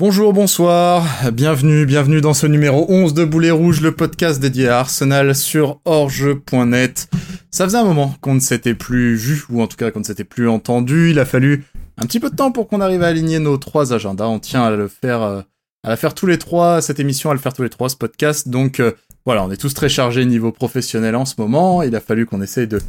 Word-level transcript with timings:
Bonjour, 0.00 0.32
bonsoir, 0.32 1.04
bienvenue, 1.30 1.84
bienvenue 1.84 2.22
dans 2.22 2.32
ce 2.32 2.46
numéro 2.46 2.86
11 2.88 3.12
de 3.12 3.22
Boulet 3.26 3.50
Rouge, 3.50 3.82
le 3.82 3.94
podcast 3.94 4.40
dédié 4.40 4.68
à 4.68 4.78
Arsenal 4.78 5.34
sur 5.34 5.78
orge.net. 5.84 7.10
Ça 7.50 7.66
faisait 7.66 7.76
un 7.76 7.84
moment 7.84 8.14
qu'on 8.22 8.32
ne 8.32 8.40
s'était 8.40 8.72
plus 8.72 9.14
vu, 9.14 9.44
ou 9.50 9.60
en 9.60 9.66
tout 9.66 9.76
cas 9.76 9.90
qu'on 9.90 9.98
ne 9.98 10.04
s'était 10.04 10.24
plus 10.24 10.48
entendu. 10.48 11.10
Il 11.10 11.18
a 11.18 11.26
fallu 11.26 11.66
un 11.98 12.06
petit 12.06 12.18
peu 12.18 12.30
de 12.30 12.34
temps 12.34 12.50
pour 12.50 12.66
qu'on 12.66 12.80
arrive 12.80 13.02
à 13.02 13.08
aligner 13.08 13.40
nos 13.40 13.58
trois 13.58 13.92
agendas. 13.92 14.24
On 14.24 14.38
tient 14.38 14.62
à 14.62 14.70
le 14.70 14.88
faire, 14.88 15.20
euh, 15.20 15.42
à 15.84 15.90
la 15.90 15.98
faire 15.98 16.14
tous 16.14 16.26
les 16.26 16.38
trois, 16.38 16.80
cette 16.80 16.98
émission, 16.98 17.30
à 17.30 17.34
le 17.34 17.38
faire 17.38 17.52
tous 17.52 17.62
les 17.62 17.68
trois, 17.68 17.90
ce 17.90 17.96
podcast. 17.96 18.48
Donc 18.48 18.80
euh, 18.80 18.92
voilà, 19.26 19.44
on 19.44 19.50
est 19.50 19.58
tous 19.58 19.74
très 19.74 19.90
chargés 19.90 20.24
niveau 20.24 20.50
professionnel 20.50 21.14
en 21.14 21.26
ce 21.26 21.34
moment. 21.36 21.82
Il 21.82 21.94
a 21.94 22.00
fallu 22.00 22.24
qu'on 22.24 22.40
essaye 22.40 22.66
de 22.66 22.80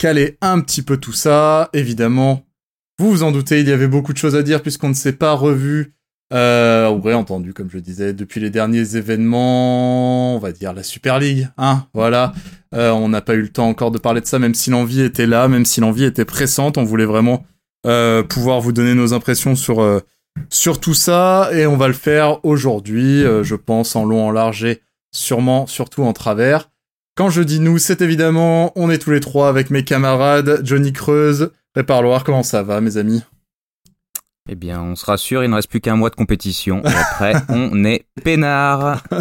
caler 0.00 0.36
un 0.40 0.58
petit 0.58 0.82
peu 0.82 0.96
tout 0.96 1.12
ça. 1.12 1.70
Évidemment, 1.74 2.42
vous 2.98 3.08
vous 3.08 3.22
en 3.22 3.30
doutez, 3.30 3.60
il 3.60 3.68
y 3.68 3.72
avait 3.72 3.86
beaucoup 3.86 4.12
de 4.12 4.18
choses 4.18 4.34
à 4.34 4.42
dire 4.42 4.62
puisqu'on 4.62 4.88
ne 4.88 4.94
s'est 4.94 5.12
pas 5.12 5.34
revu 5.34 5.92
euh, 6.32 6.90
ou 6.90 7.00
réentendu, 7.00 7.52
comme 7.54 7.70
je 7.70 7.78
disais, 7.78 8.12
depuis 8.12 8.40
les 8.40 8.50
derniers 8.50 8.96
événements, 8.96 10.34
on 10.34 10.38
va 10.38 10.52
dire 10.52 10.72
la 10.72 10.82
Super 10.82 11.18
League, 11.18 11.48
hein, 11.56 11.86
voilà. 11.94 12.32
Euh, 12.74 12.90
on 12.90 13.08
n'a 13.08 13.20
pas 13.20 13.34
eu 13.34 13.42
le 13.42 13.48
temps 13.48 13.68
encore 13.68 13.90
de 13.90 13.98
parler 13.98 14.20
de 14.20 14.26
ça, 14.26 14.38
même 14.38 14.54
si 14.54 14.70
l'envie 14.70 15.02
était 15.02 15.26
là, 15.26 15.48
même 15.48 15.64
si 15.64 15.80
l'envie 15.80 16.04
était 16.04 16.24
pressante, 16.24 16.78
on 16.78 16.84
voulait 16.84 17.04
vraiment 17.04 17.44
euh, 17.86 18.22
pouvoir 18.22 18.60
vous 18.60 18.72
donner 18.72 18.94
nos 18.94 19.12
impressions 19.14 19.54
sur 19.54 19.80
euh, 19.80 20.00
sur 20.50 20.80
tout 20.80 20.94
ça, 20.94 21.48
et 21.52 21.66
on 21.66 21.76
va 21.76 21.88
le 21.88 21.94
faire 21.94 22.44
aujourd'hui, 22.44 23.24
euh, 23.24 23.42
je 23.42 23.54
pense, 23.54 23.96
en 23.96 24.04
long, 24.04 24.26
en 24.26 24.30
large 24.30 24.64
et 24.64 24.82
sûrement, 25.12 25.66
surtout 25.66 26.02
en 26.02 26.12
travers. 26.12 26.70
Quand 27.16 27.30
je 27.30 27.40
dis 27.40 27.60
nous, 27.60 27.78
c'est 27.78 28.02
évidemment, 28.02 28.72
on 28.76 28.90
est 28.90 28.98
tous 28.98 29.12
les 29.12 29.20
trois 29.20 29.48
avec 29.48 29.70
mes 29.70 29.84
camarades, 29.84 30.60
Johnny 30.62 30.92
Creuse, 30.92 31.50
Réparloir, 31.74 32.24
comment 32.24 32.42
ça 32.42 32.62
va, 32.62 32.80
mes 32.80 32.96
amis? 32.96 33.22
Eh 34.48 34.54
bien, 34.54 34.80
on 34.80 34.94
se 34.94 35.04
rassure, 35.04 35.42
il 35.42 35.50
ne 35.50 35.54
reste 35.56 35.68
plus 35.68 35.80
qu'un 35.80 35.96
mois 35.96 36.10
de 36.10 36.14
compétition. 36.14 36.82
Et 36.84 36.88
après, 36.88 37.34
on 37.48 37.84
est 37.84 38.04
peinard. 38.22 39.02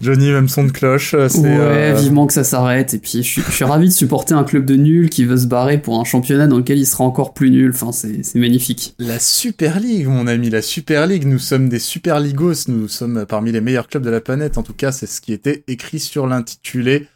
Johnny, 0.00 0.32
même 0.32 0.48
son 0.48 0.64
de 0.64 0.72
cloche. 0.72 1.14
euh, 1.14 1.28
c'est, 1.28 1.38
Ouais, 1.42 1.92
euh, 1.92 1.94
vivement 1.94 2.26
que 2.26 2.32
ça 2.32 2.42
s'arrête. 2.42 2.92
Et 2.92 2.98
puis, 2.98 3.22
je 3.22 3.28
suis, 3.28 3.42
je 3.42 3.52
suis 3.52 3.64
ravi 3.64 3.86
de 3.86 3.92
supporter 3.92 4.34
un 4.34 4.42
club 4.42 4.64
de 4.64 4.74
nuls 4.74 5.08
qui 5.08 5.24
veut 5.24 5.36
se 5.36 5.46
barrer 5.46 5.78
pour 5.78 6.00
un 6.00 6.04
championnat 6.04 6.48
dans 6.48 6.56
lequel 6.56 6.78
il 6.78 6.86
sera 6.86 7.04
encore 7.04 7.34
plus 7.34 7.50
nul. 7.52 7.70
Enfin, 7.72 7.92
c'est 7.92 8.24
c'est 8.24 8.40
magnifique. 8.40 8.96
La 8.98 9.20
Super 9.20 9.78
League, 9.78 10.08
mon 10.08 10.26
ami, 10.26 10.50
la 10.50 10.60
Super 10.62 11.06
League. 11.06 11.24
Nous 11.24 11.38
sommes 11.38 11.68
des 11.68 11.78
Super 11.78 12.18
Ligos. 12.18 12.66
Nous 12.66 12.88
sommes 12.88 13.26
parmi 13.28 13.52
les 13.52 13.60
meilleurs 13.60 13.86
clubs 13.86 14.02
de 14.02 14.10
la 14.10 14.20
planète. 14.20 14.58
En 14.58 14.64
tout 14.64 14.74
cas, 14.74 14.90
c'est 14.90 15.06
ce 15.06 15.20
qui 15.20 15.32
était 15.32 15.62
écrit 15.68 16.00
sur 16.00 16.26
l'intitulé. 16.26 17.06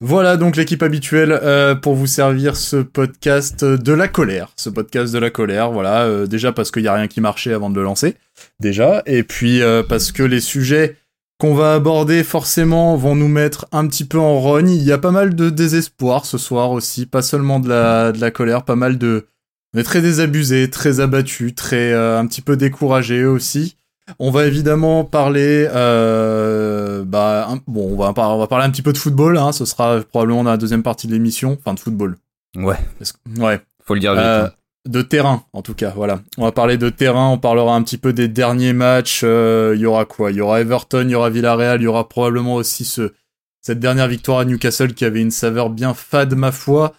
Voilà 0.00 0.36
donc 0.36 0.54
l'équipe 0.54 0.84
habituelle 0.84 1.32
euh, 1.42 1.74
pour 1.74 1.96
vous 1.96 2.06
servir 2.06 2.56
ce 2.56 2.76
podcast 2.76 3.64
de 3.64 3.92
la 3.92 4.06
colère. 4.06 4.52
Ce 4.56 4.70
podcast 4.70 5.12
de 5.12 5.18
la 5.18 5.30
colère, 5.30 5.72
voilà. 5.72 6.04
euh, 6.04 6.26
déjà 6.26 6.52
parce 6.52 6.70
qu'il 6.70 6.84
y 6.84 6.88
a 6.88 6.94
rien 6.94 7.08
qui 7.08 7.20
marchait 7.20 7.52
avant 7.52 7.68
de 7.68 7.74
le 7.74 7.82
lancer, 7.82 8.14
déjà. 8.60 9.02
Et 9.06 9.24
puis 9.24 9.60
euh, 9.60 9.82
parce 9.82 10.12
que 10.12 10.22
les 10.22 10.40
sujets 10.40 10.96
qu'on 11.38 11.54
va 11.54 11.74
aborder 11.74 12.22
forcément 12.24 12.96
vont 12.96 13.16
nous 13.16 13.28
mettre 13.28 13.66
un 13.72 13.86
petit 13.88 14.04
peu 14.04 14.18
en 14.18 14.38
rogne. 14.38 14.70
Il 14.70 14.82
y 14.82 14.92
a 14.92 14.98
pas 14.98 15.10
mal 15.10 15.34
de 15.34 15.50
désespoir 15.50 16.26
ce 16.26 16.38
soir 16.38 16.70
aussi, 16.70 17.06
pas 17.06 17.22
seulement 17.22 17.58
de 17.58 17.68
la, 17.68 18.12
de 18.12 18.20
la 18.20 18.30
colère, 18.30 18.64
pas 18.64 18.76
mal 18.76 18.98
de... 18.98 19.26
On 19.74 19.78
est 19.78 19.84
très 19.84 20.00
désabusés, 20.00 20.70
très 20.70 21.00
abattus, 21.00 21.54
très 21.54 21.92
euh, 21.92 22.18
un 22.18 22.26
petit 22.26 22.40
peu 22.40 22.56
découragés 22.56 23.24
aussi. 23.24 23.77
On 24.18 24.30
va 24.30 24.46
évidemment 24.46 25.04
parler, 25.04 25.68
euh, 25.74 27.04
bah, 27.04 27.46
un- 27.50 27.60
bon, 27.66 27.90
on 27.92 27.96
va, 27.96 28.12
par- 28.12 28.34
on 28.36 28.38
va 28.38 28.46
parler 28.46 28.64
un 28.64 28.70
petit 28.70 28.82
peu 28.82 28.92
de 28.92 28.98
football, 28.98 29.36
hein, 29.38 29.52
ce 29.52 29.64
sera 29.64 30.00
probablement 30.00 30.44
dans 30.44 30.50
la 30.50 30.56
deuxième 30.56 30.82
partie 30.82 31.06
de 31.06 31.12
l'émission, 31.12 31.58
enfin 31.60 31.74
de 31.74 31.80
football. 31.80 32.16
Ouais, 32.56 32.76
que- 33.00 33.40
ouais, 33.40 33.60
faut 33.84 33.94
le 33.94 34.00
dire 34.00 34.12
vite. 34.14 34.22
euh, 34.22 34.46
hein. 34.46 34.50
de 34.88 35.02
terrain, 35.02 35.42
en 35.52 35.60
tout 35.62 35.74
cas, 35.74 35.92
voilà. 35.94 36.20
On 36.38 36.44
va 36.44 36.52
parler 36.52 36.78
de 36.78 36.88
terrain, 36.88 37.28
on 37.28 37.38
parlera 37.38 37.74
un 37.74 37.82
petit 37.82 37.98
peu 37.98 38.12
des 38.14 38.28
derniers 38.28 38.72
matchs. 38.72 39.20
euh, 39.24 39.72
Il 39.74 39.80
y 39.82 39.86
aura 39.86 40.04
quoi? 40.06 40.30
Il 40.30 40.38
y 40.38 40.40
aura 40.40 40.60
Everton, 40.62 41.02
il 41.04 41.10
y 41.10 41.14
aura 41.14 41.28
Villarreal, 41.30 41.80
il 41.80 41.84
y 41.84 41.86
aura 41.86 42.08
probablement 42.08 42.54
aussi 42.54 42.84
ce, 42.86 43.12
cette 43.60 43.80
dernière 43.80 44.08
victoire 44.08 44.38
à 44.38 44.44
Newcastle 44.46 44.94
qui 44.94 45.04
avait 45.04 45.20
une 45.20 45.30
saveur 45.30 45.68
bien 45.68 45.92
fade, 45.92 46.34
ma 46.34 46.52
foi. 46.52 46.94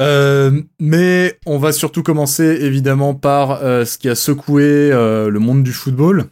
Euh, 0.00 0.60
mais 0.80 1.38
on 1.46 1.58
va 1.58 1.72
surtout 1.72 2.02
commencer 2.02 2.58
évidemment 2.62 3.14
par 3.14 3.62
euh, 3.62 3.84
ce 3.84 3.98
qui 3.98 4.08
a 4.08 4.14
secoué 4.14 4.62
euh, 4.92 5.28
le 5.28 5.38
monde 5.40 5.62
du 5.62 5.72
football, 5.72 6.24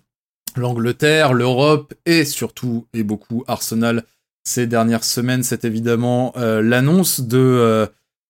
l'Angleterre, 0.59 1.33
l'Europe 1.33 1.95
et 2.07 2.25
surtout 2.25 2.87
et 2.93 3.03
beaucoup 3.03 3.45
Arsenal 3.47 4.05
ces 4.45 4.67
dernières 4.67 5.05
semaines. 5.05 5.43
C'est 5.43 5.65
évidemment 5.65 6.33
euh, 6.37 6.63
l'annonce 6.63 7.21
de 7.21 7.39
euh, 7.39 7.87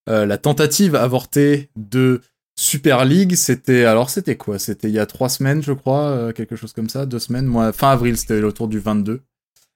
euh, 0.08 0.26
la 0.26 0.38
tentative 0.38 0.94
avortée 0.94 1.70
de 1.76 2.20
Super 2.58 3.04
League, 3.04 3.36
c'était 3.36 3.84
alors 3.84 4.10
c'était 4.10 4.36
quoi? 4.36 4.58
C'était 4.58 4.88
il 4.88 4.94
y 4.94 4.98
a 4.98 5.06
trois 5.06 5.28
semaines, 5.28 5.62
je 5.62 5.72
crois, 5.72 6.32
quelque 6.32 6.56
chose 6.56 6.72
comme 6.72 6.88
ça, 6.88 7.06
deux 7.06 7.20
semaines. 7.20 7.46
Moi, 7.46 7.72
fin 7.72 7.90
avril, 7.90 8.16
c'était 8.16 8.42
autour 8.42 8.66
du 8.66 8.80
22. 8.80 9.20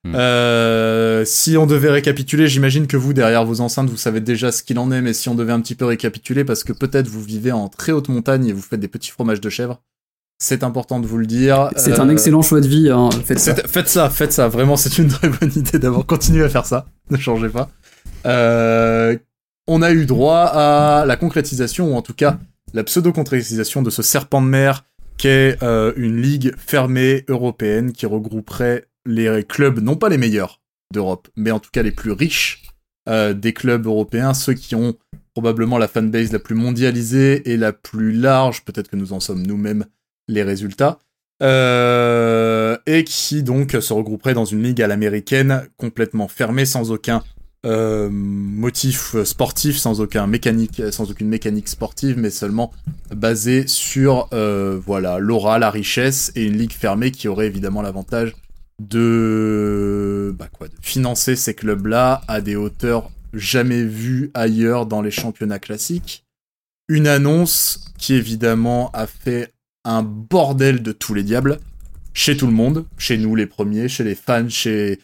Hmm. 0.05 1.23
Si 1.23 1.55
on 1.55 1.65
devait 1.65 1.91
récapituler, 1.91 2.47
j'imagine 2.47 2.87
que 2.87 2.97
vous 2.97 3.13
derrière 3.13 3.45
vos 3.45 3.61
enceintes, 3.61 3.89
vous 3.89 3.95
savez 3.95 4.19
déjà 4.19 4.51
ce 4.51 4.63
qu'il 4.63 4.77
en 4.79 4.91
est, 4.91 5.01
mais 5.01 5.13
si 5.13 5.29
on 5.29 5.35
devait 5.35 5.53
un 5.53 5.61
petit 5.61 5.75
peu 5.75 5.85
récapituler, 5.85 6.43
parce 6.43 6.65
que 6.65 6.73
peut-être 6.73 7.07
vous 7.07 7.23
vivez 7.23 7.53
en 7.53 7.69
très 7.69 7.93
haute 7.93 8.09
montagne 8.09 8.47
et 8.47 8.51
vous 8.51 8.61
faites 8.61 8.81
des 8.81 8.89
petits 8.89 9.11
fromages 9.11 9.39
de 9.39 9.49
chèvre, 9.49 9.81
c'est 10.39 10.63
important 10.63 10.99
de 10.99 11.07
vous 11.07 11.17
le 11.17 11.25
dire. 11.25 11.69
C'est 11.75 11.99
Euh, 11.99 12.01
un 12.01 12.09
excellent 12.09 12.41
choix 12.41 12.61
de 12.61 12.67
vie. 12.67 12.89
Hein. 12.89 13.09
Faites 13.25 13.39
ça. 13.39 13.55
c'est- 13.55 13.67
Faites 13.67 13.87
ça, 13.89 14.09
faites 14.09 14.33
ça. 14.33 14.47
Vraiment, 14.47 14.75
c'est 14.77 14.97
une 14.97 15.07
très 15.07 15.29
bonne 15.29 15.51
idée 15.55 15.79
d'avoir 15.79 16.05
continué 16.05 16.43
à 16.43 16.49
faire 16.49 16.65
ça. 16.65 16.85
Ne 17.09 17.17
changez 17.17 17.49
pas. 17.49 17.69
Euh, 18.25 19.17
on 19.67 19.81
a 19.81 19.91
eu 19.91 20.05
droit 20.05 20.45
à 20.45 21.05
la 21.05 21.15
concrétisation, 21.15 21.93
ou 21.93 21.95
en 21.95 22.01
tout 22.01 22.13
cas 22.13 22.37
la 22.73 22.83
pseudo-concrétisation 22.83 23.81
de 23.81 23.89
ce 23.89 24.01
serpent 24.01 24.41
de 24.41 24.47
mer 24.47 24.83
qu'est 25.17 25.57
euh, 25.61 25.93
une 25.95 26.19
ligue 26.21 26.53
fermée 26.57 27.23
européenne 27.27 27.91
qui 27.91 28.05
regrouperait 28.05 28.87
les 29.05 29.43
clubs, 29.43 29.79
non 29.79 29.95
pas 29.95 30.09
les 30.09 30.17
meilleurs 30.17 30.61
d'Europe, 30.93 31.27
mais 31.35 31.51
en 31.51 31.59
tout 31.59 31.69
cas 31.71 31.83
les 31.83 31.91
plus 31.91 32.11
riches 32.11 32.63
euh, 33.09 33.33
des 33.33 33.53
clubs 33.53 33.85
européens, 33.85 34.33
ceux 34.33 34.53
qui 34.53 34.75
ont 34.75 34.95
probablement 35.33 35.77
la 35.77 35.87
fanbase 35.87 36.31
la 36.31 36.39
plus 36.39 36.55
mondialisée 36.55 37.51
et 37.51 37.57
la 37.57 37.73
plus 37.73 38.11
large, 38.13 38.63
peut-être 38.63 38.89
que 38.89 38.95
nous 38.95 39.13
en 39.13 39.19
sommes 39.19 39.43
nous-mêmes 39.45 39.85
les 40.27 40.43
résultats, 40.43 40.99
euh, 41.41 42.77
et 42.85 43.03
qui 43.03 43.43
donc 43.43 43.71
se 43.79 43.93
regrouperait 43.93 44.33
dans 44.33 44.45
une 44.45 44.63
ligue 44.63 44.81
à 44.81 44.87
l'américaine 44.87 45.67
complètement 45.77 46.27
fermée, 46.27 46.65
sans 46.65 46.91
aucun 46.91 47.23
euh, 47.65 48.09
motif 48.11 49.15
sportif, 49.23 49.77
sans 49.77 50.01
aucun 50.01 50.27
mécanique, 50.27 50.81
sans 50.91 51.09
aucune 51.09 51.29
mécanique 51.29 51.69
sportive, 51.69 52.17
mais 52.17 52.29
seulement 52.29 52.71
basée 53.15 53.67
sur 53.67 54.27
euh, 54.33 54.79
voilà 54.85 55.17
l'aura, 55.17 55.59
la 55.59 55.71
richesse 55.71 56.31
et 56.35 56.43
une 56.43 56.57
ligue 56.57 56.73
fermée 56.73 57.11
qui 57.11 57.27
aurait 57.29 57.47
évidemment 57.47 57.81
l'avantage 57.81 58.35
de 58.81 60.35
bah 60.37 60.49
quoi, 60.51 60.67
de 60.67 60.73
financer 60.81 61.35
ces 61.35 61.53
clubs-là 61.53 62.21
à 62.27 62.41
des 62.41 62.55
hauteurs 62.55 63.11
jamais 63.33 63.83
vues 63.83 64.29
ailleurs 64.33 64.85
dans 64.85 65.01
les 65.01 65.11
championnats 65.11 65.59
classiques. 65.59 66.25
Une 66.89 67.07
annonce 67.07 67.85
qui 67.97 68.13
évidemment 68.13 68.91
a 68.91 69.07
fait 69.07 69.52
un 69.85 70.03
bordel 70.03 70.81
de 70.81 70.91
tous 70.91 71.13
les 71.13 71.23
diables 71.23 71.59
chez 72.13 72.37
tout 72.37 72.47
le 72.47 72.53
monde, 72.53 72.85
chez 72.97 73.17
nous 73.17 73.35
les 73.35 73.47
premiers, 73.47 73.87
chez 73.87 74.03
les 74.03 74.15
fans, 74.15 74.49
chez 74.49 74.99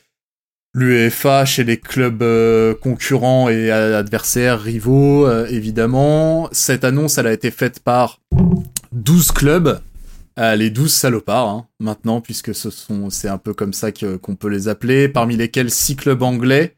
l'UEFA, 0.73 1.45
chez 1.45 1.63
les 1.63 1.77
clubs 1.77 2.21
euh, 2.21 2.75
concurrents 2.75 3.49
et 3.49 3.71
adversaires, 3.71 4.61
rivaux, 4.61 5.25
euh, 5.25 5.47
évidemment. 5.47 6.49
Cette 6.51 6.83
annonce, 6.83 7.17
elle 7.17 7.27
a 7.27 7.33
été 7.33 7.49
faite 7.51 7.79
par 7.79 8.19
12 8.91 9.31
clubs, 9.31 9.81
euh, 10.37 10.55
les 10.55 10.69
12 10.69 10.93
salopards, 10.93 11.49
hein, 11.49 11.67
maintenant, 11.79 12.21
puisque 12.21 12.51
c'est 12.53 13.29
un 13.29 13.37
peu 13.39 13.53
comme 13.53 13.73
ça 13.73 13.91
qu'on 13.91 14.35
peut 14.35 14.49
les 14.49 14.67
appeler, 14.67 15.09
parmi 15.09 15.35
lesquels 15.35 15.71
6 15.71 15.95
clubs 15.95 16.21
anglais, 16.21 16.75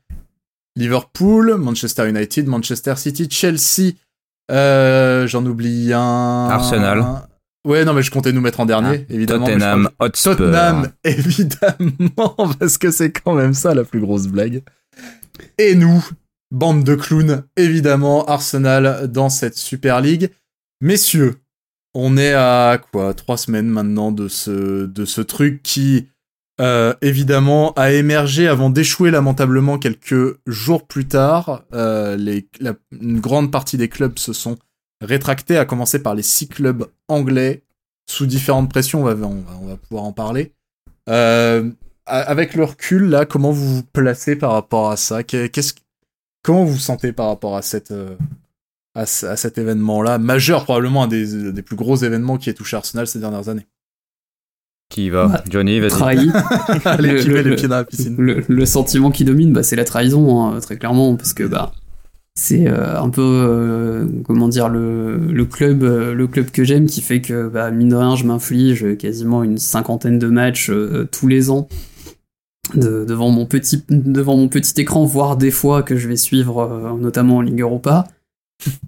Liverpool, 0.78 1.56
Manchester 1.58 2.08
United, 2.08 2.48
Manchester 2.48 2.96
City, 2.96 3.28
Chelsea, 3.30 3.92
j'en 4.50 5.46
oublie 5.46 5.92
un... 5.92 6.48
Arsenal. 6.50 7.28
Ouais, 7.66 7.86
non, 7.86 7.94
mais 7.94 8.02
je 8.02 8.10
comptais 8.12 8.32
nous 8.34 8.42
mettre 8.42 8.60
en 8.60 8.66
dernier, 8.66 9.06
évidemment. 9.10 9.46
je 9.46 9.52
crois 9.52 9.60
Tottenham, 9.60 9.90
Hotspur. 10.00 10.38
Tottenham, 10.38 10.88
évidemment, 11.04 12.36
parce 12.60 12.78
que 12.78 12.92
c'est 12.92 13.12
quand 13.12 13.36
même 13.36 13.54
ça 13.54 13.74
la 13.76 13.84
plus 13.84 14.00
grosse 14.00 14.28
blague. 14.28 14.64
Et 15.58 15.76
nous, 15.76 16.04
bande 16.52 16.84
de 16.84 16.96
clowns, 16.96 17.44
évidemment, 17.58 18.26
Arsenal 18.26 19.08
dans 19.12 19.30
cette 19.30 19.58
Super 19.58 20.02
League. 20.02 20.30
Messieurs, 20.82 21.36
on 21.94 22.18
est 22.18 22.34
à 22.34 22.80
quoi 22.92 23.14
Trois 23.14 23.38
semaines 23.38 23.68
maintenant 23.68 24.12
de 24.12 24.28
ce, 24.28 24.86
de 24.86 25.06
ce 25.06 25.22
truc 25.22 25.62
qui, 25.62 26.08
euh, 26.60 26.94
évidemment, 27.02 27.74
a 27.74 27.92
émergé 27.92 28.48
avant 28.48 28.70
d'échouer 28.72 29.12
lamentablement 29.12 29.78
quelques 29.78 30.38
jours 30.48 30.88
plus 30.88 31.08
tard. 31.08 31.64
Euh, 31.74 32.16
les, 32.18 32.48
la- 32.60 32.74
une 33.00 33.20
grande 33.20 33.52
partie 33.52 33.78
des 33.78 33.88
clubs 33.90 34.18
se 34.18 34.34
sont 34.34 34.58
rétractés, 35.02 35.58
à 35.58 35.66
commencer 35.66 36.02
par 36.02 36.16
les 36.16 36.24
six 36.24 36.48
clubs 36.48 36.86
anglais 37.08 37.64
sous 38.10 38.26
différentes 38.26 38.70
pressions, 38.70 39.02
on 39.02 39.06
va, 39.06 39.14
on 39.28 39.36
va, 39.42 39.58
on 39.62 39.68
va 39.68 39.78
pouvoir 39.78 40.04
en 40.06 40.14
parler. 40.14 40.54
Euh, 41.10 41.70
avec 42.06 42.56
le 42.56 42.64
recul, 42.66 43.06
là, 43.10 43.26
comment 43.26 43.52
vous 43.52 43.76
vous 43.78 43.84
placez 43.84 44.36
par 44.36 44.52
rapport 44.54 44.92
à 44.92 44.98
ça? 44.98 45.24
Qu'est- 45.24 45.50
Qu'est-ce, 45.50 45.74
Comment 46.44 46.64
vous 46.66 46.74
vous 46.74 46.80
sentez 46.80 47.12
par 47.14 47.28
rapport 47.28 47.56
à, 47.56 47.62
cette, 47.62 47.92
euh, 47.92 48.16
à, 48.96 49.06
ce- 49.06 49.26
à 49.28 49.36
cet 49.38 49.58
événement-là 49.60 50.18
Majeur, 50.18 50.64
probablement 50.64 51.04
un 51.04 51.08
des, 51.08 51.52
des 51.52 51.62
plus 51.62 51.76
gros 51.76 51.96
événements 51.96 52.38
qui 52.38 52.50
a 52.50 52.54
touché 52.54 52.76
Arsenal 52.78 53.06
ces 53.08 53.20
dernières 53.20 53.48
années? 53.50 53.68
Qui 54.90 55.10
va? 55.10 55.28
Bah, 55.28 55.44
Johnny, 55.50 55.80
vas-y. 55.80 55.90
trahi. 55.90 56.30
Allez, 56.86 57.24
Le- 57.24 57.42
le- 57.44 57.50
les 57.52 57.56
pieds 57.56 57.68
dans 57.70 57.78
la 57.78 57.84
piscine. 57.86 58.16
le, 58.18 58.44
le 58.48 58.66
sentiment 58.66 59.10
qui 59.12 59.24
domine, 59.24 59.54
bah, 59.54 59.64
c'est 59.64 59.76
la 59.78 59.86
trahison, 59.86 60.44
hein, 60.48 60.60
très 60.60 60.78
clairement, 60.78 61.16
parce 61.16 61.34
que 61.34 61.44
bah, 61.44 61.72
c'est 62.36 62.68
euh, 62.68 63.00
un 63.00 63.10
peu, 63.10 63.22
euh, 63.22 64.06
comment 64.26 64.48
dire, 64.48 64.70
le, 64.70 65.18
le 65.18 65.46
club, 65.46 65.84
euh, 65.84 66.14
le 66.14 66.28
club 66.28 66.50
que 66.50 66.64
j'aime, 66.64 66.86
qui 66.86 67.02
fait 67.02 67.22
que, 67.22 67.50
bah, 67.50 67.72
mine 67.72 67.90
de 67.90 67.96
rien, 67.96 68.16
je 68.16 68.26
m'inflige 68.26 68.98
quasiment 68.98 69.44
une 69.44 69.58
cinquantaine 69.58 70.18
de 70.18 70.28
matchs 70.28 70.72
tous 71.12 71.28
les 71.28 71.50
ans 71.50 71.68
de- 72.74 73.04
devant 73.06 73.30
mon 73.30 73.46
petit, 73.46 73.84
devant 73.90 74.38
mon 74.38 74.48
petit 74.48 74.80
écran, 74.80 75.06
voire 75.06 75.36
des 75.36 75.52
fois 75.52 75.84
que 75.84 75.98
je 75.98 76.08
vais 76.08 76.16
suivre, 76.16 76.98
notamment 77.00 77.38
en 77.38 77.42
Ligue 77.42 77.62
Europa. 77.62 78.06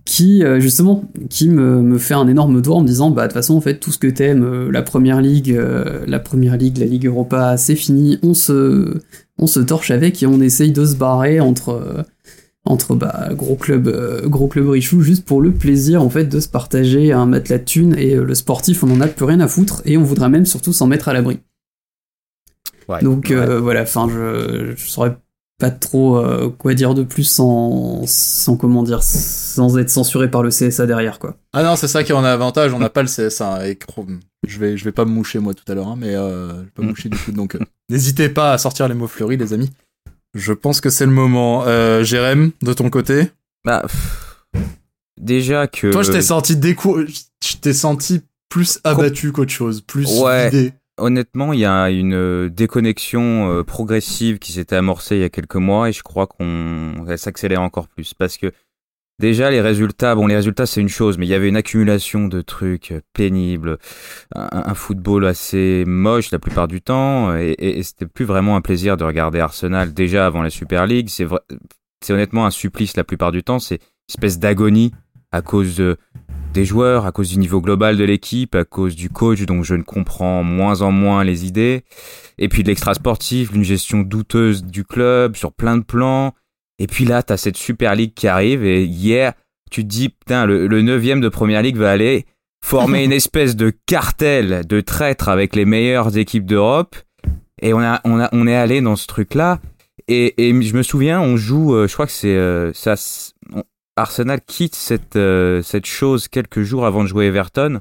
Qui 0.06 0.44
justement, 0.60 1.10
qui 1.32 1.50
me, 1.50 1.82
me 1.82 1.98
fait 1.98 2.14
un 2.14 2.28
énorme 2.28 2.62
doigt 2.62 2.76
en 2.76 2.82
me 2.82 2.88
disant, 2.88 3.10
bah 3.10 3.24
de 3.24 3.28
toute 3.30 3.34
façon 3.34 3.56
en 3.56 3.62
fait 3.62 3.80
tout 3.80 3.92
ce 3.92 3.98
que 3.98 4.06
t'aimes, 4.06 4.70
la 4.70 4.84
première 4.84 5.20
ligue, 5.20 5.60
la 6.06 6.20
première 6.20 6.58
ligue, 6.58 6.78
la 6.78 6.86
Ligue 6.86 7.08
Europa, 7.08 7.58
c'est 7.58 7.76
fini, 7.76 8.20
on 8.22 8.36
se, 8.36 9.00
on 9.40 9.48
se 9.48 9.60
torche 9.60 9.90
avec 9.90 10.22
et 10.22 10.28
on 10.28 10.42
essaye 10.42 10.72
de 10.72 10.86
se 10.86 10.96
barrer 10.96 11.40
entre 11.40 12.06
entre 12.66 12.96
bah, 12.96 13.30
gros 13.34 13.56
club 13.56 13.88
euh, 13.88 14.28
gros 14.28 14.48
club 14.48 14.70
richou 14.70 15.02
juste 15.02 15.26
pour 15.26 15.42
le 15.42 15.52
plaisir 15.52 16.02
en 16.02 16.10
fait 16.10 16.26
de 16.26 16.40
se 16.40 16.48
partager 16.48 17.12
un 17.12 17.26
matelas 17.26 17.58
de 17.58 17.64
thunes 17.66 17.96
et 17.98 18.16
euh, 18.16 18.24
le 18.24 18.36
sportif 18.36 18.84
on 18.84 18.92
en 18.92 19.02
a 19.02 19.08
plus 19.08 19.26
rien 19.26 19.40
à 19.42 19.48
foutre 19.50 19.82
et 19.86 19.98
on 19.98 20.04
voudrait 20.04 20.30
même 20.30 20.46
surtout 20.46 20.72
s'en 20.74 20.88
mettre 20.88 21.10
à 21.10 21.14
l'abri 21.14 21.40
Ouais. 22.90 23.02
donc 23.02 23.28
Ouais. 23.30 23.36
euh, 23.38 23.60
voilà 23.62 23.84
enfin 23.84 24.08
je, 24.10 24.74
je 24.76 24.90
saurais 24.90 25.16
pas 25.60 25.72
trop 25.72 26.18
euh, 26.18 26.50
quoi 26.50 26.74
dire 26.74 26.94
de 26.94 27.04
plus 27.04 27.24
sans 27.24 28.02
sans 28.06 28.58
comment 28.58 28.84
dire 28.84 29.02
sans 29.04 29.78
être 29.78 29.90
censuré 29.90 30.30
par 30.30 30.44
le 30.44 30.50
CSA 30.50 30.86
derrière 30.86 31.20
quoi 31.20 31.38
Ah 31.54 31.64
non, 31.64 31.76
c'est 31.78 31.88
ça 31.88 32.04
qui 32.04 32.12
en 32.12 32.24
a 32.26 32.30
avantage, 32.32 32.74
on 32.74 32.80
n'a 32.80 32.90
pas 32.90 33.04
le 33.04 33.08
CSA. 33.08 33.70
Et 33.70 33.76
Chrome. 33.78 34.20
je 34.46 34.60
vais, 34.60 34.76
je 34.76 34.84
vais 34.84 34.92
pas 34.92 35.06
me 35.06 35.12
moucher 35.12 35.40
moi 35.40 35.54
tout 35.54 35.64
à 35.72 35.76
l'heure, 35.76 35.88
hein, 35.88 35.96
mais 35.98 36.14
euh, 36.16 36.50
je 36.50 36.62
vais 36.64 36.70
pas 36.76 36.82
me 36.82 36.88
Mm. 36.88 36.90
moucher 36.90 37.10
du 37.10 37.18
tout. 37.18 37.32
Donc, 37.32 37.58
n'hésitez 37.90 38.28
pas 38.30 38.52
à 38.54 38.58
sortir 38.58 38.88
les 38.90 38.96
mots 38.96 39.08
fleuris, 39.08 39.38
les 39.38 39.54
amis. 39.54 39.70
Je 40.34 40.54
pense 40.54 40.82
que 40.82 40.90
c'est 40.90 41.06
le 41.06 41.12
moment. 41.12 41.64
Euh, 41.68 42.04
Jérém, 42.04 42.52
de 42.62 42.74
ton 42.74 42.90
côté 42.90 43.30
Bah, 43.66 43.82
pff, 43.84 44.46
déjà 45.20 45.68
que. 45.68 45.92
Toi, 45.92 46.04
je 46.04 46.12
t'ai 46.12 46.22
senti 46.22 46.56
décou... 46.56 47.00
Je 47.44 47.58
t'ai 47.58 47.74
senti 47.74 48.22
plus 48.50 48.80
abattu 48.84 49.32
qu'autre 49.32 49.52
chose, 49.52 49.82
plus 49.82 50.08
Ouais. 50.22 50.50
vidé. 50.50 50.74
Honnêtement, 51.00 51.54
il 51.54 51.60
y 51.60 51.66
a 51.66 51.90
une 51.90 52.14
euh, 52.14 52.50
déconnexion 52.50 53.50
euh, 53.52 53.64
progressive 53.64 54.38
qui 54.38 54.52
s'était 54.52 54.76
amorcée 54.76 55.16
il 55.16 55.22
y 55.22 55.26
a 55.26 55.30
quelques 55.30 55.56
mois 55.56 55.90
et 55.90 55.92
je 55.92 56.04
crois 56.04 56.28
qu'on 56.28 57.04
va 57.04 57.18
s'accélérer 57.18 57.62
encore 57.62 57.88
plus 57.88 58.14
parce 58.14 58.38
que 58.38 58.52
déjà 59.20 59.52
les 59.52 59.62
résultats, 59.62 60.16
bon 60.16 60.28
les 60.28 60.36
résultats 60.36 60.66
c'est 60.66 60.82
une 60.82 60.90
chose, 60.90 61.18
mais 61.18 61.26
il 61.26 61.30
y 61.30 61.34
avait 61.34 61.50
une 61.50 61.56
accumulation 61.58 62.28
de 62.28 62.42
trucs 62.42 62.92
euh, 62.92 63.02
pénibles, 63.14 63.78
un, 64.36 64.74
football 64.74 65.26
assez 65.26 65.84
moche 65.86 66.32
la 66.32 66.40
plupart 66.40 66.68
du 66.68 66.82
temps 66.82 67.36
et, 67.36 67.56
et- 67.58 67.84
c'était 67.84 68.08
plus 68.08 68.26
vraiment 68.26 68.56
un 68.56 68.62
plaisir 68.62 68.98
de 68.98 69.04
regarder 69.04 69.40
Arsenal 69.40 69.94
déjà 69.94 70.26
avant 70.26 70.42
la 70.42 70.50
Super 70.50 70.88
League. 70.88 71.08
C'est 71.10 71.28
c'est 72.02 72.14
honnêtement 72.14 72.46
un 72.46 72.52
supplice 72.52 72.98
la 72.98 73.04
plupart 73.04 73.32
du 73.32 73.44
temps, 73.44 73.60
c'est 73.60 73.76
une 73.76 73.82
espèce 74.10 74.40
d'agonie 74.40 74.92
à 75.32 75.42
cause 75.42 75.78
de, 75.78 75.98
des 76.54 76.66
joueurs, 76.66 77.06
à 77.06 77.12
cause 77.12 77.30
du 77.30 77.40
niveau 77.40 77.62
global 77.62 77.98
de 77.98 78.04
l'équipe, 78.04 78.56
à 78.56 78.66
cause 78.66 78.96
du 78.96 79.10
coach 79.10 79.42
dont 79.46 79.64
je 79.64 79.74
ne 79.74 79.84
comprends 79.84 80.44
moins 80.44 80.82
en 80.82 80.92
moins 80.92 81.24
les 81.24 81.46
idées, 81.46 81.84
et 82.38 82.50
puis 82.50 82.62
de 82.62 82.68
l'extra 82.68 82.94
sportif, 82.94 83.52
d'une 83.52 83.64
gestion 83.64 84.02
douteuse 84.02 84.64
du 84.64 84.84
club 84.84 85.36
sur 85.36 85.52
plein 85.54 85.78
de 85.78 85.84
plans. 85.84 86.34
Et 86.80 86.88
puis 86.88 87.06
là, 87.06 87.24
t'as 87.24 87.38
cette 87.38 87.58
Super 87.58 87.96
League 87.96 88.14
qui 88.16 88.28
arrive 88.28 88.64
et 88.66 88.84
hier, 88.84 89.34
tu 89.72 89.84
te 89.84 89.88
dis, 89.88 90.10
putain, 90.10 90.46
le, 90.46 90.68
le 90.68 90.82
neuvième 90.82 91.22
de 91.22 91.30
Première 91.30 91.62
Ligue 91.62 91.78
va 91.78 91.92
aller 91.92 92.26
former 92.64 93.04
une 93.06 93.12
espèce 93.12 93.56
de 93.56 93.72
cartel 93.86 94.66
de 94.68 94.82
traîtres 94.82 95.30
avec 95.30 95.56
les 95.56 95.66
meilleures 95.66 96.18
équipes 96.18 96.46
d'Europe. 96.46 96.96
Et 97.62 97.74
on, 97.74 97.80
a, 97.80 98.02
on, 98.06 98.20
a, 98.20 98.30
on 98.34 98.48
est 98.48 98.56
allé 98.56 98.82
dans 98.82 98.96
ce 98.96 99.08
truc-là. 99.08 99.60
Et, 100.08 100.50
et 100.50 100.62
je 100.62 100.76
me 100.76 100.84
souviens, 100.84 101.22
on 101.22 101.38
joue, 101.38 101.76
euh, 101.76 101.88
je 101.88 101.94
crois 101.94 102.06
que 102.08 102.12
c'est 102.12 102.36
euh, 102.36 102.74
ça. 102.74 102.96
Arsenal 103.96 104.42
quitte 104.42 104.76
cette, 104.76 105.16
euh, 105.16 105.62
cette 105.62 105.86
chose 105.86 106.28
quelques 106.28 106.64
jours 106.64 106.86
avant 106.86 107.04
de 107.04 107.08
jouer 107.08 107.28
Everton. 107.28 107.80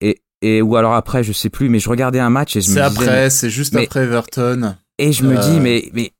Et, 0.00 0.22
et, 0.40 0.62
ou 0.62 0.76
alors 0.76 0.94
après, 0.94 1.22
je 1.22 1.32
sais 1.32 1.50
plus, 1.50 1.68
mais 1.68 1.78
je 1.78 1.88
regardais 1.90 2.18
un 2.18 2.30
match 2.30 2.56
et 2.56 2.60
je 2.62 2.70
me 2.70 2.74
C'est 2.76 2.88
disais, 2.88 3.02
après, 3.02 3.30
c'est 3.30 3.50
juste 3.50 3.74
mais- 3.74 3.84
après 3.84 4.04
Everton. 4.04 4.74
et 4.98 5.12
je 5.12 5.24
me 5.24 5.36
dis, 5.36 5.60
mais, 5.60 5.90
mais, 5.92 6.12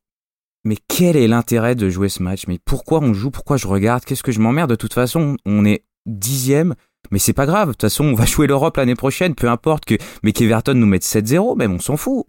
mais 0.63 0.77
quel 0.87 1.15
est 1.15 1.27
l'intérêt 1.27 1.75
de 1.75 1.89
jouer 1.89 2.09
ce 2.09 2.21
match? 2.21 2.45
Mais 2.47 2.59
pourquoi 2.63 2.99
on 2.99 3.13
joue? 3.13 3.31
Pourquoi 3.31 3.57
je 3.57 3.67
regarde? 3.67 4.03
Qu'est-ce 4.03 4.23
que 4.23 4.31
je 4.31 4.39
m'emmerde? 4.39 4.69
De 4.69 4.75
toute 4.75 4.93
façon, 4.93 5.37
on 5.45 5.65
est 5.65 5.85
dixième, 6.05 6.75
mais 7.11 7.19
c'est 7.19 7.33
pas 7.33 7.45
grave. 7.45 7.69
De 7.69 7.73
toute 7.73 7.81
façon, 7.81 8.05
on 8.05 8.13
va 8.13 8.25
jouer 8.25 8.47
l'Europe 8.47 8.77
l'année 8.77 8.95
prochaine, 8.95 9.35
peu 9.35 9.49
importe 9.49 9.85
que, 9.85 9.95
mais 10.23 10.31
qu'Everton 10.31 10.73
nous 10.73 10.85
mette 10.85 11.03
7-0, 11.03 11.57
même 11.57 11.73
on 11.73 11.79
s'en 11.79 11.97
fout. 11.97 12.25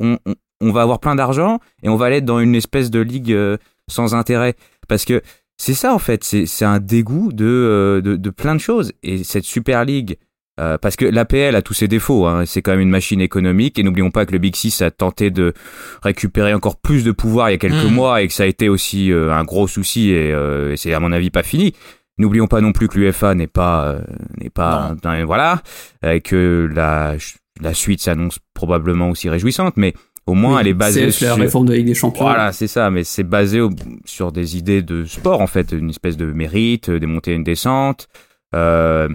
On, 0.63 0.73
va 0.73 0.83
avoir 0.83 1.01
plein 1.01 1.15
d'argent 1.15 1.59
et 1.83 1.89
on 1.89 1.97
va 1.97 2.07
aller 2.07 2.21
dans 2.21 2.39
une 2.39 2.55
espèce 2.55 2.91
de 2.91 3.01
ligue 3.01 3.33
euh, 3.33 3.57
sans 3.89 4.15
intérêt. 4.15 4.55
Parce 4.89 5.05
que 5.05 5.23
c'est 5.57 5.75
ça, 5.75 5.95
en 5.95 5.99
fait. 5.99 6.23
C'est 6.23 6.47
c'est 6.47 6.65
un 6.65 6.81
dégoût 6.81 7.33
de, 7.33 7.47
euh, 7.47 8.01
de, 8.01 8.17
de 8.17 8.31
plein 8.31 8.55
de 8.55 8.61
choses. 8.61 8.93
Et 9.03 9.25
cette 9.25 9.45
Super 9.45 9.85
League, 9.85 10.19
euh, 10.61 10.77
parce 10.79 10.95
que 10.97 11.05
l'APL 11.07 11.57
a 11.57 11.63
tous 11.63 11.75
ses 11.75 11.89
défauts, 11.89 12.27
hein, 12.27 12.45
c'est 12.47 12.61
quand 12.63 12.73
même 12.73 12.81
une 12.81 12.91
machine 12.91 13.21
économique, 13.21 13.79
et 13.79 13.83
n'oublions 13.83 14.11
pas 14.11 14.27
que 14.27 14.33
le 14.33 14.39
Big 14.39 14.55
Six 14.55 14.83
a 14.83 14.91
tenté 14.91 15.31
de 15.31 15.55
récupérer 16.03 16.53
encore 16.55 16.77
plus 16.77 17.03
de 17.05 17.13
pouvoir 17.13 17.49
il 17.49 17.53
y 17.53 17.55
a 17.55 17.59
quelques 17.59 17.91
Mm. 17.91 17.95
mois, 17.95 18.23
et 18.23 18.29
que 18.29 18.35
ça 18.35 18.43
a 18.43 18.47
été 18.47 18.69
aussi 18.69 19.11
euh, 19.13 19.33
un 19.33 19.45
gros 19.45 19.67
souci, 19.67 20.11
et, 20.11 20.33
euh, 20.33 20.73
et 20.73 20.77
c'est 20.77 20.93
à 20.93 21.01
mon 21.01 21.13
avis 21.13 21.31
pas 21.31 21.43
fini. 21.43 21.75
N'oublions 22.19 22.47
pas 22.47 22.61
non 22.61 22.73
plus 22.73 22.89
que 22.89 22.99
l'UFA 22.99 23.35
n'est 23.35 23.47
pas, 23.47 23.87
euh, 23.87 24.01
n'est 24.39 24.51
pas, 24.51 24.95
un- 25.05 25.25
voilà, 25.25 25.63
et 26.07 26.21
que 26.21 26.69
la, 26.75 27.15
la 27.63 27.73
suite 27.75 28.03
s'annonce 28.03 28.39
probablement 28.53 29.09
aussi 29.11 29.31
réjouissante, 29.31 29.79
mais 29.79 29.95
au 30.27 30.35
moins 30.35 30.57
Oui, 30.57 30.61
elle 30.61 30.69
est 30.69 30.75
basée 30.75 31.01
CF, 31.07 31.21
la 31.23 31.29
sur, 31.29 31.37
réforme 31.39 31.67
de 31.67 31.71
la 31.73 31.79
Ligue 31.79 31.87
des 31.87 31.95
Champions 31.95 32.25
voilà, 32.27 32.53
c'est 32.53 32.67
ça, 32.69 32.91
mais 32.91 33.05
c'est 33.05 33.25
basé 33.25 33.63
au- 33.63 33.71
sur 34.05 34.33
des 34.33 34.59
idées 34.59 34.83
de 34.83 35.05
sport 35.07 35.41
en 35.41 35.47
fait, 35.47 35.73
une 35.73 35.89
espèce 35.89 36.19
de 36.19 36.27
mérite, 36.27 36.91
des 36.91 37.07
montées 37.07 37.33
et 37.33 37.37
une 37.37 37.45
descente. 37.45 38.07
Euh, 38.55 39.09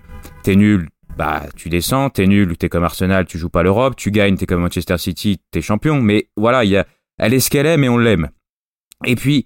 t'es 0.44 0.56
nul, 0.56 0.88
bah 1.18 1.44
tu 1.56 1.70
descends, 1.70 2.10
t'es 2.10 2.28
nul, 2.28 2.58
t'es 2.58 2.70
comme 2.70 2.84
Arsenal, 2.84 3.26
tu 3.26 3.38
joues 3.38 3.50
pas 3.50 3.64
l'Europe, 3.64 3.96
tu 3.96 4.12
gagnes, 4.12 4.36
t'es 4.36 4.46
comme 4.46 4.62
Manchester 4.62 4.98
City, 4.98 5.40
t'es 5.52 5.62
champion. 5.62 6.02
Mais 6.02 6.30
voilà, 6.36 6.64
il 6.64 6.72
y 6.72 6.78
a, 6.78 6.86
elle 7.18 7.34
est 7.34 7.40
ce 7.40 7.50
qu'elle 7.50 7.66
est, 7.66 7.78
mais 7.78 7.90
on 7.90 7.98
l'aime. 7.98 8.30
Et 9.06 9.16
puis 9.16 9.46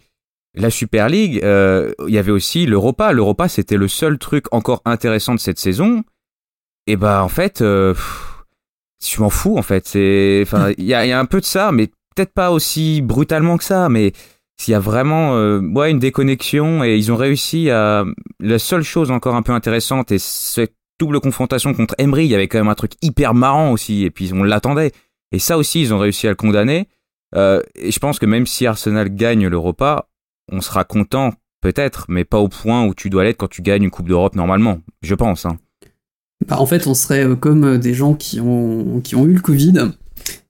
la 0.55 0.69
Super 0.69 1.09
League, 1.09 1.41
euh, 1.43 1.93
il 2.07 2.13
y 2.13 2.17
avait 2.17 2.31
aussi 2.31 2.65
l'Europa. 2.65 3.13
L'Europa, 3.13 3.47
c'était 3.47 3.77
le 3.77 3.87
seul 3.87 4.17
truc 4.17 4.45
encore 4.51 4.81
intéressant 4.85 5.35
de 5.35 5.39
cette 5.39 5.59
saison. 5.59 6.03
Et 6.87 6.95
bah 6.95 7.23
en 7.23 7.29
fait, 7.29 7.61
euh, 7.61 7.93
je 9.05 9.21
m'en 9.21 9.29
fous 9.29 9.57
en 9.57 9.61
fait. 9.61 9.87
C'est, 9.87 10.39
enfin, 10.43 10.71
il 10.77 10.85
y 10.85 10.93
a, 10.93 11.05
y 11.05 11.11
a 11.11 11.19
un 11.19 11.25
peu 11.25 11.39
de 11.39 11.45
ça, 11.45 11.71
mais 11.71 11.87
peut-être 12.15 12.33
pas 12.33 12.51
aussi 12.51 13.01
brutalement 13.01 13.57
que 13.57 13.63
ça, 13.63 13.89
mais 13.89 14.13
s'il 14.57 14.71
y 14.73 14.75
a 14.75 14.79
vraiment 14.79 15.35
euh, 15.35 15.61
ouais, 15.61 15.91
une 15.91 15.99
déconnexion 15.99 16.83
et 16.83 16.97
ils 16.97 17.11
ont 17.11 17.15
réussi 17.15 17.69
à... 17.69 18.03
La 18.41 18.59
seule 18.59 18.83
chose 18.83 19.11
encore 19.11 19.35
un 19.35 19.41
peu 19.41 19.53
intéressante 19.53 20.11
et 20.11 20.19
cette 20.19 20.75
double 20.99 21.19
confrontation 21.19 21.73
contre 21.73 21.95
Emery, 21.97 22.25
il 22.25 22.31
y 22.31 22.35
avait 22.35 22.47
quand 22.47 22.59
même 22.59 22.67
un 22.67 22.75
truc 22.75 22.91
hyper 23.01 23.33
marrant 23.33 23.71
aussi 23.71 24.03
et 24.03 24.11
puis 24.11 24.31
on 24.33 24.43
l'attendait. 24.43 24.91
Et 25.31 25.39
ça 25.39 25.57
aussi, 25.57 25.81
ils 25.81 25.93
ont 25.93 25.99
réussi 25.99 26.27
à 26.27 26.31
le 26.31 26.35
condamner. 26.35 26.87
Euh, 27.35 27.61
et 27.75 27.91
je 27.91 27.99
pense 27.99 28.19
que 28.19 28.25
même 28.25 28.47
si 28.47 28.65
Arsenal 28.65 29.09
gagne 29.09 29.47
l'Europa, 29.47 30.09
on 30.51 30.61
sera 30.61 30.83
content 30.83 31.31
peut-être, 31.61 32.05
mais 32.09 32.25
pas 32.25 32.39
au 32.39 32.47
point 32.47 32.85
où 32.85 32.93
tu 32.93 33.09
dois 33.09 33.23
l'être 33.23 33.37
quand 33.37 33.49
tu 33.49 33.61
gagnes 33.61 33.83
une 33.83 33.91
Coupe 33.91 34.07
d'Europe 34.07 34.35
normalement, 34.35 34.79
je 35.01 35.15
pense. 35.15 35.45
Hein. 35.45 35.57
Bah, 36.47 36.59
en 36.59 36.65
fait, 36.65 36.87
on 36.87 36.93
serait 36.93 37.25
euh, 37.25 37.35
comme 37.35 37.63
euh, 37.65 37.77
des 37.77 37.93
gens 37.93 38.13
qui 38.13 38.39
ont, 38.39 39.01
qui 39.01 39.15
ont 39.15 39.25
eu 39.25 39.33
le 39.33 39.41
Covid, 39.41 39.91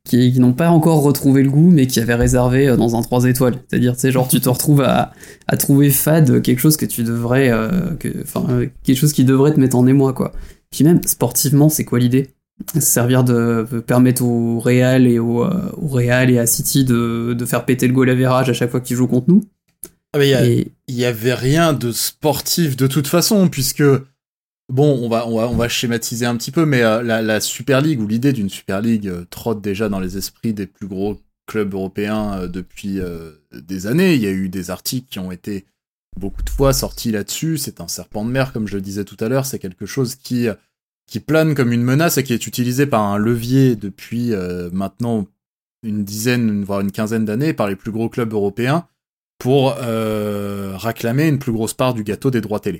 qui, 0.07 0.31
qui 0.33 0.39
n'ont 0.39 0.53
pas 0.53 0.69
encore 0.69 1.01
retrouvé 1.03 1.43
le 1.43 1.49
goût, 1.49 1.69
mais 1.69 1.85
qui 1.87 1.99
avaient 1.99 2.15
réservé 2.15 2.67
euh, 2.69 2.77
dans 2.77 2.95
un 2.95 3.01
3 3.01 3.25
étoiles. 3.25 3.55
C'est-à-dire, 3.67 3.93
tu 3.95 3.99
sais, 4.01 4.11
genre, 4.11 4.27
tu 4.27 4.39
te 4.39 4.49
retrouves 4.49 4.81
à, 4.81 5.11
à 5.47 5.57
trouver 5.57 5.89
fade 5.91 6.41
quelque 6.41 6.59
chose 6.59 6.77
que 6.77 6.85
tu 6.85 7.03
devrais, 7.03 7.49
euh, 7.51 7.69
que, 7.99 8.07
euh, 8.07 8.67
quelque 8.83 8.97
chose 8.97 9.13
qui 9.13 9.23
devrait 9.25 9.53
te 9.53 9.59
mettre 9.59 9.75
en 9.75 9.85
émoi, 9.87 10.13
quoi. 10.13 10.31
Puis 10.71 10.83
même, 10.83 11.01
sportivement, 11.05 11.69
c'est 11.69 11.85
quoi 11.85 11.99
l'idée? 11.99 12.29
Se 12.73 12.79
Servir 12.81 13.23
de, 13.23 13.65
de 13.71 13.79
permettre 13.79 14.23
au 14.23 14.59
Real 14.59 15.07
et 15.07 15.17
au, 15.19 15.43
au 15.45 15.87
Real 15.87 16.29
et 16.29 16.39
à 16.39 16.45
City 16.45 16.83
de, 16.83 17.33
de 17.37 17.45
faire 17.45 17.65
péter 17.65 17.87
le 17.87 17.93
goal 17.93 18.09
average 18.09 18.49
à 18.49 18.53
chaque 18.53 18.69
fois 18.71 18.81
qu'ils 18.81 18.97
jouent 18.97 19.07
contre 19.07 19.29
nous. 19.29 19.43
Ah, 20.13 20.23
il 20.23 20.29
y 20.29 20.33
a- 20.33 20.45
Et, 20.45 20.71
il 20.87 20.95
y 20.95 21.05
avait 21.05 21.33
rien 21.35 21.71
de 21.73 21.91
sportif 21.91 22.75
de 22.75 22.87
toute 22.87 23.07
façon, 23.07 23.47
puisque 23.47 23.83
bon, 24.69 24.99
on 25.03 25.09
va 25.09 25.27
on 25.27 25.37
va 25.37 25.49
on 25.49 25.55
va 25.55 25.67
schématiser 25.67 26.25
un 26.25 26.37
petit 26.37 26.51
peu, 26.51 26.65
mais 26.65 26.83
euh, 26.83 27.01
la, 27.01 27.21
la 27.21 27.41
Super 27.41 27.81
League 27.81 27.99
ou 27.99 28.07
l'idée 28.07 28.33
d'une 28.33 28.49
Super 28.49 28.81
League 28.81 29.07
euh, 29.07 29.25
trotte 29.29 29.61
déjà 29.61 29.89
dans 29.89 29.99
les 29.99 30.17
esprits 30.17 30.53
des 30.53 30.67
plus 30.67 30.87
gros 30.87 31.19
clubs 31.47 31.73
européens 31.73 32.39
euh, 32.39 32.47
depuis 32.47 32.99
des 33.51 33.87
années. 33.87 34.15
Il 34.15 34.21
y 34.21 34.27
a 34.27 34.31
eu 34.31 34.49
des 34.49 34.69
articles 34.69 35.07
qui 35.09 35.19
ont 35.19 35.31
été 35.31 35.65
beaucoup 36.17 36.43
de 36.43 36.49
fois 36.49 36.73
sortis 36.73 37.11
là-dessus. 37.11 37.57
C'est 37.57 37.81
un 37.81 37.87
serpent 37.87 38.25
de 38.25 38.31
mer, 38.31 38.53
comme 38.53 38.67
je 38.67 38.75
le 38.75 38.81
disais 38.81 39.03
tout 39.03 39.17
à 39.19 39.29
l'heure. 39.29 39.45
C'est 39.45 39.59
quelque 39.59 39.85
chose 39.85 40.15
qui 40.15 40.47
qui 41.07 41.19
plane 41.19 41.55
comme 41.55 41.73
une 41.73 41.81
menace 41.81 42.19
et 42.19 42.23
qui 42.23 42.33
est 42.33 42.45
utilisé 42.45 42.85
par 42.85 43.01
un 43.01 43.17
levier 43.17 43.75
depuis 43.75 44.31
maintenant 44.71 45.25
une 45.81 46.03
dizaine, 46.03 46.63
voire 46.63 46.81
une 46.81 46.91
quinzaine 46.91 47.25
d'années 47.25 47.53
par 47.53 47.67
les 47.67 47.75
plus 47.75 47.91
gros 47.91 48.09
clubs 48.09 48.31
européens 48.31 48.85
pour 49.39 49.73
réclamer 49.73 51.27
une 51.27 51.39
plus 51.39 51.51
grosse 51.51 51.73
part 51.73 51.95
du 51.95 52.03
gâteau 52.03 52.29
des 52.29 52.41
droits 52.41 52.59
télé. 52.59 52.77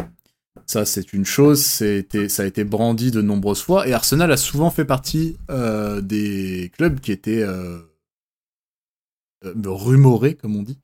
Ça, 0.70 0.86
c'est 0.86 1.14
une 1.14 1.26
chose, 1.26 1.64
c'était, 1.66 2.30
ça 2.30 2.44
a 2.44 2.46
été 2.46 2.64
brandi 2.64 3.10
de 3.10 3.24
nombreuses 3.24 3.62
fois, 3.64 3.88
et 3.88 3.94
Arsenal 3.94 4.32
a 4.32 4.38
souvent 4.38 4.70
fait 4.70 4.86
partie 4.86 5.36
euh, 5.50 6.00
des 6.00 6.72
clubs 6.78 7.00
qui 7.00 7.12
étaient 7.12 7.42
euh, 7.42 7.80
euh, 9.46 9.54
rumorés, 9.66 10.36
comme 10.36 10.56
on 10.56 10.62
dit, 10.62 10.78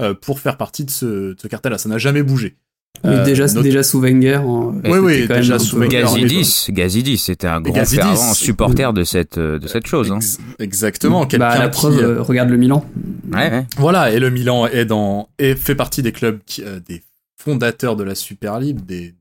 euh, 0.00 0.14
pour 0.14 0.40
faire 0.40 0.56
partie 0.56 0.84
de 0.86 0.90
ce, 0.90 1.04
de 1.34 1.36
ce 1.38 1.48
cartel-là. 1.48 1.76
Ça 1.76 1.90
n'a 1.90 1.98
jamais 1.98 2.22
bougé. 2.22 2.56
Mais 3.04 3.10
Euh, 3.10 3.24
déjà, 3.24 3.44
notre- 3.46 3.60
déjà 3.60 3.82
sous 3.82 4.00
Wenger. 4.00 4.36
hein, 4.36 4.80
Oui, 4.86 4.98
oui, 5.00 5.28
déjà 5.28 5.58
sous 5.58 5.76
Wenger. 5.76 6.00
Gazidis, 6.04 6.66
Gazidis, 6.70 7.18
c'était 7.18 7.46
un 7.46 7.60
grand 7.60 7.74
Gazidis, 7.74 7.96
fervent 7.96 8.32
c'est- 8.32 8.42
supporter 8.46 8.92
de 8.94 9.04
cette, 9.04 9.38
de 9.38 9.66
cette 9.66 9.86
chose. 9.86 10.10
Hein. 10.12 10.16
Ex- 10.16 10.38
exactement. 10.58 11.20
Bah, 11.20 11.26
Quelqu'un 11.26 11.58
la 11.58 11.68
preuve, 11.68 11.98
euh, 11.98 12.22
regarde 12.22 12.48
le 12.48 12.56
Milan. 12.56 12.86
Ouais, 13.30 13.50
ouais. 13.50 13.66
Voilà, 13.76 14.12
et 14.12 14.18
le 14.18 14.30
Milan 14.30 14.66
est 14.66 14.86
dans 14.86 15.28
et 15.38 15.54
fait 15.56 15.74
partie 15.74 16.00
des 16.02 16.12
clubs 16.12 16.38
qui, 16.46 16.62
euh, 16.64 16.80
des 16.88 17.02
fondateurs 17.38 17.96
de 17.96 18.02
la 18.02 18.14
Super 18.14 18.58
League, 18.60 18.80
des 18.86 19.14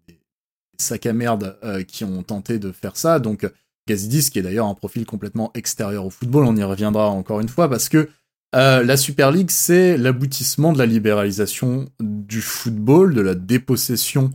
sacs 0.78 1.06
à 1.06 1.14
merde 1.14 1.58
euh, 1.64 1.84
qui 1.84 2.04
ont 2.04 2.24
tenté 2.24 2.60
de 2.60 2.72
faire 2.72 2.98
ça. 2.98 3.20
Donc 3.20 3.44
euh, 3.44 3.50
Gazidis, 3.88 4.30
qui 4.30 4.40
est 4.40 4.42
d'ailleurs 4.42 4.68
un 4.68 4.74
profil 4.74 5.06
complètement 5.06 5.52
extérieur 5.54 6.06
au 6.06 6.10
football, 6.10 6.46
on 6.46 6.56
y 6.56 6.64
reviendra 6.64 7.10
encore 7.10 7.40
une 7.40 7.50
fois 7.50 7.70
parce 7.70 7.90
que 7.90 8.10
euh, 8.56 8.84
la 8.84 8.98
Super 8.98 9.32
League, 9.32 9.52
c'est 9.52 9.98
l'aboutissement 9.98 10.74
de 10.74 10.78
la 10.78 10.86
libéralisation 10.86 11.90
du 12.00 12.42
football, 12.42 13.14
de 13.14 13.22
la 13.22 13.36
dépossession 13.36 14.32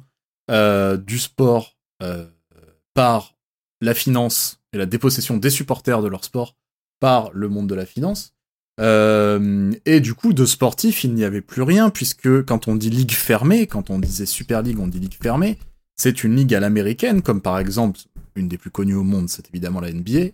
du 1.07 1.19
sport 1.21 1.77
par 2.93 3.37
la 3.81 3.95
finance 3.95 4.59
et 4.73 4.79
la 4.79 4.87
dépossession 4.87 5.37
des 5.37 5.49
supporters 5.49 6.03
de 6.03 6.09
leur 6.09 6.25
sport 6.25 6.57
par 6.99 7.31
le 7.33 7.49
monde 7.49 7.69
de 7.69 7.75
la 7.77 7.87
finance. 7.87 8.35
Et 8.81 10.01
du 10.01 10.15
coup, 10.15 10.33
de 10.33 10.45
sportifs, 10.45 11.05
il 11.05 11.15
n'y 11.15 11.23
avait 11.23 11.41
plus 11.41 11.63
rien, 11.63 11.89
puisque 11.89 12.45
quand 12.45 12.67
on 12.67 12.75
dit 12.75 12.91
ligue 12.91 13.13
fermée, 13.13 13.69
quand 13.69 13.91
on 13.91 14.01
disait 14.01 14.27
Super 14.27 14.63
League, 14.63 14.81
on 14.81 14.89
dit 14.89 14.99
ligue 14.99 15.19
fermée, 15.23 15.57
c'est 16.01 16.25
une 16.25 16.35
ligue 16.35 16.55
à 16.55 16.61
l'américaine, 16.61 17.21
comme 17.21 17.43
par 17.43 17.59
exemple, 17.59 18.01
une 18.35 18.49
des 18.49 18.57
plus 18.57 18.71
connues 18.71 18.95
au 18.95 19.03
monde, 19.03 19.29
c'est 19.29 19.47
évidemment 19.51 19.81
la 19.81 19.93
NBA, 19.93 20.31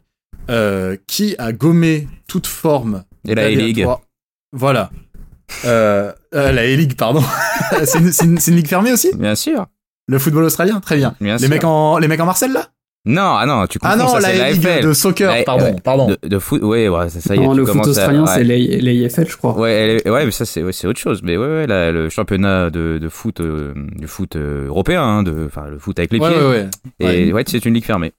euh, 0.48 0.96
qui 1.08 1.34
a 1.38 1.52
gommé 1.52 2.06
toute 2.28 2.46
forme 2.46 3.02
Et 3.26 3.34
la 3.34 3.46
A-League. 3.46 3.84
Voilà. 4.52 4.90
Euh, 5.64 6.12
euh, 6.34 6.52
la 6.52 6.62
A-League, 6.62 6.94
pardon. 6.96 7.20
c'est 7.84 8.24
une, 8.24 8.36
ligue 8.54 8.68
fermée 8.68 8.92
aussi? 8.92 9.10
Bien 9.16 9.34
sûr. 9.34 9.66
Le 10.06 10.20
football 10.20 10.44
australien? 10.44 10.78
Très 10.78 10.98
bien. 10.98 11.16
Bien 11.20 11.34
Les 11.34 11.40
sûr. 11.40 11.48
mecs, 11.48 11.64
en, 11.64 11.98
les 11.98 12.06
mecs 12.06 12.20
en 12.20 12.26
Marcel, 12.26 12.52
là? 12.52 12.68
Non, 13.08 13.36
ah 13.38 13.46
non, 13.46 13.66
tu 13.68 13.78
comprends, 13.78 13.94
Ah 13.94 14.02
non, 14.02 14.08
ça, 14.08 14.18
la 14.20 14.28
c'est 14.52 14.60
la 14.60 14.82
de 14.82 14.92
soccer, 14.92 15.32
La- 15.32 15.44
pardon, 15.44 15.64
ouais, 15.66 15.76
pardon. 15.82 16.08
De, 16.08 16.18
de 16.28 16.38
foot, 16.40 16.60
ouais, 16.62 16.88
ouais, 16.88 17.08
ça, 17.08 17.20
ça 17.20 17.36
y 17.36 17.38
est, 17.38 17.40
Non, 17.40 17.54
le 17.54 17.64
foot 17.64 17.86
australien, 17.86 18.24
ouais. 18.24 18.30
c'est 18.34 18.42
l'AIFL, 18.44 19.26
je 19.28 19.36
crois. 19.36 19.56
Ouais, 19.56 20.02
ouais, 20.04 20.24
mais 20.24 20.30
ça 20.32 20.44
c'est 20.44 20.62
ouais, 20.64 20.72
c'est 20.72 20.88
autre 20.88 20.98
chose. 20.98 21.20
Mais 21.22 21.36
ouais, 21.36 21.46
ouais, 21.46 21.66
la- 21.68 21.92
le 21.92 22.08
championnat 22.08 22.68
de, 22.70 22.98
de 22.98 23.08
foot, 23.08 23.40
euh, 23.40 23.72
du 23.96 24.08
foot 24.08 24.34
euh, 24.34 24.66
européen, 24.66 25.02
hein, 25.02 25.22
de, 25.22 25.44
enfin 25.46 25.66
le 25.70 25.78
foot 25.78 25.96
avec 26.00 26.12
les 26.12 26.18
Ouais, 26.18 26.30
pieds. 26.30 26.38
ouais, 26.42 26.48
ouais. 26.48 26.68
Et 26.98 27.26
Ouais. 27.26 27.32
ouais, 27.32 27.44
c'est 27.46 27.64
une 27.64 27.74
ligue 27.74 27.84
fermée. 27.84 28.12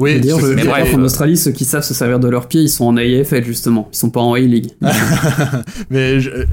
Oui, 0.00 0.20
D'ailleurs, 0.20 0.38
je, 0.38 0.52
bref, 0.54 0.64
crois 0.66 0.78
qu'en 0.92 1.00
euh, 1.00 1.04
Australie, 1.06 1.36
ceux 1.36 1.50
qui 1.50 1.64
savent 1.64 1.82
se 1.82 1.92
servir 1.92 2.20
de 2.20 2.28
leurs 2.28 2.46
pieds, 2.46 2.60
ils 2.62 2.68
sont 2.68 2.84
en 2.86 2.96
AIFL, 2.96 3.42
justement. 3.42 3.88
Ils 3.92 3.96
sont 3.96 4.10
pas 4.10 4.20
en 4.20 4.34
A-League. 4.34 4.70
mais 5.90 6.20
je- 6.20 6.30
euh, 6.30 6.44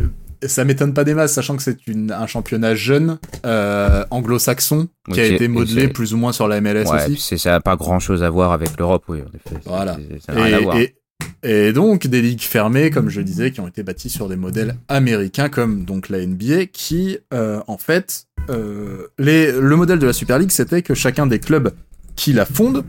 ça 0.44 0.64
m'étonne 0.66 0.94
pas 0.94 1.04
des 1.04 1.14
masses, 1.14 1.34
sachant 1.34 1.56
que 1.58 1.64
c'est 1.64 1.88
une- 1.88 2.12
un 2.12 2.28
championnat 2.28 2.76
jeune, 2.76 3.18
euh, 3.46 4.04
anglo-saxon, 4.12 4.88
qui 5.12 5.20
a 5.20 5.26
été 5.26 5.48
modelé 5.48 5.88
plus 5.88 6.14
ou 6.14 6.18
moins 6.18 6.32
sur 6.34 6.48
la 6.48 6.58
MLS 6.62 6.86
Ouais, 6.90 7.06
aussi. 7.08 7.18
c'est- 7.20 7.38
ça 7.38 7.52
n'a 7.52 7.60
pas 7.62 7.76
grand 7.76 8.00
chose 8.00 8.24
à 8.24 8.30
voir 8.30 8.52
avec 8.52 8.78
l'Europe, 8.78 9.04
oui, 9.08 9.20
en 9.22 9.36
effet. 9.36 9.62
Voilà. 9.66 9.98
c'est- 10.10 10.26
Ça 10.26 10.34
n'a 10.34 10.44
rien 10.44 10.58
à 10.58 10.62
voir. 10.62 10.78
Et, 10.78 10.96
et, 11.44 11.68
et 11.68 11.74
donc 11.74 12.08
des 12.08 12.22
ligues 12.22 12.42
fermées, 12.42 12.90
comme 12.90 13.10
je 13.10 13.22
disais, 13.22 13.52
qui 13.52 13.60
ont 13.62 13.68
été 13.68 13.84
bâties 13.84 14.10
sur 14.10 14.28
des 14.30 14.36
modèles 14.36 14.76
américains, 14.88 15.50
comme 15.50 15.86
donc 15.86 16.10
la 16.10 16.20
NBA, 16.20 16.66
qui, 16.68 17.18
euh, 17.34 17.62
en 17.68 17.78
fait, 17.78 18.26
euh, 18.50 19.08
les, 19.18 19.52
le 19.52 19.76
modèle 19.76 20.00
de 20.00 20.06
la 20.08 20.14
Super 20.14 20.40
League, 20.40 20.52
c'était 20.52 20.82
que 20.82 20.94
chacun 20.94 21.28
des 21.28 21.40
clubs 21.40 21.72
qui 22.16 22.34
la 22.34 22.46
fondent 22.46 22.84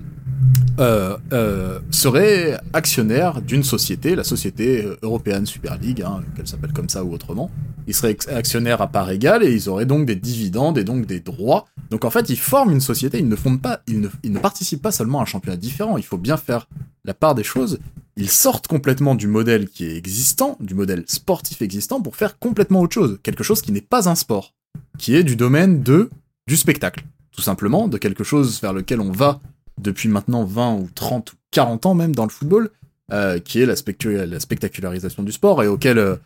euh, 0.78 1.16
euh, 1.33 1.81
serait 1.90 2.61
actionnaire 2.75 3.40
d'une 3.40 3.62
société, 3.62 4.14
la 4.14 4.25
société 4.25 4.87
européenne 5.00 5.47
Super 5.47 5.78
League, 5.78 6.02
hein, 6.02 6.23
qu'elle 6.37 6.47
s'appelle 6.47 6.73
comme 6.73 6.88
ça 6.88 7.02
ou 7.02 7.14
autrement. 7.14 7.50
Ils 7.87 7.95
seraient 7.95 8.16
actionnaires 8.28 8.83
à 8.83 8.88
part 8.88 9.11
égale 9.11 9.43
et 9.43 9.55
ils 9.55 9.69
auraient 9.71 9.87
donc 9.87 10.05
des 10.05 10.16
dividendes 10.16 10.76
et 10.76 10.85
donc 10.85 11.07
des 11.07 11.21
droits. 11.21 11.64
Donc 11.90 12.05
en 12.05 12.11
fait, 12.11 12.28
ils 12.28 12.38
forment 12.38 12.73
une 12.73 12.81
société, 12.81 13.19
ils 13.19 13.28
ne 13.28 13.37
fondent 13.37 13.62
pas, 13.62 13.81
ils 13.87 14.00
ne 14.00 14.38
participent 14.38 14.83
pas 14.83 14.90
seulement 14.90 15.21
à 15.21 15.23
un 15.23 15.26
championnat 15.26 15.57
différent, 15.57 15.97
il 15.97 16.05
faut 16.05 16.19
bien 16.19 16.37
faire 16.37 16.69
la 17.07 17.14
part 17.14 17.35
des 17.35 17.45
choses. 17.45 17.78
Ils 18.19 18.31
sortent 18.31 18.66
complètement 18.66 19.14
du 19.14 19.28
modèle 19.28 19.69
qui 19.69 19.87
est 19.87 19.97
existant, 19.97 20.59
du 20.61 20.75
modèle 20.75 21.05
sportif 21.07 21.62
existant, 21.62 22.02
pour 22.02 22.16
faire 22.16 22.38
complètement 22.38 22.81
autre 22.81 22.95
chose, 22.95 23.19
quelque 23.23 23.45
chose 23.45 23.62
qui 23.62 23.73
n'est 23.73 23.81
pas 23.81 24.09
un 24.09 24.14
sport, 24.14 24.52
qui 24.99 25.14
est 25.14 25.25
du 25.25 25.37
domaine 25.37 25.83
de 25.83 26.11
du 26.47 26.57
spectacle, 26.57 27.05
tout 27.33 27.43
simplement, 27.43 27.88
de 27.88 27.99
quelque 27.99 28.25
chose 28.25 28.61
vers 28.61 28.73
lequel 28.73 29.00
on 29.00 29.11
va 29.11 29.40
depuis 29.80 30.09
maintenant 30.09 30.45
20 30.45 30.75
ou 30.75 30.88
30 30.95 31.33
ou 31.33 31.37
40 31.50 31.87
ans 31.87 31.95
même 31.95 32.14
dans 32.14 32.25
le 32.25 32.30
football, 32.30 32.71
euh, 33.12 33.38
qui 33.38 33.62
est 33.62 33.66
la, 33.66 33.76
spectacularisation 33.76 35.23
du 35.23 35.30
sport 35.30 35.62
et 35.62 35.68
auquel 35.68 35.99
euh, 35.99 36.16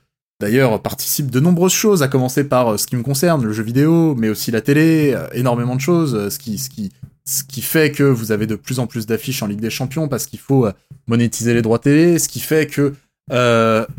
d'ailleurs 0.40 0.80
participent 0.80 1.30
de 1.30 1.38
nombreuses 1.38 1.74
choses, 1.74 2.02
à 2.02 2.08
commencer 2.08 2.44
par 2.44 2.68
euh, 2.68 2.76
ce 2.78 2.86
qui 2.86 2.96
me 2.96 3.02
concerne, 3.02 3.44
le 3.44 3.52
jeu 3.52 3.62
vidéo, 3.62 4.14
mais 4.14 4.30
aussi 4.30 4.50
la 4.50 4.62
télé, 4.62 5.14
énormément 5.34 5.76
de 5.76 5.80
choses, 5.82 6.30
ce 6.30 6.38
qui, 6.38 6.56
ce 6.56 6.70
qui, 7.44 7.60
fait 7.60 7.92
que 7.92 8.02
vous 8.02 8.32
avez 8.32 8.46
de 8.46 8.54
plus 8.54 8.78
en 8.78 8.86
plus 8.86 9.04
d'affiches 9.04 9.42
en 9.42 9.46
Ligue 9.46 9.60
des 9.60 9.68
Champions 9.68 10.08
parce 10.08 10.26
qu'il 10.26 10.38
faut 10.38 10.68
monétiser 11.06 11.52
les 11.52 11.60
droits 11.60 11.78
télé, 11.78 12.18
ce 12.18 12.28
qui 12.28 12.40
fait 12.40 12.66
que 12.66 12.94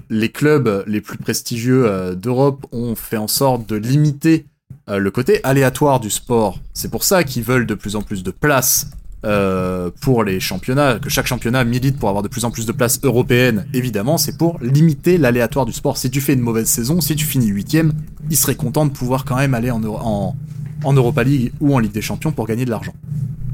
les 0.10 0.30
clubs 0.30 0.84
les 0.88 1.02
plus 1.02 1.18
prestigieux 1.18 2.16
d'Europe 2.16 2.66
ont 2.72 2.96
fait 2.96 3.18
en 3.18 3.28
sorte 3.28 3.70
de 3.70 3.76
limiter 3.76 4.48
le 4.88 5.12
côté 5.12 5.40
aléatoire 5.44 6.00
du 6.00 6.10
sport. 6.10 6.60
C'est 6.74 6.90
pour 6.90 7.04
ça 7.04 7.24
qu'ils 7.24 7.44
veulent 7.44 7.68
de 7.68 7.76
plus 7.76 7.96
en 7.96 8.02
plus 8.02 8.24
de 8.24 8.32
places 8.32 8.88
euh, 9.26 9.92
pour 10.02 10.24
les 10.24 10.40
championnats, 10.40 11.00
que 11.00 11.10
chaque 11.10 11.28
championnat 11.28 11.64
milite 11.64 11.98
pour 11.98 12.10
avoir 12.10 12.24
de 12.24 12.28
plus 12.28 12.46
en 12.46 12.52
plus 12.52 12.66
de 12.66 12.72
places 12.72 13.00
européennes, 13.04 13.66
évidemment, 13.74 14.18
c'est 14.18 14.38
pour 14.38 14.60
limiter 14.62 15.18
l'aléatoire 15.18 15.66
du 15.66 15.74
sport. 15.74 15.98
Si 15.98 16.10
tu 16.10 16.22
fais 16.22 16.34
une 16.34 16.42
mauvaise 16.42 16.68
saison, 16.68 17.02
si 17.02 17.16
tu 17.16 17.26
finis 17.26 17.48
huitième, 17.48 17.94
ils 18.30 18.38
seraient 18.38 18.56
contents 18.56 18.86
de 18.86 18.92
pouvoir 18.92 19.26
quand 19.26 19.36
même 19.36 19.54
aller 19.54 19.72
en, 19.72 20.36
en 20.84 20.94
Europa 20.94 21.24
League 21.24 21.54
ou 21.60 21.76
en 21.76 21.80
Ligue 21.80 21.92
des 21.92 22.02
Champions 22.02 22.32
pour 22.32 22.48
gagner 22.48 22.66
de 22.66 22.72
l'argent. 22.72 22.94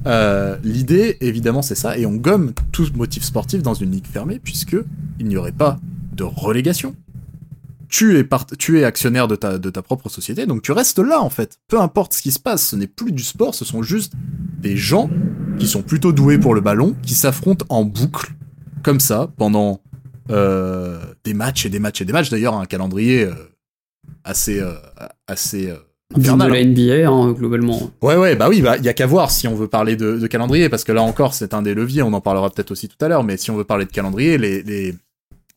Euh, 0.06 0.56
L'idée, 0.64 1.18
évidemment, 1.22 1.62
c'est 1.62 1.76
ça, 1.76 1.98
et 1.98 2.06
on 2.06 2.14
gomme 2.14 2.54
tout 2.72 2.88
motif 2.96 3.24
sportif 3.24 3.62
dans 3.62 3.74
une 3.74 3.92
ligue 3.92 4.08
fermée, 4.08 4.40
puisque 4.42 4.78
il 5.20 5.28
n'y 5.28 5.38
aurait 5.38 5.52
pas 5.52 5.80
de 6.14 6.24
relégation. 6.24 6.96
Tu 7.90 8.18
es, 8.18 8.24
part- 8.24 8.46
tu 8.60 8.80
es 8.80 8.84
actionnaire 8.84 9.28
de 9.28 9.36
ta, 9.36 9.58
de 9.58 9.70
ta 9.70 9.82
propre 9.82 10.10
société, 10.10 10.46
donc 10.46 10.62
tu 10.62 10.72
restes 10.74 11.00
là, 11.00 11.22
en 11.22 11.30
fait. 11.30 11.58
Peu 11.68 11.80
importe 11.80 12.14
ce 12.14 12.22
qui 12.22 12.32
se 12.32 12.40
passe, 12.40 12.68
ce 12.70 12.76
n'est 12.76 12.88
plus 12.88 13.12
du 13.14 13.24
sport, 13.24 13.56
ce 13.56 13.64
sont 13.66 13.82
juste 13.82 14.14
des 14.60 14.76
gens 14.76 15.10
qui 15.58 15.68
sont 15.68 15.82
plutôt 15.84 16.12
doués 16.12 16.38
pour 16.38 16.54
le 16.54 16.62
ballon, 16.62 16.96
qui 17.02 17.14
s'affrontent 17.14 17.66
en 17.70 17.84
boucle, 17.86 18.34
comme 18.84 19.00
ça, 19.00 19.30
pendant 19.38 19.82
euh, 20.30 21.00
des 21.24 21.34
matchs 21.34 21.66
et 21.66 21.70
des 21.70 21.80
matchs 21.80 22.02
et 22.02 22.06
des 22.06 22.12
matchs. 22.14 22.30
D'ailleurs, 22.30 22.56
un 22.56 22.66
calendrier 22.66 23.24
euh, 23.24 23.34
assez, 24.24 24.60
euh, 24.60 24.74
assez 25.28 25.70
euh, 25.70 25.76
Digne 26.14 26.24
de 26.24 26.42
infernal. 26.42 26.52
la 26.52 26.64
NBA, 26.66 27.10
hein, 27.10 27.32
globalement. 27.34 27.92
Ouais, 28.02 28.16
ouais, 28.18 28.36
bah 28.36 28.48
oui, 28.50 28.62
bah 28.62 28.78
il 28.78 28.84
y 28.84 28.90
a 28.90 28.94
qu'à 28.94 29.06
voir 29.06 29.30
si 29.32 29.48
on 29.48 29.56
veut 29.56 29.68
parler 29.68 29.96
de, 29.96 30.18
de 30.18 30.28
calendrier, 30.28 30.70
parce 30.70 30.84
que 30.84 30.92
là 30.92 31.02
encore, 31.04 31.34
c'est 31.34 31.54
un 31.54 31.62
des 31.62 31.74
leviers. 31.74 32.02
On 32.02 32.14
en 32.14 32.22
parlera 32.22 32.50
peut-être 32.50 32.72
aussi 32.72 32.88
tout 32.88 32.98
à 33.04 33.08
l'heure, 33.08 33.24
mais 33.24 33.38
si 33.38 33.50
on 33.52 33.56
veut 33.58 33.64
parler 33.66 33.86
de 33.86 33.92
calendrier, 33.92 34.38
les 34.38 34.62
les, 34.64 34.96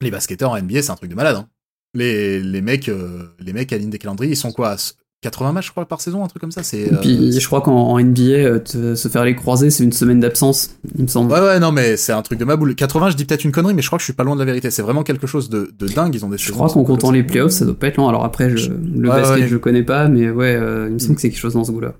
les 0.00 0.10
basketteurs 0.10 0.50
en 0.52 0.60
NBA, 0.60 0.82
c'est 0.82 0.90
un 0.90 0.96
truc 0.96 1.10
de 1.10 1.14
malade. 1.16 1.36
Hein. 1.36 1.48
Les 1.94 2.40
les 2.40 2.60
mecs, 2.60 2.88
euh, 2.88 3.24
les 3.40 3.52
mecs 3.52 3.72
à 3.72 3.78
ligne 3.78 3.90
des 3.90 3.98
calendriers, 3.98 4.32
ils 4.32 4.36
sont 4.36 4.52
quoi 4.52 4.76
80 5.22 5.52
matchs, 5.52 5.66
je 5.66 5.70
crois, 5.72 5.84
par 5.86 6.00
saison, 6.00 6.24
un 6.24 6.28
truc 6.28 6.40
comme 6.40 6.50
ça. 6.52 6.62
C'est. 6.62 6.78
Et 6.80 6.92
euh, 6.94 7.00
puis, 7.02 7.38
je 7.38 7.46
crois 7.46 7.60
qu'en 7.60 7.90
en 7.90 7.98
NBA, 8.00 8.22
euh, 8.22 8.58
te- 8.58 8.94
se 8.94 9.08
faire 9.08 9.24
les 9.24 9.34
croiser, 9.34 9.68
c'est 9.68 9.84
une 9.84 9.92
semaine 9.92 10.18
d'absence, 10.20 10.76
il 10.96 11.02
me 11.02 11.08
semble. 11.08 11.30
Ouais, 11.32 11.40
ouais, 11.40 11.60
non, 11.60 11.72
mais 11.72 11.98
c'est 11.98 12.12
un 12.12 12.22
truc 12.22 12.38
de 12.38 12.44
ma 12.46 12.56
boule. 12.56 12.74
80, 12.74 13.10
je 13.10 13.16
dis 13.16 13.26
peut-être 13.26 13.44
une 13.44 13.52
connerie, 13.52 13.74
mais 13.74 13.82
je 13.82 13.88
crois 13.88 13.98
que 13.98 14.00
je 14.00 14.06
suis 14.06 14.14
pas 14.14 14.24
loin 14.24 14.34
de 14.34 14.40
la 14.40 14.46
vérité. 14.46 14.70
C'est 14.70 14.80
vraiment 14.80 15.02
quelque 15.02 15.26
chose 15.26 15.50
de, 15.50 15.70
de 15.78 15.86
dingue. 15.88 16.14
Ils 16.14 16.24
ont 16.24 16.30
des 16.30 16.38
Je 16.38 16.50
crois 16.52 16.68
qu'en 16.70 16.84
comptant 16.84 17.10
les 17.10 17.22
playoffs, 17.22 17.52
ça 17.52 17.66
doit 17.66 17.78
pas 17.78 17.88
être 17.88 17.98
long. 17.98 18.08
Alors 18.08 18.24
après, 18.24 18.56
je- 18.56 18.70
le 18.72 19.10
Ouais, 19.10 19.20
basket, 19.20 19.40
ouais. 19.40 19.48
je 19.48 19.56
connais 19.58 19.82
pas, 19.82 20.08
mais 20.08 20.30
ouais, 20.30 20.54
euh, 20.54 20.86
il 20.88 20.94
me 20.94 20.98
semble 20.98 21.16
que 21.16 21.20
c'est 21.20 21.28
quelque 21.30 21.38
chose 21.40 21.52
dans 21.54 21.64
ce 21.64 21.72
goût-là. 21.72 21.94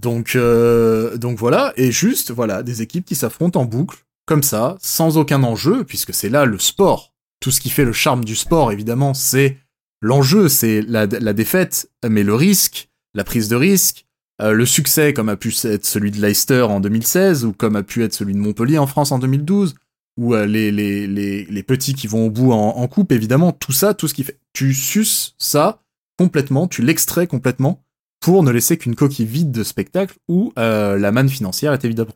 Donc, 0.00 0.32
euh, 0.36 1.16
donc 1.18 1.38
voilà, 1.38 1.72
et 1.76 1.90
juste, 1.90 2.30
voilà, 2.30 2.62
des 2.62 2.80
équipes 2.82 3.04
qui 3.04 3.14
s'affrontent 3.16 3.60
en 3.60 3.64
boucle, 3.64 3.98
comme 4.26 4.42
ça, 4.42 4.76
sans 4.80 5.18
aucun 5.18 5.42
enjeu, 5.42 5.84
puisque 5.84 6.14
c'est 6.14 6.28
là 6.30 6.44
le 6.46 6.58
sport. 6.58 7.12
Tout 7.40 7.50
ce 7.50 7.60
qui 7.60 7.70
fait 7.70 7.84
le 7.84 7.92
charme 7.92 8.24
du 8.24 8.34
sport, 8.34 8.72
évidemment, 8.72 9.14
c'est 9.14 9.58
l'enjeu, 10.00 10.48
c'est 10.48 10.82
la, 10.82 11.06
défaite, 11.06 11.90
mais 12.08 12.22
le 12.22 12.34
risque, 12.34 12.90
la 13.14 13.24
prise 13.24 13.48
de 13.48 13.56
risque, 13.56 14.06
euh, 14.40 14.52
le 14.52 14.66
succès, 14.66 15.12
comme 15.12 15.28
a 15.28 15.36
pu 15.36 15.54
être 15.64 15.84
celui 15.84 16.10
de 16.10 16.20
Leicester 16.20 16.62
en 16.62 16.80
2016, 16.80 17.44
ou 17.44 17.52
comme 17.52 17.76
a 17.76 17.82
pu 17.82 18.04
être 18.04 18.14
celui 18.14 18.34
de 18.34 18.38
Montpellier 18.38 18.78
en 18.78 18.86
France 18.86 19.12
en 19.12 19.18
2012, 19.18 19.74
ou 20.16 20.34
euh, 20.34 20.46
les, 20.46 20.70
les, 20.70 21.62
petits 21.62 21.94
qui 21.94 22.06
vont 22.06 22.26
au 22.26 22.30
bout 22.30 22.52
en, 22.52 22.88
coupe, 22.88 23.12
évidemment, 23.12 23.52
tout 23.52 23.72
ça, 23.72 23.94
tout 23.94 24.08
ce 24.08 24.14
qui 24.14 24.24
fait. 24.24 24.38
Tu 24.52 24.74
suces 24.74 25.34
ça 25.38 25.82
complètement, 26.18 26.66
tu 26.66 26.82
l'extrais 26.82 27.26
complètement, 27.26 27.84
pour 28.20 28.42
ne 28.42 28.50
laisser 28.50 28.76
qu'une 28.78 28.96
coquille 28.96 29.26
vide 29.26 29.52
de 29.52 29.62
spectacle 29.62 30.16
où 30.28 30.52
euh, 30.58 30.98
la 30.98 31.12
manne 31.12 31.28
financière 31.28 31.72
est 31.72 31.84
évidemment 31.84 32.14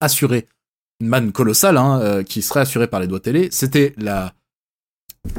assurée. 0.00 0.48
Une 1.00 1.08
manne 1.08 1.32
colossale 1.32 1.76
hein, 1.76 2.22
qui 2.24 2.40
serait 2.40 2.60
assurée 2.60 2.86
par 2.86 3.00
les 3.00 3.06
doigts 3.06 3.20
télé. 3.20 3.48
C'était 3.50 3.92
la, 3.98 4.32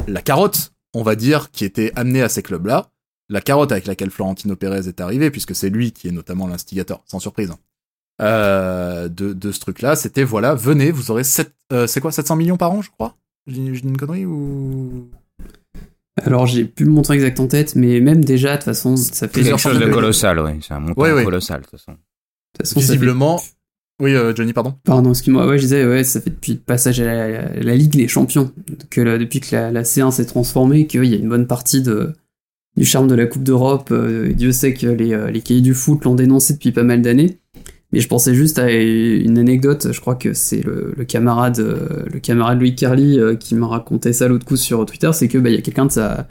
la 0.08 0.22
carotte, 0.22 0.74
on 0.94 1.04
va 1.04 1.16
dire, 1.16 1.52
qui 1.52 1.66
était 1.66 1.92
amenée 1.96 2.22
à 2.22 2.30
ces 2.30 2.42
clubs-là. 2.44 2.90
la 3.30 3.42
carotte 3.42 3.72
avec 3.72 3.86
laquelle 3.88 4.12
Florentino 4.12 4.56
Pérez 4.56 4.88
est 4.88 5.02
arrivé, 5.02 5.32
puisque 5.32 5.56
c'est 5.56 5.70
lui 5.70 5.92
qui 5.92 6.08
est 6.08 6.12
notamment 6.12 6.48
l'instigateur, 6.48 7.02
sans 7.06 7.20
surprise, 7.20 7.52
hein, 7.52 7.58
euh, 8.22 9.08
de, 9.08 9.34
de 9.34 9.52
ce 9.52 9.60
truc-là, 9.60 9.96
c'était 9.96 10.24
voilà, 10.24 10.54
venez, 10.56 10.92
vous 10.92 11.10
aurez 11.10 11.24
7, 11.24 11.52
euh, 11.72 11.88
c'est 11.88 12.00
quoi, 12.02 12.12
700 12.12 12.36
millions 12.36 12.58
par 12.58 12.72
an, 12.72 12.82
je 12.82 12.92
crois? 12.92 13.16
Je 13.48 13.54
dis 13.54 13.80
une 13.84 13.98
connerie 13.98 14.25
ou? 14.25 15.10
Alors 16.24 16.46
j'ai 16.46 16.66
plus 16.66 16.86
le 16.86 16.92
montant 16.92 17.13
exact 17.13 17.40
en 17.40 17.48
tête, 17.48 17.75
mais 17.75 18.00
même 18.00 18.24
déjà, 18.24 18.52
de 18.52 18.56
toute 18.58 18.66
façon, 18.66 18.96
ça 18.96 19.04
fait 19.06 19.12
C'est 19.13 19.20
quelque 19.28 19.34
Plusieurs 19.34 19.60
chose 19.60 19.80
de 19.80 19.86
colossal, 19.92 20.40
oui. 20.40 20.60
C'est 20.62 20.74
un 20.75 20.80
montant 20.80 21.02
Ouais, 21.02 21.12
ouais. 21.12 21.24
colossal, 21.24 21.62
de 21.62 21.66
toute 21.66 21.80
façon. 21.80 21.98
visiblement 22.80 23.42
Oui, 24.03 24.15
euh, 24.15 24.36
Johnny, 24.36 24.51
pardon. 24.51 24.75
Pardon, 24.83 25.12
excuse-moi, 25.12 25.48
ouais, 25.48 25.57
je 25.57 25.63
disais, 25.63 25.88
ouais, 25.88 26.03
ça 26.03 26.19
fait 26.19 26.29
depuis 26.29 26.53
le 26.53 26.60
passage 26.60 27.00
à 27.00 27.53
la, 27.55 27.75
Ligue 27.75 27.93
des 27.93 28.10
Champions, 28.10 28.51
que 28.89 29.17
depuis 29.17 29.39
que 29.39 29.55
la, 29.55 29.72
la 29.72 29.83
C1 29.83 30.12
s'est 30.12 30.25
transformée, 30.25 30.88
qu'il 30.88 31.05
y 31.05 31.13
a 31.13 31.17
une 31.17 31.29
bonne 31.29 31.48
partie 31.48 31.81
du 31.81 32.83
charme 32.83 33.07
de 33.07 33.15
la 33.15 33.27
Coupe 33.27 33.43
d'Europe. 33.43 33.91
euh, 33.91 34.33
Dieu 34.33 34.51
sait 34.51 34.74
que 34.74 34.88
les, 34.88 35.13
euh, 35.13 35.31
les 35.31 35.39
cahiers 35.39 35.62
du 35.62 35.74
foot 35.74 36.03
l'ont 36.03 36.15
dénoncé 36.15 36.55
depuis 36.55 36.74
pas 36.74 36.83
mal 36.83 37.01
d'années. 37.01 37.39
Mais 37.93 38.01
je 38.01 38.10
pensais 38.10 38.36
juste 38.36 38.60
à 38.60 38.69
une 38.69 39.38
anecdote, 39.38 39.93
je 39.93 40.01
crois 40.01 40.15
que 40.15 40.33
c'est 40.33 40.62
le, 40.65 40.93
camarade 41.07 41.60
Louis 42.60 42.75
Carly 42.75 43.19
qui 43.39 43.55
m'a 43.55 43.67
raconté 43.67 44.12
ça 44.12 44.27
l'autre 44.27 44.45
coup 44.45 44.57
sur 44.57 44.86
Twitter, 44.86 45.12
c'est 45.13 45.29
que 45.29 45.38
bah, 45.38 45.50
il 45.50 45.55
y 45.55 45.60
a 45.60 45.62
quelqu'un 45.62 45.86
de 45.86 45.91
sa, 45.91 46.24
de 46.24 46.25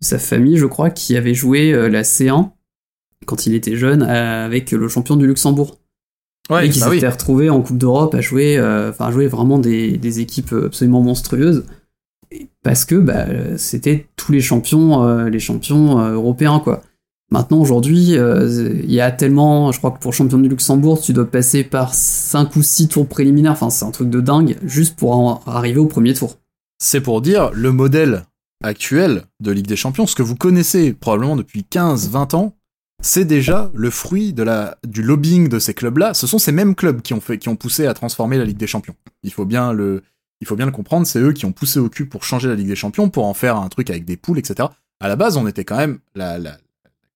sa 0.00 0.18
famille, 0.18 0.56
je 0.56 0.66
crois, 0.66 0.90
qui 0.90 1.16
avait 1.16 1.34
joué 1.34 1.72
la 1.90 2.02
C1 2.02 2.52
quand 3.26 3.46
il 3.46 3.54
était 3.54 3.74
jeune 3.74 4.02
avec 4.02 4.70
le 4.70 4.86
champion 4.86 5.16
du 5.16 5.26
Luxembourg 5.26 5.78
et 6.50 6.70
qui 6.70 6.80
bah 6.80 6.86
oui. 6.88 6.96
s'étaient 6.96 7.08
retrouvés 7.08 7.50
en 7.50 7.60
Coupe 7.60 7.78
d'Europe 7.78 8.14
à 8.14 8.20
jouer, 8.20 8.56
euh, 8.56 8.90
enfin 8.90 9.06
à 9.06 9.10
jouer 9.12 9.26
vraiment 9.26 9.58
des, 9.58 9.98
des 9.98 10.20
équipes 10.20 10.52
absolument 10.52 11.02
monstrueuses, 11.02 11.64
parce 12.62 12.84
que 12.84 12.94
bah, 12.94 13.26
euh, 13.28 13.56
c'était 13.56 14.08
tous 14.16 14.32
les 14.32 14.40
champions, 14.40 15.02
euh, 15.04 15.28
les 15.28 15.40
champions 15.40 16.00
euh, 16.00 16.14
européens 16.14 16.60
quoi. 16.60 16.82
Maintenant 17.30 17.60
aujourd'hui, 17.60 18.16
euh, 18.16 18.80
il 18.82 18.90
y 18.90 19.02
a 19.02 19.10
tellement, 19.10 19.70
je 19.70 19.78
crois 19.78 19.90
que 19.90 19.98
pour 19.98 20.14
champion 20.14 20.38
du 20.38 20.48
Luxembourg, 20.48 20.98
tu 20.98 21.12
dois 21.12 21.30
passer 21.30 21.62
par 21.62 21.92
5 21.92 22.56
ou 22.56 22.62
6 22.62 22.88
tours 22.88 23.06
préliminaires, 23.06 23.52
enfin 23.52 23.68
c'est 23.68 23.84
un 23.84 23.90
truc 23.90 24.08
de 24.08 24.20
dingue, 24.20 24.56
juste 24.62 24.96
pour 24.96 25.14
en 25.14 25.42
arriver 25.46 25.78
au 25.78 25.86
premier 25.86 26.14
tour. 26.14 26.36
C'est 26.78 27.02
pour 27.02 27.20
dire 27.20 27.50
le 27.52 27.70
modèle 27.70 28.24
actuel 28.64 29.24
de 29.40 29.52
Ligue 29.52 29.66
des 29.66 29.76
Champions, 29.76 30.06
ce 30.06 30.14
que 30.14 30.22
vous 30.22 30.36
connaissez 30.36 30.94
probablement 30.94 31.36
depuis 31.36 31.66
15-20 31.70 32.34
ans, 32.34 32.54
c'est 33.00 33.24
déjà 33.24 33.70
le 33.74 33.90
fruit 33.90 34.32
de 34.32 34.42
la, 34.42 34.76
du 34.84 35.02
lobbying 35.02 35.48
de 35.48 35.58
ces 35.58 35.74
clubs-là. 35.74 36.14
Ce 36.14 36.26
sont 36.26 36.38
ces 36.38 36.52
mêmes 36.52 36.74
clubs 36.74 37.00
qui 37.00 37.14
ont, 37.14 37.56
poussé 37.56 37.86
à 37.86 37.94
transformer 37.94 38.38
la 38.38 38.44
Ligue 38.44 38.56
des 38.56 38.66
Champions. 38.66 38.96
Il 39.22 39.32
faut 39.32 39.44
bien 39.44 39.72
le, 39.72 40.02
comprendre, 40.72 41.06
c'est 41.06 41.20
eux 41.20 41.32
qui 41.32 41.44
ont 41.44 41.52
poussé 41.52 41.78
au 41.78 41.88
cul 41.88 42.06
pour 42.06 42.24
changer 42.24 42.48
la 42.48 42.56
Ligue 42.56 42.68
des 42.68 42.76
Champions, 42.76 43.08
pour 43.08 43.26
en 43.26 43.34
faire 43.34 43.56
un 43.56 43.68
truc 43.68 43.90
avec 43.90 44.04
des 44.04 44.16
poules, 44.16 44.38
etc. 44.38 44.68
À 45.00 45.08
la 45.08 45.16
base, 45.16 45.36
on 45.36 45.46
était 45.46 45.64
quand 45.64 45.76
même 45.76 46.00
la, 46.14 46.38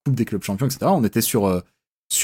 Coupe 0.05 0.15
des 0.17 0.25
clubs 0.25 0.43
champions, 0.43 0.67
etc. 0.67 0.87
On 0.87 1.05
était 1.05 1.21
sur, 1.21 1.47
euh, 1.47 1.61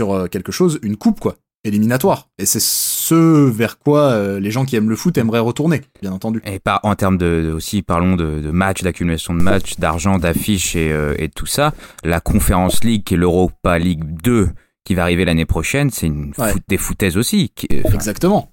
euh, 0.00 0.26
quelque 0.26 0.50
chose, 0.50 0.80
une 0.82 0.96
coupe, 0.96 1.20
quoi, 1.20 1.36
éliminatoire. 1.62 2.28
Et 2.38 2.46
c'est 2.46 2.60
ce 3.08 3.48
vers 3.50 3.78
quoi 3.78 4.10
euh, 4.10 4.40
les 4.40 4.50
gens 4.50 4.64
qui 4.64 4.76
aiment 4.76 4.90
le 4.90 4.96
foot 4.96 5.16
aimeraient 5.18 5.38
retourner, 5.38 5.82
bien 6.02 6.12
entendu. 6.12 6.40
Et 6.44 6.58
par, 6.58 6.80
en 6.82 6.94
termes 6.94 7.18
de, 7.18 7.42
de- 7.46 7.52
aussi, 7.52 7.82
parlons 7.82 8.16
de, 8.16 8.40
de 8.40 8.50
matchs, 8.50 8.82
d'accumulation 8.82 9.34
de 9.34 9.42
matchs, 9.42 9.76
d'argent, 9.78 10.18
d'affiches 10.18 10.76
et, 10.76 10.92
euh, 10.92 11.14
et 11.18 11.28
tout 11.28 11.46
ça. 11.46 11.72
La 12.04 12.20
Conference 12.20 12.84
League, 12.84 13.04
qui 13.04 13.14
est 13.14 13.16
l'Europa 13.18 13.78
League 13.78 14.04
2, 14.22 14.48
qui 14.84 14.94
va 14.94 15.02
arriver 15.02 15.24
l'année 15.24 15.46
prochaine, 15.46 15.90
c'est 15.90 16.06
une 16.06 16.32
Ouais. 16.38 16.52
foot- 16.52 16.62
des 16.68 16.78
foutaises 16.78 17.16
aussi. 17.16 17.50
qui- 17.54 17.68
enfin, 17.84 17.94
Exactement. 17.94 18.50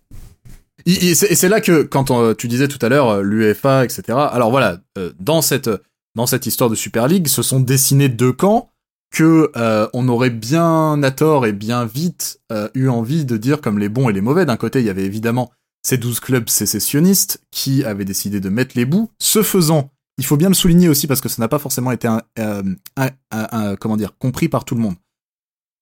Et 0.86 1.10
et 1.10 1.16
c'est 1.16 1.44
et 1.44 1.50
là 1.50 1.62
que, 1.62 1.84
quand 1.84 2.12
on- 2.12 2.34
tu 2.36 2.48
disais 2.48 2.68
tout 2.68 2.80
à 2.82 2.90
l'heure, 2.90 3.10
euh, 3.10 3.22
l'UEFA, 3.24 3.84
etc. 3.86 4.04
Alors 4.32 4.52
voilà, 4.52 4.78
euh, 4.98 5.12
dans 5.20 5.42
cette 5.42 5.70
dans 6.16 6.28
cette 6.28 6.46
histoire 6.46 6.70
de 6.70 6.76
Super 6.76 7.08
League, 7.10 7.28
se 7.28 7.42
sont 7.42 7.60
dessinés 7.60 8.08
deux 8.08 8.32
camps 8.32 8.70
que 9.16 9.50
euh, 9.56 9.88
on 9.94 10.10
aurait 10.10 10.30
bien 10.30 11.02
à 11.02 11.10
tort 11.10 11.46
et 11.46 11.54
bien 11.54 11.86
vite 11.86 12.42
euh, 12.52 12.68
eu 12.74 12.90
envie 12.90 13.24
de 13.24 13.38
dire 13.38 13.62
comme 13.62 13.80
les 13.80 13.88
bons 13.88 14.10
et 14.10 14.14
les 14.14 14.20
mauvais. 14.20 14.46
D'un 14.46 14.58
côté, 14.58 14.82
il 14.82 14.86
y 14.86 14.90
avait 14.90 15.06
évidemment 15.06 15.52
ces 15.84 15.98
12 15.98 16.20
clubs 16.20 16.50
sécessionnistes 16.50 17.42
qui 17.50 17.86
avaient 17.86 18.04
décidé 18.04 18.42
de 18.42 18.50
mettre 18.50 18.76
les 18.76 18.84
bouts. 18.84 19.10
Ce 19.20 19.42
faisant, 19.42 19.90
il 20.18 20.26
faut 20.26 20.36
bien 20.36 20.50
le 20.50 20.54
souligner 20.54 20.90
aussi 20.90 21.08
parce 21.08 21.22
que 21.22 21.30
ça 21.30 21.42
n'a 21.42 21.48
pas 21.48 21.60
forcément 21.60 21.94
été 21.94 22.10
un, 22.10 22.22
euh, 22.38 23.76
comment 23.80 23.96
dire 23.96 24.18
compris 24.18 24.50
par 24.50 24.66
tout 24.66 24.76
le 24.76 24.82
monde. 24.82 24.96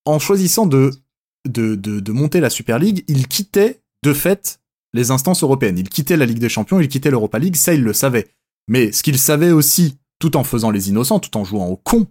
En 0.06 0.20
choisissant 0.20 0.68
de 0.68 0.92
de, 1.50 1.74
de, 1.74 2.00
de 2.00 2.12
monter 2.12 2.40
la 2.40 2.52
Super 2.52 2.78
League, 2.78 3.04
ils 3.08 3.28
quittaient 3.28 3.82
de 4.04 4.14
fait 4.14 4.60
les 4.94 5.10
instances 5.10 5.42
européennes. 5.42 5.80
Ils 5.80 5.90
quittaient 5.90 6.18
la 6.18 6.28
Ligue 6.28 6.40
des 6.40 6.50
Champions, 6.50 6.80
ils 6.80 6.88
quittaient 6.88 7.12
l'Europa 7.12 7.40
League, 7.40 7.56
ça 7.56 7.74
ils 7.74 7.84
le 7.84 7.94
savaient. 7.94 8.28
Mais 8.68 8.92
ce 8.92 9.02
qu'ils 9.02 9.18
savaient 9.18 9.52
aussi, 9.52 9.98
tout 10.20 10.38
en 10.38 10.44
faisant 10.44 10.70
les 10.70 10.90
innocents, 10.90 11.20
tout 11.20 11.36
en 11.36 11.44
jouant 11.44 11.66
au 11.66 11.76
con, 11.76 12.08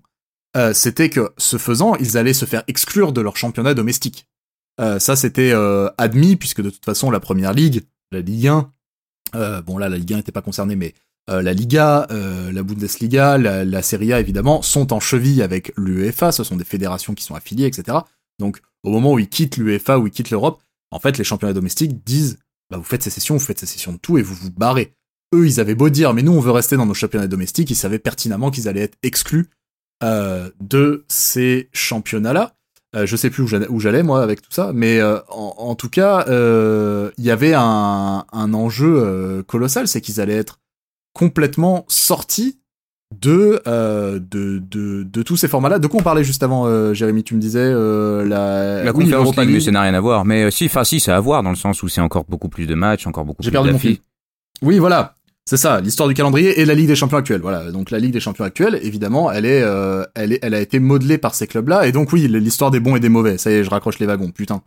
euh, 0.56 0.72
c'était 0.74 1.10
que 1.10 1.32
ce 1.38 1.56
faisant, 1.56 1.94
ils 1.96 2.18
allaient 2.18 2.34
se 2.34 2.44
faire 2.44 2.62
exclure 2.66 3.12
de 3.12 3.20
leur 3.20 3.36
championnat 3.36 3.74
domestique. 3.74 4.26
Euh, 4.80 4.98
ça 4.98 5.16
c'était 5.16 5.52
euh, 5.52 5.88
admis 5.98 6.36
puisque 6.36 6.62
de 6.62 6.70
toute 6.70 6.84
façon 6.84 7.10
la 7.10 7.20
Première 7.20 7.52
Ligue, 7.52 7.82
la 8.10 8.20
Ligue 8.20 8.48
1, 8.48 8.72
euh, 9.34 9.62
bon 9.62 9.78
là 9.78 9.88
la 9.88 9.98
Ligue 9.98 10.14
1 10.14 10.16
n'était 10.16 10.32
pas 10.32 10.42
concernée, 10.42 10.76
mais 10.76 10.94
euh, 11.30 11.42
la 11.42 11.52
Liga, 11.52 12.06
euh, 12.10 12.50
la 12.52 12.62
Bundesliga, 12.62 13.38
la, 13.38 13.64
la 13.64 13.82
Serie 13.82 14.12
A 14.12 14.20
évidemment 14.20 14.62
sont 14.62 14.92
en 14.92 15.00
cheville 15.00 15.42
avec 15.42 15.72
l'UEFA. 15.76 16.32
Ce 16.32 16.42
sont 16.42 16.56
des 16.56 16.64
fédérations 16.64 17.14
qui 17.14 17.22
sont 17.22 17.34
affiliées, 17.34 17.66
etc. 17.66 17.98
Donc 18.38 18.60
au 18.82 18.90
moment 18.90 19.12
où 19.12 19.18
ils 19.18 19.28
quittent 19.28 19.56
l'UEFA 19.56 19.98
ou 19.98 20.06
ils 20.06 20.10
quittent 20.10 20.30
l'Europe, 20.30 20.62
en 20.90 20.98
fait 20.98 21.18
les 21.18 21.24
championnats 21.24 21.54
domestiques 21.54 22.04
disent 22.04 22.38
bah 22.70 22.78
vous 22.78 22.84
faites 22.84 23.02
sécession, 23.02 23.36
vous 23.36 23.44
faites 23.44 23.60
sécession 23.60 23.92
de 23.92 23.98
tout 23.98 24.18
et 24.18 24.22
vous 24.22 24.34
vous 24.34 24.50
barrez. 24.50 24.94
Eux 25.34 25.46
ils 25.46 25.60
avaient 25.60 25.74
beau 25.74 25.90
dire 25.90 26.12
mais 26.12 26.22
nous 26.22 26.32
on 26.32 26.40
veut 26.40 26.50
rester 26.50 26.76
dans 26.76 26.86
nos 26.86 26.94
championnats 26.94 27.28
domestiques, 27.28 27.70
ils 27.70 27.76
savaient 27.76 27.98
pertinemment 27.98 28.50
qu'ils 28.50 28.68
allaient 28.68 28.82
être 28.82 28.98
exclus 29.02 29.48
de 30.60 31.04
ces 31.08 31.68
championnats-là. 31.72 32.52
Euh, 32.94 33.06
je 33.06 33.16
sais 33.16 33.30
plus 33.30 33.42
où 33.42 33.80
j'allais- 33.80 34.02
moi 34.02 34.22
avec 34.22 34.42
tout 34.42 34.50
ça, 34.52 34.72
mais 34.74 35.00
euh, 35.00 35.18
en, 35.30 35.54
en 35.56 35.74
tout 35.74 35.88
cas, 35.88 36.26
euh, 36.28 37.10
il 37.16 37.24
y 37.24 37.30
avait 37.30 37.54
un, 37.56 38.24
un 38.30 38.54
enjeu 38.54 38.94
euh, 39.02 39.42
colossal, 39.42 39.88
c'est 39.88 40.02
qu'ils 40.02 40.20
allaient 40.20 40.36
être 40.36 40.60
complètement 41.14 41.84
sortis 41.88 42.58
de, 43.18 43.62
euh, 43.66 44.18
de, 44.18 44.58
de, 44.58 45.02
de 45.04 45.22
tous 45.22 45.36
ces 45.36 45.48
formats-là. 45.48 45.78
De 45.78 45.86
quoi 45.86 46.00
on 46.00 46.02
parlait 46.02 46.24
juste 46.24 46.42
avant, 46.42 46.66
euh, 46.66 46.92
Jérémy? 46.94 47.24
Tu 47.24 47.34
me 47.34 47.40
disais 47.40 47.60
euh, 47.60 48.24
la, 48.26 48.82
la 48.84 48.90
oui, 48.92 49.04
Conference 49.04 49.10
l'Europa 49.10 49.44
League, 49.44 49.54
mais 49.54 49.60
ça 49.60 49.70
n'a 49.70 49.82
rien 49.82 49.94
à 49.94 50.00
voir. 50.00 50.24
Mais 50.24 50.44
euh, 50.44 50.50
si, 50.50 50.66
enfin 50.66 50.84
si, 50.84 51.00
ça 51.00 51.14
a 51.14 51.16
à 51.16 51.20
voir 51.20 51.42
dans 51.42 51.50
le 51.50 51.56
sens 51.56 51.82
où 51.82 51.88
c'est 51.88 52.00
encore 52.00 52.24
beaucoup 52.28 52.48
plus 52.48 52.66
de 52.66 52.74
matchs, 52.74 53.06
encore 53.06 53.24
beaucoup 53.24 53.42
J'ai 53.42 53.50
plus 53.50 53.54
perdu 53.54 53.72
mon 53.72 53.78
fil. 53.78 53.98
Oui, 54.62 54.78
voilà. 54.78 55.14
C'est 55.44 55.56
ça, 55.56 55.80
l'histoire 55.80 56.08
du 56.08 56.14
calendrier 56.14 56.60
et 56.60 56.64
la 56.64 56.74
Ligue 56.74 56.86
des 56.86 56.94
Champions 56.94 57.18
actuelle. 57.18 57.40
Voilà. 57.40 57.70
Donc 57.72 57.90
la 57.90 57.98
Ligue 57.98 58.12
des 58.12 58.20
Champions 58.20 58.44
actuelle, 58.44 58.78
évidemment, 58.82 59.30
elle 59.30 59.44
est, 59.44 59.62
euh, 59.62 60.04
elle 60.14 60.32
est, 60.32 60.38
elle 60.42 60.54
a 60.54 60.60
été 60.60 60.78
modelée 60.78 61.18
par 61.18 61.34
ces 61.34 61.46
clubs-là. 61.46 61.86
Et 61.86 61.92
donc 61.92 62.12
oui, 62.12 62.28
l'histoire 62.28 62.70
des 62.70 62.80
bons 62.80 62.96
et 62.96 63.00
des 63.00 63.08
mauvais. 63.08 63.38
Ça 63.38 63.50
y 63.50 63.54
est, 63.54 63.64
je 63.64 63.70
raccroche 63.70 63.98
les 63.98 64.06
wagons. 64.06 64.30
Putain. 64.30 64.62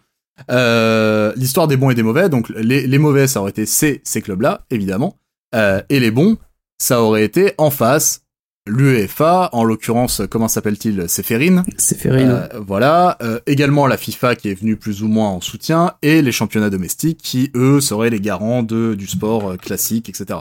Euh, 0.51 1.31
l'histoire 1.37 1.67
des 1.67 1.77
bons 1.77 1.91
et 1.91 1.95
des 1.95 2.03
mauvais. 2.03 2.27
Donc 2.29 2.49
les, 2.49 2.87
les 2.87 2.97
mauvais, 2.97 3.27
ça 3.27 3.39
aurait 3.39 3.51
été 3.51 3.65
ces, 3.65 4.01
ces 4.03 4.21
clubs-là, 4.21 4.65
évidemment. 4.69 5.17
Euh, 5.55 5.81
et 5.89 5.99
les 6.01 6.11
bons, 6.11 6.37
ça 6.77 7.01
aurait 7.01 7.23
été 7.23 7.53
en 7.57 7.69
face 7.69 8.25
l'UEFA, 8.67 9.49
en 9.51 9.63
l'occurrence, 9.63 10.21
comment 10.29 10.47
s'appelle-t-il 10.47 11.07
Seferin. 11.07 11.63
C'est 11.77 11.97
Ferrine. 11.97 12.47
Euh, 12.53 12.59
voilà. 12.65 13.17
Euh, 13.21 13.39
également 13.45 13.87
la 13.87 13.97
FIFA 13.97 14.35
qui 14.35 14.49
est 14.49 14.55
venue 14.55 14.75
plus 14.75 15.03
ou 15.03 15.07
moins 15.07 15.29
en 15.29 15.41
soutien 15.41 15.93
et 16.01 16.21
les 16.21 16.31
championnats 16.31 16.69
domestiques 16.69 17.19
qui 17.21 17.51
eux 17.55 17.79
seraient 17.79 18.09
les 18.09 18.19
garants 18.19 18.63
de 18.63 18.95
du 18.95 19.07
sport 19.07 19.51
euh, 19.51 19.57
classique, 19.57 20.09
etc. 20.09 20.39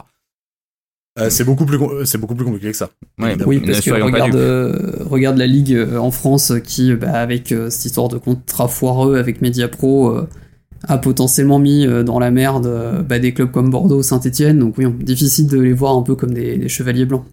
Euh, 1.18 1.30
c'est 1.30 1.44
beaucoup 1.44 1.64
plus 1.64 1.78
com- 1.78 2.04
c'est 2.04 2.18
beaucoup 2.18 2.34
plus 2.34 2.44
compliqué 2.44 2.72
que 2.72 2.76
ça. 2.76 2.90
Ouais. 3.20 3.36
Oui, 3.46 3.60
parce 3.60 3.80
que 3.80 3.90
regarde, 3.90 4.34
euh, 4.34 4.96
regarde 5.08 5.38
la 5.38 5.46
ligue 5.46 5.72
euh, 5.72 5.98
en 5.98 6.10
France 6.10 6.50
euh, 6.50 6.58
qui, 6.58 6.90
euh, 6.90 6.96
bah, 6.96 7.12
avec 7.12 7.52
euh, 7.52 7.70
cette 7.70 7.84
histoire 7.84 8.08
de 8.08 8.18
contrat 8.18 8.66
foireux 8.66 9.16
avec 9.16 9.40
Mediapro, 9.40 10.08
euh, 10.08 10.28
a 10.88 10.98
potentiellement 10.98 11.60
mis 11.60 11.86
euh, 11.86 12.02
dans 12.02 12.18
la 12.18 12.32
merde 12.32 12.66
euh, 12.66 13.02
bah, 13.02 13.20
des 13.20 13.32
clubs 13.32 13.50
comme 13.50 13.70
Bordeaux, 13.70 14.02
Saint-Etienne. 14.02 14.58
Donc 14.58 14.76
oui, 14.76 14.86
difficile 14.90 15.46
de 15.46 15.60
les 15.60 15.72
voir 15.72 15.96
un 15.96 16.02
peu 16.02 16.16
comme 16.16 16.34
des, 16.34 16.58
des 16.58 16.68
chevaliers 16.68 17.06
blancs. 17.06 17.24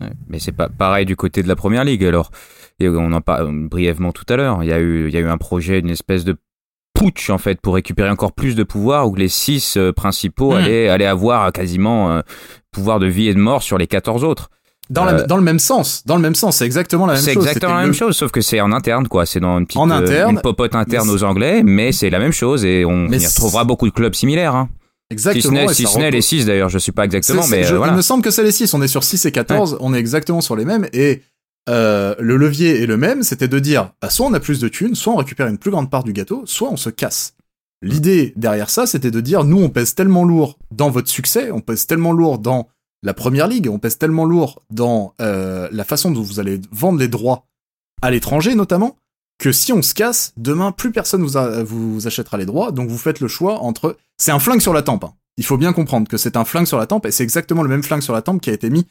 Ouais, 0.00 0.12
mais 0.28 0.38
c'est 0.38 0.52
pas 0.52 0.68
pareil 0.68 1.04
du 1.04 1.16
côté 1.16 1.42
de 1.42 1.48
la 1.48 1.56
première 1.56 1.84
ligue. 1.84 2.04
Alors, 2.04 2.30
et 2.78 2.88
on 2.88 3.10
en 3.12 3.20
parle 3.20 3.68
brièvement 3.68 4.12
tout 4.12 4.24
à 4.28 4.36
l'heure. 4.36 4.62
Il 4.62 4.68
y 4.68 4.72
a 4.72 4.78
eu, 4.78 5.08
il 5.08 5.14
y 5.14 5.16
a 5.16 5.20
eu 5.20 5.26
un 5.26 5.38
projet, 5.38 5.80
une 5.80 5.90
espèce 5.90 6.24
de 6.24 6.36
putsch 6.98 7.30
en 7.30 7.38
fait 7.38 7.60
pour 7.60 7.74
récupérer 7.74 8.08
encore 8.10 8.32
plus 8.32 8.54
de 8.54 8.62
pouvoir 8.62 9.08
où 9.08 9.14
les 9.14 9.28
six 9.28 9.76
euh, 9.76 9.92
principaux 9.92 10.52
Hmm. 10.52 10.56
allaient, 10.56 10.88
allaient 10.88 11.06
avoir 11.06 11.52
quasiment 11.52 12.10
euh, 12.12 12.20
pouvoir 12.72 12.98
de 12.98 13.06
vie 13.06 13.28
et 13.28 13.34
de 13.34 13.38
mort 13.38 13.62
sur 13.62 13.78
les 13.78 13.86
14 13.86 14.24
autres. 14.24 14.50
Dans, 14.88 15.04
la- 15.04 15.14
Euh, 15.14 15.26
dans 15.26 15.36
le 15.36 15.42
même 15.42 15.58
sens, 15.58 16.04
dans 16.06 16.14
le 16.16 16.22
même 16.22 16.36
sens, 16.36 16.58
c'est 16.58 16.64
exactement 16.66 17.06
la 17.06 17.14
même 17.14 17.22
C'est 17.22 17.34
chose. 17.34 17.44
exactement 17.44 17.74
la 17.74 17.80
même 17.80 17.88
le- 17.88 17.92
chose, 17.92 18.16
sauf 18.16 18.30
que 18.30 18.40
c'est 18.40 18.60
en 18.60 18.70
interne, 18.72 19.08
quoi. 19.08 19.26
C'est 19.26 19.40
dans 19.40 19.58
une 19.58 19.66
petite, 19.66 19.78
En 19.80 19.90
euh, 19.90 19.94
interne, 19.94 20.34
une 20.36 20.40
popote 20.40 20.74
interne 20.76 21.10
aux 21.10 21.24
Anglais, 21.24 21.62
mais 21.64 21.90
c'est 21.90 22.08
la 22.08 22.20
même 22.20 22.30
chose 22.32 22.64
et 22.64 22.84
on 22.84 23.08
y 23.08 23.18
c'est- 23.20 23.26
retrouvera 23.28 23.64
beaucoup 23.64 23.86
de 23.88 23.92
clubs 23.92 24.14
similaires. 24.14 24.54
Hein. 24.54 24.68
Si 25.10 25.18
ce 25.22 25.28
Exactement. 25.30 25.52
n'est 25.66 25.68
si 25.74 25.86
ce 25.86 25.96
n'est 25.98 26.02
les 26.10 26.18
repose- 26.18 26.24
6 26.26 26.46
d'ailleurs, 26.46 26.68
je 26.68 26.78
sais 26.78 26.92
pas 26.92 27.04
exactement, 27.04 27.42
C'est- 27.42 27.48
c'est- 27.48 27.56
mais 27.56 27.64
je- 27.64 27.74
euh, 27.74 27.78
voilà. 27.78 27.92
Il 27.92 27.96
me 27.96 28.02
semble 28.02 28.22
que 28.22 28.30
c'est 28.30 28.42
les 28.44 28.52
6, 28.52 28.72
on 28.74 28.82
est 28.82 28.88
sur 28.88 29.02
6 29.04 29.24
et 29.26 29.32
14, 29.32 29.76
on 29.80 29.92
est 29.92 29.98
exactement 29.98 30.40
sur 30.40 30.54
les 30.56 30.64
mêmes, 30.64 30.86
et 30.92 31.22
euh, 31.68 32.14
le 32.18 32.36
levier 32.36 32.82
est 32.82 32.86
le 32.86 32.96
même, 32.96 33.22
c'était 33.22 33.48
de 33.48 33.58
dire, 33.58 33.92
bah, 34.00 34.10
soit 34.10 34.26
on 34.26 34.34
a 34.34 34.40
plus 34.40 34.60
de 34.60 34.68
thunes, 34.68 34.94
soit 34.94 35.12
on 35.12 35.16
récupère 35.16 35.48
une 35.48 35.58
plus 35.58 35.70
grande 35.70 35.90
part 35.90 36.04
du 36.04 36.12
gâteau, 36.12 36.44
soit 36.46 36.70
on 36.70 36.76
se 36.76 36.90
casse. 36.90 37.34
L'idée 37.82 38.32
derrière 38.36 38.70
ça, 38.70 38.86
c'était 38.86 39.10
de 39.10 39.20
dire, 39.20 39.44
nous 39.44 39.60
on 39.62 39.68
pèse 39.68 39.94
tellement 39.94 40.24
lourd 40.24 40.58
dans 40.70 40.90
votre 40.90 41.08
succès, 41.08 41.50
on 41.50 41.60
pèse 41.60 41.86
tellement 41.86 42.12
lourd 42.12 42.38
dans 42.38 42.68
la 43.02 43.14
première 43.14 43.48
ligue, 43.48 43.68
on 43.68 43.78
pèse 43.78 43.98
tellement 43.98 44.24
lourd 44.24 44.62
dans 44.70 45.14
euh, 45.20 45.68
la 45.70 45.84
façon 45.84 46.10
dont 46.10 46.22
vous 46.22 46.40
allez 46.40 46.60
vendre 46.72 46.98
les 46.98 47.08
droits 47.08 47.46
à 48.02 48.10
l'étranger 48.10 48.54
notamment, 48.54 48.96
que 49.38 49.52
si 49.52 49.72
on 49.72 49.82
se 49.82 49.92
casse, 49.92 50.32
demain 50.36 50.72
plus 50.72 50.92
personne 50.92 51.22
vous, 51.22 51.38
vous 51.66 52.06
achètera 52.06 52.38
les 52.38 52.46
droits, 52.46 52.72
donc 52.72 52.88
vous 52.88 52.98
faites 52.98 53.20
le 53.20 53.28
choix 53.28 53.60
entre. 53.60 53.96
C'est 54.16 54.32
un 54.32 54.38
flingue 54.38 54.62
sur 54.62 54.72
la 54.72 54.82
tempe. 54.82 55.04
hein. 55.04 55.12
Il 55.36 55.44
faut 55.44 55.58
bien 55.58 55.74
comprendre 55.74 56.08
que 56.08 56.16
c'est 56.16 56.36
un 56.36 56.46
flingue 56.46 56.66
sur 56.66 56.78
la 56.78 56.86
tempe 56.86 57.04
et 57.04 57.10
c'est 57.10 57.22
exactement 57.22 57.62
le 57.62 57.68
même 57.68 57.82
flingue 57.82 58.00
sur 58.00 58.14
la 58.14 58.22
tempe 58.22 58.40
qui 58.40 58.48
a 58.48 58.54
été 58.54 58.70
mis 58.70 58.86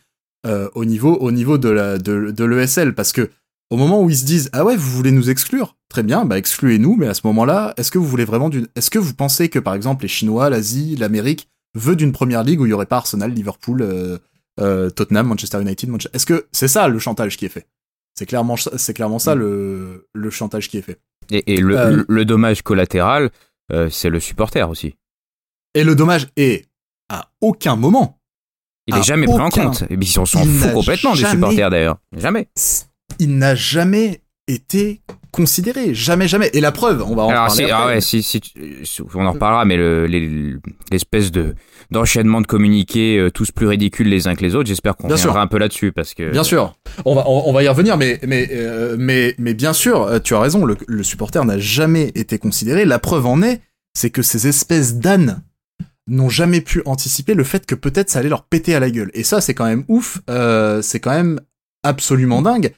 euh, 0.45 0.69
au 0.75 0.85
niveau 0.85 1.15
au 1.17 1.31
niveau 1.31 1.57
de 1.57 1.69
la 1.69 1.97
de, 1.97 2.31
de 2.31 2.45
l'ESL 2.45 2.93
parce 2.95 3.11
que 3.11 3.29
au 3.71 3.77
moment 3.77 4.01
où 4.03 4.09
ils 4.09 4.17
se 4.17 4.25
disent 4.25 4.49
ah 4.53 4.63
ouais 4.63 4.75
vous 4.75 4.89
voulez 4.91 5.11
nous 5.11 5.29
exclure? 5.29 5.75
Très 5.89 6.03
bien 6.03 6.25
bah 6.25 6.37
excluez-nous 6.37 6.95
mais 6.97 7.07
à 7.07 7.13
ce 7.13 7.21
moment-là 7.25 7.73
est-ce 7.77 7.91
que 7.91 7.97
vous 7.97 8.05
voulez 8.07 8.25
vraiment 8.25 8.49
d'une 8.49 8.67
est-ce 8.75 8.89
que 8.89 8.99
vous 8.99 9.13
pensez 9.13 9.49
que 9.49 9.59
par 9.59 9.73
exemple 9.75 10.03
les 10.03 10.07
Chinois 10.09 10.49
l'Asie 10.49 10.95
l'Amérique 10.97 11.49
veut 11.75 11.95
d'une 11.95 12.11
première 12.11 12.43
ligue 12.43 12.61
où 12.61 12.65
il 12.65 12.69
y 12.69 12.73
aurait 12.73 12.85
pas 12.85 12.97
Arsenal 12.97 13.31
Liverpool 13.31 13.81
euh, 13.81 14.17
euh, 14.59 14.89
Tottenham 14.89 15.27
Manchester 15.27 15.61
United 15.61 15.89
Manche- 15.89 16.07
est-ce 16.13 16.25
que 16.25 16.47
c'est 16.51 16.67
ça 16.67 16.87
le 16.87 16.99
chantage 16.99 17.37
qui 17.37 17.45
est 17.45 17.49
fait? 17.49 17.67
C'est 18.17 18.25
clairement 18.25 18.55
c'est 18.57 18.93
clairement 18.93 19.19
ça 19.19 19.35
le 19.35 20.07
le 20.13 20.29
chantage 20.29 20.69
qui 20.69 20.77
est 20.77 20.81
fait. 20.81 20.99
Et, 21.31 21.55
et 21.55 21.57
le, 21.57 21.77
Euh, 21.77 21.89
le- 21.97 22.05
le 22.07 22.23
dommage 22.25 22.61
collatéral, 22.61 23.31
euh, 23.73 23.89
c'est 23.89 24.09
le 24.09 24.19
supporter 24.19 24.69
aussi. 24.69 24.95
et 25.73 25.83
le 25.83 25.95
dommage 25.95 26.27
est 26.37 26.67
à 27.09 27.29
aucun 27.41 27.75
moment 27.75 28.19
Il 28.87 28.93
À 28.95 28.99
est 28.99 29.03
jamais 29.03 29.25
pris 29.25 29.39
en 29.39 29.49
compte. 29.49 29.83
Et 29.89 29.97
puis 29.97 30.13
on 30.19 30.25
s'en 30.25 30.43
Il 30.43 30.49
fout 30.49 30.67
n'a 30.67 30.73
complètement 30.73 31.13
des 31.13 31.19
jamais- 31.21 31.33
supporters 31.33 31.69
d'ailleurs. 31.69 31.97
Jamais. 32.15 32.47
il 33.19 33.37
n'a 33.37 33.55
jamais 33.55 34.21
été 34.47 35.01
considéré 35.31 35.93
jamais 35.93 36.27
jamais 36.29 36.49
et 36.53 36.61
la 36.61 36.71
preuve 36.71 37.03
on 37.05 37.13
va 37.15 37.23
en 37.23 37.29
Alors, 37.29 37.47
parler 37.47 37.67
ah 37.69 37.87
ouais, 37.87 37.99
si, 37.99 38.41
on 39.15 39.25
en 39.25 39.31
reparlera, 39.33 39.65
mais 39.65 39.75
le- 39.75 40.05
les- 40.05 40.53
l'espèce 40.91 41.29
de 41.31 41.55
d'enchaînement 41.91 42.39
de 42.41 42.47
communiqués, 42.47 43.17
euh, 43.17 43.29
tous 43.31 43.51
plus 43.51 43.67
ridicules 43.67 44.07
les 44.07 44.27
uns 44.27 44.35
que 44.35 44.41
les 44.43 44.55
autres, 44.55 44.67
j'espère 44.69 44.95
qu'on 44.95 45.07
Bien 45.07 45.15
reviendra 45.17 45.33
sûr. 45.33 45.41
un 45.41 45.47
peu 45.47 45.57
là-dessus 45.57 45.91
parce 45.91 46.13
que. 46.13 46.31
Bien 46.31 46.43
sûr, 46.43 46.73
on 47.05 47.15
va 47.15 47.25
on, 47.27 47.49
on 47.49 47.53
va 47.53 47.63
y 47.63 47.67
revenir, 47.67 47.97
mais 47.97 48.19
mais 48.25 48.47
euh, 48.53 48.95
mais 48.97 49.35
mais 49.37 49.53
bien 49.53 49.73
sûr, 49.73 50.03
euh, 50.03 50.19
tu 50.19 50.33
as 50.35 50.39
raison. 50.39 50.63
Le, 50.63 50.77
le 50.87 51.03
supporter 51.03 51.43
n'a 51.43 51.57
jamais 51.59 52.11
été 52.15 52.37
considéré. 52.37 52.85
La 52.85 52.99
preuve 52.99 53.25
en 53.25 53.41
est, 53.41 53.61
c'est 53.93 54.09
que 54.11 54.21
ces 54.21 54.47
espèces 54.47 54.95
d'ânes 54.95 55.41
n'ont 56.07 56.29
jamais 56.29 56.61
pu 56.61 56.81
anticiper 56.85 57.33
le 57.33 57.43
fait 57.43 57.65
que 57.65 57.75
peut-être 57.75 58.09
ça 58.09 58.19
allait 58.19 58.29
leur 58.29 58.43
péter 58.43 58.75
à 58.75 58.79
la 58.79 58.91
gueule. 58.91 59.11
Et 59.13 59.23
ça, 59.23 59.41
c'est 59.41 59.53
quand 59.53 59.65
même 59.65 59.83
ouf. 59.87 60.21
euh, 60.29 60.81
c'est 60.81 60.99
quand 60.99 61.11
même 61.11 61.39
absolument 61.83 62.41
dingue. 62.41 62.71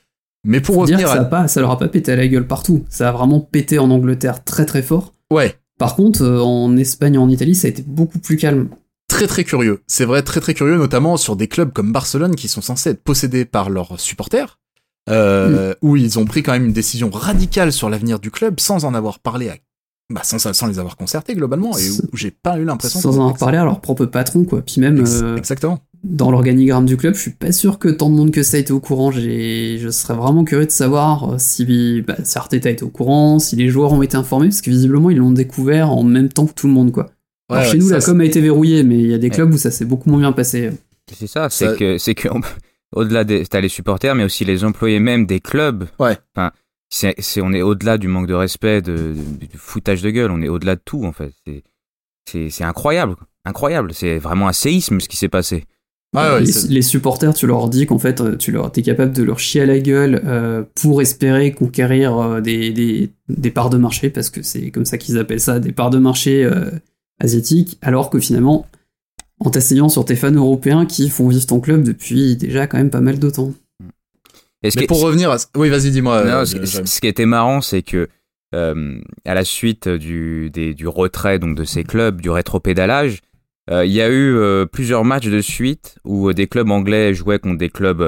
Mais 0.46 0.62
pour 0.62 0.76
dire 0.86 0.98
revenir 0.98 1.08
que 1.10 1.14
ça, 1.14 1.22
a 1.22 1.26
à 1.26 1.26
pas, 1.26 1.48
ça 1.48 1.60
leur 1.60 1.72
a 1.72 1.78
pas 1.78 1.88
pété 1.90 2.12
à 2.12 2.16
la 2.16 2.28
gueule 2.28 2.48
partout. 2.48 2.86
Ça 2.90 3.10
a 3.10 3.12
vraiment 3.12 3.42
pété 3.42 3.80
en 3.80 3.92
Angleterre 3.92 4.44
très 4.44 4.66
très 4.66 4.82
fort. 4.82 5.14
ouais, 5.32 5.56
Par 5.78 5.96
contre, 5.96 6.22
euh, 6.24 6.40
en 6.42 6.78
Espagne 6.78 7.16
et 7.16 7.18
en 7.18 7.30
Italie, 7.30 7.56
ça 7.56 7.68
a 7.68 7.70
été 7.70 7.84
beaucoup 7.86 8.20
plus 8.20 8.38
calme. 8.38 8.70
très 9.10 9.28
très 9.28 9.44
curieux. 9.44 9.82
C'est 9.88 10.06
vrai, 10.06 10.22
très 10.24 10.40
très 10.40 10.54
curieux, 10.54 10.78
notamment 10.78 11.18
sur 11.18 11.36
des 11.36 11.48
clubs 11.48 11.74
comme 11.74 11.92
Barcelone 11.92 12.36
qui 12.36 12.48
sont 12.48 12.62
censés 12.62 12.92
être 12.92 13.04
possédés 13.04 13.44
par 13.46 13.70
leurs 13.70 14.00
supporters, 14.00 14.58
euh, 15.10 15.74
où 15.82 15.96
ils 15.98 16.18
ont 16.20 16.26
pris 16.26 16.44
quand 16.44 16.54
même 16.54 16.66
une 16.66 16.74
décision 16.74 17.10
radicale 17.10 17.74
sur 17.74 17.90
l'avenir 17.90 18.20
du 18.20 18.32
club 18.32 18.60
sans 18.60 18.86
en 18.86 18.94
avoir 18.94 19.20
parlé 19.20 19.50
à, 19.50 19.56
bah, 20.10 20.22
sans, 20.24 20.40
sans 20.54 20.68
les 20.68 20.80
avoir 20.80 20.96
concertés 20.98 21.36
globalement, 21.36 21.78
et 21.78 21.90
où, 21.90 21.96
où 22.14 22.18
j'ai 22.18 22.32
pas 22.32 22.58
eu 22.58 22.64
l'impression. 22.64 23.00
Sans 23.02 23.18
en 23.18 23.22
avoir 23.24 23.38
parlé 23.38 23.58
à 23.58 23.66
leur 23.66 23.82
propre 23.82 24.06
patron, 24.06 24.46
quoi. 24.46 24.62
Puis 24.62 24.80
même 24.80 25.00
Ex- 25.00 25.22
euh, 25.22 25.36
Exactement. 25.36 25.80
dans 26.04 26.32
l'organigramme 26.32 26.86
du 26.86 26.96
club, 26.96 27.14
je 27.16 27.20
suis 27.20 27.32
pas 27.32 27.52
sûr 27.52 27.78
que 27.80 27.90
tant 27.90 28.10
de 28.10 28.16
monde 28.16 28.32
que 28.32 28.42
ça 28.44 28.58
était 28.58 28.72
au 28.72 28.80
courant. 28.80 29.12
J'ai, 29.12 29.78
je 29.80 29.90
serais 29.90 30.14
vraiment 30.16 30.44
curieux 30.46 30.66
de 30.66 30.72
savoir 30.72 31.34
euh, 31.34 31.36
si, 31.40 32.02
bah, 32.08 32.16
si 32.24 32.38
Arteta 32.38 32.70
était 32.70 32.84
au 32.84 32.90
courant, 32.90 33.40
si 33.40 33.56
les 33.58 33.68
joueurs 33.70 33.92
ont 33.94 34.02
été 34.02 34.16
informés, 34.16 34.48
parce 34.48 34.62
que 34.62 34.70
visiblement 34.70 35.10
ils 35.10 35.18
l'ont 35.18 35.32
découvert 35.32 35.92
en 35.92 36.04
même 36.04 36.30
temps 36.30 36.46
que 36.46 36.54
tout 36.54 36.68
le 36.68 36.74
monde, 36.74 36.92
quoi. 36.92 37.10
Alors, 37.50 37.64
Ouais, 37.64 37.68
chez 37.70 37.74
ouais, 37.78 37.80
nous, 37.84 37.90
ça, 37.90 37.96
la 37.98 38.02
com 38.02 38.20
a 38.22 38.26
été 38.26 38.42
verrouillée, 38.42 38.84
mais 38.84 38.98
il 39.00 39.08
y 39.10 39.14
a 39.14 39.18
des 39.18 39.30
clubs 39.30 39.54
où 39.54 39.58
ça 39.58 39.72
s'est 39.72 39.86
beaucoup 39.86 40.10
moins 40.10 40.20
bien 40.20 40.32
passé. 40.34 40.72
C'est 41.14 41.28
ça, 41.28 41.50
c'est 41.50 41.66
Ça- 41.68 41.76
que, 41.76 41.98
c'est 41.98 42.14
que, 42.16 42.28
au-delà 42.96 43.24
des, 43.24 43.46
t'as 43.46 43.60
les 43.62 43.70
supporters, 43.70 44.16
mais 44.16 44.24
aussi 44.24 44.46
les 44.46 44.64
employés 44.64 45.00
même 45.00 45.26
des 45.26 45.40
clubs. 45.40 45.86
Ouais. 46.00 46.18
Enfin, 46.36 46.52
c'est, 46.90 47.16
c'est, 47.20 47.42
on 47.42 47.52
est 47.54 47.62
au-delà 47.62 47.98
du 47.98 48.08
manque 48.08 48.28
de 48.28 48.34
respect, 48.34 48.82
de, 48.82 49.14
de- 49.42 49.46
du 49.46 49.58
foutage 49.58 50.02
de 50.02 50.10
gueule, 50.10 50.32
on 50.32 50.42
est 50.42 50.50
au-delà 50.50 50.76
de 50.76 50.82
tout, 50.84 51.04
en 51.06 51.12
fait. 51.12 51.32
C'est, 51.46 51.64
c'est, 52.30 52.50
c'est 52.50 52.64
incroyable. 52.64 53.16
C'est 53.94 54.18
vraiment 54.18 54.48
un 54.48 54.54
séisme 54.54 55.00
ce 55.00 55.08
qui 55.08 55.18
s'est 55.18 55.30
passé. 55.30 55.66
Ouais, 56.16 56.22
ouais, 56.22 56.44
les, 56.70 56.82
supporters, 56.82 57.34
tu 57.34 57.48
leur 57.48 57.68
dis 57.70 57.86
qu'en 57.86 58.00
fait, 58.00 58.22
euh, 58.22 58.38
tu 58.38 58.52
leur, 58.52 58.72
es 58.76 58.82
capable 58.82 59.12
de 59.12 59.24
leur 59.24 59.40
chier 59.40 59.62
à 59.62 59.66
la 59.66 59.78
gueule 59.78 60.22
euh, 60.26 60.64
pour 60.82 61.02
espérer 61.02 61.52
conquérir 61.52 62.18
euh, 62.18 62.42
des, 62.42 62.72
des, 62.72 63.12
des 63.28 63.52
parts 63.52 63.70
de 63.70 63.78
marché, 63.78 64.10
parce 64.10 64.30
que 64.30 64.42
c'est 64.42 64.72
comme 64.72 64.86
ça 64.86 64.98
qu'ils 64.98 65.18
appellent 65.18 65.42
ça, 65.42 65.60
des 65.60 65.74
parts 65.74 65.90
de 65.90 65.98
marché 66.00 66.46
euh, 66.46 66.72
asiatiques, 67.20 67.78
alors 67.82 68.10
que 68.10 68.20
finalement, 68.20 68.66
en 69.40 69.50
t'asseyant 69.50 69.90
sur 69.90 70.06
tes 70.06 70.16
fans 70.16 70.32
européens 70.32 70.86
qui 70.86 71.10
font 71.10 71.28
vivre 71.28 71.46
ton 71.46 71.60
club 71.60 71.84
depuis 71.84 72.38
déjà 72.38 72.68
quand 72.68 72.78
même 72.78 72.90
pas 72.90 73.02
mal 73.02 73.20
de 73.20 73.30
temps. 73.30 73.54
Et 74.64 74.72
ce 74.72 74.76
Mais 74.78 74.84
qui- 74.84 74.88
pour 74.88 75.02
revenir 75.02 75.30
à... 75.32 75.38
Oui, 75.56 75.70
vas-y, 75.70 75.92
dis-moi. 75.92 76.16
Euh, 76.18 76.46
ce, 76.46 77.00
qui 77.00 77.08
était 77.08 77.26
marrant, 77.26 77.62
c'est 77.62 77.82
que 77.84 78.08
euh, 78.56 79.00
à 79.26 79.34
la 79.34 79.44
suite 79.46 79.88
du, 79.88 80.50
des- 80.50 80.74
du 80.74 80.88
retrait 80.88 81.38
donc 81.40 81.56
de 81.56 81.64
ces 81.64 81.84
clubs, 81.84 82.22
du 82.22 82.30
rétropédalage, 82.30 83.20
euh, 83.70 83.86
il 83.86 83.92
y 83.92 84.02
a 84.02 84.10
eu 84.10 84.36
euh, 84.36 84.66
plusieurs 84.66 85.04
matchs 85.04 85.28
de 85.28 85.42
suite 85.42 85.98
où 86.06 86.32
des 86.34 86.48
clubs 86.48 86.72
anglais 86.72 87.14
jouaient 87.14 87.40
contre 87.40 87.58
des 87.58 87.70
clubs, 87.70 88.02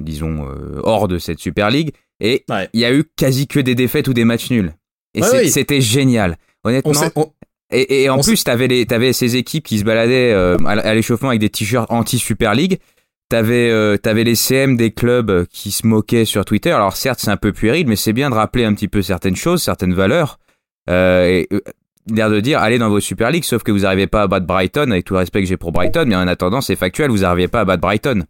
disons, 0.00 0.46
hors 0.82 1.08
de 1.08 1.18
cette 1.18 1.38
Super 1.40 1.70
League, 1.70 1.92
et 2.20 2.44
Ouais. 2.48 2.68
il 2.72 2.80
y 2.80 2.84
a 2.84 2.94
eu 2.94 3.04
quasi 3.16 3.46
que 3.46 3.60
des 3.60 3.74
défaites 3.74 4.08
ou 4.08 4.14
des 4.14 4.24
matchs 4.24 4.50
nuls. 4.50 4.72
Et 5.14 5.22
Ouais, 5.22 5.28
c'est- 5.28 5.40
oui. 5.44 5.50
c'était 5.50 5.80
génial. 5.80 6.36
Honnêtement, 6.64 6.92
On 7.16 7.32
et, 7.72 8.02
et 8.04 8.08
en 8.10 8.18
On 8.18 8.22
plus, 8.22 8.42
t'avais 8.44 8.68
les, 8.68 8.86
ces 9.12 9.36
équipes 9.36 9.64
qui 9.66 9.78
se 9.78 9.84
baladaient 9.84 10.32
euh, 10.32 10.56
à 10.64 10.94
l'échauffement 10.94 11.30
avec 11.30 11.40
des 11.40 11.50
t-shirts 11.50 11.90
anti-Super 11.90 12.54
League. 12.54 12.78
T'avais, 13.28 13.70
euh, 13.70 13.96
t'avais 13.96 14.22
les 14.22 14.36
CM 14.36 14.76
des 14.76 14.92
clubs 14.92 15.46
qui 15.46 15.72
se 15.72 15.86
moquaient 15.86 16.24
sur 16.24 16.44
Twitter. 16.44 16.70
Alors 16.70 16.96
certes, 16.96 17.18
c'est 17.20 17.30
un 17.30 17.36
peu 17.36 17.52
puéril, 17.52 17.86
mais 17.88 17.96
c'est 17.96 18.12
bien 18.12 18.30
de 18.30 18.34
rappeler 18.36 18.64
un 18.64 18.72
petit 18.72 18.86
peu 18.88 19.02
certaines 19.02 19.34
choses, 19.36 19.62
certaines 19.62 19.94
valeurs. 19.94 20.38
Euh, 20.88 21.24
et 21.26 21.48
euh, 21.52 21.60
l'air 22.14 22.30
de 22.30 22.38
dire, 22.38 22.60
allez 22.60 22.78
dans 22.78 22.88
vos 22.88 23.00
Super 23.00 23.32
League, 23.32 23.42
sauf 23.42 23.64
que 23.64 23.72
vous 23.72 23.80
n'arrivez 23.80 24.06
pas 24.06 24.22
à 24.22 24.26
battre 24.28 24.46
Brighton, 24.46 24.90
avec 24.92 25.04
tout 25.04 25.14
le 25.14 25.18
respect 25.18 25.40
que 25.42 25.48
j'ai 25.48 25.56
pour 25.56 25.72
Brighton, 25.72 26.04
mais 26.06 26.14
en 26.14 26.28
attendant, 26.28 26.60
c'est 26.60 26.76
factuel, 26.76 27.10
vous 27.10 27.18
n'arrivez 27.18 27.48
pas 27.48 27.60
à 27.60 27.64
battre 27.64 27.80
Brighton. 27.80 28.22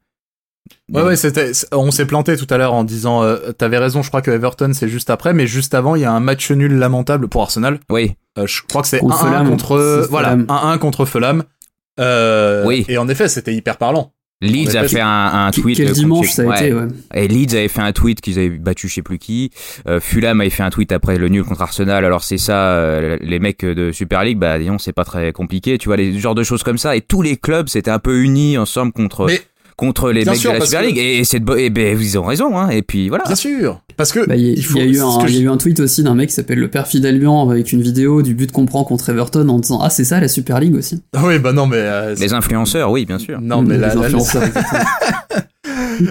Ouais, 0.93 1.03
ouais, 1.03 1.17
c'était. 1.17 1.53
On 1.73 1.91
s'est 1.91 2.07
planté 2.07 2.37
tout 2.37 2.47
à 2.49 2.57
l'heure 2.57 2.73
en 2.73 2.83
disant. 2.83 3.23
euh, 3.23 3.53
T'avais 3.53 3.79
raison, 3.79 4.03
je 4.03 4.09
crois 4.09 4.23
que 4.23 4.31
Everton 4.33 4.73
c'est 4.73 4.89
juste 4.89 5.11
après, 5.11 5.33
mais 5.35 5.47
juste 5.47 5.75
avant, 5.75 5.95
il 5.95 6.01
y 6.03 6.05
a 6.05 6.11
un 6.13 6.19
match 6.21 6.51
nul 6.51 6.73
lamentable 6.75 7.29
pour 7.29 7.43
Arsenal. 7.43 7.79
Oui, 7.91 8.15
Euh, 8.39 8.47
je 8.47 8.63
crois 8.69 8.83
que 8.83 8.89
c'est 8.89 8.99
Contre 8.99 9.17
1-1 9.23 9.29
Fulham. 9.29 9.49
contre. 9.51 10.07
Voilà, 10.11 10.31
Fulham. 10.31 10.47
1-1 10.49 10.79
contre 10.79 11.05
Fulham. 11.05 11.45
Euh, 12.01 12.65
Oui. 12.67 12.85
Et 12.89 12.99
en 12.99 13.09
effet, 13.09 13.29
c'était 13.29 13.55
hyper 13.55 13.77
parlant. 13.77 14.13
Leeds 14.43 14.77
a 14.77 14.87
fait 14.87 15.01
un, 15.01 15.51
tweet. 15.51 15.79
Quel 15.79 15.87
contre- 15.89 15.99
dimanche 15.99 16.31
ça 16.31 16.43
a 16.43 16.45
ouais. 16.47 16.57
été, 16.67 16.75
ouais. 16.75 16.87
Et 17.15 17.27
Leeds 17.27 17.55
avait 17.57 17.69
fait 17.69 17.81
un 17.81 17.93
tweet 17.93 18.21
qu'ils 18.21 18.39
avaient 18.39 18.51
battu 18.51 18.87
je 18.89 18.95
sais 18.95 19.03
plus 19.03 19.19
qui. 19.19 19.51
Euh, 19.89 19.99
Fulham 19.99 20.41
avait 20.43 20.51
fait 20.51 20.63
un 20.63 20.69
tweet 20.71 20.93
après 20.93 21.17
le 21.17 21.29
nul 21.29 21.43
contre 21.43 21.63
Arsenal. 21.63 22.05
Alors 22.05 22.23
c'est 22.23 22.37
ça, 22.37 22.73
euh, 22.75 23.17
les 23.23 23.39
mecs 23.39 23.65
de 23.65 23.93
Super 23.93 24.25
League, 24.25 24.39
bah 24.39 24.59
disons 24.59 24.79
c'est 24.79 24.93
pas 24.93 25.05
très 25.05 25.33
compliqué. 25.33 25.79
Tu 25.79 25.89
vois 25.89 25.97
les 25.97 26.19
genres 26.19 26.35
de 26.35 26.43
choses 26.43 26.63
comme 26.63 26.77
ça. 26.79 26.97
Et 26.97 27.01
tous 27.01 27.23
les 27.23 27.37
clubs 27.39 27.69
s'étaient 27.69 27.91
un 27.91 27.99
peu 27.99 28.21
unis 28.23 28.59
ensemble 28.59 28.93
contre 28.93 29.27
Mais- 29.27 29.41
contre 29.77 30.11
les 30.11 30.23
Bien 30.23 30.33
mecs 30.33 30.41
sûr, 30.41 30.53
de 30.53 30.59
la 30.59 30.65
Super 30.65 30.81
que- 30.81 30.87
League. 30.87 30.99
Et, 30.99 31.23
c'est 31.25 31.37
et 31.59 31.71
ben 31.71 31.99
ils 32.01 32.19
ont 32.19 32.25
raison. 32.25 32.59
Hein. 32.59 32.71
Et 32.71 32.83
puis 32.83 33.09
voilà. 33.09 33.25
Bien 33.25 33.35
sûr. 33.35 33.83
Parce 33.97 34.13
que. 34.13 34.27
Bah, 34.27 34.37
Il 34.37 34.47
y, 34.47 34.49
a- 34.51 34.53
il 34.53 34.65
faut- 34.65 34.79
il 34.79 34.85
y 34.85 34.89
a 34.89 34.91
eu 34.91 35.01
un, 35.01 35.25
que 35.25 35.31
y 35.31 35.37
a 35.37 35.41
eu 35.41 35.49
un 35.49 35.57
tweet 35.57 35.81
aussi 35.81 36.03
d'un 36.03 36.15
mec 36.15 36.29
qui 36.31 36.35
s'appelle 36.35 36.59
le 36.59 36.69
père 36.71 36.87
Fidalbian 36.87 37.49
avec 37.49 37.73
une 37.73 37.83
vidéo 37.83 38.23
du 38.23 38.35
but 38.35 38.53
qu'on 38.53 38.67
prend 38.67 38.85
contre 38.85 39.09
Everton 39.11 39.49
en 39.49 39.59
disant 39.59 39.81
Ah, 39.83 39.91
c'est 39.91 40.05
ça 40.05 40.19
la 40.21 40.29
Super 40.29 40.61
League 40.61 40.75
aussi. 40.75 41.03
Oui, 41.23 41.39
bah 41.39 41.53
non, 41.53 41.67
mais. 41.67 41.77
euh, 41.79 42.15
Les 42.15 42.33
influenceurs, 42.33 42.91
oui, 42.91 43.05
bien 43.07 43.19
sûr. 43.19 43.41
Non, 43.41 43.63
mais 43.63 43.75
Les 43.75 43.81
la, 43.81 43.97
influenceurs. 43.99 44.43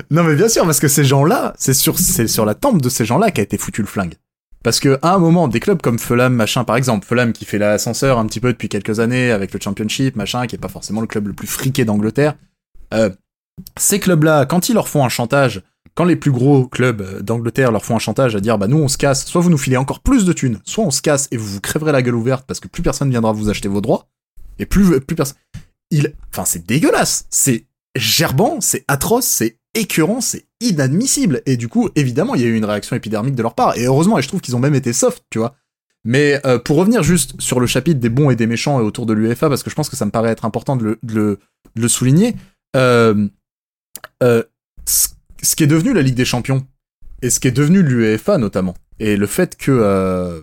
Non, 0.09 0.23
mais 0.23 0.35
bien 0.35 0.49
sûr, 0.49 0.65
parce 0.65 0.79
que 0.79 0.87
ces 0.87 1.03
gens-là, 1.03 1.53
c'est 1.57 1.73
sur, 1.75 1.99
c'est 1.99 2.27
sur 2.27 2.45
la 2.45 2.55
tempe 2.55 2.81
de 2.81 2.89
ces 2.89 3.05
gens-là 3.05 3.29
qu'a 3.31 3.43
été 3.43 3.57
foutu 3.57 3.81
le 3.81 3.87
flingue. 3.87 4.15
Parce 4.63 4.79
que 4.79 4.97
à 5.03 5.13
un 5.13 5.19
moment, 5.19 5.47
des 5.47 5.59
clubs 5.59 5.79
comme 5.79 5.99
Fulham, 5.99 6.33
machin, 6.33 6.63
par 6.63 6.75
exemple, 6.75 7.05
Fulham 7.05 7.33
qui 7.33 7.45
fait 7.45 7.59
l'ascenseur 7.59 8.17
un 8.17 8.25
petit 8.25 8.39
peu 8.39 8.51
depuis 8.51 8.67
quelques 8.67 8.99
années 8.99 9.29
avec 9.29 9.53
le 9.53 9.59
Championship, 9.59 10.15
machin, 10.15 10.47
qui 10.47 10.55
est 10.55 10.59
pas 10.59 10.69
forcément 10.69 11.01
le 11.01 11.07
club 11.07 11.27
le 11.27 11.33
plus 11.33 11.47
friqué 11.47 11.85
d'Angleterre. 11.85 12.33
Euh, 12.95 13.09
ces 13.77 13.99
clubs-là, 13.99 14.45
quand 14.45 14.69
ils 14.69 14.73
leur 14.73 14.87
font 14.87 15.05
un 15.05 15.09
chantage, 15.09 15.63
quand 15.93 16.05
les 16.05 16.15
plus 16.15 16.31
gros 16.31 16.67
clubs 16.67 17.01
euh, 17.01 17.21
d'Angleterre 17.21 17.71
leur 17.71 17.85
font 17.85 17.95
un 17.95 17.99
chantage 17.99 18.35
à 18.35 18.39
dire, 18.39 18.57
bah 18.57 18.67
nous 18.67 18.77
on 18.77 18.87
se 18.87 18.97
casse, 18.97 19.25
soit 19.25 19.41
vous 19.41 19.49
nous 19.49 19.57
filez 19.57 19.77
encore 19.77 20.01
plus 20.01 20.25
de 20.25 20.33
thunes, 20.33 20.59
soit 20.65 20.83
on 20.83 20.91
se 20.91 21.01
casse 21.01 21.27
et 21.31 21.37
vous 21.37 21.47
vous 21.47 21.61
crèverez 21.61 21.91
la 21.91 22.01
gueule 22.01 22.15
ouverte 22.15 22.45
parce 22.45 22.59
que 22.59 22.67
plus 22.67 22.83
personne 22.83 23.09
viendra 23.09 23.31
vous 23.31 23.49
acheter 23.49 23.69
vos 23.69 23.81
droits, 23.81 24.07
et 24.59 24.65
plus 24.65 24.99
plus 24.99 25.15
personne. 25.15 25.37
Enfin 26.31 26.45
c'est 26.45 26.65
dégueulasse, 26.65 27.25
c'est 27.29 27.65
gerbant, 27.95 28.59
c'est 28.59 28.83
atroce, 28.87 29.25
c'est 29.25 29.57
écœurant, 29.73 30.21
c'est 30.21 30.45
inadmissible. 30.61 31.41
Et 31.45 31.57
du 31.57 31.67
coup, 31.67 31.89
évidemment, 31.95 32.35
il 32.35 32.41
y 32.41 32.45
a 32.45 32.47
eu 32.47 32.55
une 32.55 32.65
réaction 32.65 32.95
épidermique 32.95 33.35
de 33.35 33.41
leur 33.41 33.53
part. 33.53 33.77
Et 33.77 33.85
heureusement, 33.85 34.17
et 34.17 34.21
je 34.21 34.27
trouve 34.27 34.41
qu'ils 34.41 34.55
ont 34.55 34.59
même 34.59 34.75
été 34.75 34.93
soft, 34.93 35.23
tu 35.29 35.37
vois. 35.37 35.55
Mais 36.03 36.39
euh, 36.45 36.59
pour 36.59 36.77
revenir 36.77 37.03
juste 37.03 37.39
sur 37.41 37.59
le 37.59 37.67
chapitre 37.67 37.99
des 37.99 38.09
bons 38.09 38.29
et 38.29 38.35
des 38.35 38.47
méchants 38.47 38.79
et 38.79 38.83
autour 38.83 39.05
de 39.05 39.13
l'UEFA, 39.13 39.49
parce 39.49 39.63
que 39.63 39.69
je 39.69 39.75
pense 39.75 39.89
que 39.89 39.95
ça 39.95 40.05
me 40.05 40.11
paraît 40.11 40.29
être 40.29 40.45
important 40.45 40.75
de 40.75 40.83
le, 40.83 40.99
le, 41.07 41.39
de 41.75 41.81
le 41.81 41.87
souligner, 41.87 42.35
euh, 42.75 43.27
euh, 44.23 44.43
ce 44.85 45.55
qui 45.55 45.63
est 45.63 45.67
devenu 45.67 45.93
la 45.93 46.01
Ligue 46.01 46.15
des 46.15 46.25
Champions, 46.25 46.65
et 47.21 47.29
ce 47.29 47.39
qui 47.39 47.47
est 47.47 47.51
devenu 47.51 47.81
l'UEFA 47.81 48.37
notamment, 48.37 48.75
et 48.99 49.17
le 49.17 49.27
fait 49.27 49.55
que... 49.57 49.71
euh, 49.71 50.41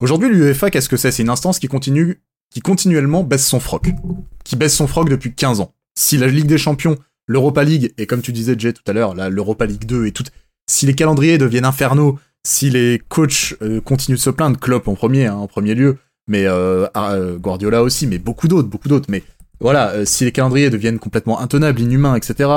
Aujourd'hui, 0.00 0.30
l'UEFA, 0.30 0.70
qu'est-ce 0.70 0.88
que 0.88 0.96
c'est? 0.96 1.10
C'est 1.10 1.22
une 1.22 1.28
instance 1.28 1.58
qui 1.58 1.68
continue, 1.68 2.22
qui 2.50 2.60
continuellement 2.60 3.22
baisse 3.22 3.46
son 3.46 3.60
froc, 3.60 3.90
qui 4.44 4.56
baisse 4.56 4.74
son 4.74 4.86
froc 4.86 5.10
depuis 5.10 5.34
15 5.34 5.60
ans. 5.60 5.74
Si 5.98 6.16
la 6.16 6.26
Ligue 6.26 6.46
des 6.46 6.56
Champions 6.58 6.96
l'Europa 7.26 7.62
League, 7.62 7.92
et 7.98 8.06
comme 8.06 8.22
tu 8.22 8.32
disais, 8.32 8.56
Jay, 8.58 8.72
tout 8.72 8.82
à 8.86 8.92
l'heure, 8.92 9.14
l'Europa 9.14 9.66
League 9.66 9.84
2 9.84 10.06
et 10.06 10.12
tout, 10.12 10.24
si 10.68 10.86
les 10.86 10.94
calendriers 10.94 11.38
deviennent 11.38 11.64
infernaux, 11.64 12.18
si 12.44 12.70
les 12.70 13.00
coachs 13.08 13.54
euh, 13.62 13.80
continuent 13.80 14.16
de 14.16 14.20
se 14.20 14.30
plaindre, 14.30 14.58
Klopp 14.58 14.88
en 14.88 14.94
premier, 14.94 15.26
hein, 15.26 15.34
en 15.34 15.46
premier 15.46 15.74
lieu, 15.74 15.98
mais 16.26 16.44
euh, 16.46 17.38
Guardiola 17.38 17.82
aussi, 17.82 18.06
mais 18.06 18.18
beaucoup 18.18 18.48
d'autres, 18.48 18.68
beaucoup 18.68 18.88
d'autres, 18.88 19.10
mais 19.10 19.22
voilà, 19.60 20.06
si 20.06 20.24
les 20.24 20.32
calendriers 20.32 20.70
deviennent 20.70 20.98
complètement 20.98 21.40
intenables, 21.40 21.80
inhumains, 21.80 22.16
etc., 22.16 22.48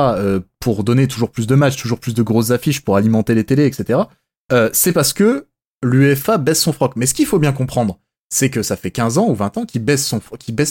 pour 0.59 0.83
donner 0.83 1.07
toujours 1.07 1.31
plus 1.31 1.47
de 1.47 1.55
matchs, 1.55 1.75
toujours 1.75 1.99
plus 1.99 2.13
de 2.13 2.23
grosses 2.23 2.51
affiches, 2.51 2.81
pour 2.81 2.95
alimenter 2.95 3.35
les 3.35 3.43
télés, 3.43 3.65
etc., 3.65 3.99
c'est 4.71 4.93
parce 4.93 5.13
que 5.13 5.47
l'UEFA 5.83 6.37
baisse 6.37 6.61
son 6.61 6.73
froc. 6.73 6.93
Mais 6.95 7.05
ce 7.05 7.13
qu'il 7.13 7.25
faut 7.25 7.39
bien 7.39 7.51
comprendre, 7.51 7.99
c'est 8.29 8.49
que 8.49 8.63
ça 8.63 8.75
fait 8.75 8.91
15 8.91 9.17
ans 9.19 9.29
ou 9.29 9.35
20 9.35 9.57
ans 9.57 9.65
qu'ils 9.65 9.83
baissent, 9.83 10.11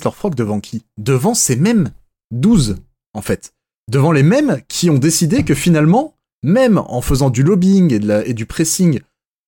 leur 0.05 0.17
froc 0.17 0.35
devant 0.35 0.61
qui? 0.61 0.85
Devant 0.99 1.35
ces 1.35 1.57
mêmes 1.57 1.91
12, 2.33 2.77
en 3.15 3.23
fait. 3.23 3.55
Devant 3.91 4.13
les 4.13 4.23
mêmes 4.23 4.61
qui 4.69 4.91
ont 4.91 4.99
décidé 4.99 5.45
que 5.45 5.55
finalement, 5.55 6.17
même 6.43 6.79
en 6.79 7.01
faisant 7.01 7.31
du 7.31 7.43
lobbying 7.43 7.93
et, 8.25 8.35
du 8.35 8.47
pressing 8.47 9.01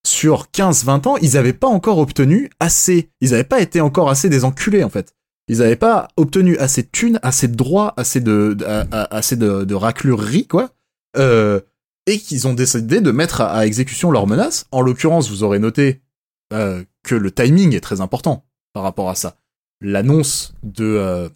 sur 0.07 0.47
15-20 0.55 1.09
ans, 1.09 1.17
ils 1.17 1.33
n'avaient 1.35 1.53
pas 1.53 1.67
encore 1.67 1.99
obtenu 1.99 2.51
assez, 2.61 3.11
ils 3.21 3.31
n'avaient 3.31 3.43
pas 3.43 3.61
été 3.61 3.81
encore 3.81 4.11
assez 4.11 4.29
des 4.29 4.45
enculés 4.45 4.85
en 4.85 4.91
fait. 4.91 5.15
Ils 5.49 5.59
n'avaient 5.59 5.77
pas 5.77 6.09
obtenu 6.17 6.57
assez 6.57 6.83
de 6.83 6.89
thunes, 6.91 7.21
assez 7.23 7.49
de 7.49 7.55
droits, 7.55 7.93
assez 7.97 8.21
de, 8.21 8.57
assez 8.91 9.37
de, 9.37 9.65
de 9.65 10.43
quoi. 10.45 10.71
Euh, 11.17 11.61
et 12.07 12.19
qu'ils 12.19 12.47
ont 12.47 12.55
décidé 12.55 13.01
de 13.01 13.11
mettre 13.11 13.41
à, 13.41 13.67
exécution 13.67 14.11
leurs 14.11 14.27
menaces. 14.27 14.67
En 14.73 14.81
l'occurrence, 14.83 15.31
vous 15.31 15.43
aurez 15.43 15.59
noté 15.59 16.03
euh, 16.53 16.83
que 17.03 17.15
le 17.15 17.31
timing 17.31 17.75
est 17.75 17.81
très 17.81 18.01
important 18.01 18.45
par 18.73 18.83
rapport 18.83 19.09
à 19.09 19.15
ça. 19.15 19.37
L'annonce 19.81 20.55
de, 20.63 20.85
euh, 20.85 21.29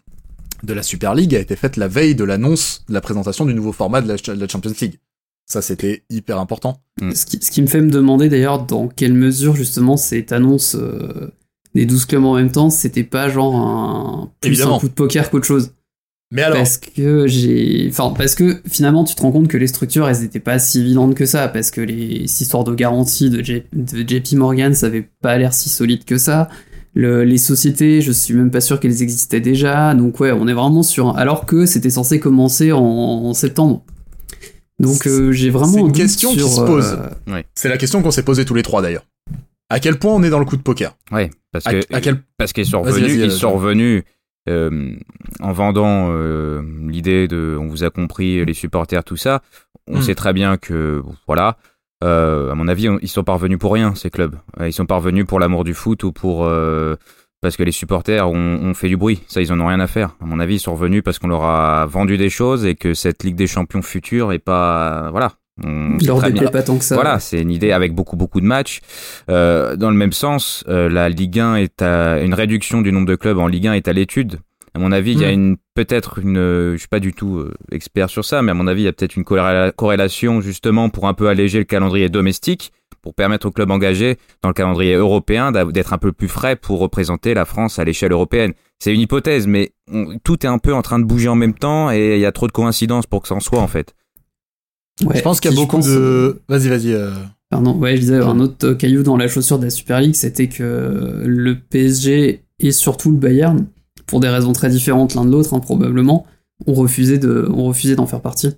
de 0.62 0.72
la 0.74 0.82
Super 0.82 1.14
League 1.14 1.34
a 1.34 1.38
été 1.38 1.56
faite 1.56 1.76
la 1.76 1.88
veille 1.88 2.14
de 2.14 2.24
l'annonce 2.24 2.84
de 2.88 2.94
la 2.94 3.00
présentation 3.00 3.46
du 3.46 3.54
nouveau 3.54 3.72
format 3.72 4.02
de 4.02 4.08
la 4.08 4.48
Champions 4.48 4.72
League. 4.80 4.98
Ça, 5.46 5.62
c'était 5.62 6.04
hyper 6.10 6.38
important. 6.38 6.82
Ce, 7.00 7.24
qui, 7.24 7.62
me 7.62 7.66
fait 7.66 7.80
me 7.80 7.90
demander 7.90 8.28
d'ailleurs 8.28 8.66
dans 8.66 8.88
quelle 8.88 9.14
mesure 9.14 9.56
justement 9.56 9.96
cette 9.96 10.32
annonce 10.32 10.76
des 11.78 11.86
12 11.86 12.06
clubs 12.06 12.24
en 12.24 12.34
même 12.34 12.50
temps, 12.50 12.70
c'était 12.70 13.04
pas 13.04 13.28
genre 13.28 13.56
un, 13.56 14.30
plus 14.40 14.62
un 14.62 14.78
coup 14.78 14.88
de 14.88 14.92
poker 14.92 15.30
qu'autre 15.30 15.46
chose. 15.46 15.72
Mais 16.30 16.42
alors 16.42 16.58
Parce 16.58 16.76
que 16.76 17.26
j'ai. 17.26 17.88
Enfin, 17.90 18.12
parce 18.16 18.34
que 18.34 18.60
finalement, 18.68 19.04
tu 19.04 19.14
te 19.14 19.22
rends 19.22 19.32
compte 19.32 19.48
que 19.48 19.56
les 19.56 19.66
structures, 19.66 20.06
elles 20.08 20.22
étaient 20.22 20.40
pas 20.40 20.58
si 20.58 20.80
évidentes 20.80 21.14
que 21.14 21.24
ça, 21.24 21.48
parce 21.48 21.70
que 21.70 21.80
les 21.80 22.24
histoires 22.24 22.64
de 22.64 22.74
garantie 22.74 23.30
de, 23.30 23.40
de 23.72 24.08
JP 24.08 24.34
Morgan, 24.34 24.74
ça 24.74 24.86
avait 24.86 25.08
pas 25.22 25.38
l'air 25.38 25.54
si 25.54 25.70
solide 25.70 26.04
que 26.04 26.18
ça. 26.18 26.48
Le, 26.94 27.24
les 27.24 27.38
sociétés, 27.38 28.02
je 28.02 28.12
suis 28.12 28.34
même 28.34 28.50
pas 28.50 28.60
sûr 28.60 28.78
qu'elles 28.78 29.02
existaient 29.02 29.40
déjà. 29.40 29.94
Donc, 29.94 30.20
ouais, 30.20 30.32
on 30.32 30.46
est 30.48 30.52
vraiment 30.52 30.82
sur. 30.82 31.16
Alors 31.16 31.46
que 31.46 31.64
c'était 31.64 31.90
censé 31.90 32.20
commencer 32.20 32.72
en 32.72 33.32
septembre. 33.32 33.84
Donc 34.78 35.06
euh, 35.06 35.32
j'ai 35.32 35.50
vraiment 35.50 35.72
c'est 35.72 35.80
une 35.80 35.92
question 35.92 36.32
qui 36.32 36.40
se 36.40 36.60
pose. 36.60 36.96
Euh, 37.28 37.42
c'est 37.54 37.68
la 37.68 37.78
question 37.78 38.02
qu'on 38.02 38.10
s'est 38.10 38.22
posée 38.22 38.44
tous 38.44 38.54
les 38.54 38.62
trois 38.62 38.80
d'ailleurs. 38.80 39.04
À 39.70 39.80
quel 39.80 39.98
point 39.98 40.12
on 40.12 40.22
est 40.22 40.30
dans 40.30 40.38
le 40.38 40.44
coup 40.44 40.56
de 40.56 40.62
poker 40.62 40.96
Oui, 41.12 41.30
parce 41.52 41.64
que 41.64 41.80
parce 42.36 42.52
qu'ils 42.52 42.66
sont 42.66 42.82
revenus, 42.82 43.14
ils 43.14 43.30
sont 43.30 43.52
revenus 43.52 44.04
euh, 44.48 44.96
en 45.40 45.52
vendant 45.52 46.10
l'idée 46.86 47.28
de, 47.28 47.56
on 47.60 47.66
vous 47.66 47.84
a 47.84 47.90
compris, 47.90 48.44
les 48.44 48.54
supporters, 48.54 49.04
tout 49.04 49.16
ça. 49.16 49.42
On 49.86 49.98
hmm. 49.98 50.02
sait 50.02 50.14
très 50.14 50.32
bien 50.32 50.56
que 50.56 51.02
voilà. 51.26 51.58
à 52.02 52.54
mon 52.54 52.68
avis, 52.68 52.88
ils 53.02 53.08
sont 53.08 53.24
parvenus 53.24 53.58
pour 53.58 53.72
rien 53.74 53.94
ces 53.94 54.10
clubs. 54.10 54.36
Ils 54.60 54.72
sont 54.72 54.86
parvenus 54.86 55.26
pour 55.26 55.38
l'amour 55.38 55.64
du 55.64 55.74
foot 55.74 56.02
ou 56.02 56.12
pour 56.12 56.48
parce 57.40 57.56
que 57.56 57.62
les 57.62 57.72
supporters 57.72 58.28
ont, 58.28 58.74
fait 58.74 58.88
du 58.88 58.96
bruit. 58.96 59.22
Ça, 59.28 59.40
ils 59.40 59.52
en 59.52 59.60
ont 59.60 59.66
rien 59.66 59.80
à 59.80 59.86
faire. 59.86 60.16
À 60.20 60.24
mon 60.24 60.40
avis, 60.40 60.56
ils 60.56 60.60
sont 60.60 60.72
revenus 60.72 61.02
parce 61.04 61.18
qu'on 61.18 61.28
leur 61.28 61.44
a 61.44 61.86
vendu 61.86 62.16
des 62.16 62.30
choses 62.30 62.64
et 62.66 62.74
que 62.74 62.94
cette 62.94 63.22
Ligue 63.22 63.36
des 63.36 63.46
Champions 63.46 63.82
future 63.82 64.32
est 64.32 64.38
pas, 64.38 65.10
voilà. 65.10 65.32
Déplaît 66.32 66.50
pas 66.50 66.62
tant 66.62 66.78
que 66.78 66.84
ça. 66.84 66.94
Voilà, 66.94 67.18
c'est 67.20 67.40
une 67.40 67.50
idée 67.50 67.72
avec 67.72 67.94
beaucoup 67.94 68.16
beaucoup 68.16 68.40
de 68.40 68.46
matchs. 68.46 68.80
Euh, 69.30 69.76
dans 69.76 69.90
le 69.90 69.96
même 69.96 70.12
sens, 70.12 70.64
euh, 70.68 70.88
la 70.88 71.08
Ligue 71.08 71.40
1 71.40 71.56
est 71.56 71.82
à 71.82 72.20
une 72.20 72.34
réduction 72.34 72.80
du 72.80 72.92
nombre 72.92 73.06
de 73.06 73.16
clubs 73.16 73.38
en 73.38 73.46
Ligue 73.46 73.66
1 73.66 73.72
est 73.74 73.88
à 73.88 73.92
l'étude. 73.92 74.38
À 74.74 74.78
mon 74.78 74.92
avis, 74.92 75.12
il 75.12 75.20
y 75.20 75.24
a 75.24 75.28
hmm. 75.28 75.32
une 75.32 75.56
peut-être 75.74 76.18
une, 76.18 76.36
je 76.72 76.76
suis 76.76 76.88
pas 76.88 77.00
du 77.00 77.12
tout 77.12 77.38
euh, 77.38 77.54
expert 77.72 78.10
sur 78.10 78.24
ça, 78.24 78.42
mais 78.42 78.52
à 78.52 78.54
mon 78.54 78.66
avis, 78.66 78.82
il 78.82 78.84
y 78.84 78.88
a 78.88 78.92
peut-être 78.92 79.16
une 79.16 79.24
corrélation 79.24 80.40
justement 80.40 80.88
pour 80.88 81.08
un 81.08 81.14
peu 81.14 81.28
alléger 81.28 81.58
le 81.58 81.64
calendrier 81.64 82.08
domestique 82.08 82.72
pour 83.02 83.14
permettre 83.14 83.46
aux 83.46 83.50
clubs 83.50 83.70
engagés 83.70 84.18
dans 84.42 84.48
le 84.48 84.54
calendrier 84.54 84.94
européen 84.94 85.52
d'être 85.52 85.92
un 85.92 85.98
peu 85.98 86.12
plus 86.12 86.28
frais 86.28 86.56
pour 86.56 86.80
représenter 86.80 87.32
la 87.34 87.44
France 87.44 87.78
à 87.78 87.84
l'échelle 87.84 88.12
européenne. 88.12 88.52
C'est 88.78 88.92
une 88.92 89.00
hypothèse, 89.00 89.46
mais 89.46 89.72
tout 90.24 90.44
est 90.44 90.48
un 90.48 90.58
peu 90.58 90.74
en 90.74 90.82
train 90.82 90.98
de 90.98 91.04
bouger 91.04 91.28
en 91.28 91.34
même 91.34 91.54
temps 91.54 91.90
et 91.90 92.16
il 92.16 92.20
y 92.20 92.26
a 92.26 92.32
trop 92.32 92.46
de 92.46 92.52
coïncidences 92.52 93.06
pour 93.06 93.22
que 93.22 93.28
ça 93.28 93.34
en 93.34 93.40
soit 93.40 93.60
en 93.60 93.68
fait. 93.68 93.94
Je 95.00 95.20
pense 95.20 95.40
qu'il 95.40 95.50
y 95.50 95.54
a 95.54 95.56
beaucoup 95.56 95.80
de. 95.80 96.40
Vas-y, 96.48 96.68
vas-y. 96.68 96.92
Euh. 96.92 97.10
Pardon, 97.50 97.74
ouais, 97.78 97.96
je 97.96 98.00
disais, 98.00 98.16
un 98.16 98.40
autre 98.40 98.74
caillou 98.74 99.02
dans 99.02 99.16
la 99.16 99.26
chaussure 99.26 99.58
de 99.58 99.64
la 99.64 99.70
Super 99.70 100.00
League, 100.00 100.14
c'était 100.14 100.48
que 100.48 101.22
le 101.24 101.58
PSG 101.58 102.42
et 102.58 102.72
surtout 102.72 103.10
le 103.10 103.16
Bayern, 103.16 103.66
pour 104.06 104.20
des 104.20 104.28
raisons 104.28 104.52
très 104.52 104.68
différentes 104.68 105.14
l'un 105.14 105.24
de 105.24 105.30
l'autre, 105.30 105.54
hein, 105.54 105.60
probablement, 105.60 106.26
ont 106.66 106.74
refusé 106.74 107.18
de, 107.18 107.48
ont 107.50 107.64
refusé 107.64 107.96
d'en 107.96 108.06
faire 108.06 108.20
partie. 108.20 108.50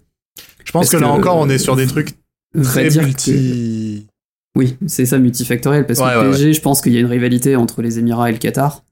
Je 0.65 0.73
pense 0.73 0.91
que, 0.91 0.97
là 0.97 1.09
encore, 1.09 1.37
on 1.37 1.49
est 1.49 1.59
sur 1.59 1.77
des 1.77 1.87
trucs 1.87 2.15
très 2.63 2.91
multi. 2.91 4.07
Oui, 4.57 4.77
c'est 4.87 5.07
ça, 5.07 5.19
multifactoriel, 5.19 5.87
parce 5.87 6.01
que 6.01 6.05
le 6.05 6.31
PSG, 6.31 6.53
je 6.55 6.61
pense 6.61 6.81
qu'il 6.81 6.93
y 6.93 6.97
a 6.97 7.01
une 7.01 7.07
rivalité 7.07 7.55
entre 7.55 7.83
les 7.83 7.99
Émirats 7.99 8.31
et 8.31 8.33
le 8.33 8.39
Qatar, 8.39 8.83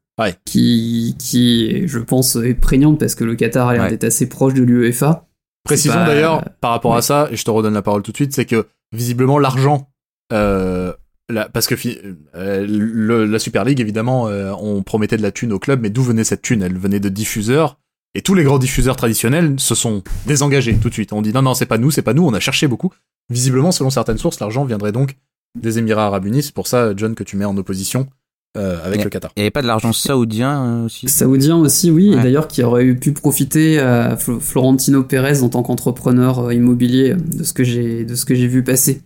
qui, 0.44 1.16
qui, 1.18 1.88
je 1.88 1.98
pense, 1.98 2.36
est 2.36 2.54
prégnante, 2.54 3.00
parce 3.00 3.14
que 3.14 3.24
le 3.24 3.34
Qatar 3.34 3.68
a 3.68 3.74
l'air 3.74 3.88
d'être 3.88 4.04
assez 4.04 4.28
proche 4.28 4.54
de 4.54 4.62
l'UEFA. 4.62 5.27
Précisons 5.68 6.04
d'ailleurs, 6.04 6.44
par 6.60 6.70
rapport 6.72 6.96
à 6.96 7.02
ça, 7.02 7.28
et 7.30 7.36
je 7.36 7.44
te 7.44 7.50
redonne 7.50 7.74
la 7.74 7.82
parole 7.82 8.02
tout 8.02 8.12
de 8.12 8.16
suite, 8.16 8.34
c'est 8.34 8.46
que, 8.46 8.66
visiblement, 8.92 9.38
l'argent, 9.38 9.90
euh, 10.32 10.92
parce 11.52 11.66
que 11.66 11.74
euh, 12.34 13.26
la 13.26 13.38
Super 13.38 13.64
League, 13.64 13.80
évidemment, 13.80 14.28
euh, 14.28 14.52
on 14.58 14.82
promettait 14.82 15.16
de 15.16 15.22
la 15.22 15.30
thune 15.30 15.52
au 15.52 15.58
club, 15.58 15.80
mais 15.80 15.90
d'où 15.90 16.02
venait 16.02 16.24
cette 16.24 16.42
thune? 16.42 16.62
Elle 16.62 16.78
venait 16.78 17.00
de 17.00 17.08
diffuseurs, 17.08 17.78
et 18.14 18.22
tous 18.22 18.34
les 18.34 18.44
grands 18.44 18.58
diffuseurs 18.58 18.96
traditionnels 18.96 19.60
se 19.60 19.74
sont 19.74 20.02
désengagés 20.26 20.76
tout 20.76 20.88
de 20.88 20.94
suite. 20.94 21.12
On 21.12 21.22
dit 21.22 21.32
non, 21.32 21.42
non, 21.42 21.54
c'est 21.54 21.66
pas 21.66 21.78
nous, 21.78 21.90
c'est 21.90 22.02
pas 22.02 22.14
nous, 22.14 22.26
on 22.26 22.32
a 22.32 22.40
cherché 22.40 22.66
beaucoup. 22.66 22.92
Visiblement, 23.30 23.72
selon 23.72 23.90
certaines 23.90 24.18
sources, 24.18 24.40
l'argent 24.40 24.64
viendrait 24.64 24.92
donc 24.92 25.16
des 25.54 25.78
Émirats 25.78 26.06
Arabes 26.06 26.24
Unis. 26.24 26.44
C'est 26.44 26.54
pour 26.54 26.66
ça, 26.66 26.96
John, 26.96 27.14
que 27.14 27.24
tu 27.24 27.36
mets 27.36 27.44
en 27.44 27.56
opposition 27.56 28.08
euh, 28.56 28.78
avec 28.84 29.04
le 29.04 29.10
Qatar. 29.10 29.30
Il 29.36 29.40
n'y 29.40 29.44
avait 29.44 29.50
pas 29.50 29.62
de 29.62 29.66
l'argent 29.66 29.92
saoudien 29.92 30.64
euh, 30.64 30.84
aussi? 30.86 31.08
Saoudien 31.08 31.56
aussi, 31.56 31.90
oui. 31.90 32.10
D'ailleurs, 32.14 32.48
qui 32.48 32.62
aurait 32.62 32.94
pu 32.94 33.12
profiter 33.12 33.78
à 33.78 34.16
Florentino 34.16 35.02
Pérez 35.02 35.42
en 35.42 35.48
tant 35.48 35.62
qu'entrepreneur 35.62 36.46
euh, 36.46 36.54
immobilier 36.54 37.14
de 37.14 37.44
ce 37.44 37.52
que 37.52 37.64
j'ai 37.64 38.04
de 38.04 38.14
ce 38.14 38.24
que 38.24 38.34
j'ai 38.34 38.46
vu 38.46 38.62
passer. 38.62 39.02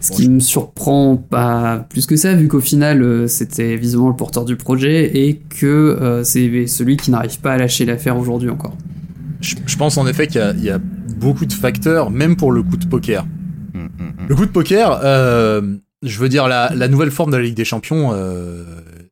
Ce 0.00 0.12
qui 0.12 0.28
me 0.28 0.38
surprend 0.38 1.16
pas 1.16 1.84
plus 1.90 2.06
que 2.06 2.14
ça, 2.14 2.32
vu 2.34 2.46
qu'au 2.46 2.60
final, 2.60 3.28
c'était 3.28 3.74
visiblement 3.74 4.10
le 4.10 4.14
porteur 4.14 4.44
du 4.44 4.54
projet 4.54 5.18
et 5.18 5.40
que 5.40 6.20
c'est 6.22 6.68
celui 6.68 6.96
qui 6.96 7.10
n'arrive 7.10 7.40
pas 7.40 7.54
à 7.54 7.56
lâcher 7.56 7.84
l'affaire 7.84 8.16
aujourd'hui 8.16 8.48
encore. 8.48 8.76
Je, 9.40 9.76
pense 9.76 9.98
en 9.98 10.06
effet 10.06 10.28
qu'il 10.28 10.60
y, 10.62 10.70
a 10.70 10.78
beaucoup 10.78 11.46
de 11.46 11.52
facteurs, 11.52 12.12
même 12.12 12.36
pour 12.36 12.52
le 12.52 12.62
coup 12.62 12.76
de 12.76 12.86
poker. 12.86 13.26
Le 14.28 14.34
coup 14.34 14.44
de 14.44 14.50
poker, 14.50 15.00
euh, 15.04 15.76
je 16.02 16.18
veux 16.18 16.28
dire, 16.28 16.48
la, 16.48 16.88
nouvelle 16.88 17.10
forme 17.10 17.30
de 17.30 17.36
la 17.36 17.42
Ligue 17.42 17.56
des 17.56 17.64
Champions, 17.64 18.10
euh, 18.12 18.64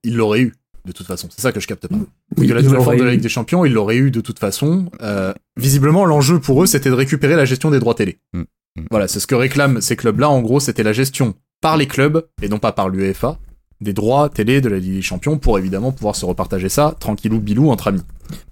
il 0.02 0.16
l'aurait 0.16 0.40
eu, 0.40 0.54
de 0.84 0.92
toute 0.92 1.06
façon. 1.06 1.28
C'est 1.30 1.42
ça 1.42 1.52
que 1.52 1.60
je 1.60 1.66
capte 1.66 1.88
pas. 1.88 1.96
Oui, 2.36 2.48
que 2.48 2.52
la 2.52 2.62
nouvelle 2.62 2.82
forme 2.82 2.98
de 2.98 3.04
la 3.04 3.12
Ligue 3.12 3.20
des 3.20 3.28
Champions, 3.28 3.64
il 3.64 3.72
l'aurait 3.72 3.96
eu 3.96 4.10
de 4.10 4.20
toute 4.20 4.38
façon. 4.38 4.90
Euh, 5.02 5.32
visiblement, 5.56 6.04
l'enjeu 6.04 6.38
pour 6.38 6.62
eux, 6.62 6.66
c'était 6.66 6.90
de 6.90 6.94
récupérer 6.94 7.36
la 7.36 7.44
gestion 7.44 7.70
des 7.70 7.78
droits 7.78 7.94
télé. 7.94 8.18
Mm. 8.32 8.42
Voilà, 8.90 9.08
c'est 9.08 9.20
ce 9.20 9.26
que 9.26 9.34
réclament 9.34 9.80
ces 9.80 9.96
clubs-là. 9.96 10.28
En 10.28 10.40
gros, 10.42 10.60
c'était 10.60 10.82
la 10.82 10.92
gestion 10.92 11.34
par 11.60 11.76
les 11.76 11.86
clubs, 11.86 12.26
et 12.42 12.48
non 12.48 12.58
pas 12.58 12.72
par 12.72 12.88
l'UEFA, 12.88 13.38
des 13.80 13.92
droits 13.92 14.28
télé 14.28 14.60
de 14.60 14.68
la 14.68 14.78
Ligue 14.78 14.94
des 14.94 15.02
Champions 15.02 15.38
pour 15.38 15.58
évidemment 15.58 15.92
pouvoir 15.92 16.16
se 16.16 16.24
repartager 16.24 16.68
ça 16.68 16.94
tranquillou 16.98 17.40
bilou 17.40 17.70
entre 17.70 17.88
amis. 17.88 18.02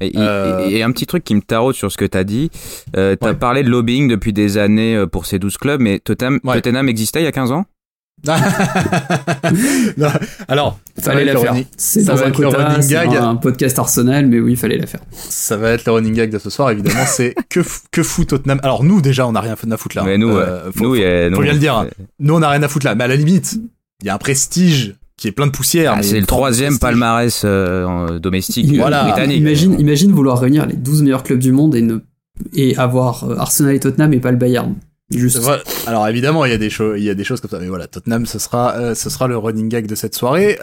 Et, 0.01 0.13
euh, 0.17 0.85
un 0.85 0.93
petit 0.93 1.07
truc 1.07 1.25
qui 1.25 1.35
me 1.35 1.41
taraude 1.41 1.75
sur 1.75 1.91
ce 1.91 1.97
que 1.97 2.05
tu 2.05 2.17
as 2.17 2.25
dit, 2.25 2.51
euh, 2.97 3.17
tu 3.21 3.27
as 3.27 3.35
parlé 3.35 3.63
de 3.63 3.71
lobbying 3.71 4.09
depuis 4.09 4.33
des 4.33 4.59
années 4.59 4.97
euh, 4.97 5.07
pour 5.07 5.27
ces 5.27 5.39
12 5.39 5.57
clubs, 5.57 5.81
mais 5.81 5.99
Tottenham, 5.99 6.41
Tottenham 6.41 6.89
existait 6.89 7.21
il 7.21 7.25
y 7.25 7.29
a 7.29 7.33
15 7.33 7.53
ans? 7.53 7.65
alors, 10.49 10.79
fallait 10.99 11.27
la 11.27 11.37
faire. 11.37 11.55
C'est 11.77 12.05
dans 12.05 12.23
un 12.23 12.31
quota, 12.31 12.79
gag. 12.81 13.17
un 13.17 13.37
podcast 13.37 13.79
Arsenal, 13.79 14.27
mais 14.27 14.41
oui, 14.41 14.53
il 14.53 14.57
fallait 14.57 14.79
la 14.79 14.87
faire. 14.87 15.01
Ça 15.13 15.57
va 15.57 15.73
être 15.73 15.85
le 15.85 15.93
running 15.93 16.15
gag 16.15 16.31
de 16.31 16.39
ce 16.39 16.49
soir, 16.49 16.71
évidemment. 16.71 17.05
c'est 17.07 17.35
que, 17.51 17.61
que 17.91 18.03
fout 18.03 18.29
Tottenham. 18.29 18.61
Alors, 18.63 18.83
nous, 18.83 19.03
déjà, 19.03 19.27
on 19.27 19.33
n'a 19.33 19.41
rien 19.41 19.53
à 19.53 19.77
foutre 19.77 19.97
là. 19.97 20.05
Mais 20.05 20.17
nous, 20.17 20.31
euh, 20.31 20.71
faut, 20.75 20.85
nous, 20.85 21.35
faut, 21.35 21.43
bien 21.43 21.53
le 21.53 21.59
dire. 21.59 21.77
Hein. 21.77 21.89
Nous, 22.19 22.35
on 22.35 22.41
n'a 22.41 22.49
rien 22.49 22.63
à 22.63 22.69
foutre 22.69 22.87
là. 22.87 22.95
Mais 22.95 23.05
à 23.05 23.09
la 23.09 23.17
limite, 23.17 23.59
il 24.01 24.07
y 24.07 24.11
a 24.11 24.15
un 24.15 24.19
prestige 24.19 24.95
qui 25.17 25.29
est 25.29 25.33
plein 25.33 25.47
de 25.47 25.53
poussière. 25.53 25.95
Ah, 25.97 26.03
c'est 26.03 26.19
le 26.19 26.27
troisième 26.27 26.79
palmarès 26.79 27.43
euh, 27.45 28.19
domestique 28.19 28.75
voilà. 28.77 29.05
britannique. 29.05 29.39
Imagine, 29.39 29.79
imagine 29.79 30.13
vouloir 30.13 30.41
réunir 30.41 30.67
les 30.67 30.77
12 30.77 31.03
meilleurs 31.03 31.23
clubs 31.23 31.39
du 31.39 31.53
monde 31.53 31.75
et, 31.75 31.83
ne, 31.83 31.99
et 32.55 32.77
avoir 32.77 33.25
euh, 33.25 33.37
Arsenal 33.37 33.75
et 33.75 33.81
Tottenham 33.81 34.13
et 34.13 34.21
pas 34.21 34.31
le 34.31 34.37
Bayern. 34.37 34.75
Juste. 35.11 35.39
Alors 35.87 36.09
évidemment, 36.09 36.45
il 36.45 36.51
y 36.51 36.55
a 36.55 36.59
des 36.59 36.71
choses, 36.71 36.99
il 36.99 37.05
y 37.05 37.11
a 37.11 37.15
des 37.15 37.25
choses 37.25 37.41
comme 37.41 37.51
ça. 37.51 37.59
Mais 37.59 37.69
voilà, 37.69 37.87
Tottenham, 37.87 38.25
ce 38.27 38.39
sera, 38.39 38.75
euh, 38.77 38.95
ce 38.95 39.11
sera 39.11 39.29
le 39.29 39.37
running 39.37 39.69
gag 39.69 39.87
de 39.87 39.95
cette 39.95 40.15
soirée. 40.15 40.59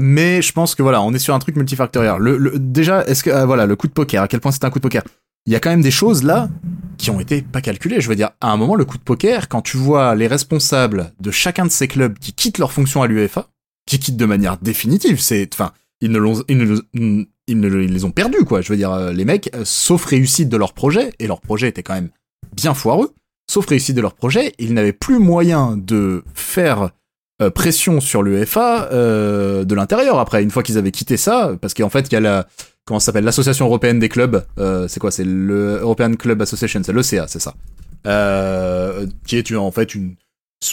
mais 0.00 0.42
je 0.42 0.52
pense 0.52 0.74
que 0.74 0.82
voilà, 0.82 1.02
on 1.02 1.12
est 1.12 1.18
sur 1.18 1.34
un 1.34 1.38
truc 1.38 1.56
multifactoriel. 1.56 2.16
Le, 2.18 2.58
déjà, 2.58 3.04
est-ce 3.04 3.22
que 3.22 3.44
voilà, 3.44 3.66
le 3.66 3.76
coup 3.76 3.86
de 3.86 3.92
poker, 3.92 4.22
à 4.22 4.28
quel 4.28 4.40
point 4.40 4.52
c'est 4.52 4.64
un 4.64 4.70
coup 4.70 4.78
de 4.78 4.84
poker? 4.84 5.02
Il 5.46 5.52
y 5.52 5.56
a 5.56 5.60
quand 5.60 5.70
même 5.70 5.82
des 5.82 5.90
choses 5.90 6.22
là 6.22 6.48
qui 6.96 7.10
ont 7.10 7.20
été 7.20 7.42
pas 7.42 7.60
calculés. 7.60 8.00
Je 8.00 8.08
veux 8.08 8.16
dire, 8.16 8.30
à 8.40 8.50
un 8.50 8.56
moment, 8.56 8.74
le 8.74 8.84
coup 8.84 8.96
de 8.96 9.02
poker, 9.02 9.48
quand 9.48 9.60
tu 9.60 9.76
vois 9.76 10.14
les 10.14 10.26
responsables 10.26 11.12
de 11.20 11.30
chacun 11.30 11.66
de 11.66 11.70
ces 11.70 11.88
clubs 11.88 12.18
qui 12.18 12.32
quittent 12.32 12.58
leur 12.58 12.72
fonction 12.72 13.02
à 13.02 13.06
l'UEFA, 13.06 13.48
qui 13.86 13.98
quittent 13.98 14.16
de 14.16 14.24
manière 14.24 14.56
définitive, 14.56 15.20
c'est, 15.20 15.48
enfin, 15.52 15.72
ils 16.00 16.10
ne 16.10 16.18
l'ont, 16.18 16.42
ils 16.48 16.56
ne, 16.56 17.26
ils 17.46 17.60
ne 17.60 17.82
ils 17.82 17.92
les 17.92 18.04
ont 18.04 18.10
perdus, 18.10 18.44
quoi. 18.46 18.62
Je 18.62 18.70
veux 18.72 18.78
dire, 18.78 18.92
euh, 18.92 19.12
les 19.12 19.24
mecs, 19.24 19.50
euh, 19.54 19.64
sauf 19.64 20.04
réussite 20.06 20.48
de 20.48 20.56
leur 20.56 20.72
projet, 20.72 21.12
et 21.18 21.26
leur 21.26 21.42
projet 21.42 21.68
était 21.68 21.82
quand 21.82 21.94
même 21.94 22.10
bien 22.54 22.72
foireux, 22.72 23.12
sauf 23.50 23.66
réussite 23.66 23.96
de 23.96 24.00
leur 24.00 24.14
projet, 24.14 24.52
ils 24.58 24.74
n'avaient 24.74 24.92
plus 24.92 25.18
moyen 25.18 25.76
de 25.76 26.22
faire 26.34 26.90
euh, 27.42 27.50
pression 27.50 28.00
sur 28.00 28.22
l'UEFA 28.22 28.88
euh, 28.92 29.64
de 29.64 29.74
l'intérieur 29.74 30.18
après. 30.18 30.42
Une 30.42 30.50
fois 30.50 30.62
qu'ils 30.62 30.78
avaient 30.78 30.90
quitté 30.92 31.16
ça 31.16 31.52
parce 31.60 31.74
qu'en 31.74 31.90
fait 31.90 32.06
il 32.08 32.12
y 32.12 32.16
a 32.16 32.20
la 32.20 32.46
comment 32.84 33.00
ça 33.00 33.06
s'appelle 33.06 33.24
l'association 33.24 33.66
européenne 33.66 33.98
des 33.98 34.08
clubs 34.08 34.44
euh, 34.58 34.86
c'est 34.88 35.00
quoi 35.00 35.10
c'est 35.10 35.24
le 35.24 35.78
European 35.80 36.12
Club 36.14 36.40
Association 36.42 36.80
c'est 36.84 36.92
l'ECA 36.92 37.26
c'est 37.28 37.40
ça. 37.40 37.54
Euh, 38.06 39.06
qui 39.26 39.36
est 39.38 39.52
en 39.54 39.70
fait 39.70 39.94
une 39.94 40.14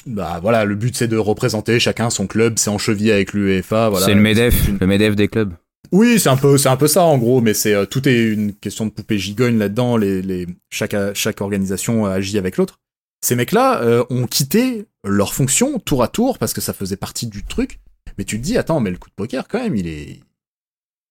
bah 0.05 0.39
voilà 0.41 0.63
le 0.65 0.75
but 0.75 0.95
c'est 0.95 1.07
de 1.07 1.17
représenter 1.17 1.79
chacun 1.79 2.09
son 2.09 2.27
club 2.27 2.53
c'est 2.57 2.69
enchevillé 2.69 3.11
avec 3.13 3.33
l'UEFA 3.33 3.89
voilà. 3.89 4.05
C'est 4.05 4.13
le 4.13 4.21
Medef, 4.21 4.67
une- 4.67 4.77
le 4.79 4.87
Medef 4.87 5.15
des 5.15 5.27
clubs. 5.27 5.53
Oui, 5.91 6.19
c'est 6.19 6.29
un 6.29 6.37
peu, 6.37 6.57
c'est 6.57 6.69
un 6.69 6.77
peu 6.77 6.87
ça 6.87 7.03
en 7.03 7.17
gros, 7.17 7.41
mais 7.41 7.53
c'est 7.53 7.73
euh, 7.73 7.85
tout 7.85 8.07
est 8.07 8.29
une 8.29 8.53
question 8.53 8.85
de 8.85 8.91
poupée 8.91 9.17
gigogne 9.17 9.57
là-dedans. 9.57 9.97
Les, 9.97 10.21
les, 10.21 10.47
chaque, 10.69 10.95
chaque 11.13 11.41
organisation 11.41 12.05
agit 12.05 12.37
avec 12.37 12.57
l'autre. 12.57 12.79
Ces 13.23 13.35
mecs-là 13.35 13.81
euh, 13.81 14.05
ont 14.09 14.25
quitté 14.25 14.85
leur 15.03 15.33
fonction 15.33 15.79
tour 15.79 16.01
à 16.03 16.07
tour 16.07 16.37
parce 16.37 16.53
que 16.53 16.61
ça 16.61 16.73
faisait 16.73 16.97
partie 16.97 17.27
du 17.27 17.43
truc. 17.43 17.79
Mais 18.17 18.23
tu 18.23 18.37
te 18.37 18.43
dis, 18.43 18.57
attends, 18.57 18.79
mais 18.79 18.91
le 18.91 18.97
coup 18.97 19.09
de 19.09 19.15
poker 19.15 19.47
quand 19.47 19.61
même, 19.61 19.75
il 19.75 19.87
est, 19.87 20.19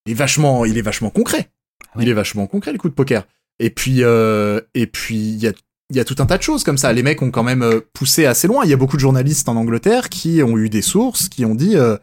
il 0.06 0.12
est 0.12 0.14
vachement, 0.14 0.64
il 0.64 0.76
est 0.78 0.82
vachement 0.82 1.10
concret. 1.10 1.50
Oui. 1.94 2.04
Il 2.04 2.08
est 2.08 2.14
vachement 2.14 2.46
concret 2.46 2.72
le 2.72 2.78
coup 2.78 2.88
de 2.88 2.94
poker. 2.94 3.26
Et 3.58 3.70
puis, 3.70 4.02
euh, 4.02 4.60
et 4.74 4.86
puis 4.86 5.16
il 5.16 5.38
y 5.38 5.46
a 5.46 5.52
il 5.90 5.96
y 5.96 6.00
a 6.00 6.04
tout 6.04 6.16
un 6.20 6.26
tas 6.26 6.38
de 6.38 6.42
choses 6.42 6.64
comme 6.64 6.78
ça. 6.78 6.92
Les 6.92 7.02
mecs 7.02 7.20
ont 7.20 7.30
quand 7.30 7.42
même 7.42 7.62
euh, 7.62 7.80
poussé 7.92 8.24
assez 8.24 8.46
loin. 8.46 8.64
Il 8.64 8.70
y 8.70 8.72
a 8.72 8.76
beaucoup 8.76 8.96
de 8.96 9.00
journalistes 9.00 9.48
en 9.48 9.56
Angleterre 9.56 10.08
qui 10.08 10.42
ont 10.42 10.56
eu 10.56 10.68
des 10.68 10.82
sources 10.82 11.28
qui 11.28 11.44
ont 11.44 11.54
dit 11.54 11.76
euh, 11.76 11.96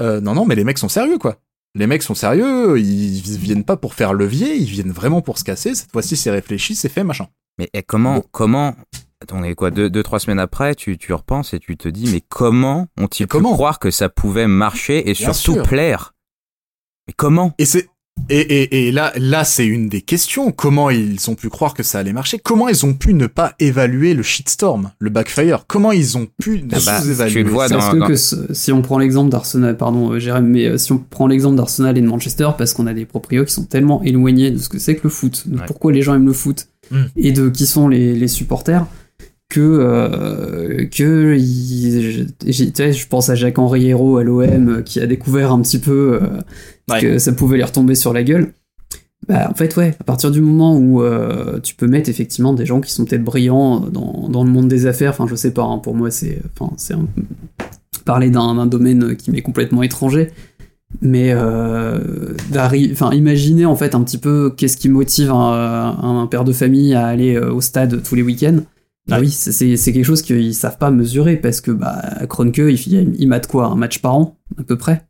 euh, 0.00 0.20
non 0.20 0.34
non 0.34 0.46
mais 0.46 0.54
les 0.54 0.64
mecs 0.64 0.78
sont 0.78 0.88
sérieux 0.88 1.18
quoi. 1.18 1.38
Les 1.74 1.86
mecs 1.86 2.02
sont 2.02 2.14
sérieux, 2.14 2.78
ils 2.80 3.20
viennent 3.20 3.64
pas 3.64 3.76
pour 3.76 3.94
faire 3.94 4.12
levier, 4.14 4.54
ils 4.56 4.68
viennent 4.68 4.90
vraiment 4.92 5.20
pour 5.22 5.38
se 5.38 5.44
casser. 5.44 5.74
Cette 5.74 5.92
fois-ci, 5.92 6.16
c'est 6.16 6.30
réfléchi, 6.30 6.74
c'est 6.74 6.88
fait, 6.88 7.04
machin. 7.04 7.28
Mais 7.58 7.68
eh, 7.74 7.82
comment, 7.82 8.16
Bon. 8.16 8.24
comment, 8.32 8.74
attendez 9.22 9.54
quoi, 9.54 9.70
deux, 9.70 9.90
deux, 9.90 10.02
trois 10.02 10.18
semaines 10.18 10.38
après, 10.40 10.74
tu, 10.74 10.96
tu 10.98 11.12
repenses 11.12 11.54
et 11.54 11.58
tu 11.60 11.76
te 11.76 11.88
dis, 11.88 12.10
mais 12.10 12.22
comment 12.28 12.86
ont-ils 12.98 13.24
pu 13.26 13.28
comment 13.28 13.52
croire 13.52 13.78
que 13.78 13.90
ça 13.90 14.08
pouvait 14.08 14.46
marcher 14.46 15.08
et 15.10 15.12
Bien 15.12 15.32
surtout 15.32 15.54
sûr. 15.54 15.62
plaire? 15.68 16.14
Mais 17.06 17.14
comment? 17.16 17.52
Et 17.58 17.64
c'est 17.66 17.88
et, 18.30 18.38
et, 18.40 18.88
et 18.88 18.92
là, 18.92 19.12
là, 19.18 19.44
c'est 19.44 19.66
une 19.66 19.88
des 19.88 20.00
questions. 20.02 20.52
Comment 20.52 20.90
ils 20.90 21.30
ont 21.30 21.34
pu 21.34 21.48
croire 21.48 21.74
que 21.74 21.82
ça 21.82 21.98
allait 21.98 22.12
marcher? 22.12 22.38
Comment 22.38 22.68
ils 22.68 22.84
ont 22.84 22.94
pu 22.94 23.14
ne 23.14 23.26
pas 23.26 23.54
évaluer 23.58 24.14
le 24.14 24.22
shitstorm, 24.22 24.90
le 24.98 25.10
backfire? 25.10 25.64
Comment 25.66 25.92
ils 25.92 26.16
ont 26.18 26.26
pu 26.38 26.62
Ah 26.72 26.76
bah, 26.84 27.00
sous-évaluer 27.00 27.42
vois 27.44 27.68
dans- 27.68 27.78
Parce 27.78 28.34
que, 28.34 28.52
si 28.54 28.72
on 28.72 28.82
prend 28.82 28.98
l'exemple 28.98 29.30
d'Arsenal, 29.30 29.76
pardon, 29.76 30.12
euh, 30.12 30.18
Jérém, 30.18 30.46
mais 30.46 30.66
euh, 30.66 30.78
si 30.78 30.92
on 30.92 30.98
prend 30.98 31.26
l'exemple 31.26 31.56
d'Arsenal 31.56 31.96
et 31.96 32.00
de 32.00 32.06
Manchester, 32.06 32.48
parce 32.58 32.72
qu'on 32.74 32.86
a 32.86 32.94
des 32.94 33.06
proprios 33.06 33.44
qui 33.44 33.52
sont 33.52 33.64
tellement 33.64 34.02
éloignés 34.02 34.50
de 34.50 34.58
ce 34.58 34.68
que 34.68 34.78
c'est 34.78 34.96
que 34.96 35.02
le 35.04 35.10
foot, 35.10 35.44
de 35.46 35.56
Ouais. 35.58 35.64
pourquoi 35.66 35.92
les 35.92 36.02
gens 36.02 36.14
aiment 36.14 36.26
le 36.26 36.32
foot, 36.32 36.66
Mm. 36.90 36.96
et 37.16 37.32
de 37.32 37.48
qui 37.50 37.66
sont 37.66 37.86
les, 37.88 38.14
les 38.14 38.28
supporters, 38.28 38.86
que 39.50 39.60
euh, 39.60 40.86
que 40.86 41.36
sais, 42.74 42.92
je 42.92 43.06
pense 43.08 43.28
à 43.30 43.34
Jacques 43.34 43.58
Henri 43.58 43.88
Hérault 43.88 44.18
à 44.18 44.24
l'OM 44.24 44.82
qui 44.84 45.00
a 45.00 45.06
découvert 45.06 45.52
un 45.52 45.60
petit 45.62 45.78
peu 45.78 46.18
euh, 46.22 46.28
Ouais. 46.90 47.00
que 47.00 47.18
ça 47.18 47.32
pouvait 47.32 47.56
lui 47.56 47.64
retomber 47.64 47.94
sur 47.94 48.12
la 48.12 48.22
gueule. 48.22 48.52
Bah, 49.26 49.48
en 49.50 49.54
fait, 49.54 49.76
ouais, 49.76 49.94
à 50.00 50.04
partir 50.04 50.30
du 50.30 50.40
moment 50.40 50.76
où 50.76 51.02
euh, 51.02 51.58
tu 51.60 51.74
peux 51.74 51.86
mettre 51.86 52.08
effectivement 52.08 52.54
des 52.54 52.64
gens 52.64 52.80
qui 52.80 52.92
sont 52.92 53.04
peut-être 53.04 53.24
brillants 53.24 53.80
dans, 53.80 54.28
dans 54.28 54.42
le 54.44 54.50
monde 54.50 54.68
des 54.68 54.86
affaires, 54.86 55.10
enfin, 55.10 55.26
je 55.28 55.34
sais 55.34 55.50
pas, 55.52 55.64
hein, 55.64 55.78
pour 55.78 55.94
moi, 55.94 56.10
c'est 56.10 56.40
un- 56.90 57.06
parler 58.04 58.30
d'un 58.30 58.64
domaine 58.66 59.16
qui 59.16 59.30
m'est 59.30 59.42
complètement 59.42 59.82
étranger. 59.82 60.30
Mais 61.02 61.32
euh, 61.32 62.32
enfin, 62.54 63.12
imaginez 63.12 63.66
en 63.66 63.76
fait 63.76 63.94
un 63.94 64.02
petit 64.02 64.16
peu 64.16 64.50
qu'est-ce 64.56 64.78
qui 64.78 64.88
motive 64.88 65.30
un, 65.30 65.98
un 66.02 66.26
père 66.26 66.44
de 66.44 66.52
famille 66.52 66.94
à 66.94 67.06
aller 67.06 67.34
euh, 67.36 67.52
au 67.52 67.60
stade 67.60 68.02
tous 68.02 68.14
les 68.14 68.22
week-ends. 68.22 68.60
Bah 69.06 69.16
Ouais. 69.16 69.22
oui, 69.26 69.30
c'est- 69.30 69.76
quelque 69.92 70.04
chose 70.04 70.22
qu'ils 70.22 70.54
savent 70.54 70.78
pas 70.78 70.90
mesurer 70.90 71.36
parce 71.36 71.60
que 71.60 71.70
bah, 71.70 72.02
Kroenke, 72.28 72.58
il, 72.58 72.70
il, 72.92 73.14
il 73.18 73.28
mate 73.28 73.46
quoi 73.46 73.66
Un 73.66 73.74
match 73.74 73.98
par 74.00 74.14
an, 74.14 74.38
à 74.58 74.62
peu 74.62 74.76
près 74.76 75.02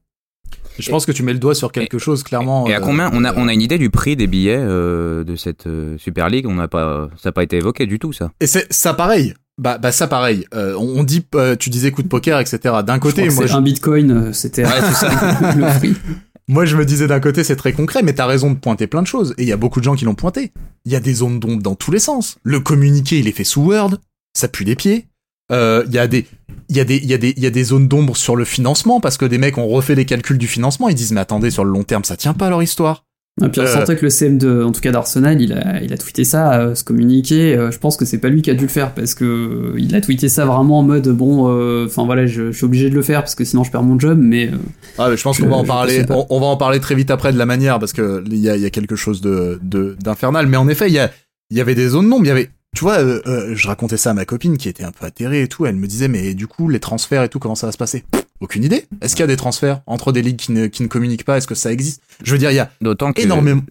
Je 0.79 0.91
pense 0.91 1.07
que 1.07 1.13
tu 1.13 1.23
mets 1.23 1.33
le 1.33 1.39
doigt 1.39 1.55
sur 1.55 1.73
quelque 1.73 1.99
chose 1.99 2.23
clairement. 2.23 2.67
Et 2.69 2.75
à 2.75 2.79
euh, 2.79 2.81
combien 2.81 3.11
on 3.13 3.25
a, 3.25 3.31
euh, 3.31 3.37
on 3.37 3.49
a 3.49 3.53
une 3.53 3.63
idée 3.63 3.79
du 3.79 3.91
prix 3.91 4.17
des 4.17 4.27
billets 4.27 4.57
euh, 4.59 5.25
de 5.25 5.37
cette 5.37 5.67
euh, 5.67 5.97
Super 5.99 6.29
League? 6.29 6.47
On 6.49 6.55
n'a 6.55 6.69
pas, 6.69 7.09
ça 7.17 7.29
n'a 7.29 7.33
pas 7.33 7.43
été 7.43 7.57
évoqué 7.57 7.87
du 7.87 7.99
tout 7.99 8.13
ça. 8.13 8.31
Et 8.41 8.47
c'est 8.47 8.73
ça 8.73 8.95
pareil. 8.95 9.35
Bah, 9.59 9.77
bah 9.77 9.91
ça 9.91 10.07
pareil. 10.07 10.47
Euh, 10.55 10.75
on, 10.79 11.01
on 11.01 11.05
dit, 11.05 11.27
euh, 11.35 11.57
tu 11.57 11.69
disais 11.69 11.91
coup 11.91 12.03
de 12.05 12.09
poker, 12.09 12.39
etc. 12.39 12.59
D'un 12.87 12.95
Je 12.95 13.01
côté, 13.01 13.23
crois 13.23 13.29
que 13.31 13.35
moi, 13.35 13.43
c'est 13.43 13.53
je, 13.53 13.57
un 13.57 13.63
bitcoin, 13.63 14.11
euh, 14.11 14.33
c'était 14.33 14.65
Ouais, 14.65 14.71
le 14.81 15.79
prix. 15.79 15.97
moi 16.49 16.65
je 16.65 16.77
me 16.77 16.85
disais 16.87 17.07
d'un 17.09 17.21
côté 17.21 17.45
c'est 17.45 17.57
très 17.57 17.73
concret, 17.73 18.03
mais 18.03 18.15
t'as 18.15 18.27
raison 18.27 18.51
de 18.53 18.57
pointer 18.57 18.87
plein 18.87 19.03
de 19.03 19.07
choses. 19.09 19.35
Et 19.37 19.43
il 19.43 19.49
y 19.49 19.53
a 19.53 19.57
beaucoup 19.57 19.81
de 19.81 19.85
gens 19.85 19.97
qui 19.97 20.05
l'ont 20.05 20.15
pointé. 20.15 20.53
Il 20.85 20.93
y 20.93 20.97
a 20.97 21.01
des 21.01 21.13
zones 21.15 21.41
d'ombre 21.41 21.63
dans 21.63 21.75
tous 21.75 21.91
les 21.91 21.99
sens. 21.99 22.39
Le 22.45 22.61
communiqué, 22.61 23.19
il 23.19 23.27
est 23.27 23.33
fait 23.33 23.45
sous 23.45 23.63
Word, 23.63 23.97
ça 24.33 24.47
pue 24.49 24.65
les 24.65 24.77
pieds. 24.77 25.09
Euh, 25.51 25.83
Il 25.89 25.95
y 25.95 25.99
a 25.99 26.07
des, 26.07 26.27
il 26.69 26.77
y 26.77 26.81
a 26.81 26.85
des, 26.85 26.99
y 26.99 27.15
a 27.15 27.19
des, 27.19 27.35
il 27.37 27.43
y 27.43 27.47
a 27.47 27.51
des 27.51 27.65
zones 27.65 27.89
d'ombre 27.89 28.17
sur 28.17 28.37
le 28.37 28.45
financement 28.45 29.01
parce 29.01 29.17
que 29.17 29.25
des 29.25 29.39
mecs 29.39 29.57
ont 29.59 29.69
refait 29.69 29.95
les 29.95 30.05
calculs 30.05 30.39
du 30.39 30.47
financement. 30.47 30.89
Ils 30.89 30.95
disent 30.95 31.13
mais 31.13 31.21
attendez 31.21 31.51
sur 31.51 31.65
le 31.65 31.71
long 31.71 31.83
terme 31.85 32.05
ça 32.05 32.17
tient 32.17 32.35
pas 32.35 32.49
leur 32.51 32.63
histoire. 32.63 33.05
Et 33.41 33.49
puis 33.51 33.61
on 33.61 33.65
Euh. 33.65 33.73
sentait 33.73 33.95
que 33.95 34.03
le 34.05 34.11
CM 34.11 34.37
de, 34.37 34.65
en 34.65 34.73
tout 34.73 34.81
cas 34.81 34.91
d'Arsenal, 34.91 35.41
il 35.41 35.53
a, 35.53 35.81
il 35.81 35.93
a 35.93 35.97
tweeté 35.97 36.25
ça, 36.25 36.55
euh, 36.61 36.75
ce 36.75 36.83
communiqué. 36.83 37.55
euh, 37.57 37.71
je 37.71 37.79
pense 37.79 37.97
que 37.97 38.05
c'est 38.05 38.19
pas 38.19 38.31
lui 38.31 38.43
qui 38.43 38.51
a 38.51 38.55
dû 38.55 38.63
le 38.65 38.69
faire 38.69 38.93
parce 38.95 39.15
que 39.15 39.25
euh, 39.25 39.75
il 39.79 39.95
a 39.95 40.01
tweeté 40.01 40.29
ça 40.29 40.45
vraiment 40.45 40.81
en 40.81 40.83
mode 40.83 41.07
bon, 41.11 41.47
euh, 41.49 41.87
enfin 41.87 42.05
voilà, 42.05 42.27
je, 42.27 42.51
je 42.51 42.57
suis 42.57 42.65
obligé 42.65 42.91
de 42.91 42.97
le 42.97 43.03
faire 43.03 43.21
parce 43.21 43.37
que 43.37 43.45
sinon 43.45 43.63
je 43.63 43.71
perds 43.71 43.85
mon 43.85 43.97
job. 43.97 44.19
Mais 44.21 44.51
Ah, 44.99 45.09
mais 45.09 45.17
je 45.17 45.23
pense 45.23 45.39
qu'on 45.39 45.47
va 45.49 45.55
en 45.57 45.65
parler. 45.65 46.05
On, 46.11 46.27
on 46.31 46.41
va 46.41 46.47
en 46.47 46.57
parler 46.57 46.81
très 46.81 46.97
vite 46.97 47.13
après 47.13 47.33
de 47.33 47.39
la 47.39 47.47
manière 47.47 47.79
parce 47.79 47.93
que 47.93 48.25
il 48.27 48.39
y 48.39 48.51
a, 48.51 48.57
y 48.57 48.67
a 48.67 48.71
quelque 48.71 48.97
chose 48.97 49.21
de 49.21 49.61
de- 49.63 49.97
d'infernal. 50.03 50.49
Mais 50.49 50.57
en 50.57 50.67
effet, 50.69 50.89
il 50.89 50.95
y 50.95 50.99
a 50.99 51.11
y 51.53 51.61
avait 51.61 51.77
des 51.77 51.89
zones 51.91 52.11
d'ombre. 52.11 52.25
Il 52.25 52.29
y 52.29 52.33
avait, 52.33 52.51
tu 52.77 52.81
vois, 52.85 52.99
euh, 52.99 53.21
euh, 53.27 53.55
je 53.55 53.67
racontais 53.67 53.97
ça 53.97 54.11
à 54.11 54.15
ma 54.15 54.25
copine 54.25 54.57
qui 54.59 54.69
était 54.69 54.85
un 54.85 54.93
peu 54.93 55.07
atterrée 55.07 55.43
et 55.43 55.49
tout. 55.49 55.67
Elle 55.67 55.77
me 55.77 55.87
disait 55.87 56.09
mais 56.09 56.35
du 56.35 56.47
coup 56.47 56.69
les 56.69 56.81
transferts 56.81 57.23
et 57.25 57.29
tout 57.29 57.39
comment 57.39 57.55
ça 57.55 57.67
va 57.67 57.73
se 57.73 57.79
passer? 57.79 58.05
Pff, 58.11 58.25
Aucune 58.41 58.63
idée. 58.63 58.87
Est-ce 59.01 59.17
qu'il 59.17 59.23
y 59.23 59.25
a 59.25 59.27
des 59.29 59.37
transferts 59.37 59.81
entre 59.87 60.13
des 60.13 60.23
ligues 60.23 60.37
qui 60.37 60.53
ne 60.53 60.67
qui 60.69 60.83
ne 60.85 60.89
communiquent 60.89 61.25
pas? 61.25 61.39
Est-ce 61.39 61.49
que 61.49 61.57
ça 61.57 61.73
existe? 61.73 62.03
Je 62.23 62.31
veux 62.33 62.39
dire, 62.39 62.53
il 62.53 62.55
y 62.55 62.61
a 62.61 62.71
D'autant 62.81 63.13
que 63.13 63.21
énormément. 63.23 63.63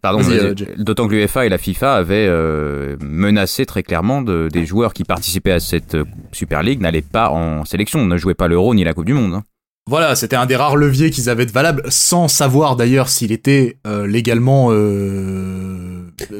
Pardon, 0.00 0.20
vas-y. 0.20 0.38
euh, 0.38 0.54
d'autant 0.78 1.06
que 1.08 1.12
l'UEFA 1.14 1.44
et 1.44 1.48
la 1.48 1.58
FIFA 1.58 1.94
avaient 1.96 2.26
euh, 2.28 2.96
menacé 3.00 3.66
très 3.66 3.82
clairement 3.82 4.22
de, 4.22 4.48
des 4.50 4.64
joueurs 4.64 4.94
qui 4.94 5.02
participaient 5.04 5.52
à 5.52 5.60
cette 5.60 5.96
Super 6.30 6.62
League 6.62 6.80
n'allaient 6.80 7.02
pas 7.02 7.28
en 7.30 7.64
sélection, 7.64 8.06
ne 8.06 8.16
jouaient 8.16 8.34
pas 8.34 8.48
l'Euro 8.48 8.74
ni 8.74 8.84
la 8.84 8.94
Coupe 8.94 9.06
du 9.06 9.12
Monde. 9.12 9.34
hein. 9.34 9.44
Voilà, 9.90 10.14
c'était 10.14 10.36
un 10.36 10.46
des 10.46 10.54
rares 10.54 10.76
leviers 10.76 11.10
qu'ils 11.10 11.28
avaient 11.28 11.44
de 11.44 11.50
valable, 11.50 11.82
sans 11.88 12.28
savoir 12.28 12.76
d'ailleurs 12.76 13.08
s'il 13.08 13.32
était 13.32 13.78
légalement 14.06 14.68
euh, 14.70 15.71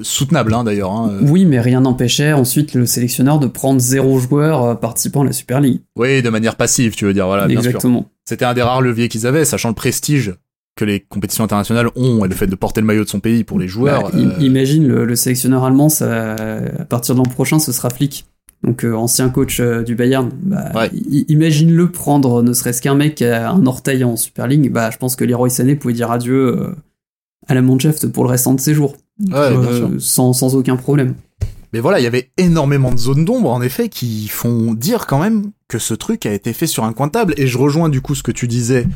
soutenable, 0.02 0.54
hein, 0.54 0.64
d'ailleurs. 0.64 0.92
Hein. 0.92 1.18
oui, 1.22 1.44
mais 1.44 1.60
rien 1.60 1.80
n'empêchait 1.80 2.32
ensuite 2.32 2.74
le 2.74 2.86
sélectionneur 2.86 3.38
de 3.38 3.46
prendre 3.46 3.80
zéro 3.80 4.18
joueur 4.18 4.62
euh, 4.64 4.74
participant 4.74 5.22
à 5.22 5.24
la 5.26 5.32
Super 5.32 5.60
League. 5.60 5.80
Oui, 5.96 6.22
de 6.22 6.28
manière 6.30 6.56
passive, 6.56 6.94
tu 6.94 7.04
veux 7.04 7.14
dire. 7.14 7.26
Voilà. 7.26 7.48
Exactement. 7.48 8.06
C'était 8.24 8.44
un 8.44 8.54
des 8.54 8.62
rares 8.62 8.82
leviers 8.82 9.08
qu'ils 9.08 9.26
avaient, 9.26 9.44
sachant 9.44 9.68
le 9.68 9.74
prestige 9.74 10.34
que 10.76 10.84
les 10.86 11.00
compétitions 11.00 11.44
internationales 11.44 11.88
ont 11.96 12.24
et 12.24 12.28
le 12.28 12.34
fait 12.34 12.46
de 12.46 12.54
porter 12.54 12.80
le 12.80 12.86
maillot 12.86 13.04
de 13.04 13.08
son 13.08 13.20
pays 13.20 13.44
pour 13.44 13.58
les 13.58 13.68
joueurs. 13.68 14.04
Bah, 14.04 14.10
im- 14.14 14.30
euh, 14.38 14.42
Imagine 14.42 14.86
le, 14.88 15.04
le 15.04 15.16
sélectionneur 15.16 15.64
allemand, 15.64 15.88
ça, 15.90 16.34
à 16.34 16.84
partir 16.86 17.14
de 17.14 17.18
l'an 17.20 17.24
prochain, 17.26 17.58
ce 17.58 17.72
sera 17.72 17.90
Flick. 17.90 18.24
Donc 18.64 18.84
euh, 18.84 18.94
ancien 18.94 19.28
coach 19.28 19.58
euh, 19.60 19.82
du 19.82 19.94
Bayern. 19.96 20.30
Bah, 20.40 20.70
Ouais. 20.74 20.90
Imagine-le 21.28 21.90
prendre 21.90 22.42
ne 22.42 22.52
serait-ce 22.52 22.80
qu'un 22.80 22.94
mec 22.94 23.16
qui 23.16 23.24
a 23.24 23.50
un 23.50 23.66
orteil 23.66 24.04
en 24.04 24.16
Super 24.16 24.46
League. 24.46 24.70
Bah, 24.72 24.90
je 24.90 24.96
pense 24.98 25.16
que 25.16 25.24
Leroy 25.24 25.50
Sané 25.50 25.74
pouvait 25.74 25.94
dire 25.94 26.10
adieu 26.10 26.74
à 27.48 27.54
la 27.54 27.60
Mannschaft 27.60 28.06
pour 28.06 28.24
le 28.24 28.30
restant 28.30 28.54
de 28.54 28.60
ses 28.60 28.72
jours. 28.72 28.96
Ouais, 29.20 29.26
bien 29.28 29.40
Euh, 29.40 29.78
sûr. 29.78 30.02
sans, 30.02 30.32
sans 30.32 30.54
aucun 30.54 30.76
problème. 30.76 31.14
Mais 31.72 31.80
voilà, 31.80 32.00
il 32.00 32.02
y 32.02 32.06
avait 32.06 32.30
énormément 32.36 32.92
de 32.92 32.98
zones 32.98 33.24
d'ombre, 33.24 33.50
en 33.50 33.62
effet, 33.62 33.88
qui 33.88 34.28
font 34.28 34.74
dire 34.74 35.06
quand 35.06 35.18
même 35.18 35.52
que 35.68 35.78
ce 35.78 35.94
truc 35.94 36.26
a 36.26 36.32
été 36.32 36.52
fait 36.52 36.66
sur 36.66 36.84
un 36.84 36.92
coin 36.92 37.06
de 37.06 37.12
table. 37.12 37.34
Et 37.38 37.46
je 37.46 37.56
rejoins 37.56 37.88
du 37.88 38.00
coup 38.02 38.14
ce 38.14 38.22
que 38.22 38.32
tu 38.32 38.46
disais, 38.46 38.86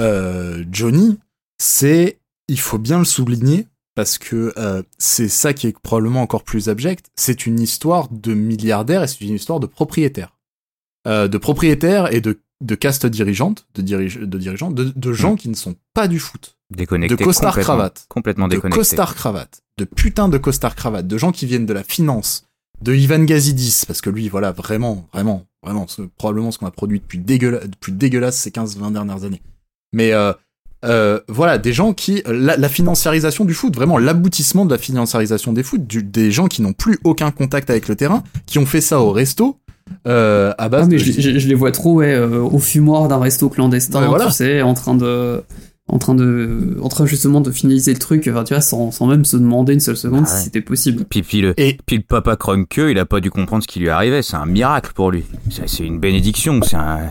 euh, 0.00 0.64
Johnny, 0.72 1.18
c'est, 1.58 2.18
il 2.48 2.58
faut 2.58 2.78
bien 2.78 2.98
le 2.98 3.04
souligner, 3.04 3.68
parce 3.94 4.18
que 4.18 4.52
euh, 4.58 4.82
c'est 4.98 5.28
ça 5.28 5.52
qui 5.54 5.68
est 5.68 5.78
probablement 5.78 6.20
encore 6.20 6.42
plus 6.42 6.68
abject, 6.68 7.06
c'est 7.16 7.46
une 7.46 7.60
histoire 7.60 8.08
de 8.10 8.34
milliardaires 8.34 9.04
et 9.04 9.06
c'est 9.08 9.20
une 9.24 9.34
histoire 9.34 9.60
de 9.60 9.66
propriétaires. 9.66 10.36
Euh, 11.06 11.28
de 11.28 11.38
propriétaires 11.38 12.12
et 12.12 12.20
de, 12.20 12.40
de 12.62 12.74
castes 12.74 13.06
dirigeantes, 13.06 13.66
de, 13.74 13.82
dirige, 13.82 14.18
de 14.18 14.38
dirigeants, 14.38 14.70
de, 14.70 14.92
de 14.94 15.12
gens 15.12 15.36
qui 15.36 15.48
ne 15.48 15.54
sont 15.54 15.74
pas 15.94 16.08
du 16.08 16.18
foot. 16.18 16.56
Déconnecté. 16.74 17.14
De 17.16 17.22
costard 17.24 17.50
complètement- 17.52 17.74
cravate. 17.74 18.06
Complètement 18.08 18.48
de 18.48 18.54
déconnecté. 18.56 18.78
costard 18.78 19.14
cravate, 19.14 19.62
de 19.78 19.84
putain 19.84 20.28
de 20.28 20.38
costard 20.38 20.74
cravate, 20.74 21.06
de 21.06 21.18
gens 21.18 21.32
qui 21.32 21.46
viennent 21.46 21.66
de 21.66 21.72
la 21.74 21.84
finance, 21.84 22.46
de 22.82 22.94
Ivan 22.94 23.24
Gazidis, 23.24 23.82
parce 23.86 24.00
que 24.00 24.10
lui, 24.10 24.28
voilà, 24.28 24.52
vraiment, 24.52 25.06
vraiment, 25.12 25.46
vraiment, 25.62 25.86
c'est 25.86 26.06
probablement 26.16 26.50
ce 26.50 26.58
qu'on 26.58 26.66
a 26.66 26.70
produit 26.70 27.00
depuis, 27.00 27.18
dégueula- 27.18 27.66
depuis 27.66 27.92
dégueulasse 27.92 28.36
ces 28.36 28.50
15-20 28.50 28.90
dernières 28.92 29.24
années. 29.24 29.42
Mais 29.92 30.12
euh, 30.12 30.32
euh, 30.84 31.20
voilà, 31.28 31.58
des 31.58 31.72
gens 31.72 31.94
qui 31.94 32.22
la, 32.26 32.56
la, 32.56 32.68
financiarisation 32.68 33.44
du 33.44 33.54
foot, 33.54 33.74
vraiment 33.74 33.98
l'aboutissement 33.98 34.64
de 34.66 34.70
la 34.72 34.78
financiarisation 34.78 35.52
des 35.52 35.62
foot, 35.62 35.86
du, 35.86 36.02
des 36.02 36.30
gens 36.32 36.48
qui 36.48 36.62
n'ont 36.62 36.72
plus 36.74 36.98
aucun 37.04 37.30
contact 37.30 37.70
avec 37.70 37.88
le 37.88 37.96
terrain, 37.96 38.22
qui 38.46 38.58
ont 38.58 38.66
fait 38.66 38.80
ça 38.80 39.00
au 39.00 39.10
resto. 39.12 39.58
Euh, 40.06 40.52
à 40.58 40.68
base 40.68 40.84
ah, 40.84 40.88
mais 40.90 40.96
de- 40.96 41.02
je, 41.02 41.12
je- 41.20 41.38
je 41.38 41.48
les 41.48 41.54
vois 41.54 41.72
trop 41.72 41.94
ouais, 41.94 42.12
euh, 42.14 42.40
au 42.40 42.58
fumoir 42.58 43.08
d'un 43.08 43.18
resto 43.18 43.48
clandestin, 43.48 44.00
Ouais, 44.02 44.06
voilà. 44.08 44.26
tu 44.26 44.32
sais, 44.32 44.62
en 44.62 44.74
train 44.74 44.94
de 44.94 45.42
en 45.88 45.98
train 45.98 46.16
de 46.16 46.76
en 46.82 46.88
train 46.88 47.06
justement 47.06 47.40
de 47.40 47.52
finaliser 47.52 47.92
le 47.92 48.00
truc 48.00 48.28
enfin, 48.28 48.42
tu 48.42 48.52
vois 48.54 48.60
sans, 48.60 48.90
sans 48.90 49.06
même 49.06 49.24
se 49.24 49.36
demander 49.36 49.72
une 49.74 49.78
seule 49.80 49.96
seconde 49.96 50.24
Ah 50.26 50.30
ouais. 50.32 50.38
si 50.38 50.44
c'était 50.44 50.60
possible 50.60 51.04
Puis, 51.08 51.22
puis 51.22 51.40
le, 51.40 51.54
Et- 51.60 51.78
puis 51.86 51.98
le 51.98 52.02
papa 52.02 52.34
Cronqueux, 52.34 52.90
il 52.90 52.98
a 52.98 53.04
pas 53.06 53.20
dû 53.20 53.30
comprendre 53.30 53.62
ce 53.62 53.68
qui 53.68 53.78
lui 53.78 53.88
arrivait. 53.88 54.22
C'est 54.22 54.34
un 54.34 54.46
miracle 54.46 54.90
pour 54.96 55.12
lui. 55.12 55.22
C'est 55.66 55.84
une 55.84 56.00
bénédiction. 56.00 56.60
C'est 56.62 56.74
un, 56.74 57.02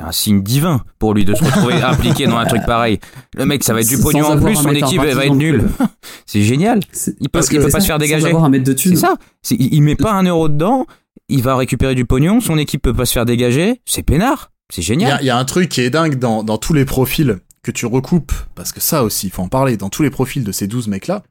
un 0.00 0.12
signe 0.12 0.42
divin 0.42 0.80
pour 0.98 1.12
lui 1.12 1.26
de 1.26 1.34
se 1.34 1.44
retrouver 1.44 1.74
impliqué 1.82 2.26
dans 2.26 2.38
un 2.38 2.46
truc 2.46 2.62
pareil. 2.64 3.00
Le 3.36 3.44
mec, 3.44 3.62
ça 3.62 3.74
va 3.74 3.80
être 3.82 3.88
du 3.88 3.98
pognon 3.98 4.24
en 4.24 4.38
plus. 4.40 4.54
Son 4.56 4.68
un 4.68 4.72
équipe 4.72 5.02
elle 5.06 5.14
va 5.14 5.26
être 5.26 5.34
nulle. 5.34 5.64
C'est 6.24 6.40
génial. 6.42 6.80
Il 7.20 7.28
peut, 7.28 7.32
Parce 7.32 7.48
il 7.52 7.58
que 7.58 7.64
peut 7.64 7.70
pas 7.70 7.80
se 7.80 7.86
faire 7.86 7.98
dégager. 7.98 8.22
sans 8.22 8.28
avoir 8.28 8.44
à 8.44 8.48
mettre 8.48 8.64
de 8.64 8.74
C'est 8.78 8.96
ça. 8.96 9.16
Il 9.50 9.74
il 9.74 9.82
met 9.82 9.94
pas 9.94 10.12
un 10.12 10.22
euro 10.22 10.48
dedans. 10.48 10.86
Il 11.28 11.42
va 11.42 11.56
récupérer 11.56 11.94
du 11.94 12.04
pognon. 12.04 12.40
Son 12.40 12.56
équipe 12.58 12.82
peut 12.82 12.94
pas 12.94 13.06
se 13.06 13.12
faire 13.12 13.24
dégager. 13.26 13.80
C'est 13.84 14.02
peinard. 14.02 14.52
C'est 14.72 14.82
génial. 14.82 15.18
il 15.22 15.26
y 15.26 15.30
a 15.30 15.38
un 15.38 15.44
truc 15.44 15.68
qui 15.68 15.80
est 15.80 15.90
dingue 15.90 16.18
dans, 16.18 16.42
dans 16.42 16.58
tous 16.58 16.72
les 16.72 16.84
profils 16.84 17.38
que 17.62 17.70
tu 17.70 17.86
recoupes, 17.86 18.32
parce 18.54 18.72
que 18.72 18.80
ça 18.80 19.02
aussi, 19.04 19.26
il 19.26 19.30
faut 19.30 19.42
en 19.42 19.48
parler, 19.48 19.76
dans 19.76 19.88
tous 19.90 20.02
les 20.02 20.10
profils 20.10 20.42
de 20.44 20.52
ces 20.52 20.66
12 20.68 20.86
mecs-là, 20.88 21.22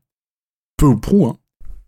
peu 0.77 0.85
ou 0.85 0.97
prou, 0.97 1.25
hein, 1.27 1.37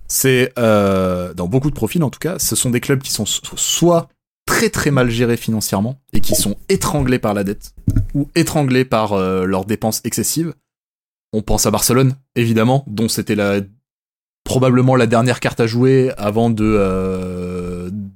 c'est, 0.07 0.53
euh, 0.57 1.33
dans 1.33 1.47
beaucoup 1.47 1.69
de 1.69 1.75
profils 1.75 2.01
en 2.03 2.09
tout 2.09 2.19
cas, 2.19 2.39
ce 2.39 2.55
sont 2.55 2.69
des 2.69 2.79
clubs 2.79 3.01
qui 3.01 3.11
sont 3.11 3.25
so- 3.25 3.41
soit 3.57 4.07
très 4.45 4.69
très 4.69 4.89
mal 4.91 5.09
gérés 5.09 5.35
financièrement 5.35 5.99
et 6.13 6.21
qui 6.21 6.33
sont 6.35 6.55
étranglés 6.69 7.19
par 7.19 7.33
la 7.33 7.43
dette 7.43 7.73
ou 8.13 8.29
étranglés 8.35 8.85
par 8.85 9.11
euh, 9.13 9.45
leurs 9.45 9.65
dépenses 9.65 9.99
excessives. 10.05 10.53
On 11.33 11.41
pense 11.41 11.65
à 11.65 11.71
Barcelone, 11.71 12.15
évidemment, 12.37 12.85
dont 12.87 13.09
c'était 13.09 13.35
la 13.35 13.59
probablement 14.45 14.95
la 14.95 15.07
dernière 15.07 15.41
carte 15.41 15.59
à 15.59 15.67
jouer 15.67 16.11
avant 16.17 16.49
de 16.49 16.63
euh, 16.63 17.56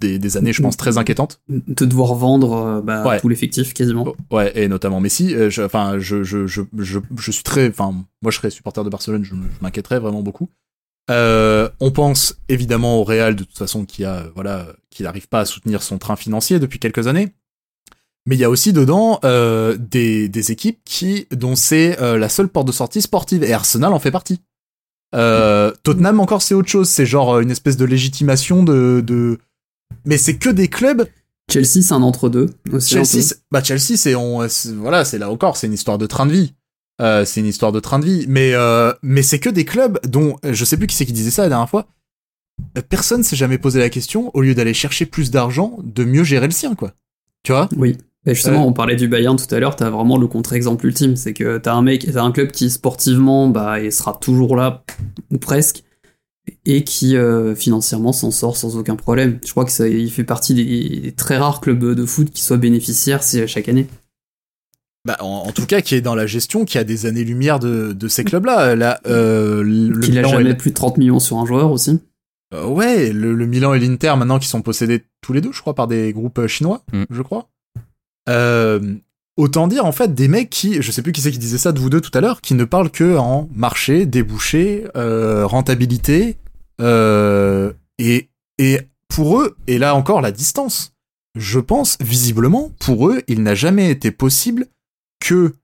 des, 0.02 0.20
des 0.20 0.36
années, 0.38 0.52
je 0.52 0.62
pense, 0.62 0.76
très 0.76 0.98
inquiétantes. 0.98 1.40
de 1.48 1.86
devoir 1.86 2.16
vendre 2.16 2.54
euh, 2.54 2.82
bah, 2.82 3.06
Ouais. 3.08 3.20
tout 3.22 3.30
l'effectif 3.30 3.74
quasiment 3.74 4.04
Oh, 4.08 4.36
Ouais, 4.36 4.52
et 4.62 4.68
notamment 4.68 5.00
Messi. 5.00 5.34
Euh, 5.34 5.50
Enfin, 5.64 6.00
je, 6.00 6.24
je, 6.24 6.48
je, 6.48 6.62
je, 6.78 7.32
suis 7.32 7.44
très. 7.44 7.70
Enfin, 7.70 7.92
moi, 8.22 8.32
je 8.32 8.38
serais 8.38 8.50
supporter 8.50 8.84
de 8.84 8.90
Barcelone, 8.90 9.24
je, 9.24 9.34
m'inquiéterais 9.62 10.00
vraiment 10.00 10.22
beaucoup. 10.22 10.50
Euh, 11.10 11.70
on 11.80 11.92
pense 11.92 12.38
évidemment 12.50 13.00
au 13.00 13.04
Real, 13.04 13.36
de 13.36 13.44
toute 13.44 13.58
façon, 13.58 13.86
qui 13.86 14.04
a, 14.06 14.26
voilà, 14.36 14.68
qui 14.90 15.04
n'arrive 15.04 15.28
pas 15.28 15.42
à 15.42 15.46
soutenir 15.46 15.82
son 15.84 15.98
train 15.98 16.16
financier 16.16 16.60
depuis 16.60 16.80
quelques 16.80 17.08
années. 17.08 17.32
Mais 18.28 18.36
il 18.36 18.40
y 18.40 18.44
a 18.44 18.50
aussi 18.50 18.72
dedans 18.72 19.20
euh, 19.26 19.76
des, 19.80 20.30
des 20.30 20.52
équipes 20.52 20.80
qui, 20.86 21.28
dont 21.32 21.56
c'est 21.56 22.00
euh, 22.02 22.18
la 22.20 22.30
seule 22.30 22.50
porte 22.50 22.68
de 22.68 22.72
sortie 22.72 23.02
sportive, 23.02 23.44
et 23.44 23.52
Arsenal 23.54 23.94
en 23.94 24.00
fait 24.00 24.12
partie. 24.12 24.40
Euh, 25.16 25.74
Tottenham 25.84 26.20
encore 26.20 26.42
c'est 26.42 26.54
autre 26.54 26.70
chose, 26.70 26.88
c'est 26.88 27.06
genre 27.06 27.40
une 27.40 27.52
espèce 27.52 27.76
de 27.78 27.84
légitimation 27.86 28.64
de, 28.64 29.04
de... 29.06 29.40
mais 30.06 30.18
c'est 30.18 30.38
que 30.38 30.50
des 30.50 30.68
clubs 30.68 31.08
Chelsea 31.52 31.82
c'est 31.82 31.94
un 31.94 32.02
entre-deux 32.02 32.50
aussi 32.72 32.94
Chelsea, 32.94 33.34
bah 33.52 33.64
Chelsea, 33.64 33.98
c'est 33.98 34.16
on, 34.16 34.48
voilà, 34.78 35.06
c'est 35.06 35.18
là 35.18 35.30
encore, 35.30 35.58
c'est 35.58 35.68
une 35.68 35.74
histoire 35.74 35.98
de 35.98 36.06
train 36.06 36.26
de 36.26 36.32
vie. 36.32 36.54
Euh, 37.02 37.26
c'est 37.26 37.40
une 37.40 37.48
histoire 37.48 37.72
de 37.72 37.80
train 37.80 37.98
de 37.98 38.06
vie, 38.06 38.26
mais 38.28 38.54
euh, 38.54 38.94
mais 39.02 39.24
c'est 39.24 39.40
que 39.40 39.50
des 39.50 39.66
clubs 39.66 40.00
dont 40.08 40.36
je 40.44 40.66
sais 40.66 40.78
plus 40.78 40.86
qui 40.86 40.96
c'est 40.96 41.06
qui 41.06 41.14
disait 41.14 41.32
ça 41.32 41.42
la 41.42 41.50
dernière 41.50 41.70
fois. 41.70 41.88
Euh, 42.78 42.82
Personne 42.88 43.24
s'est 43.24 43.36
jamais 43.36 43.58
posé 43.58 43.80
la 43.80 43.90
question, 43.90 44.30
au 44.36 44.42
lieu 44.42 44.54
d'aller 44.54 44.74
chercher 44.74 45.08
plus 45.08 45.32
d'argent, 45.32 45.80
de 45.84 46.04
mieux 46.04 46.24
gérer 46.24 46.46
le 46.46 46.52
sien, 46.52 46.76
quoi. 46.76 46.92
Tu 47.44 47.54
vois? 47.54 47.70
Oui. 47.76 47.98
Et 48.28 48.36
justement, 48.36 48.68
on 48.68 48.74
parlait 48.74 48.96
du 48.96 49.08
Bayern 49.08 49.36
tout 49.36 49.54
à 49.54 49.60
l'heure, 49.60 49.76
t'as 49.76 49.90
vraiment 49.90 50.20
le 50.20 50.28
contre-exemple 50.28 50.86
ultime. 50.86 51.16
C'est 51.16 51.34
que 51.34 51.58
t'as 51.58 51.74
un 51.74 51.82
mec, 51.82 52.08
t'as 52.14 52.22
un 52.22 52.32
club 52.32 52.52
qui 52.52 52.70
sportivement, 52.70 53.48
bah, 53.48 53.80
il 53.80 53.92
sera 53.92 54.14
toujours 54.14 54.56
là, 54.56 54.84
ou 55.32 55.40
presque, 55.40 55.84
et 56.66 56.84
qui 56.84 57.16
euh, 57.16 57.56
financièrement 57.56 58.14
s'en 58.14 58.32
sort 58.32 58.58
sans 58.58 58.78
aucun 58.78 58.96
problème. 58.96 59.40
Je 59.46 59.52
crois 59.52 59.66
que 59.66 59.72
ça, 59.72 59.88
il 59.88 60.12
fait 60.12 60.24
partie 60.24 60.54
des, 60.54 61.00
des 61.00 61.12
très 61.12 61.38
rares 61.38 61.62
clubs 61.62 61.94
de 61.94 62.06
foot 62.06 62.32
qui 62.32 62.44
soient 62.44 62.58
bénéficiaires 62.58 63.22
chaque 63.24 63.70
année. 63.70 63.88
Bah, 65.06 65.18
en, 65.20 65.46
en 65.48 65.52
tout 65.52 65.66
cas, 65.66 65.82
qui 65.82 65.96
est 65.96 66.02
dans 66.02 66.14
la 66.14 66.28
gestion, 66.28 66.64
qui 66.66 66.78
a 66.78 66.84
des 66.84 67.06
années-lumière 67.08 67.60
de, 67.60 67.92
de 67.94 68.08
ces 68.08 68.24
clubs-là. 68.24 68.76
Là, 68.76 69.00
euh, 69.08 69.64
le 69.64 70.00
a 70.18 70.22
et 70.22 70.30
jamais 70.30 70.54
plus 70.54 70.70
de 70.72 70.76
30 70.76 70.98
millions 70.98 71.20
sur 71.20 71.38
un 71.38 71.46
joueur 71.46 71.72
aussi. 71.72 72.00
Euh, 72.54 72.66
ouais, 72.68 73.12
le, 73.12 73.34
le 73.34 73.46
Milan 73.48 73.74
et 73.74 73.80
l'Inter 73.80 74.14
maintenant 74.18 74.38
qui 74.38 74.48
sont 74.48 74.62
possédés 74.62 75.04
tous 75.22 75.34
les 75.34 75.42
deux, 75.42 75.52
je 75.52 75.62
crois, 75.62 75.74
par 75.74 75.88
des 75.88 76.12
groupes 76.14 76.46
chinois, 76.48 76.84
Mm. 76.92 77.04
je 77.10 77.22
crois. 77.22 77.50
Euh, 78.30 78.96
autant 79.38 79.68
dire 79.68 79.86
en 79.86 79.92
fait 79.92 80.14
des 80.14 80.28
mecs 80.28 80.50
qui, 80.50 80.82
je 80.82 80.92
sais 80.92 81.02
plus 81.02 81.12
qui 81.12 81.22
c'est 81.22 81.32
qui 81.32 81.38
disait 81.38 81.58
ça 81.58 81.72
de 81.72 81.80
vous 81.80 81.90
deux 81.90 82.02
tout 82.02 82.16
à 82.18 82.22
l'heure, 82.22 82.42
qui 82.42 82.54
ne 82.54 82.66
parlent 82.66 82.92
que 82.92 83.18
en 83.18 83.50
marché, 83.54 84.06
débouché, 84.06 84.86
euh, 84.96 85.46
rentabilité, 85.46 86.38
euh, 86.80 87.74
et 87.98 88.30
et 88.58 88.80
pour 89.08 89.42
eux, 89.42 89.56
et 89.68 89.78
là 89.78 89.96
encore 89.96 90.22
la 90.22 90.32
distance. 90.32 90.94
Je 91.36 91.60
pense 91.60 91.98
visiblement 92.02 92.72
pour 92.80 93.10
eux, 93.10 93.22
il 93.28 93.42
n'a 93.42 93.56
jamais 93.56 93.90
été 93.90 94.12
possible 94.12 94.68
que 95.20 95.56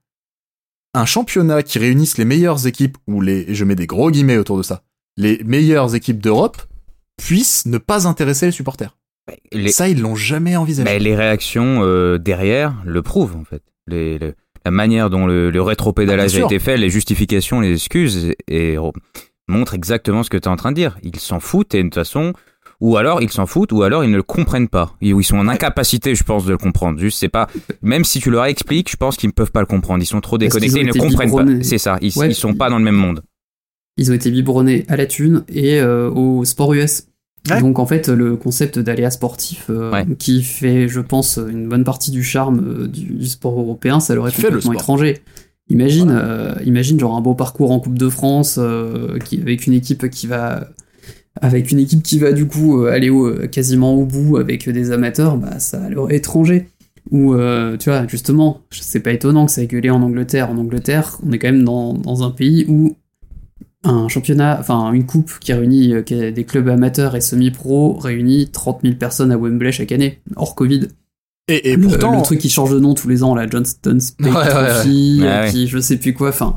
un 0.94 1.04
championnat 1.04 1.62
qui 1.62 1.78
réunisse 1.78 2.16
les 2.16 2.24
meilleures 2.24 2.66
équipes 2.66 2.96
ou 3.06 3.20
les, 3.20 3.54
je 3.54 3.64
mets 3.64 3.74
des 3.74 3.86
gros 3.86 4.10
guillemets 4.10 4.38
autour 4.38 4.56
de 4.56 4.62
ça, 4.62 4.82
les 5.16 5.42
meilleures 5.44 5.94
équipes 5.94 6.20
d'Europe 6.20 6.62
puissent 7.18 7.66
ne 7.66 7.78
pas 7.78 8.06
intéresser 8.06 8.46
les 8.46 8.52
supporters. 8.52 8.97
Les, 9.52 9.70
Ça, 9.70 9.88
ils 9.88 10.00
l'ont 10.00 10.14
jamais 10.16 10.56
envisagé. 10.56 10.88
Mais 10.88 10.98
les 10.98 11.14
réactions 11.16 11.80
euh, 11.82 12.18
derrière 12.18 12.74
le 12.84 13.02
prouvent 13.02 13.36
en 13.36 13.44
fait. 13.44 13.62
Les, 13.86 14.18
la 14.64 14.70
manière 14.70 15.08
dont 15.10 15.26
le, 15.26 15.50
le 15.50 15.62
rétropédalage 15.62 16.36
Ah, 16.36 16.42
a 16.42 16.44
été 16.44 16.58
fait, 16.58 16.76
les 16.76 16.90
justifications, 16.90 17.60
les 17.60 17.72
excuses, 17.72 18.34
et, 18.48 18.74
et 18.74 18.78
montrent 19.48 19.74
exactement 19.74 20.22
ce 20.22 20.30
que 20.30 20.36
tu 20.36 20.44
es 20.44 20.48
en 20.48 20.56
train 20.56 20.70
de 20.72 20.76
dire. 20.76 20.98
Ils 21.02 21.16
s'en 21.18 21.40
foutent 21.40 21.74
et 21.74 21.78
de 21.78 21.84
toute 21.84 21.94
façon, 21.94 22.34
ou 22.80 22.96
alors 22.96 23.22
ils 23.22 23.30
s'en 23.30 23.46
foutent, 23.46 23.72
ou 23.72 23.82
alors 23.82 24.04
ils 24.04 24.10
ne 24.10 24.16
le 24.16 24.22
comprennent 24.22 24.68
pas. 24.68 24.94
Ils, 25.00 25.24
sont 25.24 25.38
en 25.38 25.48
incapacité, 25.48 26.14
je 26.14 26.22
pense, 26.22 26.44
de 26.44 26.50
le 26.52 26.58
comprendre. 26.58 26.98
Juste, 26.98 27.18
c'est 27.18 27.28
pas. 27.28 27.48
Même 27.82 28.04
si 28.04 28.20
tu 28.20 28.30
leur 28.30 28.44
expliques, 28.44 28.90
je 28.90 28.96
pense 28.96 29.16
qu'ils 29.16 29.28
ne 29.28 29.32
peuvent 29.32 29.52
pas 29.52 29.60
le 29.60 29.66
comprendre. 29.66 30.02
Ils 30.02 30.06
sont 30.06 30.20
trop 30.20 30.38
déconnectés, 30.38 30.80
ils 30.80 30.86
ne 30.86 30.92
comprennent 30.92 31.28
biberonnés. 31.28 31.58
pas. 31.58 31.64
C'est 31.64 31.78
ça. 31.78 31.96
Ils, 32.02 32.12
Ouais. 32.18 32.28
ils 32.28 32.34
sont 32.34 32.54
pas 32.54 32.68
dans 32.70 32.78
le 32.78 32.84
même 32.84 32.94
monde. 32.94 33.22
Ils 33.96 34.10
ont 34.12 34.14
été 34.14 34.30
biberonnés 34.30 34.84
à 34.88 34.96
la 34.96 35.06
thune 35.06 35.44
et 35.48 35.80
euh, 35.80 36.08
au 36.10 36.44
sport 36.44 36.72
US. 36.74 37.07
Ouais. 37.50 37.60
Donc 37.60 37.78
en 37.78 37.86
fait, 37.86 38.08
le 38.08 38.36
concept 38.36 38.78
d'aléa 38.78 39.10
sportif 39.10 39.66
euh, 39.70 39.90
Ouais. 39.92 40.04
qui 40.18 40.42
fait, 40.42 40.88
je 40.88 41.00
pense, 41.00 41.38
une 41.38 41.68
bonne 41.68 41.84
partie 41.84 42.10
du 42.10 42.22
charme 42.22 42.60
euh, 42.66 42.86
du, 42.88 43.04
du 43.14 43.26
sport 43.26 43.58
européen, 43.58 44.00
ça 44.00 44.14
leur 44.14 44.28
est 44.28 44.36
le 44.36 44.42
complètement 44.44 44.72
étranger. 44.74 45.18
Imagine, 45.70 46.10
euh, 46.10 46.54
imagine 46.64 46.98
genre 46.98 47.14
un 47.16 47.20
beau 47.20 47.34
parcours 47.34 47.70
en 47.70 47.80
Coupe 47.80 47.98
de 47.98 48.08
France 48.08 48.56
euh, 48.58 49.18
qui, 49.18 49.40
avec 49.40 49.66
une 49.66 49.74
équipe 49.74 50.08
qui 50.10 50.26
va 50.26 50.68
avec 51.40 51.70
une 51.70 51.78
équipe 51.78 52.02
qui 52.02 52.18
va 52.18 52.32
du 52.32 52.46
coup 52.46 52.82
euh, 52.82 52.90
aller 52.90 53.10
au, 53.10 53.32
quasiment 53.48 53.94
au 53.94 54.04
bout 54.04 54.38
avec 54.38 54.68
des 54.68 54.90
amateurs, 54.90 55.36
bah 55.36 55.58
ça 55.58 55.88
leur 55.88 56.10
est 56.10 56.16
étranger. 56.16 56.68
Ou 57.10 57.34
euh, 57.34 57.76
tu 57.78 57.88
vois, 57.90 58.06
justement, 58.06 58.60
c'est 58.70 59.00
pas 59.00 59.12
étonnant 59.12 59.46
que 59.46 59.52
ça 59.52 59.62
ait 59.62 59.66
gueulé 59.66 59.88
en 59.88 60.02
Angleterre. 60.02 60.50
En 60.50 60.58
Angleterre, 60.58 61.18
on 61.26 61.32
est 61.32 61.38
quand 61.38 61.48
même 61.52 61.64
dans, 61.64 61.94
dans 61.94 62.22
un 62.22 62.30
pays 62.30 62.66
où 62.68 62.96
un 63.84 64.08
championnat, 64.08 64.56
enfin 64.60 64.92
une 64.92 65.06
coupe 65.06 65.38
qui 65.40 65.52
réunit 65.52 65.94
euh, 65.94 66.30
des 66.32 66.44
clubs 66.44 66.68
amateurs 66.68 67.14
et 67.14 67.20
semi-pro 67.20 67.94
réunit 67.98 68.48
30 68.48 68.80
000 68.82 68.94
personnes 68.96 69.30
à 69.32 69.36
Wembley 69.36 69.70
chaque 69.72 69.92
année, 69.92 70.20
hors 70.36 70.54
Covid. 70.54 70.88
Et, 71.50 71.70
et 71.70 71.76
Le- 71.76 71.82
pourtant, 71.88 72.14
le, 72.16 72.22
truc 72.22 72.40
qui 72.40 72.50
change 72.50 72.72
de 72.72 72.78
nom 72.78 72.92
tous 72.92 73.08
les 73.08 73.22
ans, 73.22 73.34
la 73.34 73.46
Johnston 73.48 73.98
Spade 74.00 74.26
Ouais. 74.34 74.48
Trophy, 74.48 75.20
Ouais, 75.22 75.26
euh, 75.26 75.48
qui 75.50 75.66
je 75.68 75.78
sais 75.78 75.96
plus 75.96 76.12
quoi. 76.12 76.28
Enfin, 76.28 76.56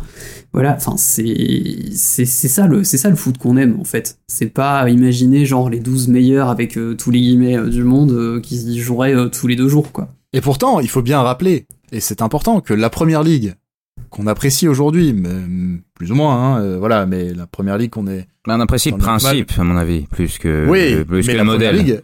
voilà. 0.52 0.74
Enfin, 0.76 0.96
c'est 0.98 1.92
c'est 1.94 2.26
c'est 2.26 2.50
ça 2.50 2.68
le 2.68 2.84
c'est 2.84 2.98
ça 2.98 3.10
le 3.10 3.16
foot 3.16 3.38
qu'on 3.38 3.56
aime 3.56 3.78
en 3.80 3.86
fait. 3.86 4.18
C'est 4.28 4.48
pas 4.50 4.90
imaginer 4.90 5.46
genre 5.46 5.70
les 5.70 5.80
12 5.80 6.10
meilleurs 6.10 6.50
avec 6.50 6.78
euh, 6.78 6.96
tous 6.96 7.10
les 7.12 7.22
guillemets 7.22 7.58
euh, 7.58 7.70
du 7.70 7.84
monde 7.84 8.42
qui 8.42 8.56
y 8.58 8.80
joueraient 8.80 9.16
tous 9.32 9.48
les 9.48 9.56
deux 9.56 9.70
jours 9.70 9.92
quoi. 9.94 10.10
et 10.34 10.42
pourtant, 10.42 10.80
il 10.82 10.90
faut 10.90 11.02
bien 11.04 11.22
rappeler, 11.22 11.68
et 11.94 12.00
c'est 12.02 12.22
important, 12.22 12.60
que 12.60 12.74
la 12.74 12.90
première 12.90 13.24
ligue 13.24 13.54
qu'on 14.12 14.28
apprécie 14.28 14.68
aujourd'hui, 14.68 15.14
mais, 15.14 15.30
mm, 15.30 15.82
plus 15.96 16.12
ou 16.12 16.16
moins, 16.16 16.36
hein, 16.36 16.62
euh, 16.62 16.78
voilà, 16.78 17.06
mais 17.08 17.34
la 17.34 17.48
première 17.48 17.78
ligue 17.78 17.90
qu'on 17.90 18.08
est, 18.08 18.28
On 18.48 18.60
apprécie 18.60 18.92
le 18.92 18.98
principe, 18.98 19.52
à 19.58 19.64
mon 19.64 19.78
avis, 19.78 20.02
plus 20.02 20.38
que, 20.38 20.68
oui, 20.70 20.94
Euh, 20.94 21.04
plus 21.06 21.26
mais 21.26 21.34
que 21.34 21.38
la 21.38 21.44
modèle. 21.44 21.76
ligue, 21.76 22.02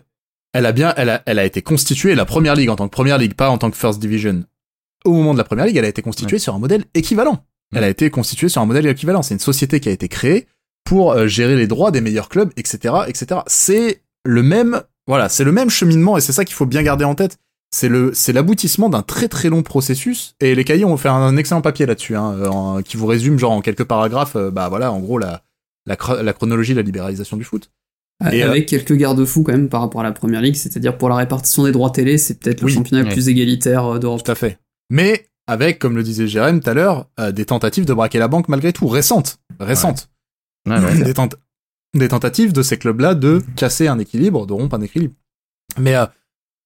elle 0.54 0.66
a 0.66 0.72
bien, 0.72 0.94
elle 0.98 1.10
a, 1.10 1.22
elle 1.26 1.38
a 1.40 1.46
été 1.46 1.62
constituée, 1.62 2.16
la 2.16 2.26
première 2.26 2.56
ligue 2.56 2.70
en 2.70 2.76
tant 2.76 2.88
que 2.88 2.94
première 2.94 3.18
ligue, 3.18 3.34
pas 3.36 3.50
en 3.50 3.58
tant 3.58 3.70
que 3.70 3.78
first 3.78 4.00
division. 4.00 4.44
Au 5.06 5.14
moment 5.14 5.34
de 5.34 5.38
la 5.38 5.44
première 5.44 5.66
ligue, 5.66 5.78
elle 5.78 5.86
a 5.86 5.90
été 5.90 6.02
constituée 6.02 6.40
sur 6.40 6.56
un 6.56 6.60
modèle 6.60 6.86
équivalent. 6.94 7.44
Elle 7.76 7.84
a 7.84 7.90
été 7.90 8.10
constituée 8.10 8.50
sur 8.50 8.62
un 8.62 8.66
modèle 8.66 8.88
équivalent. 8.88 9.22
C'est 9.22 9.34
une 9.34 9.40
société 9.40 9.80
qui 9.80 9.90
a 9.90 9.92
été 9.92 10.08
créée 10.08 10.48
pour 10.86 11.12
euh, 11.12 11.28
gérer 11.28 11.56
les 11.58 11.68
droits 11.68 11.92
des 11.92 12.00
meilleurs 12.02 12.30
clubs, 12.30 12.52
etc., 12.56 12.94
etc. 13.08 13.42
C'est 13.48 14.02
le 14.26 14.42
même, 14.42 14.82
voilà, 15.06 15.28
c'est 15.28 15.44
le 15.44 15.52
même 15.52 15.70
cheminement 15.70 16.18
et 16.18 16.22
c'est 16.22 16.32
ça 16.32 16.46
qu'il 16.46 16.56
faut 16.56 16.66
bien 16.66 16.82
garder 16.82 17.04
en 17.04 17.14
tête. 17.16 17.38
C'est 17.70 17.90
le, 17.90 18.12
c'est 18.14 18.32
l'aboutissement 18.34 18.88
d'un 18.90 19.02
très 19.02 19.28
très 19.28 19.50
long 19.50 19.62
processus 19.62 20.36
et 20.40 20.56
les 20.56 20.64
cahiers 20.64 20.86
ont 20.86 20.96
fait 20.98 21.10
un 21.10 21.36
excellent 21.36 21.62
papier 21.62 21.86
là-dessus, 21.86 22.16
hein, 22.16 22.34
euh, 22.34 22.48
en- 22.48 22.82
qui 22.82 22.96
vous 22.98 23.06
résume 23.08 23.38
genre 23.38 23.52
en 23.52 23.62
quelques 23.62 23.84
paragraphes, 23.84 24.38
euh, 24.38 24.50
bah 24.52 24.70
voilà, 24.70 24.92
en 24.92 25.00
gros 25.00 25.18
la, 25.18 25.44
la, 25.86 25.96
chro- 25.96 26.22
la 26.22 26.34
chronologie 26.34 26.72
de 26.72 26.78
la 26.78 26.84
libéralisation 26.84 27.36
du 27.36 27.44
foot. 27.44 27.70
Et, 28.32 28.44
euh, 28.44 28.50
avec 28.50 28.68
quelques 28.68 28.94
garde-fous 28.94 29.44
quand 29.44 29.52
même 29.52 29.70
par 29.70 29.82
rapport 29.82 30.02
à 30.02 30.04
la 30.06 30.12
première 30.14 30.42
ligue, 30.42 30.56
c'est-à-dire 30.56 30.98
pour 30.98 31.10
la 31.10 31.16
répartition 31.18 31.66
des 31.66 31.72
droits 31.72 31.92
télé, 31.92 32.18
c'est 32.18 32.40
peut-être 32.40 32.62
le 32.62 32.68
Oui, 32.68 32.74
championnat 32.74 33.04
le 33.04 33.10
plus 33.10 33.28
égalitaire 33.30 34.00
d'Europe. 34.00 34.24
Tout 34.24 34.32
à 34.32 34.36
fait. 34.36 34.58
Mais 34.90 35.28
avec, 35.46 35.78
comme 35.78 35.96
le 35.96 36.04
disait 36.04 36.26
Jérém 36.28 36.62
tout 36.62 36.70
à 36.70 36.74
l'heure, 36.74 37.08
euh, 37.20 37.32
des 37.32 37.46
tentatives 37.46 37.86
de 37.86 37.94
braquer 37.94 38.18
la 38.18 38.28
banque 38.30 38.48
malgré 38.48 38.72
tout, 38.74 38.88
récentes, 38.88 39.40
récentes. 39.60 40.10
Ouais, 40.68 40.80
ouais. 40.80 41.04
des, 41.04 41.14
tent- 41.14 41.36
des 41.96 42.08
tentatives 42.08 42.54
de 42.54 42.64
ces 42.64 42.78
clubs-là 42.78 43.14
de 43.14 43.44
casser 43.56 43.88
un 43.88 44.00
équilibre, 44.00 44.48
de 44.48 44.54
rompre 44.54 44.76
un 44.76 44.82
équilibre. 44.82 45.14
Mais 45.78 45.96
euh, 45.96 46.06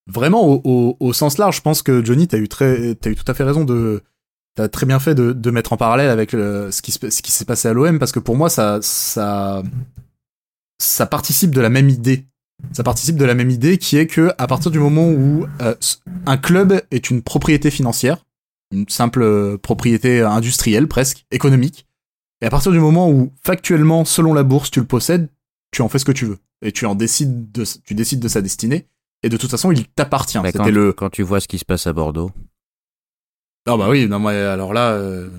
vraiment, 0.08 0.62
au, 0.64 1.14
sens 1.14 1.38
large, 1.38 1.58
je 1.58 1.62
pense 1.62 1.82
que 1.82 2.04
Johnny, 2.04 2.28
t'as 2.28 2.38
eu 2.38 2.48
très, 2.48 2.96
t'as 2.96 3.10
eu 3.10 3.16
tout 3.16 3.30
à 3.30 3.34
fait 3.34 3.44
raison 3.44 3.64
de, 3.64 4.02
t'as 4.56 4.68
très 4.68 4.86
bien 4.86 5.00
fait 5.00 5.16
de, 5.16 5.34
de 5.34 5.52
mettre 5.52 5.74
en 5.74 5.78
parallèle 5.78 6.10
avec 6.10 6.32
ce 6.32 6.82
qui, 6.82 6.92
s'est 7.32 7.46
passé 7.46 7.68
à 7.68 7.74
l'OM, 7.74 8.00
parce 8.00 8.12
que 8.12 8.20
pour 8.20 8.36
moi, 8.36 8.50
ça, 8.50 8.80
ça, 8.82 9.64
ça 10.80 11.06
participe 11.06 11.52
de 11.52 11.62
la 11.62 11.70
même 11.70 11.90
idée. 11.90 12.26
Ça 12.74 12.84
participe 12.84 13.16
de 13.16 13.26
la 13.26 13.34
même 13.34 13.50
idée 13.50 13.80
qui 13.80 13.98
est 13.98 14.06
que 14.06 14.32
à 14.38 14.46
partir 14.46 14.70
du 14.70 14.78
moment 14.78 15.10
où 15.10 15.48
euh, 15.62 15.74
un 16.28 16.38
club 16.38 16.80
est 16.92 17.10
une 17.10 17.24
propriété 17.24 17.72
financière, 17.72 18.24
une 18.72 18.88
simple 18.88 19.58
propriété 19.58 20.22
industrielle 20.22 20.88
presque, 20.88 21.26
économique, 21.32 21.88
et 22.42 22.46
à 22.46 22.50
partir 22.50 22.72
du 22.72 22.80
moment 22.80 23.10
où 23.10 23.32
factuellement, 23.42 24.06
selon 24.06 24.34
la 24.34 24.44
bourse, 24.44 24.72
tu 24.72 24.80
le 24.80 24.86
possèdes, 24.86 25.30
tu 25.72 25.82
en 25.82 25.90
fais 25.90 26.00
ce 26.00 26.06
que 26.06 26.12
tu 26.12 26.26
veux 26.26 26.38
et 26.62 26.72
tu 26.72 26.86
en 26.86 26.96
décides 26.96 27.52
de, 27.52 27.64
tu 27.84 27.96
décides 27.96 28.20
de 28.20 28.28
sa 28.28 28.42
destinée. 28.42 28.88
Et 29.24 29.30
de 29.30 29.38
toute 29.38 29.52
façon, 29.52 29.72
il 29.72 29.86
t'appartient. 29.88 30.40
Mais 30.42 30.52
quand, 30.52 30.64
C'était 30.66 30.72
le. 30.76 30.94
quand 30.94 31.10
tu 31.10 31.22
vois 31.24 31.40
ce 31.40 31.48
qui 31.48 31.58
se 31.60 31.66
passe 31.66 31.86
à 31.88 31.94
Bordeaux. 31.94 32.32
Ah 33.68 33.78
bah 33.78 33.88
oui, 33.90 34.08
non 34.08 34.20
mais 34.20 34.36
alors 34.36 34.74
là. 34.74 34.94
euh, 34.94 35.30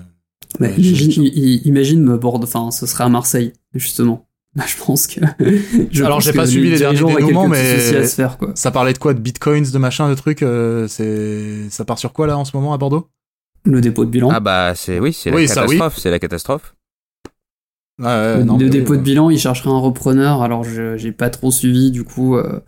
Bah, 0.59 0.67
Ouais, 0.67 0.75
imagine, 0.77 2.01
me 2.03 2.17
Bordeaux, 2.17 2.45
enfin, 2.47 2.71
ce 2.71 2.85
serait 2.85 3.03
à 3.03 3.09
Marseille, 3.09 3.53
justement. 3.73 4.27
Bah, 4.55 4.65
je 4.67 4.75
pense 4.83 5.07
que. 5.07 5.19
je 5.91 6.03
Alors, 6.03 6.21
j'ai 6.21 6.31
pas 6.31 6.45
suivi 6.45 6.69
les 6.69 6.77
derniers 6.77 6.99
dénouements, 7.15 7.47
mais- 7.47 7.79
soucis 7.79 7.95
à 7.95 8.07
se 8.07 8.13
faire, 8.13 8.37
quoi. 8.37 8.51
Ça 8.53 8.69
parlait 8.69 8.93
de 8.93 8.99
quoi 8.99 9.15
De 9.15 9.19
bitcoins, 9.19 9.63
de 9.71 9.77
machin, 9.79 10.07
de 10.07 10.13
trucs. 10.13 10.43
euh, 10.43 10.87
c'est 10.87 11.71
ça 11.71 11.85
part 11.85 11.97
sur 11.97 12.13
quoi 12.13 12.27
là 12.27 12.37
en 12.37 12.45
ce 12.45 12.55
moment 12.55 12.71
à 12.71 12.77
Bordeaux? 12.77 13.09
Le 13.65 13.81
dépôt 13.81 14.05
de 14.05 14.11
bilan. 14.11 14.29
Ah 14.31 14.39
bah 14.39 14.73
c'est 14.75 14.99
oui, 14.99 15.11
c'est 15.11 15.31
la 15.31 15.37
oui. 15.37 15.47
catastrophe, 15.47 15.97
c'est 15.97 16.11
la 16.11 16.19
catastrophe. 16.19 16.75
Ouais, 17.99 18.37
le 18.37 18.43
non, 18.43 18.57
dépôt 18.57 18.91
oui, 18.91 18.97
de 18.99 19.03
bilan, 19.03 19.31
il 19.31 19.39
chercherait 19.39 19.71
un 19.71 19.79
repreneur. 19.79 20.43
Alors, 20.43 20.63
je 20.63 20.97
j'ai 20.97 21.11
pas 21.11 21.31
trop 21.31 21.49
suivi, 21.49 21.89
du 21.89 22.03
coup, 22.03 22.35
euh, 22.37 22.59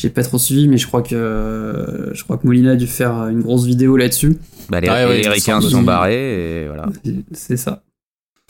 j'ai 0.00 0.10
pas 0.10 0.22
trop 0.22 0.38
suivi, 0.38 0.68
mais 0.68 0.78
je 0.78 0.86
crois 0.86 1.02
que 1.02 2.10
je 2.14 2.22
crois 2.22 2.38
que 2.38 2.46
Molina 2.46 2.70
a 2.72 2.76
dû 2.76 2.86
faire 2.86 3.26
une 3.26 3.40
grosse 3.42 3.64
vidéo 3.64 3.96
là-dessus. 3.96 4.38
Bah, 4.68 4.80
les, 4.80 4.88
ouais, 4.88 5.28
Ricains 5.28 5.60
se 5.60 5.70
sont 5.70 5.82
barrés 5.82 6.62
et 6.62 6.66
voilà. 6.68 6.86
C'est 7.32 7.56
ça. 7.56 7.82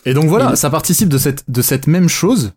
Et 0.04 0.12
donc 0.14 0.26
voilà, 0.26 0.52
Et- 0.52 0.56
ça 0.56 0.68
participe 0.70 1.08
de 1.08 1.16
cette, 1.18 1.50
de 1.50 1.62
cette 1.62 1.86
même 1.86 2.08
chose, 2.08 2.52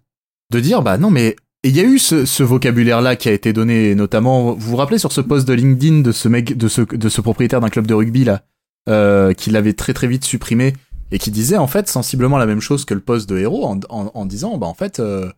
de 0.51 0.59
dire, 0.59 0.81
bah 0.81 0.97
non, 0.97 1.09
mais 1.09 1.35
il 1.63 1.75
y 1.75 1.79
a 1.79 1.83
eu 1.83 1.99
ce, 1.99 2.25
ce 2.25 2.43
vocabulaire-là 2.43 3.15
qui 3.15 3.29
a 3.29 3.31
été 3.31 3.53
donné, 3.53 3.95
notamment, 3.95 4.53
vous 4.53 4.71
vous 4.71 4.75
rappelez 4.75 4.97
sur 4.97 5.11
ce 5.11 5.21
post 5.21 5.47
de 5.47 5.53
LinkedIn 5.53 6.01
de 6.01 6.11
ce 6.11 6.27
mec, 6.27 6.57
de 6.57 6.67
ce, 6.67 6.81
de 6.81 7.09
ce 7.09 7.21
propriétaire 7.21 7.61
d'un 7.61 7.69
club 7.69 7.87
de 7.87 7.93
rugby 7.93 8.25
là, 8.25 8.41
euh, 8.89 9.33
qui 9.33 9.51
l'avait 9.51 9.73
très 9.73 9.93
très 9.93 10.07
vite 10.07 10.25
supprimé 10.25 10.73
et 11.11 11.17
qui 11.19 11.31
disait 11.31 11.57
en 11.57 11.67
fait 11.67 11.87
sensiblement 11.87 12.37
la 12.37 12.45
même 12.45 12.61
chose 12.61 12.83
que 12.85 12.93
le 12.93 12.99
poste 12.99 13.29
de 13.29 13.37
héros 13.37 13.65
en, 13.65 13.79
en, 13.89 14.11
en 14.13 14.25
disant, 14.25 14.57
bah 14.57 14.67
en 14.67 14.73
fait, 14.73 14.99
euh, 14.99 15.29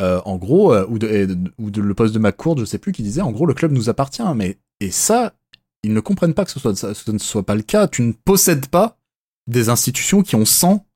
euh, 0.00 0.20
en 0.24 0.36
gros, 0.36 0.72
euh, 0.72 0.86
ou, 0.88 0.98
de, 0.98 1.80
le 1.80 1.94
poste 1.94 2.14
de 2.14 2.18
McCourt, 2.18 2.58
je 2.58 2.64
sais 2.64 2.78
plus, 2.78 2.92
qui 2.92 3.02
disait, 3.02 3.20
en 3.20 3.30
gros, 3.30 3.46
le 3.46 3.54
club 3.54 3.72
nous 3.72 3.88
appartient, 3.88 4.22
mais 4.34 4.58
et 4.80 4.90
ça, 4.90 5.34
ils 5.82 5.92
ne 5.92 6.00
comprennent 6.00 6.34
pas 6.34 6.44
que 6.44 6.50
ce 6.50 7.10
ne 7.10 7.18
soit 7.18 7.42
pas 7.44 7.54
le 7.54 7.62
cas. 7.62 7.88
Tu 7.88 8.02
ne 8.02 8.12
possèdes 8.12 8.66
pas 8.66 8.98
des 9.46 9.68
institutions 9.68 10.22
qui 10.22 10.36
ont 10.36 10.44
100, 10.44 10.86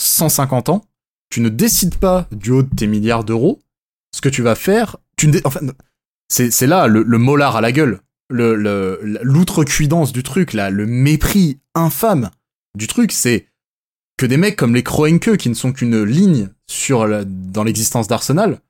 150 0.00 0.68
ans. 0.68 0.84
Tu 1.30 1.40
ne 1.40 1.48
décides 1.48 1.96
pas 1.96 2.28
du 2.32 2.50
haut 2.50 2.62
de 2.62 2.74
tes 2.74 2.86
milliards 2.86 3.24
d'euros 3.24 3.60
ce 4.14 4.20
que 4.20 4.28
tu 4.28 4.42
vas 4.42 4.54
faire. 4.54 4.96
Tu 5.16 5.28
ne 5.28 5.38
enfin, 5.44 5.60
c'est 6.28 6.66
là 6.66 6.86
le, 6.86 7.02
le 7.02 7.18
molar 7.18 7.56
à 7.56 7.60
la 7.60 7.72
gueule, 7.72 8.00
le 8.30 8.54
le- 8.54 9.00
l'outrecuidance 9.22 10.12
du 10.12 10.22
truc, 10.22 10.52
là, 10.52 10.70
le 10.70 10.86
mépris 10.86 11.58
infâme 11.74 12.30
du 12.76 12.86
truc, 12.86 13.12
c'est 13.12 13.48
que 14.16 14.26
des 14.26 14.36
mecs 14.36 14.56
comme 14.56 14.74
les 14.74 14.82
Kroenke, 14.82 15.36
qui 15.36 15.48
ne 15.48 15.54
sont 15.54 15.72
qu'une 15.72 16.02
ligne 16.04 16.48
sur 16.66 17.06
dans 17.26 17.64
l'existence 17.64 18.08
d'Arsenal, 18.08 18.60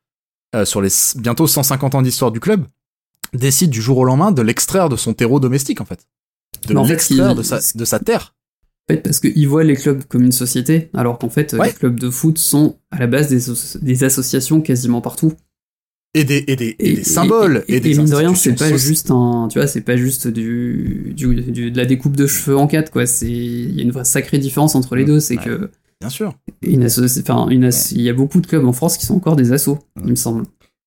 euh, 0.55 0.65
sur 0.65 0.81
les 0.83 0.89
bientôt 1.17 1.47
150 1.47 1.95
ans 1.95 2.03
d'histoire 2.03 2.31
du 2.31 2.41
club, 2.41 2.65
décident 3.33 3.71
du 3.71 3.81
jour 3.83 3.99
au 3.99 4.05
lendemain 4.05 4.33
de 4.33 4.43
l'extraire 4.43 4.89
de 4.89 4.97
son 4.97 5.15
terreau 5.15 5.41
domestique, 5.41 5.81
en 5.81 5.85
fait. 5.85 6.07
De 6.69 6.75
l'extraire 6.89 7.35
de, 7.35 7.43
sa, 7.43 7.61
de 7.75 7.85
sa 7.85 7.99
terre. 7.99 8.35
En 8.89 8.95
fait, 8.95 9.01
parce 9.03 9.19
qu'ils 9.21 9.49
voient 9.49 9.65
les 9.65 9.75
clubs 9.77 10.05
comme 10.05 10.23
une 10.23 10.33
société, 10.33 10.91
alors 10.95 11.19
qu'en 11.19 11.29
fait, 11.29 11.53
Ouais. 11.55 11.67
les 11.69 11.73
clubs 11.73 11.99
de 11.99 12.09
foot 12.09 12.39
sont 12.39 12.79
à 12.91 12.99
la 13.01 13.07
base 13.09 13.29
des, 13.29 13.51
asso- 13.51 13.79
des 13.83 14.05
associations 14.05 14.61
quasiment 14.61 15.01
partout. 15.01 15.33
Et 16.15 16.25
des, 16.25 16.45
et 16.47 16.57
des, 16.57 16.77
et 16.79 16.95
des 16.95 17.05
symboles. 17.05 17.65
Et, 17.69 17.77
Et, 17.77 17.81
des 17.81 17.95
mine 17.95 18.07
de 18.07 18.15
rien, 18.15 18.35
c'est 18.35 18.55
pas 18.55 18.75
juste 18.77 19.11
un, 19.11 19.49
tu 19.51 19.59
vois, 19.59 19.67
c'est 19.67 19.81
pas 19.83 19.97
juste 19.97 20.29
du, 20.29 21.13
du, 21.15 21.35
du- 21.43 21.71
de 21.71 21.77
la 21.77 21.85
découpe 21.85 22.17
de 22.17 22.27
cheveux 22.27 22.57
en 22.57 22.67
quatre, 22.69 22.91
quoi. 22.91 23.07
C'est, 23.07 23.27
il 23.31 23.75
y 23.75 23.81
a 23.81 23.83
une 23.83 23.91
vraie 23.91 24.05
sacrée 24.05 24.39
différence 24.39 24.75
entre 24.77 24.95
les 24.97 25.03
Mm, 25.03 25.07
deux. 25.09 25.21
C'est 25.21 25.37
ouais. 25.39 25.45
que 25.45 25.71
Bien 26.01 26.11
sûr. 26.11 26.35
une 26.63 26.85
asso- 26.85 27.21
enfin, 27.21 27.49
une 27.49 27.65
asso- 27.65 27.93
il 27.95 28.03
y 28.03 28.11
a 28.11 28.13
beaucoup 28.13 28.41
de 28.41 28.47
clubs 28.47 28.67
en 28.67 28.73
France 28.73 28.99
qui 28.99 29.07
sont 29.07 29.15
encore 29.17 29.37
des 29.37 29.53
assos, 29.53 29.79
il 30.05 30.11
me 30.11 30.15
semble. 30.15 30.45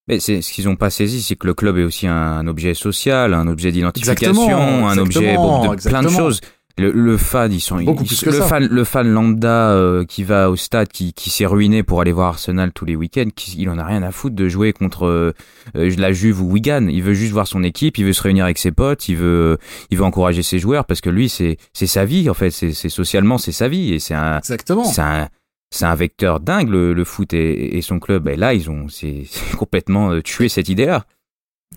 Mais 0.07 0.19
c'est 0.19 0.41
ce 0.41 0.51
qu'ils 0.51 0.65
n'ont 0.65 0.75
pas 0.75 0.89
saisi, 0.89 1.21
c'est 1.21 1.35
que 1.35 1.45
le 1.47 1.53
club 1.53 1.77
est 1.77 1.83
aussi 1.83 2.07
un, 2.07 2.45
objet 2.47 2.73
social, 2.73 3.33
un 3.33 3.47
objet 3.47 3.71
d'identification, 3.71 4.87
un 4.87 4.97
objet 4.97 5.19
exactement, 5.33 5.75
de 5.75 5.81
plein 5.81 6.01
de 6.03 6.09
choses. 6.09 6.41
Le, 6.79 6.91
le 6.91 7.17
fan, 7.17 7.51
ils 7.51 7.59
sont 7.59 7.77
Beaucoup 7.83 8.03
ils- 8.03 8.07
plus 8.07 8.21
que 8.21 8.29
le 8.29 8.37
ça. 8.37 8.47
fan, 8.47 8.67
le 8.69 8.83
fan 8.83 9.07
lambda 9.07 9.71
euh, 9.71 10.05
qui 10.05 10.23
va 10.23 10.49
au 10.49 10.55
stade, 10.55 10.87
qui, 10.89 11.13
qui 11.13 11.29
s'est 11.29 11.45
ruiné 11.45 11.83
pour 11.83 12.01
aller 12.01 12.11
voir 12.11 12.29
Arsenal 12.29 12.71
tous 12.71 12.85
les 12.85 12.95
week-ends, 12.95 13.29
qui, 13.35 13.55
il 13.61 13.69
en 13.69 13.77
a 13.77 13.83
rien 13.83 14.01
à 14.03 14.11
foutre 14.11 14.35
de 14.35 14.47
jouer 14.49 14.73
contre 14.73 15.05
euh, 15.05 15.33
euh, 15.75 15.93
la 15.97 16.11
Juve 16.11 16.41
ou 16.41 16.51
Wigan. 16.51 16.87
Il 16.89 17.03
veut 17.03 17.13
juste 17.13 17.33
voir 17.33 17.47
son 17.47 17.63
équipe, 17.63 17.97
il 17.97 18.05
veut 18.05 18.13
se 18.13 18.21
réunir 18.23 18.45
avec 18.45 18.57
ses 18.57 18.71
potes, 18.71 19.07
il 19.09 19.15
veut, 19.17 19.57
il 19.91 19.97
veut 19.97 20.03
encourager 20.03 20.41
ses 20.43 20.59
joueurs 20.59 20.85
parce 20.85 21.01
que 21.01 21.09
lui, 21.09 21.29
c'est, 21.29 21.57
c'est 21.73 21.87
sa 21.87 22.05
vie 22.05 22.29
en 22.29 22.33
fait, 22.33 22.49
c'est, 22.51 22.71
c'est 22.71 22.89
socialement 22.89 23.37
c'est 23.37 23.51
sa 23.51 23.67
vie 23.67 23.93
et 23.93 23.99
c'est 23.99 24.13
un, 24.15 24.37
Exactement. 24.37 24.83
c'est 24.85 25.01
un, 25.01 25.27
c'est 25.71 25.85
un 25.85 25.95
vecteur 25.95 26.39
dingue 26.39 26.69
le, 26.69 26.93
le 26.93 27.03
foot 27.03 27.33
et, 27.33 27.77
et 27.77 27.81
son 27.81 27.99
club. 27.99 28.27
Et 28.27 28.35
là, 28.35 28.53
ils 28.53 28.69
ont, 28.69 28.87
c'est, 28.89 29.23
c'est 29.29 29.55
complètement 29.57 30.11
euh, 30.11 30.21
tué 30.21 30.49
cette 30.49 30.69
idée-là. 30.69 31.05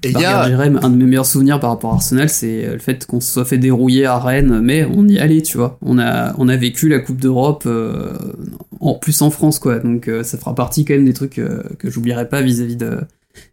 Et 0.05 0.11
il 0.11 0.19
y 0.19 0.25
a, 0.25 0.49
Jérém, 0.49 0.79
un 0.83 0.91
de 0.91 0.97
mes 0.97 1.05
meilleurs 1.05 1.27
souvenirs 1.27 1.61
par 1.61 1.71
rapport 1.71 1.93
à 1.93 1.95
Arsenal, 1.95 2.29
c'est 2.29 2.65
euh, 2.67 2.73
le 2.73 2.79
fait 2.79 3.07
qu'on 3.07 3.21
se 3.21 3.33
soit 3.33 3.45
fait 3.45 3.59
dérouiller 3.59 4.05
à 4.07 4.19
Rennes, 4.19 4.61
mais 4.61 4.85
on 4.85 5.07
y 5.07 5.19
allait, 5.19 5.43
tu 5.43 5.57
vois. 5.59 5.79
On 5.83 5.99
a, 5.99 6.35
on 6.39 6.49
a 6.49 6.57
vécu 6.57 6.89
la 6.89 6.99
Coupe 6.99 7.21
d'Europe, 7.21 7.65
euh, 7.67 8.13
en 8.81 8.95
plus 8.95 9.23
en 9.23 9.31
France, 9.31 9.59
quoi. 9.59 9.79
Donc 9.79 10.09
euh, 10.09 10.23
ça 10.25 10.39
fera 10.39 10.55
partie 10.55 10.85
quand 10.85 10.95
même 10.95 11.05
des 11.05 11.13
trucs 11.13 11.39
euh, 11.39 11.63
que 11.79 11.89
j'oublierai 11.91 12.29
pas 12.29 12.43
vis-à-vis 12.43 12.77
de, 12.77 12.99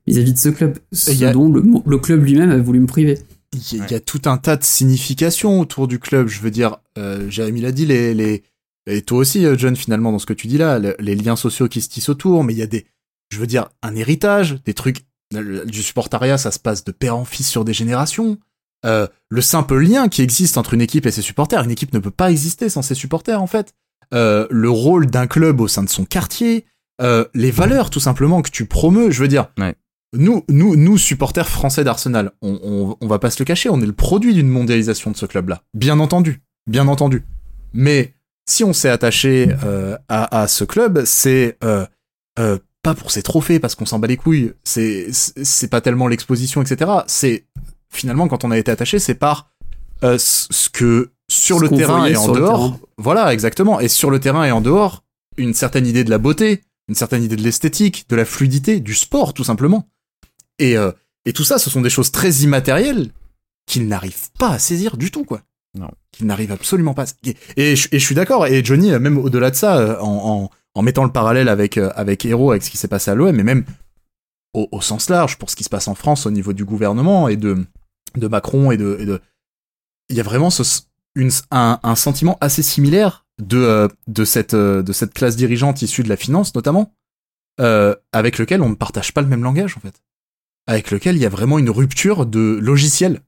vis-à-vis 0.08 0.34
de 0.34 0.38
ce 0.40 0.50
club. 0.50 0.78
Ce 0.92 1.24
a- 1.24 1.32
dont 1.34 1.50
le, 1.52 1.64
le 1.86 1.98
club 2.00 2.24
lui-même 2.24 2.50
a 2.50 2.58
voulu 2.58 2.80
me 2.80 2.88
priver. 2.88 3.20
il 3.54 3.78
y 3.78 3.82
a- 3.82 3.86
il 3.86 3.92
y 3.92 3.96
a 3.96 4.00
tout 4.00 4.22
un 4.26 4.38
tas 4.38 4.56
de 4.58 4.64
significations 4.64 5.60
autour 5.60 5.88
du 5.88 6.00
club. 6.00 6.28
Je 6.30 6.42
veux 6.42 6.52
dire, 6.52 6.78
euh, 6.98 7.30
Jérémy 7.30 7.62
l'a 7.62 7.72
dit, 7.72 7.86
les, 7.86 8.14
les, 8.16 8.42
et 8.88 9.04
toi 9.04 9.20
aussi, 9.20 9.46
John, 9.58 9.76
finalement, 9.76 10.12
dans 10.12 10.20
ce 10.20 10.26
que 10.26 10.34
tu 10.34 10.48
dis 10.48 10.58
là, 10.58 10.80
le- 10.80 10.96
les 11.00 11.14
liens 11.16 11.36
sociaux 11.36 11.68
qui 11.68 11.82
se 11.82 11.90
tissent 11.90 12.10
autour, 12.10 12.44
mais 12.44 12.54
il 12.54 12.60
y 12.60 12.64
a 12.64 12.68
des, 12.68 12.86
je 13.32 13.38
veux 13.40 13.46
dire, 13.48 13.70
un 13.84 13.96
héritage, 13.96 14.58
des 14.66 14.74
trucs, 14.74 15.06
le- 15.34 15.66
du 15.66 15.84
supportariat, 15.84 16.38
ça 16.38 16.52
se 16.52 16.60
passe 16.60 16.84
de 16.84 16.92
père 16.92 17.16
en 17.18 17.26
fils 17.26 17.48
sur 17.48 17.66
des 17.66 17.74
générations. 17.74 18.38
Euh, 18.86 19.08
le 19.30 19.42
simple 19.42 19.78
lien 19.80 20.08
qui 20.08 20.22
existe 20.22 20.58
entre 20.58 20.74
une 20.74 20.82
équipe 20.82 21.06
et 21.06 21.12
ses 21.12 21.22
supporters, 21.22 21.64
une 21.64 21.72
équipe 21.72 21.94
ne 21.94 22.00
peut 22.00 22.12
pas 22.12 22.32
exister 22.32 22.70
sans 22.70 22.82
ses 22.82 22.96
supporters, 22.96 23.42
en 23.42 23.48
fait. 23.48 23.74
Euh, 24.14 24.48
le 24.50 24.70
rôle 24.70 25.08
d'un 25.08 25.28
club 25.28 25.60
au 25.62 25.68
sein 25.68 25.84
de 25.84 25.90
son 25.90 26.06
quartier, 26.06 26.66
euh, 27.02 27.26
les 27.34 27.52
valeurs, 27.52 27.90
tout 27.90 28.00
simplement, 28.00 28.42
que 28.42 28.50
tu 28.50 28.66
promeus, 28.66 29.12
je 29.12 29.22
veux 29.22 29.28
dire. 29.28 29.52
Ouais. 29.60 29.76
Nous, 30.14 30.44
nous, 30.50 30.76
nous, 30.76 30.98
supporters 30.98 31.48
français 31.48 31.84
d'Arsenal, 31.84 32.32
on, 32.42 32.60
on, 32.64 32.98
on 33.00 33.08
va 33.08 33.20
pas 33.20 33.30
se 33.30 33.38
le 33.40 33.46
cacher, 33.46 33.70
on 33.70 33.80
est 33.82 33.86
le 33.86 33.94
produit 33.94 34.34
d'une 34.34 34.48
mondialisation 34.50 35.12
de 35.12 35.18
ce 35.18 35.28
club-là. 35.28 35.62
Bien 35.76 36.00
entendu, 36.00 36.42
bien 36.66 36.88
entendu. 36.88 37.24
Mais 37.74 38.14
si 38.50 38.64
on 38.64 38.74
s'est 38.74 38.90
attaché 38.90 39.54
euh, 39.64 39.96
à, 40.08 40.42
à 40.42 40.48
ce 40.48 40.64
club, 40.64 41.04
c'est 41.06 41.58
euh, 41.64 41.86
euh, 42.40 42.58
pas 42.82 42.94
pour 42.94 43.12
ses 43.12 43.24
trophées, 43.24 43.60
parce 43.60 43.76
qu'on 43.76 43.86
s'en 43.86 44.00
bat 44.00 44.08
les 44.08 44.18
couilles. 44.18 44.54
C'est 44.64 45.10
c'est 45.12 45.70
pas 45.70 45.82
tellement 45.82 46.08
l'exposition, 46.08 46.62
etc. 46.62 46.92
C'est 47.08 47.46
finalement 47.90 48.28
quand 48.28 48.44
on 48.44 48.52
a 48.52 48.58
été 48.58 48.72
attaché, 48.72 49.00
c'est 49.00 49.16
par 49.16 49.52
euh, 50.04 50.18
ce 50.18 50.70
que 50.70 51.12
sur 51.30 51.58
Ce 51.58 51.64
le 51.64 51.70
terrain 51.70 52.06
et 52.06 52.16
en 52.16 52.32
dehors. 52.32 52.80
Voilà, 52.98 53.34
exactement. 53.34 53.80
Et 53.80 53.88
sur 53.88 54.10
le 54.10 54.20
terrain 54.20 54.44
et 54.46 54.52
en 54.52 54.62
dehors, 54.62 55.04
une 55.38 55.54
certaine 55.54 55.86
idée 55.86 56.04
de 56.04 56.10
la 56.10 56.18
beauté, 56.18 56.64
une 56.88 56.96
certaine 56.96 57.24
idée 57.24 57.36
de 57.36 57.44
l'esthétique, 57.44 58.06
de 58.10 58.16
la 58.16 58.26
fluidité, 58.26 58.80
du 58.80 58.96
sport, 58.96 59.34
tout 59.34 59.44
simplement. 59.44 59.88
Et, 60.58 60.78
euh, 60.78 60.92
et 61.26 61.34
tout 61.34 61.44
ça, 61.44 61.60
ce 61.60 61.70
sont 61.70 61.82
des 61.82 61.90
choses 61.90 62.12
très 62.12 62.32
immatérielles 62.38 63.12
qu'ils 63.68 63.88
n'arrivent 63.88 64.32
pas 64.40 64.50
à 64.50 64.60
saisir 64.60 64.98
du 64.98 65.12
tout, 65.12 65.24
quoi. 65.24 65.42
Non. 65.78 65.92
Qu'ils 66.12 66.26
n'arrivent 66.26 66.52
absolument 66.52 66.96
pas. 66.96 67.04
à... 67.04 67.06
Et, 67.24 67.74
et 67.74 67.76
je, 67.76 67.88
et 67.92 68.00
je 68.00 68.06
suis 68.06 68.16
d'accord. 68.16 68.48
Et 68.48 68.64
Johnny, 68.64 68.90
même 68.92 69.18
au-delà 69.20 69.52
de 69.52 69.56
ça, 69.56 69.78
euh, 69.78 70.00
en, 70.00 70.44
en, 70.44 70.50
en 70.76 70.82
mettant 70.82 71.04
le 71.04 71.12
parallèle 71.12 71.50
avec, 71.50 71.78
euh, 71.78 71.92
avec 71.96 72.26
Hero, 72.26 72.52
avec 72.52 72.64
ce 72.64 72.70
qui 72.70 72.78
s'est 72.78 72.88
passé 72.88 73.12
à 73.12 73.16
l'OM, 73.16 73.36
mais 73.36 73.44
même 73.44 73.66
au, 74.54 74.82
sens 74.82 75.10
large, 75.10 75.38
pour 75.38 75.50
ce 75.50 75.56
qui 75.56 75.64
se 75.64 75.70
passe 75.70 75.88
en 75.88 75.96
France 75.96 76.26
au 76.26 76.32
niveau 76.32 76.54
du 76.54 76.66
gouvernement 76.66 77.28
et 77.28 77.38
de, 77.38 77.66
Macron 78.16 78.72
et 78.72 78.78
de. 78.78 79.22
Il 80.10 80.16
y 80.16 80.20
a 80.20 80.24
vraiment 80.24 80.50
un, 81.52 81.96
sentiment 81.96 82.38
assez 82.42 82.64
similaire 82.64 83.28
de, 83.40 83.58
euh, 83.58 83.88
euh, 84.54 84.82
de 84.82 84.94
cette 84.94 85.14
classe 85.14 85.36
dirigeante 85.36 85.84
issue 85.84 86.02
de 86.02 86.10
la 86.10 86.18
finance, 86.18 86.56
notamment, 86.56 86.92
avec 87.58 88.40
lequel 88.40 88.62
on 88.62 88.70
ne 88.70 88.76
partage 88.76 89.14
pas 89.14 89.22
le 89.22 89.28
même 89.28 89.44
langage, 89.44 89.78
en 89.78 89.82
fait. 89.82 90.02
Avec 90.66 90.90
lequel 90.90 91.16
il 91.16 91.22
y 91.22 91.26
a 91.26 91.30
vraiment 91.30 91.60
une 91.60 91.70
rupture 91.70 92.26
de 92.26 92.58
logiciel. 92.62 93.22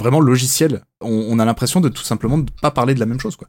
vraiment 0.00 0.20
logiciel. 0.20 0.82
On, 1.00 1.38
a 1.38 1.44
l'impression 1.44 1.80
de 1.80 1.88
tout 1.88 2.02
simplement 2.02 2.38
de 2.38 2.50
pas 2.60 2.72
parler 2.72 2.94
de 2.94 3.00
la 3.00 3.06
même 3.06 3.20
chose, 3.20 3.36
quoi. 3.36 3.48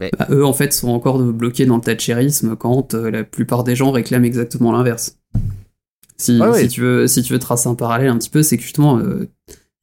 Bah, 0.00 0.26
eux, 0.30 0.44
en 0.44 0.52
fait, 0.52 0.72
sont 0.72 0.88
encore 0.88 1.18
bloqués 1.18 1.64
dans 1.66 1.76
le 1.76 1.82
thatcherisme 1.82 2.54
quand 2.56 2.94
euh, 2.94 3.10
la 3.10 3.24
plupart 3.24 3.64
des 3.64 3.74
gens 3.74 3.90
réclament 3.90 4.24
exactement 4.24 4.72
l'inverse. 4.72 5.18
Si, 6.18 6.38
Ouais, 6.40 6.48
ouais. 6.48 6.62
si, 6.62 6.68
tu 6.68 6.80
veux, 6.82 7.06
si 7.06 7.22
tu 7.22 7.32
veux 7.32 7.38
tracer 7.38 7.68
un 7.68 7.74
parallèle 7.74 8.08
un 8.08 8.18
petit 8.18 8.30
peu, 8.30 8.42
c'est 8.42 8.56
que 8.56 8.62
justement, 8.62 8.98
euh, 8.98 9.28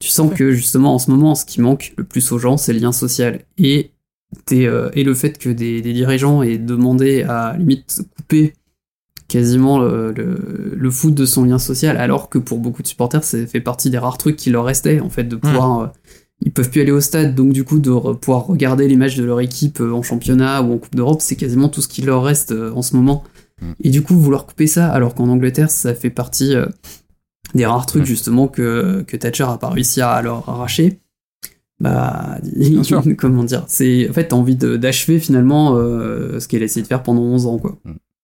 tu 0.00 0.08
sens 0.08 0.32
que 0.32 0.52
justement, 0.52 0.94
en 0.94 0.98
ce 0.98 1.10
moment, 1.10 1.34
ce 1.34 1.44
qui 1.44 1.60
manque 1.60 1.94
le 1.96 2.04
plus 2.04 2.32
aux 2.32 2.38
gens, 2.38 2.56
c'est 2.56 2.72
le 2.72 2.78
lien 2.80 2.92
social. 2.92 3.40
Et, 3.58 3.90
euh, 4.52 4.90
et 4.94 5.04
le 5.04 5.14
fait 5.14 5.38
que 5.38 5.48
des, 5.48 5.80
des 5.80 5.92
dirigeants 5.92 6.42
aient 6.42 6.58
demandé 6.58 7.22
à, 7.22 7.56
limite 7.56 8.02
couper 8.16 8.54
quasiment 9.26 9.78
le, 9.78 10.12
le, 10.12 10.74
le 10.76 10.90
foot 10.90 11.14
de 11.14 11.24
son 11.24 11.44
lien 11.44 11.58
social, 11.58 11.96
alors 11.96 12.28
que 12.28 12.38
pour 12.38 12.58
beaucoup 12.58 12.82
de 12.82 12.86
supporters, 12.88 13.24
ça 13.24 13.44
fait 13.46 13.60
partie 13.60 13.90
des 13.90 13.98
rares 13.98 14.18
trucs 14.18 14.36
qui 14.36 14.50
leur 14.50 14.64
restaient, 14.64 15.00
en 15.00 15.10
fait, 15.10 15.24
de 15.24 15.36
pouvoir. 15.36 15.92
Ils 16.44 16.52
peuvent 16.52 16.70
plus 16.70 16.80
aller 16.82 16.92
au 16.92 17.00
stade, 17.00 17.34
donc 17.34 17.52
du 17.52 17.64
coup 17.64 17.78
de 17.80 17.90
re- 17.90 18.16
pouvoir 18.18 18.46
regarder 18.46 18.86
les 18.86 18.96
matchs 18.96 19.16
de 19.16 19.24
leur 19.24 19.40
équipe 19.40 19.80
euh, 19.80 19.92
en 19.92 20.02
championnat 20.02 20.62
ou 20.62 20.74
en 20.74 20.78
Coupe 20.78 20.94
d'Europe, 20.94 21.20
c'est 21.22 21.36
quasiment 21.36 21.68
tout 21.68 21.80
ce 21.82 21.88
qui 21.88 22.02
leur 22.02 22.22
reste 22.22 22.52
euh, 22.52 22.70
en 22.74 22.82
ce 22.82 22.94
moment. 22.96 23.24
Mm. 23.62 23.72
Et 23.82 23.90
du 23.90 24.02
coup, 24.02 24.14
vouloir 24.18 24.46
couper 24.46 24.66
ça, 24.66 24.88
alors 24.92 25.14
qu'en 25.14 25.28
Angleterre, 25.28 25.70
ça 25.70 25.94
fait 25.94 26.10
partie 26.10 26.54
euh, 26.54 26.66
des 27.54 27.66
rares 27.66 27.86
trucs 27.86 28.02
Mm. 28.02 28.06
justement 28.06 28.46
que, 28.48 29.02
que 29.06 29.16
Thatcher 29.16 29.44
a 29.44 29.56
pas 29.58 29.70
réussi 29.70 30.00
à 30.02 30.20
leur 30.22 30.48
arracher. 30.48 31.00
Bah, 31.80 32.38
comment 33.18 33.42
dire? 33.44 33.64
C'est 33.66 34.08
en 34.08 34.12
fait, 34.12 34.28
t'as 34.28 34.36
envie 34.36 34.56
d'achever 34.56 35.18
finalement 35.18 35.74
euh, 35.76 36.38
ce 36.40 36.46
qu'elle 36.48 36.62
a 36.62 36.66
essayé 36.66 36.82
de 36.82 36.86
faire 36.86 37.02
pendant 37.02 37.22
11 37.22 37.46
ans, 37.46 37.58
quoi. 37.58 37.78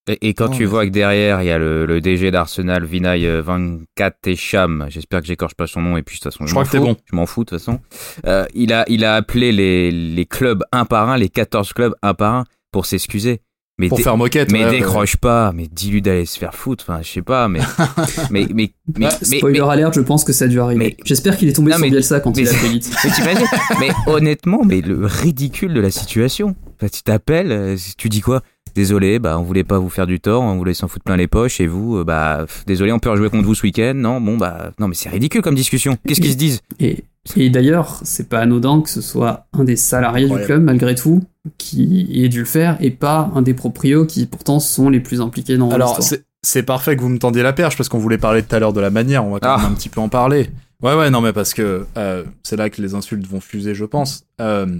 Et, 0.09 0.29
et 0.29 0.35
quand 0.35 0.49
Oh, 0.51 0.55
tu 0.55 0.61
mais- 0.61 0.67
vois 0.67 0.87
que 0.87 0.91
derrière, 0.91 1.43
il 1.43 1.47
y 1.47 1.51
a 1.51 1.59
le, 1.59 1.87
le 1.87 2.01
DG 2.01 2.31
d'Arsenal, 2.31 2.85
Vinay 2.85 3.27
euh, 3.27 3.43
Van 3.43 3.79
Katesham, 3.97 4.87
j'espère 4.89 5.21
que 5.21 5.27
j'écorche 5.27 5.55
pas 5.55 5.67
son 5.67 5.83
nom, 5.83 5.97
et 5.97 6.03
puis 6.03 6.17
de 6.19 6.23
toute 6.23 6.33
façon, 6.33 6.45
Je 6.45 6.49
je 6.49 6.55
crois 6.55 6.65
que 6.65 6.71
t'es 6.71 6.79
bon. 6.79 6.97
je 7.11 7.15
m'en 7.17 7.27
fous 7.27 7.45
de 7.45 7.51
toute 7.51 7.59
façon. 7.59 7.81
Euh, 8.27 8.45
il, 8.55 8.73
a, 8.73 8.85
il 8.89 9.05
a 9.05 9.15
appelé 9.15 9.53
les, 9.53 9.91
les 9.91 10.27
clubs 10.27 10.63
un 10.73 10.85
par 10.85 11.09
un, 11.11 11.17
les 11.17 11.29
14 11.29 11.73
clubs 11.73 11.95
un 12.03 12.15
par 12.15 12.35
un, 12.35 12.45
pour 12.73 12.87
s'excuser. 12.87 13.41
Mais, 13.79 13.89
Pour 13.89 13.99
faire 13.99 14.19
moquette. 14.19 14.53
mais 14.53 14.59
ouais, 14.59 14.65
ouais. 14.67 14.71
décroche 14.81 15.17
pas, 15.17 15.53
mais 15.55 15.67
dis-lui 15.67 16.03
d'aller 16.03 16.27
se 16.27 16.39
faire 16.39 16.55
foutre, 16.55 16.85
enfin, 16.87 17.01
je 17.03 17.09
sais 17.09 17.23
pas, 17.23 17.49
mais. 17.49 17.61
mais, 18.31 18.47
mais, 18.55 18.73
mais, 18.99 19.07
Ouais, 19.07 19.13
mais, 19.31 19.39
Spoiler 19.39 19.61
mais- 19.61 19.69
alert, 19.71 19.95
je 19.95 20.01
pense 20.03 20.23
que 20.23 20.35
ça 20.35 20.45
a 20.45 20.49
dû 20.49 20.61
arriver. 20.61 20.79
mais- 20.79 20.97
J'espère 21.07 21.39
qu'il 21.39 21.49
est 21.49 21.55
tombé 21.55 21.71
Non, 21.71 21.79
sur 21.79 21.87
Bielsa 21.89 22.21
quand 22.21 22.37
mais 22.37 22.43
il 22.43 22.49
a 22.49 22.53
fait 22.55 22.69
vite. 22.69 22.91
Mais 23.03 23.11
t'imagines 23.11 23.47
Mais 23.81 23.89
honnêtement, 24.07 24.65
mais 24.67 24.83
le 24.83 25.07
ridicule 25.07 25.73
de 25.73 25.81
la 25.81 25.91
situation. 25.91 26.55
Enfin, 26.77 26.89
tu 26.93 27.03
t'appelles, 27.03 27.53
euh, 27.53 27.77
tu 27.97 28.11
dis 28.11 28.21
quoi? 28.21 28.43
Désolé, 28.75 29.19
bah 29.19 29.39
on 29.39 29.43
voulait 29.43 29.65
pas 29.65 29.79
vous 29.79 29.89
faire 29.89 30.07
du 30.07 30.21
tort, 30.21 30.43
on 30.43 30.57
voulait 30.57 30.75
s'en 30.75 30.89
foutre 30.89 31.05
plein 31.05 31.17
les 31.17 31.27
poches 31.27 31.61
et 31.61 31.67
vous, 31.67 31.99
euh, 31.99 32.05
bah 32.05 32.45
pff, 32.47 32.65
désolé, 32.67 32.93
on 32.93 32.99
peut 32.99 33.11
rejouer 33.11 33.29
contre 33.31 33.45
vous 33.45 33.55
ce 33.55 33.63
week-end. 33.63 33.93
Non, 33.95 34.21
bon 34.21 34.37
bah 34.37 34.73
non, 34.79 34.89
mais 34.89 34.95
c'est 34.95 35.09
ridicule 35.09 35.43
comme 35.43 35.55
discussion. 35.55 35.97
Qu'est-ce 36.07 36.21
qu'ils 36.21 36.33
se 36.33 36.37
disent? 36.37 36.61
Et, 36.79 37.05
et 37.37 37.51
d'ailleurs, 37.51 38.01
c'est 38.05 38.29
pas 38.29 38.39
anodin 38.41 38.81
que 38.83 38.89
ce 38.91 39.01
soit 39.01 39.47
un 39.53 39.65
des 39.65 39.77
salariés 39.77 40.29
du 40.29 40.37
club, 40.45 40.63
malgré 40.63 40.95
tout, 40.95 41.23
qui 41.59 42.09
ait 42.25 42.29
dû 42.29 42.41
le 42.41 42.45
faire, 42.45 42.77
et 42.81 42.91
pas 42.91 43.31
un 43.35 43.43
des 43.43 43.55
proprios 43.55 44.07
qui 44.07 44.27
pourtant 44.27 44.61
sont 44.61 44.89
les 44.89 45.01
plus 45.01 45.21
impliqués 45.21 45.57
dans 45.57 45.71
Alors, 45.71 46.01
c'est 46.43 46.63
parfait 46.63 46.97
que 46.97 47.03
vous 47.03 47.09
me 47.11 47.19
tendiez 47.19 47.43
la 47.43 47.53
perche 47.53 47.77
parce 47.77 47.89
qu'on 47.91 47.99
voulait 47.99 48.17
parler 48.19 48.43
tout 48.43 48.55
à 48.55 48.59
l'heure 48.59 48.73
de 48.73 48.81
la 48.81 48.91
manière. 48.91 49.27
On 49.27 49.33
va 49.33 49.41
quand 49.41 49.55
Ah. 49.55 49.59
même 49.59 49.73
un 49.73 49.75
petit 49.75 49.89
peu 49.91 50.01
en 50.01 50.09
parler. 50.09 50.49
Ouais, 50.83 50.95
ouais, 50.95 51.11
non, 51.11 51.21
mais 51.21 51.35
parce 51.35 51.53
que 51.53 51.85
euh, 51.99 52.25
c'est 52.43 52.57
là 52.57 52.71
que 52.71 52.81
les 52.81 52.95
insultes 52.95 53.27
vont 53.27 53.41
fuser, 53.41 53.75
je 53.75 53.85
pense. 53.85 54.25
Euh, 54.41 54.79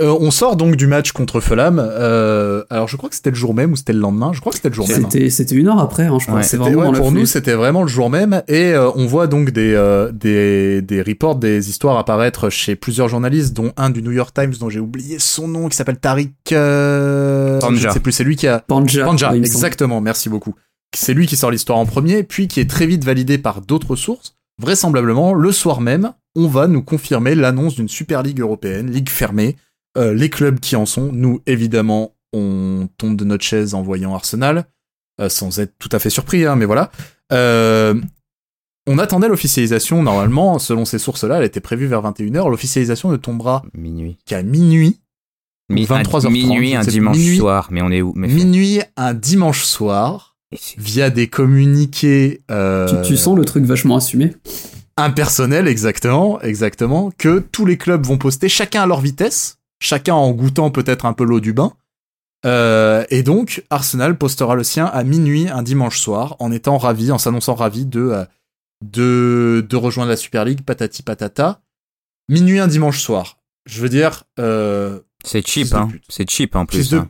euh, 0.00 0.16
on 0.20 0.30
sort 0.30 0.56
donc 0.56 0.74
du 0.76 0.86
match 0.86 1.12
contre 1.12 1.40
Fulham. 1.40 1.78
Euh, 1.78 2.64
alors, 2.70 2.88
je 2.88 2.96
crois 2.96 3.08
que 3.08 3.14
c'était 3.14 3.30
le 3.30 3.36
jour 3.36 3.54
même 3.54 3.72
ou 3.72 3.76
c'était 3.76 3.92
le 3.92 4.00
lendemain. 4.00 4.32
Je 4.32 4.40
crois 4.40 4.50
que 4.50 4.56
c'était 4.56 4.68
le 4.70 4.74
jour 4.74 4.88
même. 4.88 5.04
hein. 5.04 5.08
C'était 5.10 5.30
c'était 5.30 5.54
une 5.54 5.68
heure 5.68 5.78
après, 5.78 6.04
hein, 6.06 6.18
je 6.20 6.26
crois. 6.26 6.38
Ouais, 6.38 6.42
C'était- 6.42 6.56
vraiment 6.56 6.78
ouais, 6.80 6.84
dans 6.86 6.92
la 6.92 6.98
pour 6.98 7.12
nous, 7.12 7.26
c'était 7.26 7.54
vraiment 7.54 7.82
le 7.82 7.88
jour 7.88 8.10
même. 8.10 8.42
Et 8.48 8.72
euh, 8.72 8.90
on 8.96 9.06
voit 9.06 9.26
donc 9.28 9.50
des, 9.50 9.72
euh, 9.74 10.10
des, 10.12 10.82
des 10.82 11.00
reports, 11.02 11.36
des 11.36 11.68
histoires 11.70 11.96
apparaître 11.98 12.50
chez 12.50 12.74
plusieurs 12.76 13.08
journalistes, 13.08 13.52
dont 13.54 13.72
un 13.76 13.90
du 13.90 14.02
New 14.02 14.10
York 14.12 14.34
Times, 14.34 14.54
dont 14.58 14.68
j'ai 14.68 14.80
oublié 14.80 15.18
son 15.20 15.46
nom, 15.46 15.68
qui 15.68 15.76
s'appelle 15.76 15.98
Tariq. 15.98 16.32
Euh, 16.52 17.58
Panja. 17.60 17.80
je 17.82 17.88
ne 17.88 17.92
sais 17.92 18.00
plus, 18.00 18.12
c'est 18.12 18.24
lui 18.24 18.36
qui 18.36 18.46
a. 18.48 18.58
Panja. 18.60 19.04
Panja, 19.04 19.34
exactement, 19.36 20.00
merci 20.00 20.28
beaucoup. 20.28 20.54
C'est 20.96 21.14
lui 21.14 21.26
qui 21.26 21.36
sort 21.36 21.50
l'histoire 21.50 21.78
en 21.78 21.86
premier, 21.86 22.22
puis 22.22 22.46
qui 22.48 22.60
est 22.60 22.70
très 22.70 22.86
vite 22.86 23.04
validé 23.04 23.38
par 23.38 23.60
d'autres 23.60 23.96
sources. 23.96 24.36
Vraisemblablement, 24.60 25.34
le 25.34 25.50
soir 25.50 25.80
même, 25.80 26.12
on 26.36 26.46
va 26.46 26.68
nous 26.68 26.82
confirmer 26.82 27.34
l'annonce 27.34 27.74
d'une 27.74 27.88
Super 27.88 28.22
Ligue 28.22 28.40
européenne, 28.40 28.90
ligue 28.90 29.08
fermée. 29.08 29.56
Euh, 29.96 30.12
les 30.14 30.30
clubs 30.30 30.58
qui 30.60 30.76
en 30.76 30.86
sont, 30.86 31.10
nous, 31.12 31.40
évidemment, 31.46 32.12
on 32.32 32.88
tombe 32.98 33.16
de 33.16 33.24
notre 33.24 33.44
chaise 33.44 33.74
en 33.74 33.82
voyant 33.82 34.14
Arsenal, 34.14 34.64
euh, 35.20 35.28
sans 35.28 35.60
être 35.60 35.74
tout 35.78 35.88
à 35.92 35.98
fait 35.98 36.10
surpris, 36.10 36.44
hein, 36.46 36.56
mais 36.56 36.64
voilà. 36.64 36.90
Euh, 37.32 37.94
on 38.86 38.98
attendait 38.98 39.28
l'officialisation, 39.28 40.02
normalement, 40.02 40.58
selon 40.58 40.84
ces 40.84 40.98
sources-là, 40.98 41.38
elle 41.38 41.44
était 41.44 41.60
prévue 41.60 41.86
vers 41.86 42.02
21h. 42.02 42.50
L'officialisation 42.50 43.10
ne 43.10 43.16
tombera 43.16 43.62
Minuit. 43.72 44.18
qu'à 44.26 44.42
minuit, 44.42 44.98
Mi- 45.70 45.86
23h30, 45.86 46.26
un, 46.26 46.30
minuit 46.30 46.74
un 46.74 46.82
dimanche 46.82 47.16
minuit. 47.16 47.36
soir, 47.38 47.68
mais 47.70 47.80
on 47.80 47.90
est 47.90 48.02
où 48.02 48.12
mais 48.16 48.28
minuit 48.28 48.80
un 48.96 49.14
dimanche 49.14 49.62
soir. 49.64 50.32
Via 50.76 51.10
des 51.10 51.26
communiqués 51.28 52.42
euh, 52.50 53.02
Tu, 53.02 53.08
tu 53.08 53.16
sens 53.16 53.36
le 53.36 53.44
truc 53.44 53.64
vachement 53.64 53.96
assumé. 53.96 54.34
impersonnels, 54.96 55.66
exactement, 55.66 56.40
exactement, 56.42 57.10
que 57.18 57.38
tous 57.40 57.66
les 57.66 57.76
clubs 57.78 58.04
vont 58.06 58.18
poster, 58.18 58.48
chacun 58.48 58.82
à 58.82 58.86
leur 58.86 59.00
vitesse, 59.00 59.56
chacun 59.80 60.14
en 60.14 60.30
goûtant 60.32 60.70
peut-être 60.70 61.06
un 61.06 61.12
peu 61.12 61.24
l'eau 61.24 61.40
du 61.40 61.52
bain. 61.52 61.72
Euh, 62.46 63.04
et 63.10 63.22
donc, 63.22 63.64
Arsenal 63.70 64.18
postera 64.18 64.54
le 64.54 64.64
sien 64.64 64.86
à 64.86 65.02
minuit 65.02 65.48
un 65.48 65.62
dimanche 65.62 65.98
soir, 65.98 66.36
en 66.40 66.52
étant 66.52 66.76
ravi, 66.76 67.10
en 67.10 67.18
s'annonçant 67.18 67.54
ravi 67.54 67.86
de, 67.86 68.00
euh, 68.00 68.24
de, 68.84 69.66
de 69.68 69.76
rejoindre 69.76 70.10
la 70.10 70.16
Super 70.16 70.44
League, 70.44 70.62
patati 70.62 71.02
patata. 71.02 71.60
Minuit 72.28 72.58
un 72.58 72.68
dimanche 72.68 73.00
soir. 73.00 73.38
Je 73.66 73.80
veux 73.80 73.88
dire, 73.88 74.24
euh, 74.38 75.00
C'est 75.24 75.46
cheap, 75.46 75.72
hein. 75.74 75.90
C'est 76.08 76.28
cheap 76.28 76.54
en 76.54 76.66
plus. 76.66 76.90
de 76.90 76.98
hein. 76.98 77.08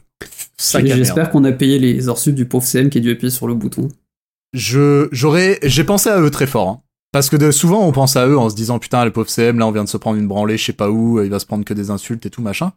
J'espère 0.58 1.30
qu'on 1.30 1.44
a 1.44 1.52
payé 1.52 1.78
les 1.78 2.08
heures 2.08 2.18
sub 2.18 2.34
du 2.34 2.46
pauvre 2.46 2.64
CM 2.64 2.88
qui 2.88 2.98
a 2.98 3.00
dû 3.00 3.10
appuyer 3.10 3.30
sur 3.30 3.48
le 3.48 3.54
bouton. 3.54 3.88
je 4.52 5.08
j'aurais 5.10 5.58
j'ai 5.64 5.82
pensé 5.84 6.08
à 6.08 6.20
eux 6.20 6.30
très 6.30 6.46
fort 6.46 6.68
hein. 6.68 6.80
Parce 7.14 7.30
que 7.30 7.36
de, 7.36 7.52
souvent 7.52 7.86
on 7.86 7.92
pense 7.92 8.16
à 8.16 8.26
eux 8.26 8.36
en 8.36 8.50
se 8.50 8.56
disant 8.56 8.80
putain 8.80 9.04
le 9.04 9.12
pauvre 9.12 9.30
CM 9.30 9.58
là 9.60 9.66
on 9.68 9.70
vient 9.70 9.84
de 9.84 9.88
se 9.88 9.96
prendre 9.96 10.18
une 10.18 10.26
branlée 10.26 10.56
je 10.58 10.64
sais 10.64 10.72
pas 10.72 10.90
où 10.90 11.22
il 11.22 11.30
va 11.30 11.38
se 11.38 11.46
prendre 11.46 11.64
que 11.64 11.72
des 11.72 11.90
insultes 11.90 12.26
et 12.26 12.30
tout 12.30 12.42
machin. 12.42 12.72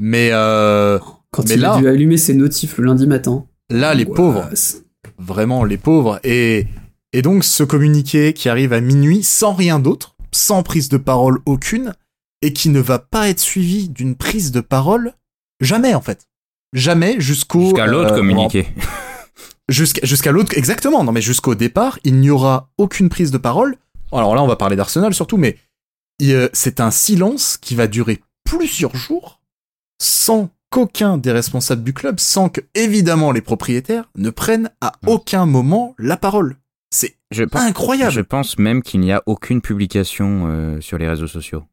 Mais 0.00 0.30
euh, 0.32 0.98
Quand 1.30 1.44
Mais 1.48 1.54
il 1.54 1.60
là- 1.60 1.74
a 1.74 1.78
dû 1.80 1.86
allumer 1.88 2.16
ses 2.16 2.34
notifs 2.34 2.76
le 2.78 2.84
lundi 2.86 3.06
matin. 3.06 3.46
là 3.70 3.94
les 3.94 4.04
pauvres. 4.04 4.48
Vraiment 5.16 5.62
les 5.64 5.76
pauvres. 5.76 6.18
Et 6.24 6.66
et 7.12 7.22
donc 7.22 7.44
ce 7.44 7.62
communiqué 7.62 8.32
qui 8.32 8.48
arrive 8.48 8.72
à 8.72 8.80
minuit 8.80 9.22
sans 9.22 9.52
rien 9.54 9.78
d'autre 9.78 10.16
sans 10.32 10.62
prise 10.64 10.88
de 10.88 10.96
parole 10.98 11.38
aucune 11.46 11.94
et 12.42 12.52
qui 12.52 12.68
ne 12.70 12.80
va 12.80 12.98
pas 12.98 13.28
être 13.28 13.40
suivi 13.40 13.88
d'une 13.88 14.14
prise 14.16 14.50
de 14.52 14.60
parole 14.60 15.12
jamais 15.60 15.94
en 15.94 16.00
fait. 16.02 16.26
Jamais 16.74 17.16
jusqu'au 17.20 17.60
Jusqu'à 17.62 17.86
l'autre 17.86 18.12
euh, 18.12 18.16
communiqué. 18.16 18.66
Jusqu'à 19.68 20.04
jusqu'à 20.06 20.32
l'autre, 20.32 20.56
exactement. 20.56 21.04
Non, 21.04 21.12
mais 21.12 21.20
jusqu'au 21.20 21.54
départ, 21.54 21.98
il 22.04 22.16
n'y 22.16 22.30
aura 22.30 22.70
aucune 22.78 23.08
prise 23.08 23.30
de 23.30 23.38
parole. 23.38 23.76
Alors 24.12 24.34
là, 24.34 24.42
on 24.42 24.46
va 24.46 24.56
parler 24.56 24.76
d'Arsenal 24.76 25.12
surtout, 25.12 25.36
mais 25.36 25.58
euh, 26.22 26.48
c'est 26.52 26.80
un 26.80 26.90
silence 26.90 27.58
qui 27.58 27.74
va 27.74 27.86
durer 27.86 28.22
plusieurs 28.44 28.96
jours 28.96 29.40
sans 30.00 30.50
qu'aucun 30.70 31.18
des 31.18 31.32
responsables 31.32 31.82
du 31.82 31.92
club, 31.92 32.18
sans 32.20 32.48
que, 32.48 32.60
évidemment, 32.74 33.32
les 33.32 33.40
propriétaires 33.40 34.10
ne 34.16 34.30
prennent 34.30 34.70
à 34.80 34.92
aucun 35.06 35.46
moment 35.46 35.94
la 35.98 36.16
parole. 36.16 36.56
C'est 36.90 37.16
incroyable. 37.52 38.12
je 38.12 38.20
pense 38.20 38.58
même 38.58 38.82
qu'il 38.82 39.00
n'y 39.00 39.12
a 39.12 39.22
aucune 39.26 39.60
publication 39.60 40.46
euh, 40.46 40.80
sur 40.80 40.96
les 40.96 41.08
réseaux 41.08 41.26
sociaux. 41.26 41.64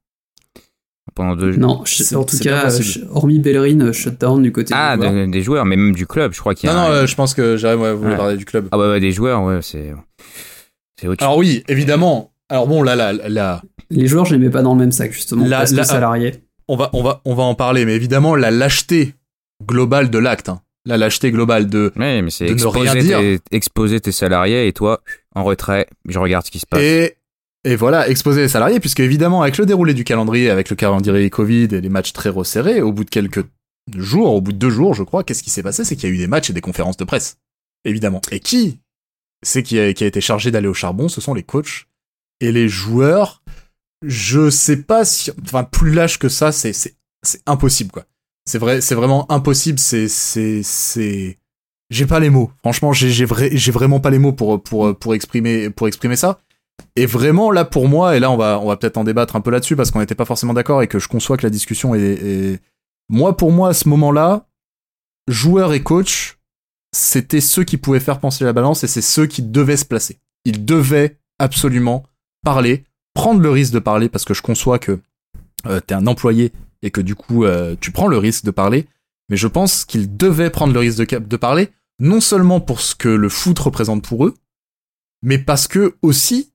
Pendant 1.16 1.36
deux 1.38 1.56
Non, 1.56 1.82
en 2.16 2.24
tout 2.26 2.38
cas, 2.40 2.68
hormis 3.10 3.40
Bellerin, 3.40 3.80
euh, 3.80 3.94
shutdown 3.94 4.44
du 4.44 4.52
côté 4.52 4.74
Ah, 4.76 4.98
des 4.98 5.04
joueurs. 5.08 5.14
de- 5.28 5.32
des 5.32 5.42
joueurs, 5.42 5.66
mais 5.66 5.78
même 5.78 5.96
du 5.96 6.06
club, 6.06 6.34
je 6.34 6.40
crois 6.42 6.54
qu'il 6.54 6.70
y 6.70 6.74
Non, 6.74 6.78
a. 6.80 6.84
non, 6.84 6.90
un- 6.90 6.96
euh, 6.96 7.08
je 7.08 7.16
pense 7.16 7.34
que 7.34 7.56
j'arrive 7.56 7.84
à 7.86 7.94
vous 7.94 8.06
Ouais. 8.08 8.18
parler 8.18 8.36
du 8.36 8.44
club. 8.44 8.68
Ah 8.74 8.78
ouais, 8.78 8.88
ouais, 8.90 9.00
des 9.00 9.12
joueurs, 9.14 9.42
ouais, 9.44 9.60
c'est. 9.62 9.94
C'est 11.00 11.08
autre 11.08 11.20
chose. 11.22 11.26
Alors 11.28 11.38
oui, 11.38 11.64
évidemment. 11.70 12.32
Alors 12.50 12.68
bon, 12.68 12.84
là, 12.84 12.96
là, 12.96 13.14
là, 13.14 13.62
Les 13.90 14.08
joueurs, 14.08 14.26
je 14.26 14.34
les 14.36 14.40
mets 14.40 14.50
pas 14.50 14.62
dans 14.62 14.74
le 14.74 14.80
même 14.80 14.92
sac, 14.92 15.12
justement, 15.14 15.46
La- 15.48 15.60
parce 15.60 15.72
que 15.72 15.84
salariés. 15.84 16.34
on 16.68 16.76
va, 16.76 16.90
on 16.94 17.02
va, 17.04 17.22
on 17.26 17.34
va 17.36 17.44
en 17.44 17.56
parler, 17.56 17.86
mais 17.86 17.96
évidemment, 17.96 18.36
la 18.36 18.52
lâcheté 18.52 19.14
globale 19.66 20.10
de 20.10 20.18
l'acte, 20.18 20.50
hein. 20.50 20.62
la 20.86 20.98
lâcheté 20.98 21.32
globale 21.32 21.68
de 21.70 21.92
Ouais, 21.96 22.22
mais 22.22 22.30
c'est 22.30 22.46
de 22.48 22.54
ne 22.54 22.66
rien 22.66 22.96
dire. 22.96 23.40
exposer 23.52 24.00
tes 24.02 24.12
salariés 24.12 24.68
et 24.68 24.74
toi, 24.74 25.02
en 25.34 25.44
retrait, 25.44 25.88
je 26.08 26.20
regarde 26.20 26.46
ce 26.46 26.52
qui 26.52 26.60
se 26.60 26.66
passe. 26.66 26.82
Et, 26.82 27.16
et 27.66 27.76
voilà, 27.76 28.08
exposer 28.08 28.42
les 28.42 28.48
salariés, 28.48 28.80
puisque 28.80 29.00
évidemment, 29.00 29.42
avec 29.42 29.58
le 29.58 29.66
déroulé 29.66 29.96
du 29.96 30.04
calendrier, 30.04 30.52
avec 30.52 30.70
le 30.70 30.76
calendrier 30.76 31.32
Covid 31.32 31.68
et 31.72 31.82
les 31.82 31.90
matchs 31.90 32.14
très 32.14 32.30
resserrés, 32.30 32.80
au 32.80 32.94
bout 32.94 33.04
de 33.04 33.10
quelques 33.10 33.44
jours, 33.98 34.36
au 34.36 34.40
bout 34.40 34.52
de 34.52 34.58
deux 34.58 34.70
jours, 34.70 34.94
je 34.94 35.02
crois, 35.02 35.24
qu'est-ce 35.24 35.42
qui 35.42 35.50
s'est 35.50 35.64
passé? 35.64 35.84
C'est 35.84 35.96
qu'il 35.96 36.08
y 36.08 36.12
a 36.12 36.16
eu 36.16 36.20
des 36.20 36.28
matchs 36.28 36.52
et 36.52 36.54
des 36.54 36.62
conférences 36.62 36.96
de 36.96 37.04
presse. 37.04 37.38
Évidemment. 37.84 38.22
Et 38.32 38.40
qui 38.40 38.80
c'est 39.42 39.64
qui 39.64 39.80
a, 39.80 39.88
été 39.88 40.22
chargé 40.22 40.52
d'aller 40.52 40.68
au 40.68 40.74
charbon? 40.74 41.08
Ce 41.08 41.22
sont 41.22 41.34
les 41.34 41.44
coachs 41.44 41.88
et 42.40 42.52
les 42.52 42.70
joueurs. 42.70 43.44
Je 44.04 44.52
sais 44.52 44.78
pas 44.78 45.04
si, 45.04 45.32
enfin, 45.44 45.64
plus 45.64 45.92
lâche 45.92 46.20
que 46.20 46.30
ça, 46.30 46.52
c'est, 46.52 46.74
c'est, 46.74 46.96
c'est 47.24 47.42
impossible, 47.48 47.92
quoi. 47.92 48.06
C'est 48.48 48.60
vrai, 48.60 48.80
c'est 48.80 48.94
vraiment 48.94 49.32
impossible, 49.32 49.80
c'est, 49.80 50.08
c'est, 50.08 50.62
c'est, 50.62 51.40
j'ai 51.90 52.06
pas 52.06 52.20
les 52.20 52.30
mots. 52.30 52.52
Franchement, 52.60 52.94
j'ai, 52.94 53.10
j'ai 53.12 53.72
vraiment 53.72 54.00
pas 54.00 54.12
les 54.12 54.20
mots 54.20 54.34
pour, 54.34 54.62
pour, 54.62 54.96
pour 54.96 55.16
exprimer, 55.16 55.72
pour 55.72 55.88
exprimer 55.88 56.16
ça. 56.16 56.40
Et 56.96 57.06
vraiment, 57.06 57.52
là, 57.52 57.66
pour 57.66 57.90
moi, 57.90 58.16
et 58.16 58.20
là, 58.20 58.32
on 58.32 58.38
va, 58.38 58.78
peut-être 58.78 58.98
en 58.98 59.04
débattre 59.04 59.36
un 59.36 59.42
peu 59.42 59.52
là-dessus 59.52 59.76
parce 59.76 59.92
qu'on 59.92 60.00
n'était 60.00 60.16
pas 60.16 60.26
forcément 60.26 60.54
d'accord 60.54 60.82
et 60.82 60.88
que 60.88 61.00
je 61.00 61.08
conçois 61.08 61.38
que 61.38 61.46
la 61.46 61.50
discussion 61.50 61.94
est. 61.94 62.62
Moi, 63.10 63.38
pour 63.38 63.52
moi, 63.52 63.70
à 63.70 63.74
ce 63.74 63.88
moment-là, 63.90 64.48
joueur 65.28 65.74
et 65.74 65.84
coach, 65.84 66.40
c'était 66.94 67.42
ceux 67.42 67.64
qui 67.64 67.78
pouvaient 67.78 68.00
faire 68.00 68.20
penser 68.20 68.46
la 68.46 68.54
balance 68.54 68.84
et 68.84 68.88
c'est 68.88 69.02
ceux 69.02 69.28
qui 69.28 69.42
devaient 69.42 69.78
se 69.78 69.86
placer. 69.86 70.20
Ils 70.46 70.66
devaient 70.66 71.18
absolument 71.38 72.04
parler, 72.44 72.86
prendre 73.14 73.42
le 73.42 73.50
risque 73.50 73.74
de 73.74 73.80
parler 73.80 74.10
parce 74.10 74.26
que 74.26 74.34
je 74.34 74.42
conçois 74.42 74.80
que 74.80 75.00
euh, 75.68 75.80
t'es 75.82 75.94
un 75.94 76.08
employé 76.08 76.54
et 76.82 76.92
que 76.92 77.02
du 77.02 77.16
coup, 77.16 77.44
euh, 77.44 77.76
tu 77.80 77.92
prends 77.92 78.08
le 78.08 78.18
risque 78.18 78.46
de 78.46 78.52
parler. 78.52 78.88
Mais 79.30 79.38
je 79.38 79.48
pense 79.48 79.86
qu'ils 79.86 80.16
devaient 80.16 80.50
prendre 80.50 80.74
le 80.74 80.80
risque 80.80 81.04
de 81.04 81.38
parler, 81.38 81.70
non 82.00 82.22
seulement 82.22 82.62
pour 82.62 82.80
ce 82.80 82.96
que 82.96 83.10
le 83.10 83.30
foot 83.30 83.58
représente 83.58 84.08
pour 84.08 84.26
eux, 84.26 84.36
mais 85.24 85.40
parce 85.40 85.68
que 85.68 85.96
aussi 86.02 86.54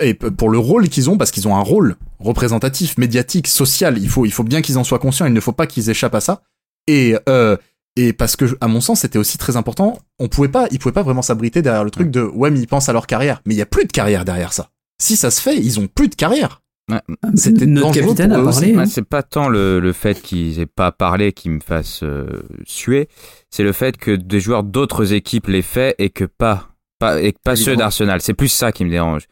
et 0.00 0.14
pour 0.14 0.48
le 0.48 0.58
rôle 0.58 0.88
qu'ils 0.88 1.10
ont, 1.10 1.18
parce 1.18 1.30
qu'ils 1.30 1.46
ont 1.48 1.56
un 1.56 1.62
rôle 1.62 1.96
représentatif, 2.18 2.96
médiatique, 2.98 3.46
social. 3.46 3.98
Il 3.98 4.08
faut, 4.08 4.24
il 4.24 4.32
faut 4.32 4.44
bien 4.44 4.62
qu'ils 4.62 4.78
en 4.78 4.84
soient 4.84 4.98
conscients. 4.98 5.26
Il 5.26 5.32
ne 5.32 5.40
faut 5.40 5.52
pas 5.52 5.66
qu'ils 5.66 5.90
échappent 5.90 6.14
à 6.14 6.20
ça. 6.20 6.42
Et 6.86 7.16
euh, 7.28 7.56
et 7.96 8.12
parce 8.12 8.36
que, 8.36 8.44
à 8.60 8.68
mon 8.68 8.80
sens, 8.82 9.00
c'était 9.00 9.18
aussi 9.18 9.38
très 9.38 9.56
important. 9.56 9.98
On 10.18 10.28
pouvait 10.28 10.48
pas, 10.48 10.66
ils 10.70 10.78
pouvaient 10.78 10.92
pas 10.92 11.02
vraiment 11.02 11.22
s'abriter 11.22 11.62
derrière 11.62 11.84
le 11.84 11.90
truc 11.90 12.10
de 12.10 12.20
ouais, 12.22 12.50
mais 12.50 12.60
ils 12.60 12.66
pensent 12.66 12.90
à 12.90 12.92
leur 12.92 13.06
carrière. 13.06 13.40
Mais 13.46 13.54
il 13.54 13.56
y 13.56 13.62
a 13.62 13.66
plus 13.66 13.86
de 13.86 13.92
carrière 13.92 14.24
derrière 14.24 14.52
ça. 14.52 14.68
Si 15.00 15.16
ça 15.16 15.30
se 15.30 15.40
fait, 15.40 15.56
ils 15.56 15.80
ont 15.80 15.86
plus 15.86 16.08
de 16.08 16.14
carrière. 16.14 16.62
Ouais. 16.90 17.00
C'était 17.34 17.66
notre 17.66 17.92
capitaine 17.92 18.32
a 18.32 18.42
parlé. 18.42 18.76
Hein. 18.76 18.86
c'est 18.86 19.02
pas 19.02 19.22
tant 19.22 19.48
le, 19.48 19.80
le 19.80 19.92
fait 19.92 20.20
qu'ils 20.20 20.60
aient 20.60 20.66
pas 20.66 20.92
parlé 20.92 21.32
qui 21.32 21.48
me 21.48 21.58
fasse 21.58 22.02
euh, 22.04 22.44
suer, 22.64 23.08
c'est 23.50 23.64
le 23.64 23.72
fait 23.72 23.96
que 23.96 24.12
des 24.12 24.38
joueurs 24.38 24.62
d'autres 24.62 25.12
équipes 25.12 25.48
l'aient 25.48 25.62
fait 25.62 25.96
et 25.98 26.10
que 26.10 26.24
pas, 26.24 26.68
pas 27.00 27.20
et 27.20 27.34
pas 27.42 27.56
ceux 27.56 27.76
d'Arsenal. 27.76 28.20
C'est 28.20 28.34
plus 28.34 28.48
ça 28.48 28.70
qui 28.70 28.84
me 28.84 28.90
dérange. 28.90 29.26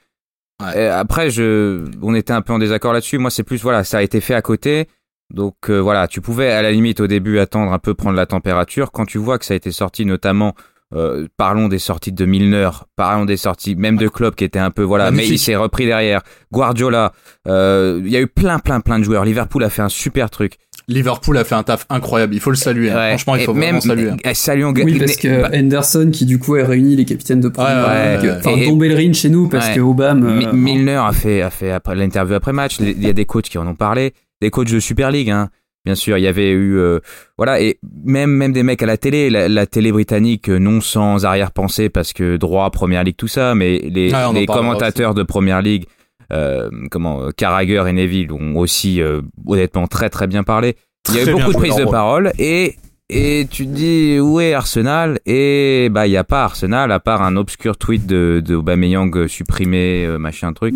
Ouais. 0.67 0.87
Après, 0.89 1.31
je, 1.31 1.85
on 2.03 2.15
était 2.15 2.33
un 2.33 2.43
peu 2.43 2.53
en 2.53 2.59
désaccord 2.59 2.93
là-dessus. 2.93 3.19
Moi, 3.19 3.31
c'est 3.31 3.43
plus 3.43 3.63
voilà, 3.63 3.85
ça 3.85 3.99
a 3.99 4.03
été 4.03 4.21
fait 4.21 4.35
à 4.35 4.43
côté. 4.43 4.89
Donc 5.31 5.55
euh, 5.69 5.79
voilà, 5.79 6.07
tu 6.07 6.21
pouvais 6.21 6.53
à 6.53 6.63
la 6.63 6.71
limite 6.71 7.01
au 7.01 7.07
début 7.07 7.39
attendre 7.39 7.73
un 7.73 7.79
peu, 7.79 7.95
prendre 7.95 8.17
la 8.17 8.27
température. 8.27 8.93
Quand 8.93 9.07
tu 9.07 9.19
vois 9.19 9.39
que 9.39 9.45
ça 9.45 9.55
a 9.55 9.57
été 9.57 9.73
sorti 9.73 10.05
notamment, 10.05 10.55
euh, 10.95 11.27
parlons 11.37 11.69
des 11.69 11.79
sorties 11.79 12.13
de 12.13 12.25
Milner, 12.25 12.71
parlons 12.95 13.25
des 13.25 13.37
sorties 13.37 13.75
même 13.75 13.97
de 13.97 14.07
Klopp 14.09 14.37
qui 14.37 14.45
était 14.45 14.59
un 14.59 14.71
peu 14.71 14.83
voilà, 14.83 15.07
Magnifique. 15.07 15.31
mais 15.31 15.35
il 15.35 15.39
s'est 15.39 15.57
repris 15.57 15.87
derrière. 15.87 16.23
Guardiola, 16.53 17.13
euh, 17.49 18.01
il 18.05 18.13
y 18.13 18.17
a 18.17 18.21
eu 18.21 18.27
plein 18.27 18.59
plein 18.59 18.81
plein 18.81 18.99
de 18.99 19.05
joueurs. 19.05 19.25
Liverpool 19.25 19.65
a 19.65 19.71
fait 19.71 19.83
un 19.83 19.89
super 19.89 20.31
truc. 20.31 20.59
Liverpool 20.89 21.39
a 21.39 21.45
fait 21.45 21.55
un 21.55 21.63
taf 21.63 21.87
incroyable, 21.89 22.35
il 22.35 22.41
faut 22.41 22.51
le 22.51 22.57
saluer. 22.57 22.93
Ouais. 22.93 23.11
Franchement, 23.11 23.37
il 23.37 23.45
faut 23.45 23.55
même, 23.55 23.79
vraiment 23.79 23.81
saluer. 23.81 24.11
Eh, 24.25 24.35
saluons 24.35 24.73
oui, 24.75 24.99
parce 24.99 25.17
que 25.17 25.43
bah, 25.43 25.51
Henderson, 25.55 26.11
qui 26.13 26.27
du 26.27 26.39
coup 26.39 26.57
a 26.57 26.65
réuni 26.65 26.97
les 26.97 27.05
capitaines 27.05 27.41
de 27.41 27.49
première 27.49 27.89
ouais, 27.89 28.21
ligue, 28.21 28.35
enfin 28.39 28.57
Don 28.67 28.77
Bellerin 28.77 29.13
chez 29.13 29.31
nous, 29.31 29.49
parce 29.49 29.71
que 29.71 29.81
Obama. 29.81 30.27
Euh, 30.27 30.53
Milner 30.53 31.01
a 31.07 31.13
fait, 31.13 31.43
a 31.43 31.51
fait 31.51 31.71
après 31.71 31.95
l'interview 31.95 32.35
après 32.35 32.53
match. 32.53 32.77
Il 32.81 33.03
y 33.03 33.09
a 33.09 33.13
des 33.13 33.25
coachs 33.25 33.45
qui 33.45 33.59
en 33.59 33.67
ont 33.67 33.75
parlé, 33.75 34.13
des 34.41 34.51
coachs 34.51 34.71
de 34.71 34.81
Super 34.81 35.11
League. 35.11 35.31
Hein. 35.31 35.49
Bien 35.85 35.95
sûr, 35.95 36.17
il 36.17 36.23
y 36.23 36.27
avait 36.27 36.51
eu 36.51 36.79
euh, 36.79 37.01
voilà 37.37 37.61
et 37.61 37.79
même 38.05 38.31
même 38.31 38.55
des 38.55 38.63
mecs 38.63 38.83
à 38.83 38.87
la 38.87 38.97
télé, 38.97 39.29
la, 39.29 39.51
la 39.51 39.67
télé 39.67 39.93
britannique 39.93 40.49
non 40.49 40.81
sans 40.81 41.27
arrière-pensée 41.27 41.91
parce 41.91 42.15
que 42.15 42.39
droit 42.39 42.71
Première 42.71 43.05
Ligue 43.05 43.17
tout 43.17 43.29
ça, 43.29 43.55
mais 43.55 43.79
les, 43.79 44.11
Ah, 44.15 44.31
les 44.33 44.47
commentateurs 44.47 45.13
de 45.13 45.23
Première 45.23 45.61
Ligue 45.61 45.85
euh, 46.33 46.71
comment 46.91 47.31
Carragher 47.37 47.85
et 47.87 47.93
Neville 47.93 48.33
ont 48.33 48.57
aussi 48.57 49.01
euh, 49.01 49.23
honnêtement 49.47 49.87
très 49.87 50.11
très 50.11 50.27
bien 50.27 50.43
parlé. 50.43 50.77
Il 51.09 51.17
y 51.17 51.19
a 51.19 51.23
eu 51.25 51.33
beaucoup 51.33 51.53
de 51.53 51.59
prises 51.59 51.77
de 51.77 51.85
parole 51.85 52.33
et 52.39 52.77
et 53.11 53.47
tu 53.51 53.67
te 53.67 53.71
dis 53.71 54.19
où 54.19 54.41
est 54.41 54.55
Arsenal? 54.55 55.19
Et 55.27 55.89
bah 55.91 56.07
il 56.07 56.13
y 56.13 56.17
a 56.17 56.25
pas 56.25 56.45
Arsenal 56.45 56.91
à 56.91 57.01
part 57.01 57.21
un 57.21 57.37
obscur 57.37 57.77
tweet 57.77 58.07
de, 58.07 58.43
de 58.45 58.55
Aubameyang 58.55 59.27
supprimé 59.27 60.07
euh, 60.07 60.19
machin 60.19 60.55
truc 60.55 60.75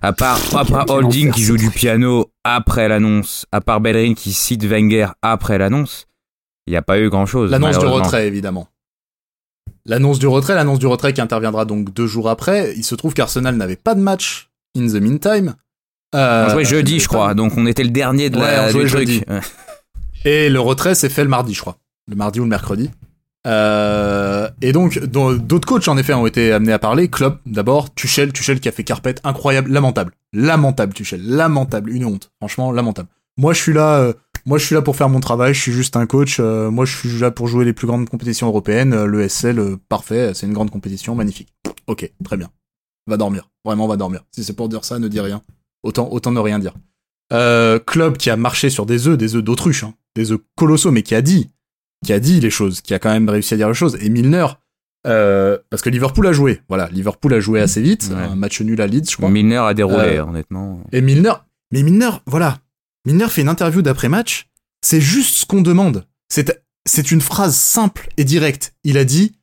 à 0.00 0.14
part 0.14 0.40
à 0.56 0.64
part 0.64 0.88
Holding 0.88 1.30
qui 1.30 1.42
joue 1.42 1.58
du 1.58 1.70
piano 1.70 2.30
après 2.42 2.88
l'annonce 2.88 3.44
à 3.52 3.60
part 3.60 3.82
Bellerin 3.82 4.14
qui 4.14 4.32
cite 4.32 4.64
Wenger 4.64 5.08
après 5.20 5.58
l'annonce 5.58 6.08
il 6.68 6.72
n'y 6.72 6.76
a 6.76 6.82
pas 6.82 7.00
eu 7.00 7.08
grand 7.08 7.24
chose 7.24 7.50
L'annonce 7.50 7.78
du 7.78 7.86
retrait, 7.86 8.26
évidemment. 8.26 8.68
L'annonce 9.86 10.18
du 10.18 10.26
retrait, 10.26 10.54
l'annonce 10.54 10.78
du 10.78 10.86
retrait 10.86 11.14
qui 11.14 11.22
interviendra 11.22 11.64
donc 11.64 11.94
deux 11.94 12.06
jours 12.06 12.28
après. 12.28 12.74
Il 12.76 12.84
se 12.84 12.94
trouve 12.94 13.14
qu'Arsenal 13.14 13.56
n'avait 13.56 13.76
pas 13.76 13.94
de 13.94 14.02
match 14.02 14.47
in 14.76 14.86
the 14.86 15.00
meantime. 15.00 15.54
Euh, 16.14 16.46
on 16.46 16.50
jouait 16.50 16.64
jeudi 16.64 17.00
je 17.00 17.06
crois 17.08 17.34
donc 17.34 17.52
on 17.58 17.66
était 17.66 17.84
le 17.84 17.90
dernier 17.90 18.30
de 18.30 18.38
Ouais, 18.38 18.50
la 18.56 18.66
on 18.66 18.70
jouait 18.70 18.84
du 18.84 18.90
truc 18.90 19.08
jeudi. 19.08 19.24
Et 20.24 20.48
le 20.48 20.60
retrait 20.60 20.94
s'est 20.94 21.08
fait 21.08 21.22
le 21.22 21.28
mardi, 21.30 21.54
je 21.54 21.60
crois. 21.60 21.78
Le 22.08 22.16
mardi 22.16 22.40
ou 22.40 22.44
le 22.44 22.48
mercredi. 22.48 22.90
Euh, 23.46 24.48
et 24.60 24.72
donc, 24.72 24.98
d'autres 24.98 25.66
coachs, 25.68 25.86
en 25.88 25.96
effet, 25.96 26.12
ont 26.12 26.26
été 26.26 26.52
amenés 26.52 26.72
à 26.72 26.78
parler. 26.78 27.08
Klopp, 27.08 27.40
d'abord. 27.46 27.94
Tuchel, 27.94 28.32
Tuchel 28.32 28.58
qui 28.60 28.68
a 28.68 28.72
fait 28.72 28.84
carpette. 28.84 29.20
Incroyable, 29.24 29.70
lamentable. 29.70 30.12
Lamentable, 30.32 30.92
Tuchel. 30.92 31.22
Lamentable. 31.24 31.90
Une 31.90 32.04
honte. 32.04 32.30
Franchement, 32.40 32.72
lamentable. 32.72 33.08
Moi, 33.36 33.54
je 33.54 33.60
suis 33.62 33.72
là, 33.72 33.98
euh, 34.00 34.12
moi, 34.44 34.58
je 34.58 34.66
suis 34.66 34.74
là 34.74 34.82
pour 34.82 34.96
faire 34.96 35.08
mon 35.08 35.20
travail. 35.20 35.54
Je 35.54 35.60
suis 35.60 35.72
juste 35.72 35.96
un 35.96 36.06
coach. 36.06 36.38
euh, 36.40 36.70
moi, 36.70 36.84
je 36.84 36.96
suis 36.96 37.18
là 37.20 37.30
pour 37.30 37.46
jouer 37.46 37.64
les 37.64 37.72
plus 37.72 37.86
grandes 37.86 38.08
compétitions 38.08 38.48
européennes. 38.48 39.04
Le 39.04 39.28
SL, 39.28 39.76
parfait. 39.88 40.32
C'est 40.34 40.46
une 40.46 40.52
grande 40.52 40.70
compétition. 40.70 41.14
Magnifique. 41.14 41.48
Ok, 41.86 42.10
très 42.24 42.36
bien. 42.36 42.48
Va 43.08 43.16
dormir. 43.16 43.48
Vraiment, 43.64 43.88
va 43.88 43.96
dormir. 43.96 44.22
Si 44.30 44.44
c'est 44.44 44.52
pour 44.52 44.68
dire 44.68 44.84
ça, 44.84 44.98
ne 45.00 45.08
dis 45.08 45.18
rien. 45.20 45.42
Autant, 45.82 46.08
autant 46.12 46.30
ne 46.30 46.38
rien 46.40 46.58
dire. 46.60 46.74
Euh, 47.32 47.78
club 47.78 48.16
qui 48.16 48.30
a 48.30 48.36
marché 48.36 48.70
sur 48.70 48.86
des 48.86 49.08
œufs, 49.08 49.18
des 49.18 49.34
œufs 49.34 49.42
d'autruche, 49.42 49.82
hein, 49.84 49.94
des 50.14 50.30
œufs 50.32 50.40
colossaux, 50.56 50.90
mais 50.90 51.02
qui 51.02 51.14
a 51.14 51.22
dit, 51.22 51.50
qui 52.04 52.12
a 52.12 52.20
dit 52.20 52.38
les 52.40 52.50
choses, 52.50 52.80
qui 52.80 52.94
a 52.94 52.98
quand 52.98 53.10
même 53.10 53.28
réussi 53.28 53.54
à 53.54 53.56
dire 53.56 53.68
les 53.68 53.74
choses. 53.74 53.96
Et 54.00 54.08
Milner, 54.08 54.46
euh, 55.06 55.58
parce 55.70 55.82
que 55.82 55.90
Liverpool 55.90 56.26
a 56.26 56.32
joué, 56.32 56.62
voilà, 56.68 56.88
Liverpool 56.88 57.34
a 57.34 57.40
joué 57.40 57.60
assez 57.60 57.80
vite, 57.82 58.10
Ouais. 58.10 58.22
un 58.22 58.34
match 58.34 58.60
nul 58.60 58.80
à 58.80 58.86
Leeds, 58.86 59.10
je 59.10 59.16
crois. 59.16 59.28
Milner 59.30 59.56
a 59.58 59.74
déroulé 59.74 60.16
Euh, 60.18 60.24
honnêtement 60.24 60.80
Et 60.92 61.00
Milner, 61.00 61.32
mais 61.72 61.82
Milner, 61.82 62.10
voilà, 62.26 62.58
Milner 63.06 63.28
fait 63.28 63.42
une 63.42 63.48
interview 63.48 63.82
d'après-match, 63.82 64.48
c'est 64.82 65.00
juste 65.00 65.34
ce 65.34 65.46
qu'on 65.46 65.60
demande. 65.62 66.06
C'est, 66.30 66.62
c'est 66.86 67.10
une 67.10 67.20
phrase 67.20 67.56
simple 67.56 68.08
et 68.16 68.24
directe. 68.24 68.74
Il 68.84 68.96
a 68.98 69.04
dit, 69.04 69.34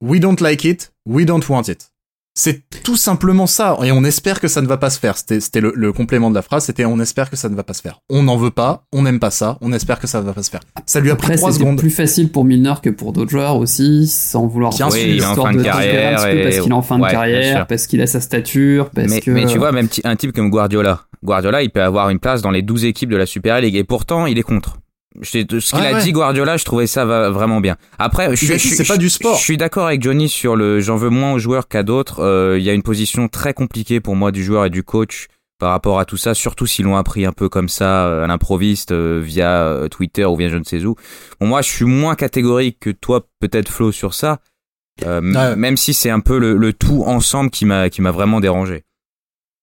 We 0.00 0.20
don't 0.20 0.36
like 0.40 0.64
it, 0.64 0.92
we 1.06 1.24
don't 1.24 1.42
want 1.48 1.62
it. 1.68 1.91
C'est 2.34 2.62
tout 2.82 2.96
simplement 2.96 3.46
ça, 3.46 3.76
et 3.84 3.92
on 3.92 4.04
espère 4.04 4.40
que 4.40 4.48
ça 4.48 4.62
ne 4.62 4.66
va 4.66 4.78
pas 4.78 4.88
se 4.88 4.98
faire. 4.98 5.18
C'était, 5.18 5.38
c'était 5.40 5.60
le, 5.60 5.72
le 5.76 5.92
complément 5.92 6.30
de 6.30 6.34
la 6.34 6.40
phrase, 6.40 6.64
c'était 6.64 6.86
on 6.86 6.98
espère 6.98 7.28
que 7.28 7.36
ça 7.36 7.50
ne 7.50 7.54
va 7.54 7.62
pas 7.62 7.74
se 7.74 7.82
faire. 7.82 8.00
On 8.08 8.22
n'en 8.22 8.38
veut 8.38 8.50
pas, 8.50 8.84
on 8.90 9.02
n'aime 9.02 9.20
pas 9.20 9.30
ça, 9.30 9.58
on 9.60 9.70
espère 9.72 10.00
que 10.00 10.06
ça 10.06 10.20
ne 10.20 10.24
va 10.24 10.32
pas 10.32 10.42
se 10.42 10.48
faire. 10.50 10.60
Ça 10.86 11.00
lui 11.00 11.10
a 11.10 11.16
pris 11.16 11.26
Après, 11.26 11.36
trois 11.36 11.52
c'était 11.52 11.64
secondes. 11.64 11.78
plus 11.78 11.90
facile 11.90 12.30
pour 12.32 12.46
Milner 12.46 12.74
que 12.82 12.88
pour 12.88 13.12
d'autres 13.12 13.30
joueurs 13.30 13.56
aussi, 13.56 14.06
sans 14.06 14.46
vouloir 14.46 14.72
Bien 14.72 14.90
faire 14.90 15.20
sûr, 15.20 15.30
en 15.30 15.34
fin 15.34 15.52
de 15.52 15.58
de 15.58 15.62
carrière 15.62 16.12
parce 16.12 16.24
qu'il 16.60 16.70
est 16.70 16.72
en 16.72 16.82
fin 16.82 16.98
de 16.98 17.04
ouais, 17.04 17.10
carrière, 17.10 17.66
parce 17.66 17.86
qu'il 17.86 18.00
a 18.00 18.06
sa 18.06 18.20
stature, 18.20 18.88
parce 18.90 19.08
mais, 19.08 19.20
que 19.20 19.30
mais 19.30 19.44
tu 19.44 19.58
vois, 19.58 19.72
même 19.72 19.88
un 20.04 20.16
type 20.16 20.32
comme 20.32 20.48
Guardiola, 20.48 21.02
Guardiola, 21.22 21.62
il 21.62 21.70
peut 21.70 21.82
avoir 21.82 22.08
une 22.08 22.18
place 22.18 22.40
dans 22.40 22.50
les 22.50 22.62
12 22.62 22.86
équipes 22.86 23.10
de 23.10 23.16
la 23.16 23.26
Super 23.26 23.60
League 23.60 23.76
et 23.76 23.84
pourtant, 23.84 24.24
il 24.24 24.38
est 24.38 24.42
contre. 24.42 24.78
Ce 25.20 25.30
qu'il 25.76 25.84
a 25.84 25.92
ouais. 25.94 26.02
dit 26.02 26.12
Guardiola, 26.12 26.56
je 26.56 26.64
trouvais 26.64 26.86
ça 26.86 27.04
va 27.04 27.30
vraiment 27.30 27.60
bien. 27.60 27.76
Après, 27.98 28.30
je, 28.34 28.46
suis- 28.46 28.58
je- 28.84 28.88
pas 28.88 28.96
du 28.96 29.10
sport. 29.10 29.36
Je 29.36 29.42
suis 29.42 29.56
d'accord 29.58 29.86
avec 29.86 30.02
Johnny 30.02 30.28
sur 30.28 30.56
le 30.56 30.80
j'en 30.80 30.96
veux 30.96 31.10
moins 31.10 31.32
aux 31.34 31.38
joueurs 31.38 31.68
qu'à 31.68 31.82
d'autres. 31.82 32.20
Euh, 32.20 32.58
Il 32.58 32.64
y 32.64 32.70
a 32.70 32.72
une 32.72 32.82
position 32.82 33.28
très 33.28 33.52
compliquée 33.52 34.00
pour 34.00 34.16
moi 34.16 34.32
du 34.32 34.42
joueur 34.44 34.64
et 34.64 34.70
du 34.70 34.82
coach 34.82 35.26
par 35.58 35.70
rapport 35.70 36.00
à 36.00 36.04
tout 36.04 36.16
ça, 36.16 36.34
surtout 36.34 36.66
s'ils 36.66 36.86
l'ont 36.86 36.96
appris 36.96 37.24
un 37.24 37.32
peu 37.32 37.48
comme 37.48 37.68
ça 37.68 38.06
euh, 38.06 38.24
à 38.24 38.26
l'improviste 38.26 38.90
euh, 38.92 39.20
via 39.22 39.86
Twitter 39.90 40.24
ou 40.24 40.34
via 40.36 40.48
je 40.48 40.56
ne 40.56 40.64
sais 40.64 40.84
où. 40.84 40.96
Bon, 41.40 41.46
moi, 41.46 41.62
je 41.62 41.68
suis 41.68 41.84
moins 41.84 42.14
catégorique 42.16 42.78
que 42.80 42.90
toi, 42.90 43.26
peut-être 43.38 43.68
Flo, 43.68 43.92
sur 43.92 44.14
ça. 44.14 44.38
Euh. 45.06 45.54
Même 45.56 45.76
si 45.76 45.94
c'est 45.94 46.10
un 46.10 46.20
peu 46.20 46.38
le, 46.38 46.56
le 46.56 46.72
tout 46.72 47.04
ensemble 47.06 47.50
qui 47.50 47.64
m'a 47.64 47.88
qui 47.90 48.02
m'a 48.02 48.10
vraiment 48.10 48.40
dérangé. 48.40 48.82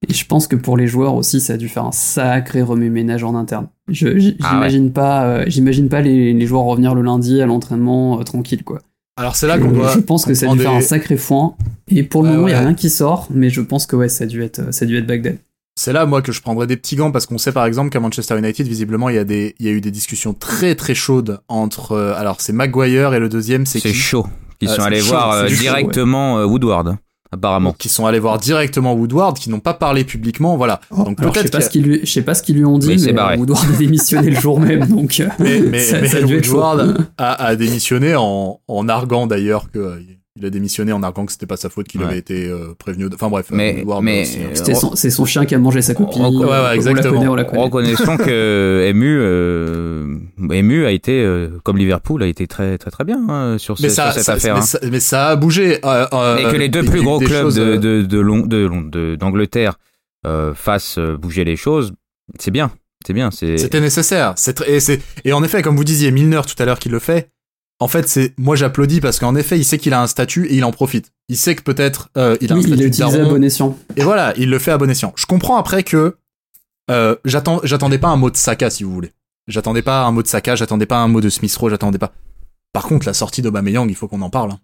Et 0.08 0.14
je 0.14 0.26
pense 0.26 0.47
que 0.47 0.56
pour 0.56 0.78
les 0.78 0.88
joueurs 0.88 1.16
aussi, 1.16 1.41
ça 1.41 1.54
a 1.54 1.58
dû 1.58 1.68
faire 1.68 1.86
un 1.86 1.91
sacré 1.91 2.62
remue-ménage 2.62 3.24
en 3.24 3.36
interne. 3.36 3.68
Je, 3.89 4.08
Ah 4.41 4.52
j'imagine 4.54 4.91
pas, 4.93 5.26
euh, 5.26 5.43
j'imagine 5.47 5.89
pas 5.89 6.02
les, 6.02 6.32
les 6.34 6.45
joueurs 6.47 6.64
revenir 6.64 6.95
le 6.95 7.02
lundi 7.02 7.41
à 7.41 7.45
l'entraînement 7.45 8.20
euh, 8.20 8.24
tranquille 8.24 8.64
quoi. 8.64 8.80
Alors 9.18 9.36
c'est 9.36 9.47
là 9.47 9.58
je, 9.60 9.64
qu'on 9.66 9.72
doit. 9.72 9.91
je 9.93 10.00
pense 10.00 10.24
que 10.26 10.34
ça 10.34 10.50
a 10.50 10.54
dû 10.54 10.60
faire 10.62 10.72
un 10.72 10.80
sacré 10.82 11.18
foin. 11.18 11.56
Et 11.89 12.04
pour 12.04 12.24
le 12.24 12.30
Ouais, 12.30 12.36
moment, 12.36 12.47
il 12.47 12.52
y 12.52 12.54
a 12.54 12.60
ouais. 12.60 12.66
rien 12.68 12.74
qui 12.76 12.89
sort, 12.89 13.28
mais 13.30 13.50
je 13.50 13.60
pense 13.60 13.86
que 13.86 13.97
ouais, 13.97 14.08
ça 14.08 14.24
a 14.24 14.28
dû 14.28 14.41
être, 14.41 14.74
ça 14.74 14.86
a 14.86 14.88
dû 14.88 14.97
être 14.97 15.06
Bagdad. 15.08 15.38
C'est 15.76 15.91
là, 15.93 16.06
moi, 16.06 16.22
que 16.22 16.32
je 16.32 16.41
prendrais 16.41 16.68
des 16.68 16.76
petits 16.78 16.95
gants 16.95 17.12
parce 17.12 17.26
qu'on 17.26 17.38
sait 17.38 17.52
par 17.52 17.66
exemple 17.66 17.89
qu'à 17.89 18.00
Manchester 18.00 18.38
United, 18.38 18.66
visiblement, 18.68 19.10
il 19.10 19.16
y 19.16 19.20
a 19.20 19.24
des, 19.26 19.56
il 19.60 19.66
y 19.66 19.70
a 19.70 19.72
eu 19.72 19.82
des 19.82 19.91
discussions 19.91 20.34
très 20.34 20.76
très 20.76 20.95
chaudes 20.95 21.39
entre, 21.50 21.91
euh, 21.93 22.14
alors 22.16 22.39
c'est 22.39 22.54
Maguire 22.54 23.14
et 23.14 23.20
le 23.20 23.28
deuxième, 23.28 23.66
c'est 23.66 23.80
C'est 23.80 23.89
qui? 23.91 23.95
chaud. 23.97 24.26
Ils 24.62 24.70
sont 24.70 24.82
allés 24.82 25.00
chaud, 25.00 25.08
voir 25.10 25.32
euh, 25.32 25.47
chaud, 25.47 25.56
directement 25.56 26.38
euh, 26.39 26.45
Woodward, 26.45 26.97
apparemment. 27.32 27.74
qui 27.78 27.90
sont 27.90 28.06
allés 28.06 28.20
voir 28.20 28.38
directement 28.40 28.94
Woodward, 28.94 29.38
qui 29.38 29.50
n'ont 29.50 29.60
pas 29.60 29.74
parlé 29.74 30.04
publiquement, 30.04 30.58
voilà. 30.58 30.80
Donc 30.96 31.20
Alors, 31.20 31.34
je 31.36 31.42
sais 31.42 31.50
pas 31.50 31.58
a- 31.60 31.62
ce 31.62 31.70
qu'ils 31.70 31.84
lui, 31.84 32.00
je 32.04 32.12
sais 32.12 32.22
pas 32.22 32.34
ce 32.34 32.44
qu'ils 32.44 32.56
lui 32.58 32.66
ont 32.66 32.78
dit, 32.78 32.88
Mais 33.06 33.20
euh, 33.20 33.38
Woodward 33.38 33.66
a 33.74 33.78
démissionné 33.78 34.30
le 34.32 34.40
jour 34.40 34.60
même, 34.60 34.86
donc 34.90 35.20
euh, 35.20 35.28
Mais, 35.40 35.62
mais, 35.62 35.80
ça, 35.80 36.06
ça. 36.08 36.22
Woodward 36.22 37.08
a, 37.18 37.46
a 37.46 37.56
démissionné 37.56 38.16
en, 38.16 38.60
en 38.68 38.90
arguant 38.90 39.28
d'ailleurs 39.28 39.72
que 39.72 39.80
euh, 39.80 40.00
Il 40.36 40.46
a 40.46 40.50
démissionné 40.52 40.94
en 40.94 41.02
arguant 41.04 41.26
que 41.26 41.32
c'était 41.32 41.48
pas 41.48 41.58
sa 41.58 41.70
faute 41.70 41.88
qu'il 41.88 42.00
Ouais. 42.02 42.08
avait 42.08 42.18
été 42.20 42.48
euh, 42.48 42.74
prévenu. 42.78 43.08
Enfin 43.14 43.28
bref. 43.30 43.48
Mais- 43.52 43.80
euh, 43.82 43.84
Ward 43.84 44.04
mais- 44.04 44.22
aussi, 44.22 44.38
hein. 44.38 44.50
C'était 44.54 44.76
son- 44.76 44.96
C'est 44.96 45.10
son 45.10 45.26
chien 45.26 45.46
qui 45.46 45.56
a 45.56 45.60
mangé 45.60 45.82
sa. 45.82 45.94
Ouais, 45.94 46.00
ouais, 46.06 46.06
ouais, 46.30 46.46
on 46.46 46.46
la 46.52 46.76
exactement. 46.76 47.14
connaît, 47.16 47.28
on 47.28 47.36
la 47.36 47.44
connaît. 47.44 47.62
Reconnaissons 47.64 48.16
que 48.18 48.92
MU, 48.94 49.18
euh, 49.22 50.18
MU 50.38 50.86
a 50.86 50.92
été, 50.92 51.22
euh, 51.24 51.50
comme 51.64 51.78
Liverpool, 51.78 52.24
a 52.24 52.28
été 52.28 52.48
très 52.48 52.78
très 52.78 52.92
très 52.92 53.04
bien 53.04 53.20
hein, 53.28 53.58
sur, 53.58 53.78
ce- 53.78 53.90
ça, 53.90 54.06
sur 54.12 54.14
cette 54.14 54.24
ça- 54.24 54.34
affaire. 54.34 54.54
mais, 54.56 54.60
hein. 54.62 54.64
ça, 54.64 54.80
mais 54.90 55.00
ça 55.00 55.28
a 55.30 55.36
bougé. 55.36 55.80
euh, 55.84 56.06
euh, 56.14 56.38
Et 56.38 56.44
que 56.52 56.58
les 56.58 56.70
deux 56.70 56.84
plus 56.84 57.02
gros 57.02 57.20
clubs 57.20 57.42
choses, 57.42 57.56
de, 57.56 57.62
euh, 57.64 57.78
de, 57.78 58.02
de, 58.04 58.20
Lon- 58.20 58.46
de, 58.46 58.58
Lon- 58.66 58.82
de- 58.82 59.16
d'Angleterre 59.16 59.76
euh, 60.28 60.54
fassent 60.54 61.00
euh, 61.00 61.18
bouger 61.18 61.44
les 61.44 61.56
choses, 61.56 61.94
c'est 62.38 62.52
bien. 62.52 62.72
C'est 63.06 63.14
bien. 63.14 63.32
C'est... 63.32 63.58
C'était 63.58 63.80
nécessaire. 63.82 64.34
C'est 64.36 64.60
tr- 64.60 64.70
et, 64.70 64.80
c'est- 64.80 65.02
et 65.26 65.34
en 65.34 65.44
effet, 65.44 65.62
comme 65.62 65.76
vous 65.78 65.84
disiez, 65.86 66.12
Milner 66.12 66.42
tout 66.48 66.62
à 66.62 66.66
l'heure 66.66 66.80
qui 66.80 66.90
le 66.90 67.00
fait. 67.00 67.30
En 67.82 67.88
fait, 67.88 68.10
c'est 68.10 68.34
moi 68.38 68.56
j'applaudis 68.58 69.00
parce 69.00 69.20
qu'en 69.20 69.36
effet, 69.36 69.58
il 69.58 69.64
sait 69.64 69.78
qu'il 69.78 69.94
a 69.94 70.02
un 70.02 70.08
statut 70.08 70.48
et 70.48 70.56
il 70.56 70.66
en 70.66 70.72
profite. 70.72 71.12
Il 71.30 71.38
sait 71.38 71.56
que 71.56 71.62
peut-être 71.64 72.10
euh, 72.18 72.36
il 72.42 72.52
a 72.52 72.56
un 72.56 72.58
Oui, 72.58 72.64
il 72.64 72.68
statut 72.68 72.82
de 72.84 72.88
utilisé 72.88 73.20
à 73.22 73.26
bon 73.26 73.44
escient. 73.44 73.78
Et 73.96 74.04
voilà, 74.04 74.34
il 74.38 74.50
le 74.50 74.60
fait 74.60 74.72
à 74.72 74.78
bon 74.78 74.90
escient. 74.90 75.14
Je 75.16 75.26
comprends 75.26 75.56
après 75.58 75.84
que 75.84 76.18
euh, 76.92 77.16
j'attends, 77.24 77.62
j'attendais 77.64 77.98
pas 77.98 78.10
un 78.10 78.18
mot 78.18 78.30
de 78.30 78.36
Saka 78.38 78.70
si 78.70 78.84
vous 78.84 78.92
voulez. 78.94 79.14
J'attendais 79.48 79.82
pas 79.82 80.04
un 80.04 80.12
mot 80.12 80.22
de 80.22 80.28
Saka, 80.28 80.56
j'attendais 80.56 80.86
pas 80.86 80.98
un 80.98 81.08
mot 81.08 81.22
de 81.22 81.30
Smith 81.30 81.56
Rowe, 81.56 81.70
j'attendais 81.70 81.98
pas. 82.00 82.12
Par 82.74 82.84
contre, 82.84 83.06
la 83.08 83.14
sortie 83.14 83.42
d'Aubameyang, 83.42 83.90
il 83.90 83.96
faut 83.96 84.08
qu'on 84.08 84.22
en 84.22 84.30
parle. 84.30 84.52
hein. 84.52 84.60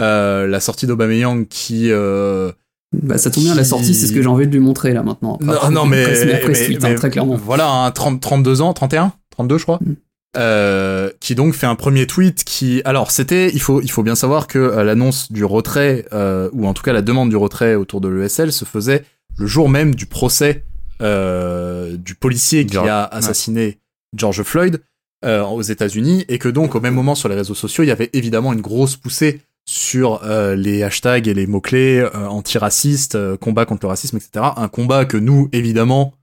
Euh, 0.00 0.46
la 0.46 0.60
sortie 0.60 0.86
d'Aubameyang 0.86 1.46
qui 1.48 1.90
Bah, 1.90 3.16
ça 3.18 3.30
tombe 3.30 3.44
bien, 3.44 3.54
la 3.54 3.64
sortie, 3.64 3.94
c'est 3.94 4.06
ce 4.06 4.12
que 4.12 4.20
j'ai 4.22 4.28
envie 4.28 4.46
de 4.46 4.52
lui 4.52 4.60
montrer 4.60 4.92
là 4.92 5.02
maintenant. 5.02 5.38
Non, 5.40 5.52
Après, 5.54 5.70
non, 5.70 5.86
mais, 5.86 6.04
mais- 6.26 6.40
tweet, 6.40 6.84
hein, 6.84 6.88
mais 6.90 6.94
très 6.96 7.08
clairement. 7.10 7.36
Voilà, 7.36 7.68
un 7.70 7.90
30, 7.90 8.20
32 8.20 8.60
ans, 8.60 8.74
31, 8.74 9.12
32 9.30 9.56
je 9.58 9.62
crois. 9.62 9.78
Mm. 9.80 9.92
Euh, 10.34 11.10
qui 11.20 11.34
donc 11.34 11.52
fait 11.52 11.66
un 11.66 11.74
premier 11.74 12.06
tweet 12.06 12.42
qui, 12.44 12.80
alors 12.86 13.10
c'était, 13.10 13.50
il 13.50 13.60
faut, 13.60 13.82
il 13.82 13.90
faut 13.90 14.02
bien 14.02 14.14
savoir 14.14 14.46
que 14.46 14.58
euh, 14.58 14.82
l'annonce 14.82 15.30
du 15.30 15.44
retrait, 15.44 16.06
euh, 16.14 16.48
ou 16.54 16.66
en 16.66 16.72
tout 16.72 16.82
cas 16.82 16.94
la 16.94 17.02
demande 17.02 17.28
du 17.28 17.36
retrait 17.36 17.74
autour 17.74 18.00
de 18.00 18.08
l'ESL 18.08 18.50
se 18.50 18.64
faisait 18.64 19.04
le 19.36 19.46
jour 19.46 19.68
même 19.68 19.94
du 19.94 20.06
procès 20.06 20.64
euh, 21.02 21.98
du 21.98 22.14
policier 22.14 22.64
qui 22.64 22.72
George- 22.72 22.88
a 22.88 23.04
assassiné 23.04 23.78
George 24.16 24.42
Floyd 24.42 24.80
euh, 25.26 25.44
aux 25.44 25.60
États-Unis, 25.60 26.24
et 26.28 26.38
que 26.38 26.48
donc 26.48 26.74
au 26.76 26.80
même 26.80 26.94
moment 26.94 27.14
sur 27.14 27.28
les 27.28 27.34
réseaux 27.34 27.54
sociaux, 27.54 27.84
il 27.84 27.88
y 27.88 27.92
avait 27.92 28.08
évidemment 28.14 28.54
une 28.54 28.62
grosse 28.62 28.96
poussée 28.96 29.42
sur 29.66 30.22
euh, 30.24 30.56
les 30.56 30.82
hashtags 30.82 31.28
et 31.28 31.34
les 31.34 31.46
mots-clés 31.46 31.98
euh, 32.00 32.26
antiracistes, 32.26 33.16
euh, 33.16 33.36
combat 33.36 33.66
contre 33.66 33.84
le 33.84 33.88
racisme, 33.90 34.16
etc. 34.16 34.46
Un 34.56 34.68
combat 34.68 35.04
que 35.04 35.18
nous, 35.18 35.50
évidemment, 35.52 36.14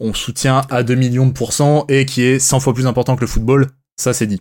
on 0.00 0.12
soutient 0.14 0.62
à 0.70 0.82
2 0.82 0.94
millions 0.94 1.26
de 1.26 1.32
pourcents 1.32 1.84
et 1.88 2.04
qui 2.06 2.22
est 2.22 2.38
100 2.38 2.60
fois 2.60 2.74
plus 2.74 2.86
important 2.86 3.16
que 3.16 3.22
le 3.22 3.26
football. 3.26 3.68
Ça, 3.98 4.12
c'est 4.12 4.26
dit. 4.26 4.40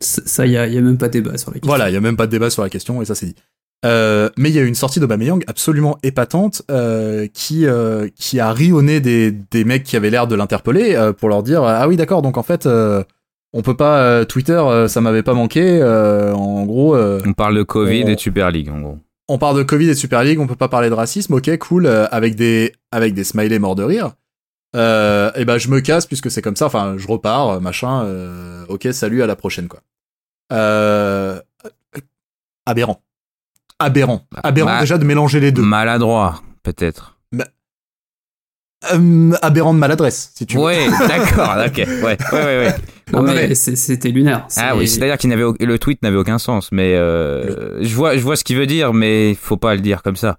Ça, 0.00 0.22
ça, 0.26 0.46
y 0.46 0.56
a, 0.56 0.66
y 0.66 0.76
a 0.78 0.80
même 0.80 0.98
pas 0.98 1.06
de 1.08 1.12
débat 1.12 1.36
sur 1.38 1.50
la 1.50 1.54
question. 1.54 1.68
Voilà, 1.68 1.88
il 1.90 1.92
y 1.92 1.96
a 1.96 2.00
même 2.00 2.16
pas 2.16 2.26
de 2.26 2.32
débat 2.32 2.50
sur 2.50 2.62
la 2.62 2.68
question 2.70 3.00
et 3.00 3.04
ça, 3.04 3.14
c'est 3.14 3.26
dit. 3.26 3.36
Euh, 3.84 4.30
mais 4.38 4.48
il 4.50 4.54
y 4.54 4.58
a 4.60 4.62
eu 4.62 4.66
une 4.66 4.76
sortie 4.76 5.00
d'Aubameyang 5.00 5.42
absolument 5.48 5.98
épatante 6.04 6.62
euh, 6.70 7.26
qui 7.34 7.66
euh, 7.66 8.08
qui 8.14 8.38
a 8.38 8.52
ri 8.52 8.70
au 8.72 8.80
nez 8.80 9.00
des, 9.00 9.32
des 9.32 9.64
mecs 9.64 9.82
qui 9.82 9.96
avaient 9.96 10.10
l'air 10.10 10.28
de 10.28 10.36
l'interpeller 10.36 10.94
euh, 10.94 11.12
pour 11.12 11.28
leur 11.28 11.42
dire 11.42 11.64
ah 11.64 11.88
oui 11.88 11.96
d'accord 11.96 12.22
donc 12.22 12.38
en 12.38 12.44
fait 12.44 12.66
euh, 12.66 13.02
on 13.52 13.62
peut 13.62 13.76
pas 13.76 13.98
euh, 14.04 14.24
Twitter 14.24 14.52
euh, 14.52 14.86
ça 14.86 15.00
m'avait 15.00 15.24
pas 15.24 15.34
manqué 15.34 15.80
euh, 15.82 16.32
en 16.32 16.64
gros 16.64 16.94
euh, 16.94 17.20
On 17.26 17.32
parle 17.32 17.56
de 17.56 17.64
Covid 17.64 18.04
On- 18.04 18.08
et 18.08 18.14
de 18.14 18.20
Super 18.20 18.52
League 18.52 18.68
en 18.72 18.80
gros. 18.80 18.98
on 19.28 19.38
parle 19.38 19.58
de 19.58 19.64
Covid 19.64 19.86
et 19.86 19.88
de 19.88 19.94
Super 19.94 20.22
League, 20.22 20.38
on 20.38 20.46
peut 20.46 20.54
pas 20.54 20.68
parler 20.68 20.88
de 20.88 20.94
racisme, 20.94 21.34
ok, 21.34 21.58
cool, 21.58 21.86
euh, 21.86 22.06
avec 22.12 22.36
des 22.36 22.72
avec 22.92 23.14
des 23.14 23.24
smileys 23.24 23.58
morts 23.58 23.74
de 23.74 23.82
rire. 23.82 24.12
Euh, 24.74 25.30
et 25.34 25.44
ben 25.44 25.58
je 25.58 25.68
me 25.68 25.80
casse 25.80 26.06
puisque 26.06 26.30
c'est 26.30 26.42
comme 26.42 26.56
ça. 26.56 26.66
Enfin, 26.66 26.96
je 26.96 27.06
repars, 27.06 27.48
euh, 27.50 27.60
machin. 27.60 28.04
euh, 28.04 28.64
ok, 28.68 28.88
salut, 28.92 29.22
à 29.22 29.26
la 29.26 29.36
prochaine 29.36 29.68
quoi. 29.68 29.80
Euh, 30.52 31.40
aberrant, 32.66 33.02
aberrant, 33.78 34.26
aberrant 34.42 34.80
déjà 34.80 34.98
de 34.98 35.04
mélanger 35.04 35.40
les 35.40 35.52
deux. 35.52 35.62
Maladroit, 35.62 36.42
peut-être. 36.62 37.18
Euh, 38.92 39.30
aberrant 39.42 39.74
de 39.74 39.78
maladresse, 39.78 40.32
si 40.34 40.44
tu 40.44 40.56
veux. 40.56 40.62
Ouais, 40.64 40.88
d'accord, 41.08 41.54
ok. 41.66 41.76
Ouais, 41.76 42.02
ouais, 42.02 42.16
ouais. 42.32 42.58
ouais. 42.66 42.74
Non, 43.12 43.22
mais 43.22 43.54
c'était 43.54 44.08
lunaire. 44.08 44.44
Ah 44.46 44.48
C'est- 44.48 44.72
oui, 44.72 44.88
c'est-à-dire 44.88 45.18
qu'il 45.18 45.30
n'avait 45.30 45.44
au- 45.44 45.54
le 45.60 45.78
tweet 45.78 46.02
n'avait 46.02 46.16
aucun 46.16 46.38
sens, 46.38 46.72
mais 46.72 46.94
euh, 46.96 47.80
je 47.80 47.94
vois, 47.94 48.16
je 48.16 48.22
vois 48.22 48.34
ce 48.34 48.42
qu'il 48.42 48.56
veut 48.56 48.66
dire, 48.66 48.92
mais 48.92 49.34
faut 49.36 49.56
pas 49.56 49.76
le 49.76 49.80
dire 49.80 50.02
comme 50.02 50.16
ça. 50.16 50.36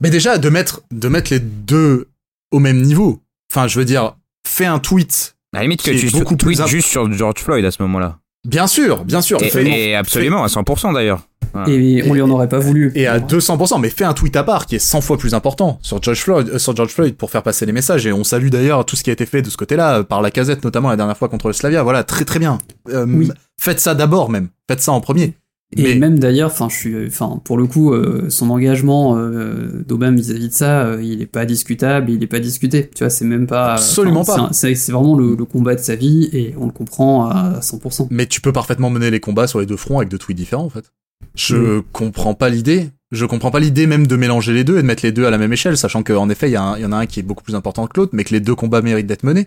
Mais 0.00 0.08
déjà 0.08 0.38
de 0.38 0.48
mettre 0.48 0.80
de 0.90 1.08
mettre 1.08 1.32
les 1.34 1.40
deux 1.40 2.08
au 2.50 2.60
même 2.60 2.80
niveau. 2.80 3.20
Enfin, 3.50 3.66
je 3.66 3.78
veux 3.78 3.84
dire, 3.84 4.16
fais 4.46 4.66
un 4.66 4.78
tweet. 4.78 5.36
À 5.52 5.58
la 5.58 5.62
limite 5.64 5.82
que 5.82 5.90
tu 5.90 6.10
beaucoup 6.10 6.36
plus 6.36 6.56
tweets 6.56 6.68
juste 6.68 6.88
sur 6.88 7.12
George 7.12 7.40
Floyd 7.40 7.64
à 7.64 7.70
ce 7.70 7.82
moment-là. 7.82 8.18
Bien 8.46 8.66
sûr, 8.66 9.04
bien 9.04 9.20
sûr. 9.20 9.38
Et, 9.42 9.94
absolument, 9.94 10.44
à 10.44 10.46
100% 10.46 10.94
d'ailleurs. 10.94 11.26
Et 11.66 12.04
on 12.06 12.14
lui 12.14 12.22
en 12.22 12.30
aurait 12.30 12.48
pas 12.48 12.60
voulu. 12.60 12.92
Et 12.94 13.06
à 13.06 13.18
200%, 13.18 13.80
mais 13.80 13.90
fais 13.90 14.04
un 14.04 14.14
tweet 14.14 14.36
à 14.36 14.44
part 14.44 14.66
qui 14.66 14.76
est 14.76 14.78
100 14.78 15.00
fois 15.00 15.18
plus 15.18 15.34
important 15.34 15.78
sur 15.82 16.00
George 16.00 16.20
Floyd, 16.20 16.48
euh, 16.48 16.58
sur 16.58 16.76
George 16.76 16.92
Floyd 16.92 17.16
pour 17.16 17.30
faire 17.30 17.42
passer 17.42 17.66
les 17.66 17.72
messages. 17.72 18.06
Et 18.06 18.12
on 18.12 18.22
salue 18.22 18.48
d'ailleurs 18.48 18.84
tout 18.84 18.94
ce 18.94 19.02
qui 19.02 19.10
a 19.10 19.12
été 19.12 19.26
fait 19.26 19.42
de 19.42 19.50
ce 19.50 19.56
côté-là, 19.56 19.98
euh, 19.98 20.02
par 20.04 20.22
la 20.22 20.30
casette 20.30 20.62
notamment 20.62 20.88
la 20.90 20.96
dernière 20.96 21.16
fois 21.16 21.28
contre 21.28 21.48
le 21.48 21.52
Slavia. 21.52 21.82
Voilà, 21.82 22.04
très 22.04 22.24
très 22.24 22.38
bien. 22.38 22.58
Euh, 22.90 23.04
Oui. 23.06 23.30
Faites 23.58 23.80
ça 23.80 23.94
d'abord 23.94 24.30
même. 24.30 24.48
Faites 24.70 24.80
ça 24.80 24.92
en 24.92 25.00
premier. 25.00 25.34
Et 25.76 25.82
mais 25.82 25.94
même 25.94 26.18
d'ailleurs, 26.18 26.50
enfin, 26.50 26.68
je 26.68 26.74
suis, 26.74 27.06
enfin, 27.06 27.40
pour 27.44 27.56
le 27.56 27.66
coup, 27.66 27.92
euh, 27.92 28.28
son 28.28 28.50
engagement 28.50 29.16
euh, 29.16 29.84
d'Obama 29.86 30.16
vis-à-vis 30.16 30.48
de 30.48 30.52
ça, 30.52 30.82
euh, 30.82 31.02
il 31.02 31.22
est 31.22 31.26
pas 31.26 31.46
discutable, 31.46 32.10
il 32.10 32.20
est 32.24 32.26
pas 32.26 32.40
discuté. 32.40 32.90
Tu 32.92 33.04
vois, 33.04 33.10
c'est 33.10 33.24
même 33.24 33.46
pas. 33.46 33.74
Absolument 33.74 34.24
pas. 34.24 34.48
c'est 34.52 34.74
vraiment 34.90 35.16
le, 35.16 35.36
le 35.36 35.44
combat 35.44 35.76
de 35.76 35.80
sa 35.80 35.94
vie 35.94 36.28
et 36.32 36.54
on 36.58 36.66
le 36.66 36.72
comprend 36.72 37.26
à 37.26 37.60
100%. 37.60 38.08
mais 38.10 38.26
tu 38.26 38.40
peux 38.40 38.52
parfaitement 38.52 38.90
mener 38.90 39.10
les 39.12 39.20
combats 39.20 39.46
sur 39.46 39.60
les 39.60 39.66
deux 39.66 39.76
fronts 39.76 39.98
avec 39.98 40.08
deux 40.08 40.18
tweets 40.18 40.36
différents 40.36 40.64
en 40.64 40.70
fait. 40.70 40.90
Je 41.36 41.80
comprends 41.92 42.34
pas 42.34 42.48
l'idée. 42.48 42.90
Je 43.12 43.24
comprends 43.24 43.52
pas 43.52 43.60
l'idée 43.60 43.86
même 43.86 44.06
de 44.08 44.16
mélanger 44.16 44.52
les 44.52 44.64
deux 44.64 44.78
et 44.78 44.82
de 44.82 44.86
mettre 44.86 45.04
les 45.04 45.12
deux 45.12 45.26
à 45.26 45.30
la 45.30 45.38
même 45.38 45.52
échelle, 45.52 45.76
sachant 45.76 46.02
qu'en 46.02 46.28
effet 46.30 46.48
il 46.48 46.52
y, 46.52 46.54
y 46.54 46.58
en 46.58 46.92
a 46.92 46.96
un 46.96 47.06
qui 47.06 47.20
est 47.20 47.24
beaucoup 47.24 47.44
plus 47.44 47.54
important 47.54 47.86
que 47.86 47.98
l'autre, 47.98 48.12
mais 48.12 48.24
que 48.24 48.32
les 48.34 48.40
deux 48.40 48.56
combats 48.56 48.82
méritent 48.82 49.06
d'être 49.06 49.24
menés. 49.24 49.46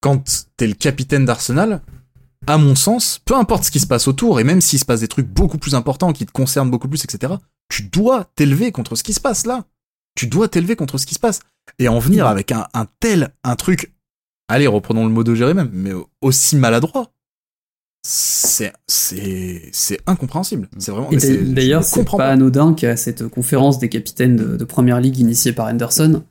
Quand 0.00 0.46
t'es 0.56 0.68
le 0.68 0.74
capitaine 0.74 1.24
d'Arsenal, 1.24 1.80
à 2.46 2.56
mon 2.58 2.74
sens, 2.74 3.20
peu 3.24 3.34
importe 3.36 3.64
ce 3.64 3.70
qui 3.70 3.80
se 3.80 3.86
passe 3.86 4.08
autour, 4.08 4.40
et 4.40 4.44
même 4.44 4.60
s'il 4.60 4.78
se 4.78 4.84
passe 4.84 5.00
des 5.00 5.08
trucs 5.08 5.28
beaucoup 5.28 5.58
plus 5.58 5.74
importants 5.74 6.12
qui 6.12 6.24
te 6.24 6.32
concernent 6.32 6.70
beaucoup 6.70 6.88
plus, 6.88 7.04
etc., 7.04 7.34
tu 7.68 7.82
dois 7.82 8.30
t'élever 8.36 8.72
contre 8.72 8.96
ce 8.96 9.02
qui 9.02 9.12
se 9.12 9.20
passe 9.20 9.44
là. 9.46 9.64
Tu 10.14 10.26
dois 10.26 10.48
t'élever 10.48 10.74
contre 10.76 10.98
ce 10.98 11.06
qui 11.06 11.14
se 11.14 11.20
passe. 11.20 11.40
Et 11.78 11.88
en 11.88 11.98
venir 11.98 12.26
avec 12.26 12.50
un, 12.52 12.66
un 12.74 12.86
tel, 13.00 13.34
un 13.44 13.56
truc, 13.56 13.92
allez, 14.48 14.66
reprenons 14.66 15.04
le 15.06 15.12
mot 15.12 15.22
de 15.24 15.34
Jérémy, 15.34 15.68
mais 15.72 15.92
aussi 16.22 16.56
maladroit. 16.56 17.12
C'est, 18.06 18.72
c'est, 18.86 19.68
c'est 19.72 19.98
incompréhensible. 20.06 20.68
C'est 20.78 20.92
vraiment, 20.92 21.08
mais 21.12 21.18
c'est- 21.20 21.36
d'a- 21.36 21.52
d'ailleurs, 21.54 21.84
c'est 21.84 22.04
pas 22.04 22.30
anodin 22.30 22.72
qu'à 22.72 22.96
cette 22.96 23.26
conférence 23.28 23.78
des 23.78 23.88
capitaines 23.88 24.36
de, 24.36 24.56
de 24.56 24.64
première 24.64 25.00
ligue 25.00 25.18
initiée 25.18 25.52
par 25.52 25.66
Anderson, 25.66 26.22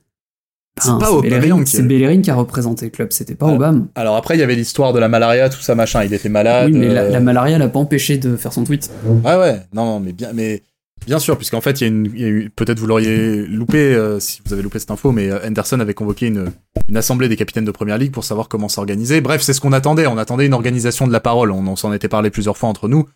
C'est 0.82 0.98
pas 0.98 1.20
Bellerin, 1.20 1.64
qui 1.64 1.70
c'est 1.72 1.78
est- 1.78 1.82
Bellerin 1.82 2.20
qui 2.22 2.30
a 2.30 2.34
représenté 2.34 2.86
le 2.86 2.90
club, 2.90 3.08
c'était 3.12 3.34
pas 3.34 3.46
Ouais. 3.46 3.54
Obama. 3.54 3.82
Alors 3.94 4.16
après, 4.16 4.36
il 4.36 4.40
y 4.40 4.42
avait 4.42 4.54
l'histoire 4.56 4.92
de 4.92 4.98
la 4.98 5.08
malaria, 5.08 5.48
tout 5.48 5.60
ça, 5.60 5.74
machin. 5.74 6.04
Il 6.04 6.12
était 6.14 6.28
malade. 6.28 6.70
oui, 6.72 6.78
mais 6.78 6.88
la, 6.88 7.02
euh, 7.02 7.10
la 7.10 7.20
malaria 7.20 7.58
l'a 7.58 7.68
pas 7.68 7.78
empêché 7.78 8.18
de 8.18 8.36
faire 8.36 8.52
son 8.52 8.64
tweet. 8.64 8.90
Ouais, 9.24 9.36
ouais, 9.36 9.60
non, 9.72 10.00
mais 10.00 10.12
bien, 10.12 10.32
mais 10.34 10.62
bien 11.06 11.18
sûr, 11.18 11.36
puisqu'en 11.36 11.60
fait, 11.60 11.80
il 11.80 11.84
y 11.84 11.86
a 11.86 11.88
une, 11.88 12.50
peut-être 12.50 12.78
vous 12.78 12.86
l'auriez 12.86 13.46
loupé 13.46 13.78
euh, 13.78 14.20
si 14.20 14.40
vous 14.44 14.52
avez 14.52 14.62
loupé 14.62 14.78
cette 14.78 14.90
info, 14.90 15.12
mais 15.12 15.30
euh, 15.30 15.38
Henderson 15.46 15.80
avait 15.80 15.94
convoqué 15.94 16.26
une, 16.26 16.46
une 16.88 16.96
assemblée 16.96 17.28
des 17.28 17.36
capitaines 17.36 17.64
de 17.64 17.70
première 17.70 17.98
ligue 17.98 18.12
pour 18.12 18.24
savoir 18.24 18.48
comment 18.48 18.68
s'organiser. 18.68 19.20
Bref, 19.20 19.42
c'est 19.42 19.52
ce 19.52 19.60
qu'on 19.60 19.72
attendait. 19.72 20.06
On 20.06 20.18
attendait 20.18 20.46
une 20.46 20.54
organisation 20.54 21.06
de 21.06 21.12
la 21.12 21.20
parole. 21.20 21.50
On, 21.50 21.66
on 21.66 21.76
s'en 21.76 21.92
était 21.92 22.08
parlé 22.08 22.30
plusieurs 22.30 22.56
fois 22.56 22.68
entre 22.68 22.88
nous. 22.88 23.06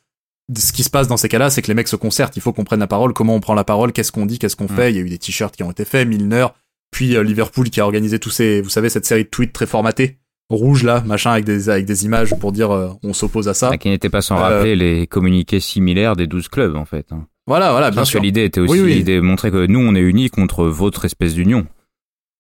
Ce 0.59 0.73
qui 0.73 0.83
se 0.83 0.91
passe 0.91 1.07
dans 1.09 1.17
ces 1.17 1.29
cas-là, 1.29 1.51
c'est 1.51 1.63
que 1.63 1.69
les 1.69 1.75
mecs 1.75 1.89
se 1.89 1.97
concertent. 1.97 2.37
Il 2.37 2.43
faut 2.43 2.53
qu'on 2.53 2.65
prenne 2.65 2.81
la 2.81 2.87
parole. 2.89 3.13
Comment 3.15 3.35
on 3.35 3.41
prend 3.41 3.55
la 3.55 3.65
parole? 3.65 3.93
Qu'est-ce 3.93 4.13
qu'on 4.13 4.27
dit? 4.27 4.39
Qu'est-ce 4.39 4.57
qu'on 4.57 4.65
Mm. 4.65 4.77
fait? 4.77 4.91
Il 4.91 4.97
y 4.97 4.99
a 4.99 5.03
eu 5.03 5.09
des 5.09 5.19
t-shirts 5.19 5.55
qui 5.57 5.63
ont 5.63 5.71
été 5.71 5.85
faits, 5.85 6.07
Milner, 6.07 6.47
puis 6.93 7.17
euh, 7.17 7.25
Liverpool 7.25 7.69
qui 7.71 7.81
a 7.81 7.85
organisé 7.85 8.21
tous 8.21 8.31
ces, 8.31 8.61
vous 8.61 8.71
savez, 8.71 8.89
cette 8.89 9.05
série 9.07 9.25
de 9.25 9.29
tweets 9.29 9.53
très 9.53 9.67
formatés, 9.67 10.19
rouge 10.49 10.85
là, 10.85 11.03
machin, 11.07 11.33
avec 11.33 11.45
des 11.45 11.69
avec 11.69 11.85
des 11.87 12.05
images 12.05 12.35
pour 12.39 12.53
dire 12.53 12.71
euh, 12.71 12.91
on 13.03 13.13
s'oppose 13.13 13.49
à 13.49 13.55
ça. 13.55 13.71
Ah, 13.73 13.79
qui 13.79 13.89
n'était 13.89 14.09
pas 14.11 14.23
sans 14.23 14.37
Euh, 14.37 14.43
rappeler 14.43 14.77
les 14.77 15.07
communiqués 15.09 15.59
similaires 15.61 16.15
des 16.15 16.27
12 16.29 16.49
clubs 16.49 16.77
en 16.77 16.85
fait. 16.85 17.07
hein. 17.11 17.27
Voilà, 17.49 17.73
voilà, 17.73 17.91
bien 17.91 17.97
Parce 17.97 18.11
sûr. 18.11 18.21
que 18.21 18.25
l'idée 18.25 18.45
était 18.45 18.61
aussi 18.61 18.73
Oui, 18.75 18.81
oui. 18.81 19.03
de 19.05 19.19
montrer 19.21 19.51
que 19.51 19.67
nous 19.67 19.81
on 19.81 19.97
est 19.97 20.01
unis 20.01 20.31
contre 20.31 20.67
votre 20.67 21.05
espèce 21.05 21.35
d'union. 21.35 21.67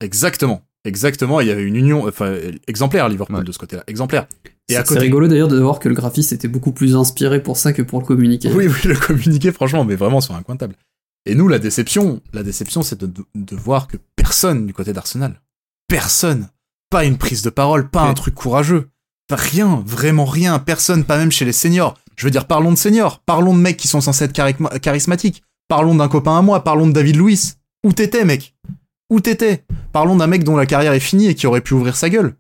Exactement. 0.01 0.63
Exactement. 0.85 1.41
Il 1.41 1.47
y 1.49 1.51
avait 1.51 1.63
une 1.63 1.77
union, 1.77 2.07
enfin, 2.09 2.35
exemplaire, 2.67 3.09
Liverpool, 3.09 3.37
Ouais. 3.37 3.45
de 3.45 3.53
ce 3.53 3.59
côté-là. 3.59 3.85
Exemplaire. 3.87 4.27
Et 4.69 4.75
C'est 4.75 4.77
à 4.77 4.81
c'est 4.85 4.89
côté. 4.89 5.01
rigolo 5.01 5.29
d'ailleurs 5.29 5.49
de 5.49 5.59
voir 5.59 5.79
que 5.79 5.89
le 5.89 5.95
graphiste 5.95 6.33
était 6.33 6.49
beaucoup 6.49 6.73
plus 6.73 6.97
inspiré 6.97 7.41
pour 7.43 7.57
ça 7.57 7.73
que 7.73 7.83
pour 7.83 8.01
le 8.01 8.07
communiquer. 8.07 8.51
Oui, 8.53 8.67
oui, 8.67 8.89
le 8.89 8.97
communiqué, 8.97 9.53
franchement, 9.53 9.85
mais 9.85 9.95
vraiment 9.97 10.21
sur 10.21 10.35
un 10.35 10.43
coin 10.43 10.57
de 10.57 10.61
table. 10.61 10.75
Et 11.25 11.37
nous, 11.37 11.47
la 11.47 11.61
déception, 11.61 12.21
la 12.33 12.43
déception, 12.43 12.83
c'est 12.83 13.01
de, 13.01 13.07
de 13.35 13.57
voir 13.57 13.87
que 13.87 13.97
personne 14.33 14.67
du 14.67 14.73
côté 14.73 14.95
d'Arsenal, 14.95 15.43
personne, 15.89 16.49
pas 16.89 17.05
une 17.05 17.19
prise 17.19 17.43
de 17.43 17.51
parole, 17.51 17.91
pas 17.91 18.05
un 18.05 18.15
truc 18.15 18.35
courageux, 18.35 18.89
rien, 19.31 19.83
vraiment 19.85 20.25
rien, 20.25 20.59
personne, 20.59 21.05
pas 21.05 21.19
même 21.19 21.31
chez 21.31 21.45
les 21.45 21.53
seniors. 21.53 21.99
Je 22.17 22.25
veux 22.25 22.31
dire, 22.31 22.47
parlons 22.47 22.73
de 22.73 22.79
seniors, 22.79 23.19
parlons 23.27 23.55
de 23.55 23.61
mecs 23.61 23.77
qui 23.77 23.89
sont 23.89 24.01
censés 24.01 24.25
être 24.25 24.33
charisma- 24.35 24.81
charismatiques, 24.81 25.43
parlons 25.69 25.95
d'un 25.95 26.09
copain 26.09 26.39
à 26.39 26.41
moi, 26.41 26.65
parlons 26.65 26.87
de 26.87 26.93
David 26.93 27.17
Luiz. 27.17 27.59
Où 27.85 27.93
t'étais, 27.93 28.25
mec? 28.25 28.57
Où 29.11 29.21
t'étais? 29.21 29.67
Parlons 29.93 30.17
d'un 30.17 30.29
mec 30.29 30.45
dont 30.45 30.57
la 30.57 30.65
carrière 30.65 30.95
est 30.95 31.01
finie 31.01 31.27
et 31.27 31.35
qui 31.35 31.47
aurait 31.47 31.61
pu 31.61 31.75
ouvrir 31.75 31.95
sa 31.95 32.09
gueule. 32.09 32.35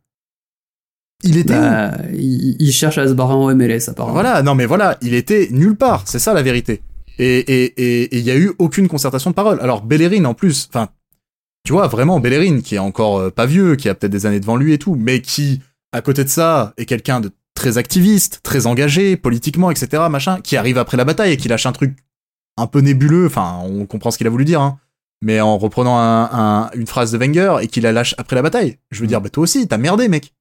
Il 1.22 1.36
était 1.36 1.52
où? 1.52 1.60
Bah, 1.60 1.92
il, 2.14 2.56
il 2.58 2.72
cherche 2.72 2.96
à 2.96 3.06
se 3.06 3.12
barrer 3.12 3.34
en 3.34 3.54
MLS 3.54 3.90
apparemment. 3.90 4.14
Voilà, 4.14 4.42
non 4.42 4.54
mais 4.54 4.64
voilà, 4.64 4.96
il 5.02 5.12
était 5.12 5.48
nulle 5.50 5.76
part, 5.76 6.04
c'est 6.06 6.18
ça 6.18 6.32
la 6.32 6.42
vérité. 6.42 6.80
Et 7.18 8.18
il 8.18 8.24
y 8.24 8.30
a 8.30 8.36
eu 8.36 8.50
aucune 8.58 8.88
concertation 8.88 9.28
de 9.28 9.34
parole. 9.34 9.60
Alors 9.60 9.82
Bellerin 9.82 10.24
en 10.24 10.32
plus, 10.32 10.70
enfin, 10.70 10.88
tu 11.64 11.72
vois, 11.72 11.86
vraiment 11.86 12.20
Bellerin, 12.20 12.60
qui 12.60 12.74
est 12.74 12.80
encore 12.80 13.18
euh, 13.18 13.30
pas 13.30 13.46
vieux, 13.46 13.76
qui 13.76 13.88
a 13.88 13.94
peut-être 13.94 14.12
des 14.12 14.26
années 14.26 14.40
devant 14.40 14.56
lui 14.56 14.72
et 14.72 14.78
tout, 14.78 14.96
mais 14.96 15.20
qui, 15.20 15.60
à 15.92 16.00
côté 16.02 16.24
de 16.24 16.28
ça, 16.28 16.74
est 16.76 16.86
quelqu'un 16.86 17.20
de 17.20 17.30
très 17.54 17.78
activiste, 17.78 18.40
très 18.42 18.66
engagé, 18.66 19.16
politiquement, 19.16 19.70
etc., 19.70 20.04
machin, 20.10 20.40
qui 20.40 20.56
arrive 20.56 20.78
après 20.78 20.96
la 20.96 21.04
bataille 21.04 21.32
et 21.32 21.36
qui 21.36 21.48
lâche 21.48 21.66
un 21.66 21.72
truc 21.72 21.96
un 22.56 22.66
peu 22.66 22.80
nébuleux, 22.80 23.26
enfin, 23.26 23.60
on 23.64 23.86
comprend 23.86 24.10
ce 24.10 24.18
qu'il 24.18 24.26
a 24.26 24.30
voulu 24.30 24.44
dire, 24.44 24.60
hein, 24.60 24.78
mais 25.22 25.40
en 25.40 25.56
reprenant 25.56 25.96
une 26.74 26.86
phrase 26.86 27.12
de 27.12 27.18
Wenger 27.18 27.58
et 27.62 27.68
qu'il 27.68 27.84
la 27.84 27.92
lâche 27.92 28.14
après 28.18 28.36
la 28.36 28.42
bataille. 28.42 28.78
Je 28.90 29.00
veux 29.00 29.06
dire, 29.06 29.20
bah 29.20 29.30
toi 29.30 29.44
aussi, 29.44 29.66
t'as 29.68 29.78
merdé, 29.78 30.08
mec. 30.08 30.34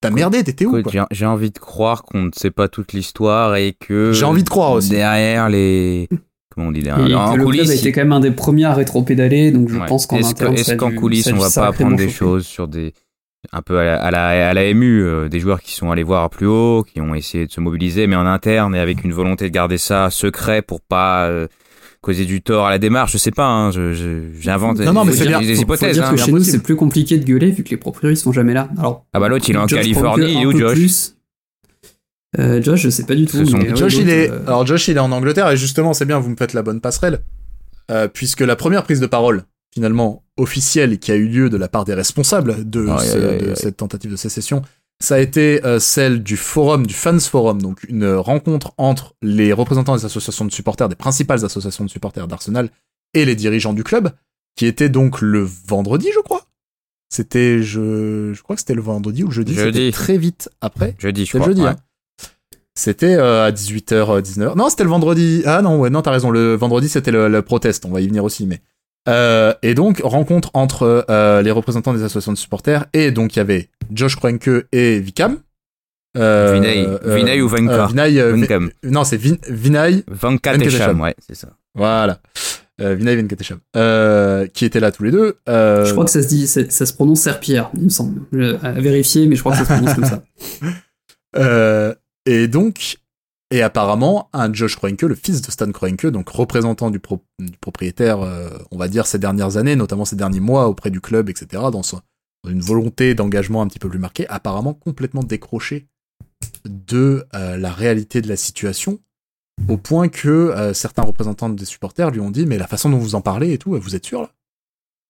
T'as 0.00 0.10
merdé, 0.10 0.44
t'étais 0.44 0.66
où 0.66 0.76
J'ai 1.12 1.24
envie 1.24 1.50
de 1.50 1.58
croire 1.58 2.02
qu'on 2.02 2.24
ne 2.24 2.30
sait 2.34 2.50
pas 2.50 2.68
toute 2.68 2.92
l'histoire 2.92 3.56
et 3.56 3.72
que. 3.72 4.12
J'ai 4.12 4.26
envie 4.26 4.42
de 4.42 4.48
croire 4.50 4.72
aussi. 4.72 4.90
Derrière 4.90 5.48
les. 5.48 6.08
Comment 6.54 6.68
on 6.68 6.72
dit 6.72 6.82
derrière 6.82 7.08
et 7.08 7.14
en 7.14 7.34
que 7.34 7.40
coulisses, 7.40 7.62
le 7.62 7.66
club 7.66 7.76
a 7.76 7.80
été 7.80 7.92
quand 7.92 8.00
même 8.02 8.12
un 8.12 8.20
des 8.20 8.30
premiers 8.30 8.64
à 8.64 8.74
rétro-pédaler, 8.74 9.50
donc 9.50 9.68
je 9.68 9.78
pense 9.86 10.06
qu'en 10.06 10.22
interne. 10.22 10.54
Est-ce 10.54 10.74
qu'en 10.74 10.92
coulisses, 10.92 11.30
on 11.32 11.36
va 11.36 11.50
pas 11.50 11.68
apprendre 11.68 11.96
des 11.96 12.10
choses 12.10 12.46
sur 12.46 12.68
des. 12.68 12.92
Un 13.52 13.60
peu 13.60 13.78
à 13.78 13.84
la, 13.84 14.02
à 14.02 14.10
la, 14.10 14.48
à 14.48 14.54
la 14.54 14.72
MU, 14.72 15.02
euh, 15.02 15.28
des 15.28 15.38
joueurs 15.38 15.60
qui 15.60 15.72
sont 15.72 15.90
allés 15.90 16.02
voir 16.02 16.30
plus 16.30 16.46
haut, 16.46 16.82
qui 16.82 17.02
ont 17.02 17.14
essayé 17.14 17.46
de 17.46 17.52
se 17.52 17.60
mobiliser, 17.60 18.06
mais 18.06 18.16
en 18.16 18.24
interne 18.24 18.74
et 18.74 18.78
avec 18.78 19.04
une 19.04 19.12
volonté 19.12 19.50
de 19.50 19.54
garder 19.54 19.76
ça 19.76 20.08
secret 20.10 20.62
pour 20.62 20.80
pas. 20.80 21.26
Euh, 21.26 21.46
causer 22.00 22.26
du 22.26 22.42
tort 22.42 22.66
à 22.66 22.70
la 22.70 22.78
démarche, 22.78 23.12
je 23.12 23.18
sais 23.18 23.30
pas, 23.30 23.46
hein, 23.46 23.70
j'invente 24.38 24.78
non, 24.80 24.92
non, 24.92 25.04
mais 25.06 25.12
c'est 25.12 25.26
des, 25.26 25.60
hypothèses. 25.62 25.88
Faut 25.88 25.94
dire 25.94 26.04
hein, 26.04 26.10
que 26.10 26.16
chez 26.18 26.32
nous, 26.32 26.42
c'est 26.42 26.62
plus 26.62 26.76
compliqué 26.76 27.16
de 27.16 27.24
gueuler 27.24 27.50
vu 27.50 27.64
que 27.64 27.70
les 27.70 27.78
propriétaires 27.78 28.18
sont 28.18 28.30
jamais 28.30 28.52
là. 28.52 28.68
Alors, 28.78 29.06
ah 29.14 29.20
bah 29.20 29.28
l'autre, 29.28 29.46
il 29.48 29.54
est 29.54 29.58
en 29.58 29.64
Californie, 29.64 30.34
il 30.34 30.42
est 30.42 30.46
où 30.46 30.56
Josh 30.56 31.13
euh, 32.38 32.62
Josh, 32.62 32.80
je 32.82 32.90
sais 32.90 33.04
pas 33.04 33.14
du 33.14 33.26
tout. 33.26 33.44
Josh, 33.74 33.96
il 33.96 34.08
est... 34.08 34.30
Euh, 34.30 34.46
alors 34.46 34.66
Josh, 34.66 34.88
il 34.88 34.96
est 34.96 35.00
en 35.00 35.12
Angleterre 35.12 35.50
et 35.50 35.56
justement, 35.56 35.92
c'est 35.94 36.04
bien, 36.06 36.18
vous 36.18 36.30
me 36.30 36.36
faites 36.36 36.52
la 36.52 36.62
bonne 36.62 36.80
passerelle, 36.80 37.20
euh, 37.90 38.08
puisque 38.08 38.40
la 38.40 38.56
première 38.56 38.82
prise 38.82 39.00
de 39.00 39.06
parole, 39.06 39.44
finalement 39.72 40.24
officielle, 40.36 40.98
qui 40.98 41.12
a 41.12 41.16
eu 41.16 41.26
lieu 41.28 41.50
de 41.50 41.56
la 41.56 41.68
part 41.68 41.84
des 41.84 41.94
responsables 41.94 42.68
de, 42.68 42.86
de 43.38 43.54
cette 43.54 43.76
tentative 43.76 44.10
de 44.10 44.16
sécession, 44.16 44.62
ça 45.00 45.16
a 45.16 45.18
été 45.18 45.64
euh, 45.64 45.78
celle 45.80 46.22
du 46.22 46.36
forum, 46.36 46.86
du 46.86 46.94
Fans 46.94 47.18
Forum, 47.18 47.60
donc 47.60 47.84
une 47.88 48.14
rencontre 48.14 48.72
entre 48.78 49.14
les 49.22 49.52
représentants 49.52 49.96
des 49.96 50.04
associations 50.04 50.44
de 50.44 50.52
supporters, 50.52 50.88
des 50.88 50.94
principales 50.94 51.44
associations 51.44 51.84
de 51.84 51.90
supporters 51.90 52.26
d'Arsenal, 52.26 52.70
et 53.12 53.24
les 53.24 53.36
dirigeants 53.36 53.74
du 53.74 53.84
club, 53.84 54.10
qui 54.56 54.66
était 54.66 54.88
donc 54.88 55.20
le 55.20 55.46
vendredi, 55.66 56.08
je 56.14 56.20
crois. 56.20 56.46
C'était, 57.10 57.62
je, 57.62 58.32
je 58.32 58.42
crois 58.42 58.56
que 58.56 58.60
c'était 58.60 58.74
le 58.74 58.82
vendredi 58.82 59.22
ou 59.22 59.28
le 59.28 59.32
jeudi, 59.32 59.54
jeudi. 59.54 59.90
très 59.92 60.18
vite 60.18 60.48
après. 60.60 60.96
Jeudi, 60.98 61.26
je 61.26 61.36
crois. 61.36 61.46
jeudi, 61.46 61.64
hein. 61.66 61.76
C'était 62.76 63.14
euh, 63.14 63.46
à 63.46 63.52
18h, 63.52 64.56
Non, 64.56 64.68
c'était 64.68 64.84
le 64.84 64.90
vendredi. 64.90 65.42
Ah 65.46 65.62
non, 65.62 65.78
ouais, 65.78 65.90
non, 65.90 66.02
t'as 66.02 66.10
raison. 66.10 66.30
Le 66.30 66.54
vendredi, 66.54 66.88
c'était 66.88 67.12
le, 67.12 67.28
le 67.28 67.42
protest. 67.42 67.84
On 67.84 67.92
va 67.92 68.00
y 68.00 68.08
venir 68.08 68.24
aussi, 68.24 68.46
mais 68.46 68.60
euh, 69.08 69.52
et 69.62 69.74
donc, 69.74 70.00
rencontre 70.02 70.50
entre 70.54 71.04
euh, 71.10 71.42
les 71.42 71.50
représentants 71.50 71.92
des 71.92 72.02
associations 72.02 72.32
de 72.32 72.38
supporters, 72.38 72.86
et 72.92 73.10
donc 73.10 73.36
il 73.36 73.38
y 73.38 73.40
avait 73.40 73.68
Josh 73.92 74.16
Kroenke 74.16 74.66
et 74.72 74.98
Vikam. 75.00 75.38
Euh, 76.16 76.52
Vinay, 76.54 76.86
euh, 76.86 77.14
Vinay 77.16 77.40
ou 77.42 77.48
Vanka? 77.48 77.86
Vinay, 77.86 78.20
Non, 78.84 79.04
c'est 79.04 79.16
Vin, 79.16 79.34
Vinay 79.48 80.04
Venkatesham, 80.08 81.00
ouais, 81.00 81.14
c'est 81.26 81.34
ça. 81.34 81.48
Voilà. 81.74 82.20
Vinay 82.78 83.16
Venkatesham. 83.16 83.58
qui 84.54 84.64
étaient 84.64 84.80
là 84.80 84.90
tous 84.90 85.02
les 85.02 85.10
deux. 85.10 85.36
Je 85.46 85.92
crois 85.92 86.04
que 86.04 86.10
ça 86.10 86.22
se 86.22 86.28
dit, 86.28 86.46
ça, 86.46 86.86
se 86.86 86.92
prononce 86.92 87.20
Serpierre, 87.20 87.70
il 87.74 87.84
me 87.84 87.88
semble. 87.90 88.22
à 88.62 88.72
vérifier, 88.72 89.26
mais 89.26 89.36
je 89.36 89.40
crois 89.40 89.52
que 89.52 89.58
ça 89.58 89.64
se 89.64 89.72
prononce 89.72 89.94
comme 89.94 90.04
ça. 90.04 90.22
et 92.26 92.48
donc, 92.48 92.98
et 93.50 93.62
apparemment, 93.62 94.30
un 94.32 94.52
Josh 94.52 94.76
Kroenke, 94.76 95.02
le 95.02 95.14
fils 95.14 95.42
de 95.42 95.50
Stan 95.50 95.70
Kroenke, 95.70 96.06
donc 96.06 96.28
représentant 96.28 96.90
du, 96.90 96.98
propriétaire, 97.60 98.20
euh, 98.20 98.48
on 98.70 98.78
va 98.78 98.88
dire, 98.88 99.06
ces 99.06 99.18
dernières 99.18 99.56
années, 99.56 99.76
notamment 99.76 100.04
ces 100.04 100.16
derniers 100.16 100.40
mois 100.40 100.66
auprès 100.68 100.90
du 100.90 101.00
club, 101.00 101.28
etc., 101.28 101.62
dans, 101.70 101.82
une 102.48 102.60
volonté 102.60 103.14
d'engagement 103.14 103.62
un 103.62 103.68
petit 103.68 103.78
peu 103.78 103.88
plus 103.88 103.98
marquée, 103.98 104.26
apparemment 104.28 104.74
complètement 104.74 105.22
décroché 105.22 105.86
de 106.64 107.24
euh, 107.34 107.56
la 107.56 107.70
réalité 107.70 108.20
de 108.20 108.28
la 108.28 108.36
situation, 108.36 108.98
au 109.68 109.76
point 109.76 110.08
que 110.08 110.28
euh, 110.28 110.74
certains 110.74 111.02
représentants 111.02 111.48
des 111.48 111.64
supporters 111.64 112.10
lui 112.10 112.20
ont 112.20 112.30
dit, 112.30 112.46
mais 112.46 112.58
la 112.58 112.66
façon 112.66 112.90
dont 112.90 112.98
vous 112.98 113.14
en 113.14 113.20
parlez 113.20 113.52
et 113.52 113.58
tout, 113.58 113.78
vous 113.78 113.94
êtes 113.96 114.04
sûr 114.04 114.22
là? 114.22 114.32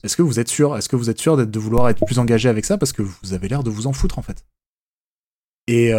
Est-ce 0.03 0.19
que 0.19 0.23
vous 0.23 0.39
êtes 0.39 0.49
sûr? 0.49 0.77
Est-ce 0.77 0.91
que 0.91 0.97
vous 0.97 1.09
êtes 1.09 1.19
sûr 1.19 1.39
de 1.39 1.59
vouloir 1.59 1.89
être 1.89 2.05
plus 2.05 2.19
engagé 2.19 2.51
avec 2.51 2.67
ça? 2.67 2.77
Parce 2.77 2.93
que 2.93 3.01
vous 3.01 3.33
avez 3.33 3.49
l'air 3.49 3.63
de 3.63 3.71
vous 3.71 3.87
en 3.87 3.95
foutre 3.95 4.19
en 4.19 4.23
fait. 4.23 4.45
Et, 5.67 5.95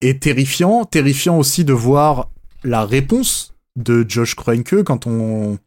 et 0.00 0.18
terrifiant, 0.18 0.84
terrifiant 0.84 1.38
aussi 1.38 1.64
de 1.64 1.72
voir 1.72 2.30
la 2.64 2.84
réponse 2.84 3.54
de 3.76 4.04
Josh 4.08 4.34
Kroenke 4.34 4.82
quand 4.82 5.06
on, 5.06 5.58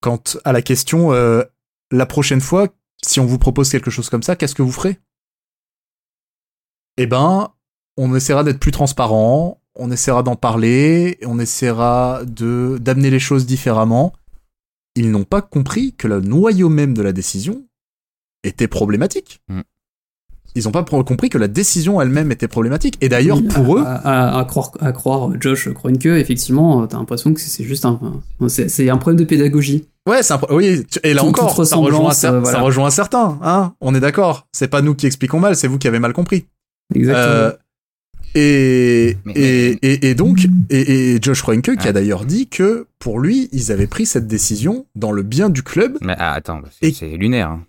quand 0.00 0.38
à 0.44 0.52
la 0.52 0.62
question 0.62 1.12
euh, 1.12 1.42
la 1.90 2.06
prochaine 2.06 2.40
fois, 2.40 2.68
si 3.02 3.20
on 3.20 3.26
vous 3.26 3.38
propose 3.38 3.70
quelque 3.70 3.90
chose 3.90 4.10
comme 4.10 4.22
ça, 4.22 4.36
qu'est-ce 4.36 4.54
que 4.54 4.62
vous 4.62 4.72
ferez? 4.72 4.98
Eh 6.96 7.06
ben, 7.06 7.52
on 7.96 8.14
essaiera 8.14 8.44
d'être 8.44 8.60
plus 8.60 8.70
transparent, 8.70 9.60
on 9.74 9.90
essaiera 9.90 10.22
d'en 10.22 10.36
parler, 10.36 11.18
on 11.22 11.38
essaiera 11.38 12.22
d'amener 12.24 13.10
les 13.10 13.18
choses 13.18 13.46
différemment. 13.46 14.12
Ils 14.94 15.10
n'ont 15.10 15.24
pas 15.24 15.42
compris 15.42 15.94
que 15.94 16.06
le 16.06 16.20
noyau 16.20 16.68
même 16.68 16.94
de 16.94 17.02
la 17.02 17.12
décision 17.12 17.66
était 18.44 18.68
problématique. 18.68 19.42
Mm 19.48 19.62
ils 20.54 20.68
ont 20.68 20.72
pas 20.72 20.84
compris 20.84 21.28
que 21.28 21.38
la 21.38 21.48
décision 21.48 22.00
elle-même 22.00 22.30
était 22.30 22.48
problématique. 22.48 22.96
Et 23.00 23.08
d'ailleurs, 23.08 23.42
pour 23.42 23.78
eux. 23.78 23.84
À, 23.84 24.44
croire, 24.48 24.72
à 24.80 24.92
croire 24.92 25.30
Josh 25.40 25.68
Kroenke, 25.72 26.06
effectivement, 26.06 26.86
t'as 26.86 26.98
l'impression 26.98 27.34
que 27.34 27.40
c'est 27.40 27.64
juste 27.64 27.84
un. 27.84 27.98
C'est 28.48 28.88
un 28.88 28.96
problème 28.96 29.20
de 29.20 29.24
pédagogie. 29.24 29.86
Ouais, 30.08 30.22
c'est 30.22 30.34
un 30.34 30.40
oui, 30.50 30.84
et 31.02 31.14
là 31.14 31.24
encore, 31.24 31.64
ça 31.64 31.76
rejoint, 31.76 32.10
euh, 32.10 32.44
ça 32.44 32.60
rejoint 32.60 32.90
certains, 32.90 33.38
hein. 33.42 33.72
On 33.80 33.94
est 33.94 34.00
d'accord. 34.00 34.46
C'est 34.52 34.68
pas 34.68 34.82
nous 34.82 34.94
qui 34.94 35.06
expliquons 35.06 35.40
mal, 35.40 35.56
c'est 35.56 35.66
vous 35.66 35.78
qui 35.78 35.88
avez 35.88 35.98
mal 35.98 36.12
compris. 36.12 36.44
Exactement. 36.94 37.26
Euh, 37.26 37.52
et, 38.34 39.16
et, 39.34 40.08
et, 40.10 40.14
donc, 40.14 40.46
et, 40.68 41.18
Josh 41.22 41.40
Kroenke 41.40 41.76
qui 41.76 41.88
a 41.88 41.92
d'ailleurs 41.92 42.24
dit 42.24 42.48
que 42.48 42.86
pour 42.98 43.20
lui, 43.20 43.48
ils 43.52 43.70
avaient 43.70 43.86
pris 43.86 44.06
cette 44.06 44.26
décision 44.26 44.86
dans 44.94 45.12
le 45.12 45.22
bien 45.22 45.48
du 45.48 45.62
club. 45.62 45.96
Mais 46.02 46.16
ah, 46.18 46.32
attends, 46.32 46.60
c'est 46.80 47.16
lunaire. 47.16 47.50
Hein. 47.50 47.64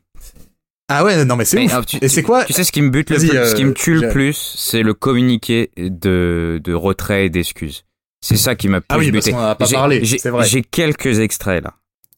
Ah 0.88 1.04
ouais, 1.04 1.26
non 1.26 1.36
mais 1.36 1.46
c'est 1.46 1.64
ouf. 1.66 1.74
et 2.02 2.08
c'est 2.08 2.22
quoi 2.24 2.44
Tu 2.46 2.54
sais 2.54 2.64
ce 2.64 2.72
qui 2.72 2.82
me 2.82 2.90
bute 2.90 3.10
le 3.10 3.18
plus, 3.18 3.28
ce 3.28 3.56
qui 3.56 3.66
me 3.66 3.74
tue 3.74 3.96
le 3.96 4.10
plus, 4.10 4.56
c'est 4.58 4.84
le 4.84 4.94
communiqué 4.94 5.72
de, 5.78 6.62
de 6.64 6.74
retrait 6.74 7.26
et 7.26 7.30
d'excuses. 7.30 7.86
C'est 8.22 8.38
ça 8.38 8.56
qui 8.56 8.68
m'a 8.68 8.82
plus 8.82 8.88
ah 8.90 8.98
oui, 8.98 9.12
buté. 9.12 9.32
Parce 9.32 9.44
a 9.44 9.56
pas 9.56 9.68
parlé, 9.68 10.04
c'est 10.06 10.30
vrai. 10.30 10.46
J'ai 10.48 10.62
quelques 10.62 11.20
extraits 11.20 11.64
là. 11.64 11.74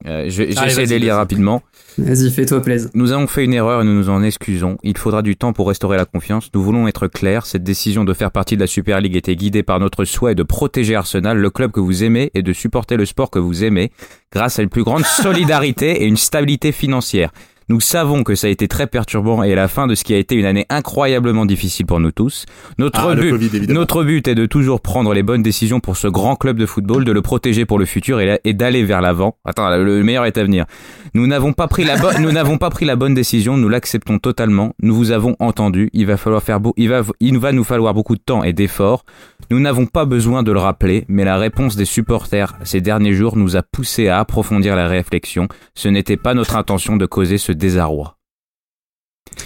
Euh, 0.06 0.26
J'essaie 0.28 0.86
de 0.86 0.90
les 0.92 1.00
lire 1.00 1.16
rapidement. 1.16 1.64
Vas-y, 1.98 2.30
fais-toi 2.30 2.62
plaisir. 2.62 2.90
Nous 2.94 3.12
avons 3.12 3.26
fait 3.26 3.44
une 3.44 3.54
erreur 3.54 3.82
et 3.82 3.84
nous 3.84 3.96
nous 3.96 4.10
en 4.10 4.22
excusons. 4.22 4.78
Il 4.84 4.96
faudra 4.98 5.24
du 5.24 5.36
temps 5.36 5.54
pour 5.54 5.68
restaurer 5.68 5.98
la 5.98 6.06
confiance. 6.06 6.50
Nous 6.54 6.62
voulons 6.62 6.88
être 6.88 7.08
clairs. 7.08 7.48
Cette 7.48 7.64
décision 7.64 8.04
de 8.04 8.14
faire 8.14 8.32
partie 8.32 8.56
de 8.56 8.62
la 8.62 8.68
Super 8.68 9.02
League 9.02 9.16
était 9.16 9.36
guidée 9.36 9.64
par 9.64 9.80
notre 9.80 10.06
souhait 10.06 10.36
de 10.36 10.44
protéger 10.44 10.96
Arsenal, 10.96 11.38
le 11.38 11.50
club 11.50 11.72
que 11.72 11.80
vous 11.80 12.04
aimez, 12.04 12.30
et 12.36 12.44
de 12.44 12.54
supporter 12.54 12.96
le 12.96 13.06
sport 13.06 13.32
que 13.32 13.40
vous 13.40 13.64
aimez, 13.64 13.92
grâce 14.32 14.60
à 14.60 14.62
une 14.62 14.70
plus 14.70 14.84
grande 14.84 15.06
solidarité 15.24 16.04
et 16.04 16.06
une 16.06 16.18
stabilité 16.18 16.72
financière. 16.72 17.32
Nous 17.70 17.82
savons 17.82 18.24
que 18.24 18.34
ça 18.34 18.48
a 18.48 18.50
été 18.50 18.70
très 18.70 18.88
perturbant 18.88 19.44
et 19.44 19.52
à 19.52 19.56
la 19.56 19.68
fin 19.68 19.88
de 19.88 19.96
ce 19.96 20.06
qui 20.06 20.14
a 20.14 20.18
été 20.18 20.36
une 20.36 20.46
année 20.46 20.66
incroyablement 20.70 21.46
difficile 21.46 21.86
pour 21.86 22.00
nous 22.00 22.12
tous. 22.12 22.46
Notre, 22.78 23.10
ah, 23.10 23.14
but, 23.14 23.70
notre 23.70 24.06
but 24.06 24.26
est 24.30 24.36
de 24.36 24.46
toujours 24.46 24.80
prendre 24.80 25.14
les 25.14 25.22
bonnes 25.22 25.44
décisions 25.44 25.82
pour 25.82 25.98
ce 25.98 26.08
grand 26.08 26.38
club 26.38 26.58
de 26.58 26.66
football, 26.66 27.04
de 27.04 27.12
le 27.12 27.22
protéger 27.22 27.66
pour 27.66 27.78
le 27.78 27.86
futur 27.86 28.22
et, 28.22 28.54
d'aller 28.54 28.86
vers 28.86 29.02
l'avant. 29.02 29.36
Attends, 29.44 29.70
le 29.70 30.02
meilleur 30.02 30.26
est 30.26 30.38
à 30.38 30.44
venir. 30.44 30.66
Nous 31.14 31.28
n'avons 31.28 31.52
pas 31.52 31.68
pris 31.68 31.84
la 31.84 31.98
bonne, 31.98 32.22
nous 32.22 32.32
n'avons 32.32 32.58
pas 32.58 32.70
pris 32.70 32.86
la 32.86 32.96
bonne 32.96 33.14
décision, 33.14 33.58
nous 33.58 33.68
l'acceptons 33.68 34.20
totalement. 34.20 34.74
Nous 34.82 34.96
vous 34.96 35.12
avons 35.12 35.36
entendu. 35.40 35.90
Il 35.92 36.06
va 36.06 36.16
falloir 36.16 36.44
faire 36.44 36.62
beau, 36.62 36.74
il 36.78 36.88
va, 36.88 37.02
il 37.20 37.38
va 37.38 37.52
nous 37.52 37.66
falloir 37.66 37.94
beaucoup 37.94 38.16
de 38.16 38.22
temps 38.22 38.44
et 38.44 38.54
d'efforts. 38.54 39.04
Nous 39.50 39.60
n'avons 39.62 39.86
pas 39.86 40.06
besoin 40.06 40.44
de 40.44 40.52
le 40.52 40.60
rappeler, 40.60 41.06
mais 41.08 41.24
la 41.24 41.38
réponse 41.38 41.76
des 41.78 41.86
supporters 41.86 42.58
ces 42.66 42.82
derniers 42.82 43.14
jours 43.14 43.38
nous 43.38 43.56
a 43.56 43.64
poussé 43.64 44.10
à 44.10 44.20
approfondir 44.20 44.76
la 44.76 44.88
réflexion. 44.88 45.48
Ce 45.74 45.88
n'était 45.88 46.18
pas 46.18 46.34
notre 46.34 46.58
intention 46.58 46.98
de 46.98 47.06
causer 47.06 47.38
ce 47.38 47.54
désarroi. 47.54 48.18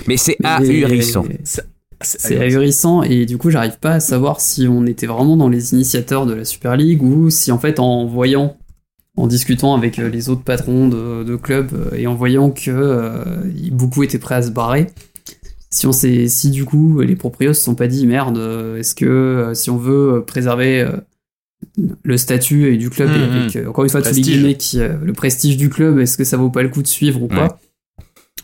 Mais 0.08 0.18
c'est 0.18 0.38
ahurissant. 0.44 1.26
C'est 2.02 2.40
ahurissant 2.40 3.04
et 3.04 3.28
du 3.28 3.38
coup 3.38 3.52
j'arrive 3.52 3.78
pas 3.80 3.94
à 3.94 4.00
savoir 4.00 4.42
si 4.42 4.68
on 4.68 4.88
était 4.88 5.06
vraiment 5.06 5.38
dans 5.38 5.50
les 5.50 5.74
initiateurs 5.74 6.26
de 6.26 6.34
la 6.34 6.46
Super 6.46 6.76
League 6.76 7.04
ou 7.04 7.30
si 7.30 7.52
en 7.52 7.60
fait 7.60 7.80
en 7.80 8.08
voyant, 8.08 8.58
en 9.18 9.28
discutant 9.28 9.76
avec 9.76 10.00
euh, 10.00 10.10
les 10.10 10.30
autres 10.30 10.44
patrons 10.44 10.88
de, 10.88 11.24
de 11.24 11.36
clubs 11.36 11.74
euh, 11.74 11.96
et 11.96 12.08
en 12.08 12.16
voyant 12.16 12.50
que 12.50 12.72
euh, 12.72 13.44
beaucoup 13.72 14.02
étaient 14.02 14.18
prêts 14.18 14.36
à 14.36 14.42
se 14.42 14.50
barrer, 14.50 14.88
si 15.72 15.88
on 15.88 15.92
sait, 15.92 16.28
si 16.28 16.52
du 16.52 16.66
coup 16.66 17.00
les 17.00 17.16
proprios 17.16 17.54
se 17.54 17.62
sont 17.62 17.76
pas 17.76 17.88
dit 17.88 18.06
merde, 18.06 18.38
est-ce 18.78 18.94
que 18.94 19.52
si 19.54 19.70
on 19.70 19.78
veut 19.78 20.24
préserver 20.26 20.86
le 22.04 22.18
statut 22.18 22.78
du 22.78 22.90
club 22.90 23.10
et 23.10 23.18
mmh, 23.18 23.24
avec, 23.24 23.56
mmh. 23.56 23.70
encore 23.70 23.84
une 23.86 23.90
fois 23.90 24.02
tous 24.02 24.14
les 24.14 24.22
guillemets 24.22 24.56
qui, 24.56 24.78
le 24.80 25.14
prestige 25.14 25.58
du 25.58 25.70
club, 25.70 26.00
est-ce 26.00 26.18
que 26.18 26.24
ça 26.24 26.38
vaut 26.38 26.50
pas 26.50 26.64
le 26.64 26.70
coup 26.70 26.82
de 26.82 26.88
suivre 26.88 27.24
ou 27.24 27.28
pas? 27.28 27.58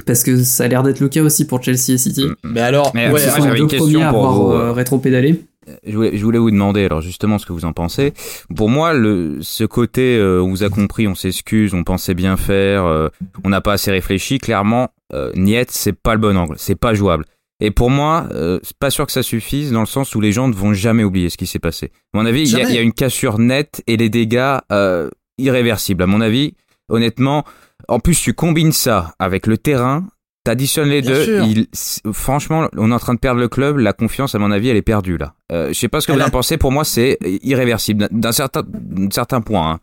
Parce 0.06 0.24
que 0.24 0.44
ça 0.44 0.66
a 0.66 0.68
l'air 0.68 0.84
d'être 0.84 1.00
le 1.00 1.10
cas 1.10 1.22
aussi 1.22 1.46
pour 1.46 1.62
Chelsea 1.62 1.90
et 1.90 1.98
City. 1.98 2.26
Mm, 2.26 2.30
mm. 2.30 2.52
Mais 2.54 2.62
alors, 2.62 2.94
ouais, 2.94 3.20
sont 3.20 3.50
les 3.50 3.60
deux 3.60 3.68
premiers 3.68 4.04
à 4.04 4.10
avoir 4.10 4.50
euh, 4.50 4.72
rétro-pédalé. 4.72 5.42
je 5.86 5.96
voulais, 5.96 6.18
je 6.18 6.24
voulais 6.24 6.40
vous 6.40 6.52
demander 6.52 6.86
alors 6.86 7.02
justement 7.02 7.38
ce 7.38 7.46
que 7.46 7.54
vous 7.54 7.66
en 7.66 7.74
pensez. 7.74 8.14
Pour 8.56 8.70
moi, 8.70 8.94
le, 8.94 9.40
ce 9.42 9.64
côté, 9.64 10.18
euh, 10.18 10.42
on 10.42 10.50
vous 10.50 10.64
a 10.64 10.70
compris, 10.70 11.08
on 11.08 11.16
s'excuse, 11.16 11.74
on 11.74 11.84
pensait 11.84 12.14
bien 12.14 12.38
faire, 12.38 12.86
euh, 12.86 13.10
on 13.44 13.50
n'a 13.50 13.62
pas 13.62 13.74
assez 13.74 13.92
réfléchi. 13.92 14.38
Clairement, 14.38 14.90
euh, 15.14 15.32
Niet, 15.36 15.72
c'est 15.72 15.94
pas 15.94 16.14
le 16.14 16.20
bon 16.20 16.38
angle, 16.38 16.56
c'est 16.58 16.76
pas 16.76 16.94
jouable. 16.94 17.26
Et 17.60 17.72
pour 17.72 17.90
moi, 17.90 18.28
euh, 18.34 18.60
c'est 18.62 18.78
pas 18.78 18.90
sûr 18.92 19.06
que 19.08 19.12
ça 19.12 19.24
suffise 19.24 19.72
dans 19.72 19.80
le 19.80 19.88
sens 19.88 20.14
où 20.14 20.22
les 20.22 20.32
gens 20.32 20.48
ne 20.48 20.54
vont 20.54 20.74
jamais 20.74 21.04
oublier 21.04 21.30
ce 21.30 21.38
qui 21.38 21.48
s'est 21.48 21.58
passé. 21.60 21.92
À 22.14 22.18
mon 22.20 22.26
avis, 22.26 22.44
il 22.44 22.58
y, 22.58 22.62
a- 22.62 22.70
y 22.70 22.78
une 22.78 22.94
cassure 22.94 23.40
nette 23.40 23.82
et 23.88 23.98
les 23.98 24.10
dégâts 24.10 24.58
euh, 24.72 25.10
irréversibles. 25.40 26.04
À 26.04 26.08
mon 26.08 26.22
avis, 26.22 26.54
honnêtement, 26.90 27.44
en 27.88 28.00
plus 28.00 28.20
tu 28.22 28.34
combines 28.34 28.72
ça 28.74 29.16
avec 29.18 29.48
le 29.48 29.58
terrain, 29.58 30.06
t'additionnes 30.44 30.90
les 30.90 31.02
Bien 31.02 31.12
deux. 31.14 31.42
il- 31.46 31.68
franchement, 32.14 32.68
on 32.78 32.92
est 32.92 32.94
en 32.94 33.00
train 33.00 33.16
de 33.16 33.20
perdre 33.20 33.40
le 33.40 33.48
club. 33.48 33.78
La 33.78 33.94
confiance, 33.94 34.36
à 34.36 34.40
mon 34.40 34.52
avis, 34.52 34.70
elle 34.70 34.78
est 34.78 34.82
perdue 34.84 35.18
là. 35.18 35.34
Euh, 35.52 35.70
je 35.70 35.74
sais 35.74 35.88
pas 35.90 36.00
ce 36.00 36.06
que 36.08 36.12
Elle 36.12 36.20
vous 36.20 36.24
a- 36.26 36.28
en 36.28 36.32
pensez. 36.32 36.58
Pour 36.58 36.72
moi, 36.72 36.84
c'est 36.86 37.18
irréversible 37.42 38.08
d'un- 38.12 38.32
certain, 38.32 39.42
point. 39.42 39.72
hein. 39.72 39.80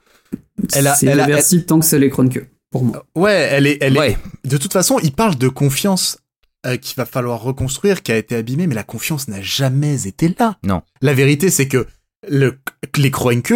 Elle 0.74 0.86
a- 0.86 0.94
C'est 0.94 1.06
elle 1.06 1.18
a- 1.18 1.24
irréversible 1.24 1.64
tant 1.64 1.80
que 1.80 1.84
c'est 1.84 1.98
les 1.98 2.08
Kroenke, 2.10 2.48
pour 2.74 2.82
moi. 2.82 3.06
Ouais, 3.14 3.48
elle 3.52 3.68
est, 3.68 3.78
elle 3.80 3.94
est. 3.94 4.00
Ouais. 4.00 4.18
De 4.42 4.56
toute 4.56 4.72
façon, 4.72 4.98
il 5.00 5.12
parle 5.12 5.36
de 5.36 5.46
confiance 5.46 6.18
euh, 6.66 6.76
qu'il 6.76 6.96
va 6.96 7.06
falloir 7.06 7.40
reconstruire, 7.40 8.02
qui 8.02 8.10
a 8.10 8.16
été 8.16 8.34
abîmée, 8.34 8.66
mais 8.66 8.74
la 8.74 8.82
confiance 8.82 9.28
n'a 9.28 9.40
jamais 9.40 10.08
été 10.08 10.34
là. 10.40 10.58
Non. 10.64 10.82
La 11.00 11.14
vérité, 11.14 11.50
c'est 11.50 11.68
que 11.68 11.86
le, 12.28 12.58
les 12.96 13.12
Kroenke 13.12 13.54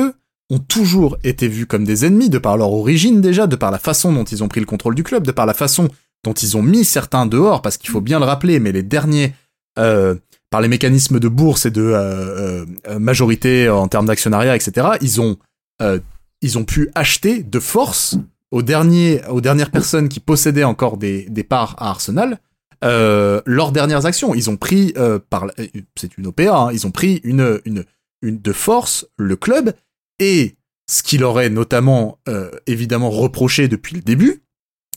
ont 0.50 0.60
toujours 0.60 1.18
été 1.24 1.48
vus 1.48 1.66
comme 1.66 1.82
des 1.82 2.04
ennemis, 2.04 2.30
de 2.30 2.38
par 2.38 2.56
leur 2.56 2.72
origine 2.72 3.20
déjà, 3.20 3.48
de 3.48 3.56
par 3.56 3.72
la 3.72 3.80
façon 3.80 4.12
dont 4.12 4.22
ils 4.22 4.44
ont 4.44 4.48
pris 4.48 4.60
le 4.60 4.66
contrôle 4.66 4.94
du 4.94 5.02
club, 5.02 5.26
de 5.26 5.32
par 5.32 5.46
la 5.46 5.54
façon 5.54 5.88
dont 6.22 6.32
ils 6.32 6.56
ont 6.56 6.62
mis 6.62 6.84
certains 6.84 7.26
dehors, 7.26 7.60
parce 7.60 7.76
qu'il 7.76 7.90
faut 7.90 8.00
bien 8.00 8.20
le 8.20 8.24
rappeler, 8.24 8.60
mais 8.60 8.70
les 8.70 8.84
derniers, 8.84 9.34
euh, 9.80 10.14
par 10.50 10.60
les 10.60 10.68
mécanismes 10.68 11.18
de 11.18 11.26
bourse 11.26 11.66
et 11.66 11.72
de 11.72 11.82
euh, 11.82 12.64
euh, 12.86 12.98
majorité 13.00 13.68
en 13.68 13.88
termes 13.88 14.06
d'actionnariat, 14.06 14.54
etc., 14.54 14.90
ils 15.00 15.20
ont, 15.20 15.38
euh, 15.82 15.98
ils 16.40 16.56
ont 16.56 16.64
pu 16.64 16.88
acheter 16.94 17.42
de 17.42 17.58
force 17.58 18.16
aux, 18.50 18.62
derniers, 18.62 19.24
aux 19.28 19.40
dernières 19.40 19.70
personnes 19.70 20.08
qui 20.08 20.20
possédaient 20.20 20.64
encore 20.64 20.96
des, 20.96 21.24
des 21.28 21.44
parts 21.44 21.74
à 21.78 21.90
Arsenal 21.90 22.38
euh, 22.84 23.40
leurs 23.44 23.72
dernières 23.72 24.06
actions. 24.06 24.34
Ils 24.34 24.48
ont 24.50 24.56
pris, 24.56 24.92
euh, 24.96 25.18
par, 25.30 25.46
la- 25.46 25.54
c'est 25.96 26.16
une 26.16 26.26
OPA, 26.28 26.54
hein, 26.56 26.70
ils 26.72 26.86
ont 26.86 26.90
pris 26.90 27.20
une, 27.24 27.60
une, 27.64 27.84
une 28.22 28.40
de 28.40 28.52
force 28.52 29.06
le 29.16 29.36
club 29.36 29.74
et 30.20 30.56
ce 30.90 31.02
qu'il 31.02 31.22
aurait 31.24 31.50
notamment 31.50 32.18
euh, 32.28 32.50
évidemment 32.66 33.10
reproché 33.10 33.68
depuis 33.68 33.96
le 33.96 34.02
début, 34.02 34.42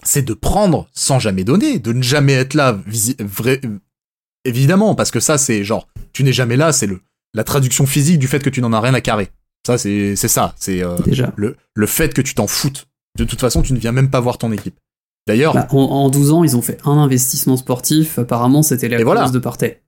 c'est 0.03 0.21
de 0.21 0.33
prendre 0.33 0.87
sans 0.93 1.19
jamais 1.19 1.43
donner, 1.43 1.79
de 1.79 1.91
ne 1.93 2.01
jamais 2.01 2.33
être 2.33 2.53
là, 2.53 2.79
vrai, 3.19 3.59
évidemment, 4.45 4.95
parce 4.95 5.11
que 5.11 5.19
ça 5.19 5.37
c'est 5.37 5.63
genre, 5.63 5.87
tu 6.13 6.23
n'es 6.23 6.33
jamais 6.33 6.57
là, 6.57 6.71
c'est 6.71 6.87
le 6.87 7.01
la 7.33 7.43
traduction 7.45 7.85
physique 7.85 8.19
du 8.19 8.27
fait 8.27 8.39
que 8.43 8.49
tu 8.49 8.61
n'en 8.61 8.73
as 8.73 8.81
rien 8.81 8.93
à 8.93 9.01
carrer. 9.01 9.29
Ça 9.65 9.77
c'est 9.77 10.15
c'est 10.15 10.27
ça, 10.27 10.53
c'est 10.57 10.83
euh, 10.83 10.97
le, 11.35 11.55
le 11.75 11.85
fait 11.87 12.13
que 12.13 12.21
tu 12.21 12.33
t'en 12.35 12.47
foutes. 12.47 12.87
De 13.17 13.23
toute 13.23 13.39
façon, 13.41 13.61
tu 13.61 13.73
ne 13.73 13.79
viens 13.79 13.91
même 13.91 14.09
pas 14.09 14.19
voir 14.19 14.37
ton 14.37 14.51
équipe. 14.51 14.75
D'ailleurs, 15.27 15.53
Bah, 15.53 15.67
en, 15.71 15.77
en 15.77 16.09
12 16.09 16.31
ans, 16.31 16.43
ils 16.43 16.55
ont 16.57 16.61
fait 16.61 16.77
un 16.85 16.97
investissement 16.97 17.57
sportif. 17.57 18.17
Apparemment, 18.19 18.63
c'était 18.63 18.87
la 18.89 19.03
voilà. 19.03 19.29
de 19.29 19.39
Partey. 19.39 19.81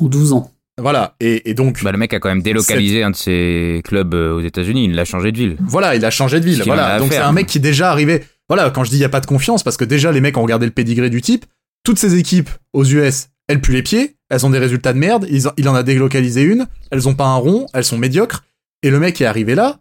En 0.00 0.06
12 0.06 0.32
ans. 0.32 0.50
voilà, 0.78 1.14
et, 1.20 1.48
et 1.50 1.54
donc 1.54 1.82
Bah, 1.84 1.92
le 1.92 1.98
mec 1.98 2.12
a 2.12 2.18
quand 2.18 2.28
même 2.28 2.42
délocalisé 2.42 3.02
un 3.02 3.10
de 3.10 3.16
ses 3.16 3.80
clubs 3.84 4.14
euh, 4.14 4.34
aux 4.34 4.40
États-Unis. 4.40 4.84
Il 4.86 4.94
l'a 4.94 5.04
changé 5.04 5.30
de 5.32 5.36
ville. 5.38 5.56
Voilà, 5.60 5.94
il 5.94 6.04
a 6.04 6.10
changé 6.10 6.40
de 6.40 6.44
ville. 6.44 6.62
Voilà, 6.66 6.98
donc 6.98 7.12
c'est 7.12 7.18
un 7.18 7.32
mec 7.32 7.46
qui 7.46 7.60
déjà 7.60 7.90
arrivé. 7.90 8.24
Voilà, 8.48 8.70
quand 8.70 8.82
je 8.84 8.90
dis 8.90 8.96
il 8.96 9.00
y 9.00 9.04
a 9.04 9.08
pas 9.08 9.20
de 9.20 9.26
confiance, 9.26 9.62
parce 9.62 9.76
que 9.76 9.84
déjà 9.84 10.10
les 10.10 10.20
mecs 10.20 10.36
ont 10.36 10.42
regardé 10.42 10.66
le 10.66 10.72
pédigré 10.72 11.08
du 11.08 11.22
type. 11.22 11.44
Toutes 11.84 11.98
ces 11.98 12.16
équipes 12.16 12.50
aux 12.72 12.84
US, 12.84 13.28
elles 13.46 13.60
puent 13.60 13.72
les 13.72 13.82
pieds, 13.82 14.16
elles 14.28 14.44
ont 14.44 14.50
des 14.50 14.58
résultats 14.58 14.92
de 14.92 14.98
merde. 14.98 15.26
il 15.30 15.68
en 15.68 15.74
a 15.74 15.82
délocalisé 15.82 16.42
une, 16.42 16.66
elles 16.90 17.08
ont 17.08 17.14
pas 17.14 17.26
un 17.26 17.36
rond, 17.36 17.66
elles 17.72 17.84
sont 17.84 17.96
médiocres. 17.96 18.42
Et 18.82 18.90
le 18.90 18.98
mec 18.98 19.20
est 19.20 19.24
arrivé 19.26 19.54
là. 19.54 19.78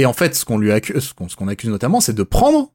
Et 0.00 0.06
en 0.06 0.12
fait, 0.14 0.34
ce 0.34 0.44
qu'on 0.46 0.56
lui 0.58 0.72
accuse, 0.72 1.12
ce 1.28 1.36
qu'on 1.36 1.48
accuse 1.48 1.68
notamment, 1.68 2.00
c'est 2.00 2.14
de 2.14 2.22
prendre 2.22 2.72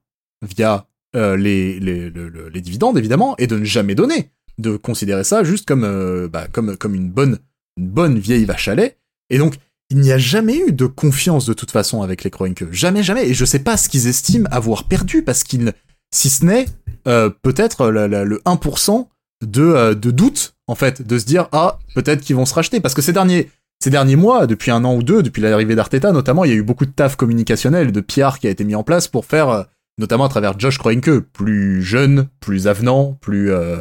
via 0.48 0.88
euh, 1.16 1.36
les, 1.36 1.80
les, 1.80 2.10
le- 2.12 2.30
le- 2.30 2.50
les 2.50 2.62
dividendes 2.62 2.98
évidemment 2.98 3.36
et 3.38 3.48
de 3.48 3.58
ne 3.58 3.66
jamais 3.66 3.96
donner, 3.96 4.32
de 4.60 4.78
considérer 4.78 5.24
ça 5.24 5.44
juste 5.44 5.66
comme 5.68 5.84
euh, 5.84 6.28
bah, 6.28 6.48
comme 6.52 6.78
comme 6.78 6.94
une 6.94 7.10
bonne 7.10 7.40
bonne 7.80 8.20
vieille 8.20 8.46
vache 8.46 8.68
à 8.68 8.76
lait. 8.76 8.98
Et 9.32 9.38
donc 9.40 9.56
il 9.90 10.00
n'y 10.02 10.12
a 10.12 10.18
jamais 10.18 10.58
eu 10.58 10.72
de 10.72 10.86
confiance 10.86 11.46
de 11.48 11.54
toute 11.54 11.72
façon 11.72 12.02
avec 12.04 12.24
les 12.24 12.30
Kroenke. 12.30 12.66
Jamais, 12.72 13.02
jamais. 13.02 13.28
Et 13.30 13.34
je 13.34 13.46
sais 13.46 13.60
pas 13.60 13.78
ce 13.78 13.90
qu'ils 13.90 14.08
estiment 14.08 14.48
avoir 14.52 14.84
perdu 14.88 15.24
parce 15.24 15.44
qu'ils, 15.44 15.74
si 16.14 16.30
ce 16.30 16.46
n'est 16.46 16.66
euh, 17.08 17.30
peut-être 17.42 17.90
le 17.90 18.42
1% 18.46 19.08
de, 19.44 19.94
de 19.94 20.12
doute, 20.12 20.56
en 20.68 20.74
fait, 20.76 21.02
de 21.02 21.18
se 21.20 21.26
dire, 21.26 21.48
ah, 21.52 21.78
peut-être 21.94 22.22
qu'ils 22.22 22.36
vont 22.36 22.46
se 22.48 22.54
racheter. 22.56 22.80
Parce 22.80 22.96
que 22.96 23.02
ces 23.04 23.14
derniers, 23.14 23.52
ces 23.86 23.92
derniers 23.92 24.16
mois, 24.16 24.48
depuis 24.48 24.72
un 24.72 24.84
an 24.84 24.96
ou 24.96 25.04
deux, 25.04 25.22
depuis 25.22 25.44
l'arrivée 25.44 25.76
d'Arteta 25.76 26.12
notamment, 26.12 26.44
il 26.44 26.50
y 26.50 26.54
a 26.56 26.58
eu 26.58 26.64
beaucoup 26.64 26.88
de 26.88 26.92
taf 26.92 27.16
communicationnel, 27.16 27.92
de 27.92 28.02
PR 28.02 28.40
qui 28.40 28.48
a 28.48 28.50
été 28.50 28.64
mis 28.64 28.74
en 28.74 28.82
place 28.82 29.08
pour 29.08 29.26
faire, 29.26 29.50
euh, 29.50 29.62
notamment 30.00 30.26
à 30.26 30.30
travers 30.30 30.58
Josh 30.58 30.80
Kroenke, 30.80 31.20
plus 31.20 31.84
jeune, 31.84 32.28
plus 32.40 32.66
avenant, 32.66 33.16
plus, 33.22 33.52
euh, 33.52 33.78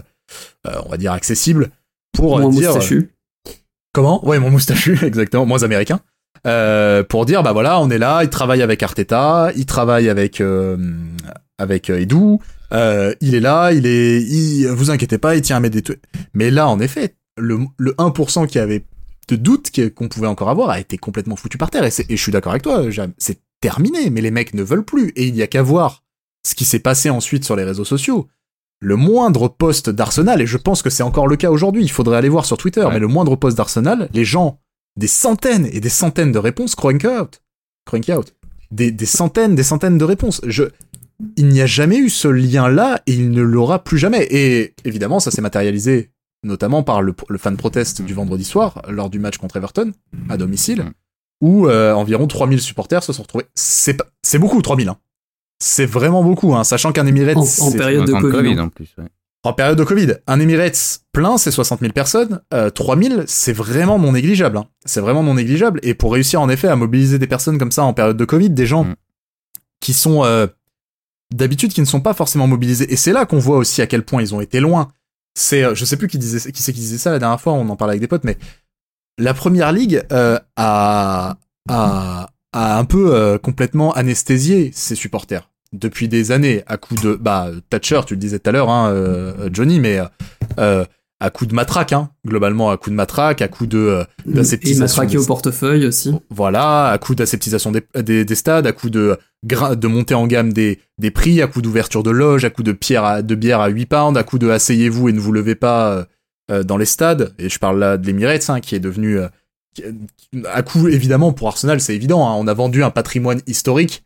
euh, 0.67 0.73
on 0.85 0.91
va 0.91 0.99
dire, 0.99 1.13
accessible, 1.13 1.71
pour 2.13 2.39
Moins 2.39 2.51
dire... 2.51 2.75
moustachu. 2.75 3.15
Comment? 3.95 4.23
Ouais, 4.29 4.39
mon 4.39 4.51
moustachu, 4.51 4.99
exactement, 5.07 5.47
moins 5.47 5.63
américain. 5.63 6.01
Euh, 6.47 7.03
pour 7.03 7.25
dire, 7.25 7.43
bah 7.43 7.53
voilà, 7.53 7.81
on 7.81 7.89
est 7.89 7.97
là, 7.97 8.25
il 8.25 8.29
travaille 8.29 8.61
avec 8.61 8.83
Arteta, 8.83 9.53
il 9.57 9.65
travaille 9.65 10.11
avec 10.11 10.43
avec 11.57 11.89
Edu, 11.89 12.37
il 12.71 13.35
est 13.35 13.41
là, 13.41 13.73
il 13.73 13.87
est, 13.87 14.21
il, 14.21 14.67
vous 14.67 14.91
inquiétez 14.91 15.17
pas, 15.17 15.35
il 15.35 15.41
tient 15.41 15.57
à 15.57 15.61
mettre 15.61 15.81
des. 15.81 15.97
Mais 16.35 16.51
là, 16.51 16.69
en 16.69 16.79
effet, 16.79 17.15
le, 17.39 17.61
le 17.79 17.93
1% 17.93 18.47
qui 18.47 18.59
avait 18.59 18.85
de 19.29 19.37
doute 19.37 19.71
qu'on 19.95 20.09
pouvait 20.09 20.27
encore 20.27 20.51
avoir 20.51 20.71
a 20.71 20.81
été 20.81 20.99
complètement 20.99 21.37
foutu 21.37 21.59
par 21.59 21.71
terre. 21.71 21.85
Et, 21.85 21.91
je 21.91 22.17
suis 22.17 22.33
d'accord 22.33 22.53
avec 22.53 22.63
toi, 22.63 22.83
c'est 23.19 23.41
terminé, 23.61 24.11
mais 24.11 24.21
les 24.21 24.31
mecs 24.31 24.55
ne 24.55 24.63
veulent 24.63 24.85
plus. 24.85 25.13
Et 25.17 25.27
il 25.27 25.37
y 25.37 25.43
a 25.43 25.47
qu'à 25.47 25.63
voir 25.63 26.03
ce 26.47 26.55
qui 26.55 26.65
s'est 26.65 26.79
passé 26.79 27.11
ensuite 27.11 27.45
sur 27.45 27.57
les 27.57 27.65
réseaux 27.65 27.85
sociaux. 27.85 28.29
Le 28.81 28.97
moindre 28.97 29.49
post 29.49 29.89
d'Arsenal, 29.89 30.43
et 30.43 30.47
je 30.47 30.59
pense 30.59 30.83
que 30.83 30.91
c'est 30.91 31.03
encore 31.03 31.27
le 31.27 31.37
cas 31.37 31.51
aujourd'hui, 31.51 31.83
il 31.83 31.91
faudrait 31.91 32.19
aller 32.19 32.29
voir 32.29 32.45
sur 32.45 32.59
Twitter, 32.59 32.83
Ouais. 32.83 32.93
mais 32.93 32.99
le 32.99 33.07
moindre 33.07 33.37
post 33.37 33.57
d'Arsenal, 33.57 34.11
les 34.13 34.25
gens, 34.25 34.61
des 34.97 35.07
centaines 35.07 35.67
et 35.73 35.81
des 35.81 35.89
centaines 35.89 36.33
de 36.33 36.39
réponses, 36.39 36.75
crank 36.75 37.05
out. 37.05 37.41
Crank 37.87 38.09
out. 38.11 38.35
Des, 38.71 38.91
des 38.91 39.07
centaines, 39.07 39.55
des 39.55 39.63
centaines 39.63 39.97
de 39.97 40.05
réponses. 40.05 40.41
Je, 40.47 40.65
il 41.37 41.49
n'y 41.49 41.61
a 41.63 41.67
jamais 41.67 41.97
eu 41.97 42.11
ce 42.11 42.29
lien-là 42.29 43.01
et 43.07 43.13
il 43.13 43.31
ne 43.31 43.43
l'aura 43.43 43.83
plus 43.83 43.99
jamais. 43.99 44.27
Et 44.31 44.75
évidemment, 44.85 45.21
ça 45.21 45.31
s'est 45.31 45.41
matérialisé 45.43 46.11
notamment 46.45 46.83
par 46.83 47.03
le, 47.03 47.15
le 47.29 47.39
fan 47.39 47.57
protest 47.57 48.03
du 48.03 48.15
vendredi 48.15 48.45
soir 48.45 48.83
lors 48.89 49.11
du 49.11 49.19
match 49.19 49.39
contre 49.39 49.57
Everton 49.57 49.93
à 50.29 50.37
domicile, 50.37 50.83
Mm. 50.83 50.93
où 51.41 51.67
euh, 51.69 51.93
environ 51.95 52.27
3000 52.27 52.61
supporters 52.61 53.03
se 53.03 53.13
sont 53.13 53.23
retrouvés. 53.23 53.47
C'est 53.55 53.99
beaucoup 54.39 54.61
3000. 54.63 54.89
Hein. 54.89 54.97
C'est 55.61 55.87
vraiment 55.87 56.23
beaucoup, 56.23 56.55
hein, 56.55 56.65
sachant 56.65 56.93
qu'un 56.93 57.07
Emirates 57.07 57.37
En- 57.37 57.67
en 57.67 57.73
période 57.73 58.07
de 58.07 58.13
Covid, 58.13 58.61
en 58.61 58.69
plus. 58.69 58.95
ouais. 58.99 59.05
en 59.45 59.53
période 59.53 59.79
de 59.79 59.85
Covid, 59.85 60.15
un 60.27 60.41
Emirates 60.41 61.01
plein, 61.13 61.37
c'est 61.39 61.51
60 61.51 61.81
000 61.81 61.93
personnes. 61.93 62.41
Euh, 62.55 62.71
3000, 62.71 63.25
c'est 63.27 63.53
vraiment 63.53 63.99
non 63.99 64.13
négligeable. 64.13 64.57
hein. 64.59 64.67
C'est 64.85 65.01
vraiment 65.01 65.23
non 65.23 65.35
négligeable. 65.35 65.81
Et 65.83 65.95
pour 65.95 66.13
réussir 66.13 66.41
en 66.41 66.49
effet 66.49 66.69
à 66.69 66.77
mobiliser 66.77 67.19
des 67.19 67.27
personnes 67.27 67.59
comme 67.59 67.73
ça 67.73 67.85
en 67.85 67.93
période 67.95 68.17
de 68.17 68.25
Covid, 68.25 68.51
des 68.51 68.67
gens 68.67 68.85
Mm. 68.85 68.95
qui 69.81 69.93
sont 69.93 70.25
euh, 70.25 70.47
d'habitude 71.35 71.73
qui 71.73 71.81
ne 71.81 71.87
sont 71.87 72.01
pas 72.01 72.15
forcément 72.15 72.47
mobilisés. 72.47 72.91
Et 72.93 72.97
c'est 72.97 73.13
là 73.13 73.27
qu'on 73.27 73.39
voit 73.39 73.59
aussi 73.59 73.83
à 73.83 73.87
quel 73.87 74.05
point 74.05 74.23
ils 74.23 74.35
ont 74.35 74.41
été 74.41 74.61
loin. 74.61 74.93
C'est, 75.35 75.65
euh, 75.65 75.75
je 75.75 75.85
sais 75.85 75.97
plus 75.97 76.09
qui 76.09 76.19
disait, 76.19 76.51
qui 76.53 76.63
c'est 76.63 76.73
qui 76.73 76.81
disait 76.81 76.99
ça 76.99 77.11
la 77.11 77.19
dernière 77.19 77.41
fois. 77.41 77.53
On 77.55 77.69
en 77.69 77.77
parlait 77.77 77.93
avec 77.93 78.01
des 78.01 78.09
potes, 78.09 78.25
mais 78.25 78.39
la 79.19 79.35
première 79.35 79.73
ligue 79.73 80.03
euh, 80.13 80.39
a, 80.57 81.37
a 81.69 82.29
a 82.53 82.79
un 82.79 82.85
peu 82.85 83.15
euh, 83.15 83.37
complètement 83.37 83.93
anesthésié 83.95 84.71
ses 84.73 84.95
supporters 84.95 85.51
depuis 85.73 86.07
des 86.07 86.31
années 86.31 86.63
à 86.69 86.77
coup 86.77 86.95
de 86.95 87.17
bah 87.17 87.51
Thatcher 87.69 88.03
tu 88.07 88.15
le 88.15 88.21
disais 88.21 88.39
tout 88.39 88.49
à 88.49 88.53
l'heure 88.53 88.71
hein, 88.71 88.95
Johnny 89.53 89.81
mais 89.81 89.99
à 91.25 91.31
coup 91.31 91.47
de 91.47 91.55
matraque 91.55 91.93
hein, 91.93 92.11
globalement 92.27 92.71
à 92.71 92.77
coup 92.77 92.91
de 92.91 92.95
matraque 92.95 93.43
à 93.43 93.49
coup 93.49 93.67
de 93.67 93.79
euh, 93.79 94.05
Et 94.29 94.33
d'aseptisation 94.35 95.05
des- 95.05 95.17
au 95.17 95.25
portefeuille 95.27 95.87
aussi. 95.87 96.15
voilà, 96.31 96.89
à 96.91 96.99
coup 96.99 97.15
d'aseptisation 97.15 97.73
des, 97.73 97.83
des, 98.03 98.25
des 98.25 98.35
stades, 98.35 98.67
à 98.67 98.73
coup 98.73 98.91
de, 98.91 99.17
de 99.43 99.87
montée 99.89 100.15
en 100.15 100.27
gamme 100.27 100.53
des, 100.53 100.79
des 100.99 101.11
prix, 101.11 101.43
à 101.43 101.47
coup 101.47 101.63
d'ouverture 101.63 102.03
de 102.03 102.11
loges, 102.11 102.45
à 102.45 102.51
coup 102.51 102.63
de, 102.63 102.73
pierre 102.73 103.05
à, 103.05 103.23
de 103.23 103.35
bière 103.35 103.61
à 103.61 103.69
8 103.69 103.87
pounds, 103.87 104.17
à 104.19 104.23
coup 104.23 104.39
de 104.39 104.49
asseyez-vous 104.51 105.09
et 105.09 105.13
ne 105.13 105.21
vous 105.21 105.33
levez 105.33 105.55
pas 105.55 105.93
euh, 105.93 106.05
euh, 106.51 106.63
dans 106.63 106.77
les 106.77 106.87
stades. 106.87 107.35
Et 107.39 107.49
je 107.49 107.59
parle 107.59 107.79
là 107.79 107.97
de 107.97 108.07
l'Emirates, 108.07 108.49
hein, 108.51 108.61
qui 108.61 108.75
est 108.75 108.81
devenu... 108.81 109.19
euh, 109.19 109.29
à 110.53 110.63
coup, 110.63 110.89
évidemment, 110.89 111.33
pour 111.33 111.49
Arsenal, 111.49 111.81
c'est 111.81 111.95
évident, 111.95 112.29
hein, 112.29 112.35
on 112.39 112.47
a 112.47 112.55
vendu 112.55 112.85
un 112.85 112.91
patrimoine 112.91 113.41
historique 113.47 114.05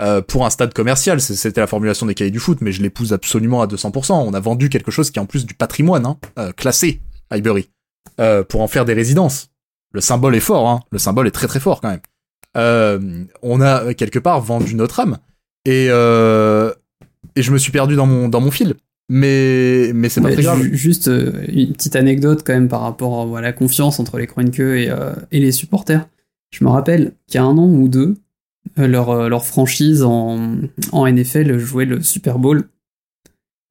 euh, 0.00 0.20
pour 0.22 0.46
un 0.46 0.50
stade 0.50 0.72
commercial. 0.74 1.20
C'était 1.20 1.60
la 1.60 1.66
formulation 1.66 2.06
des 2.06 2.14
cahiers 2.14 2.30
du 2.30 2.38
foot, 2.38 2.58
mais 2.60 2.72
je 2.72 2.82
l'épouse 2.82 3.12
absolument 3.12 3.62
à 3.62 3.66
200%. 3.66 4.12
On 4.12 4.34
a 4.34 4.40
vendu 4.40 4.68
quelque 4.68 4.90
chose 4.90 5.10
qui 5.10 5.18
est 5.18 5.22
en 5.22 5.26
plus 5.26 5.46
du 5.46 5.54
patrimoine, 5.54 6.06
hein, 6.06 6.18
euh, 6.38 6.52
classé, 6.52 7.00
Highbury, 7.30 7.68
euh, 8.20 8.42
pour 8.42 8.60
en 8.62 8.68
faire 8.68 8.84
des 8.84 8.94
résidences. 8.94 9.48
Le 9.92 10.00
symbole 10.00 10.34
est 10.36 10.40
fort, 10.40 10.68
hein. 10.68 10.80
Le 10.92 10.98
symbole 10.98 11.26
est 11.26 11.32
très 11.32 11.46
très 11.46 11.60
fort 11.60 11.80
quand 11.80 11.88
même. 11.90 12.00
Euh, 12.56 13.24
on 13.42 13.60
a 13.60 13.84
euh, 13.84 13.92
quelque 13.94 14.18
part 14.18 14.40
vendu 14.40 14.74
notre 14.74 15.00
âme 15.00 15.18
et 15.64 15.88
euh, 15.90 16.72
et 17.36 17.42
je 17.42 17.52
me 17.52 17.58
suis 17.58 17.72
perdu 17.72 17.94
dans 17.96 18.06
mon 18.06 18.28
dans 18.28 18.40
mon 18.40 18.50
fil. 18.50 18.74
Mais, 19.10 19.90
mais 19.94 20.10
c'est 20.10 20.20
pas 20.20 20.28
Mais 20.28 20.34
très 20.34 20.42
grave. 20.42 20.60
ju- 20.62 20.76
Juste 20.76 21.08
euh, 21.08 21.32
une 21.48 21.72
petite 21.72 21.96
anecdote 21.96 22.42
quand 22.44 22.52
même 22.52 22.68
par 22.68 22.82
rapport 22.82 23.34
à 23.36 23.40
la 23.40 23.52
confiance 23.54 23.98
entre 24.00 24.18
les 24.18 24.26
Kroenke 24.26 24.60
et, 24.60 24.90
euh, 24.90 25.14
et 25.32 25.40
les 25.40 25.50
supporters. 25.52 26.06
Je 26.50 26.62
me 26.64 26.68
rappelle 26.68 27.12
qu'il 27.26 27.40
y 27.40 27.42
a 27.42 27.44
un 27.46 27.56
an 27.56 27.66
ou 27.66 27.88
deux, 27.88 28.16
leur, 28.76 29.10
euh, 29.10 29.28
leur 29.28 29.44
franchise 29.46 30.02
en, 30.02 30.56
en 30.92 31.06
NFL 31.10 31.58
jouait 31.58 31.84
le 31.84 32.02
Super 32.02 32.38
Bowl 32.38 32.68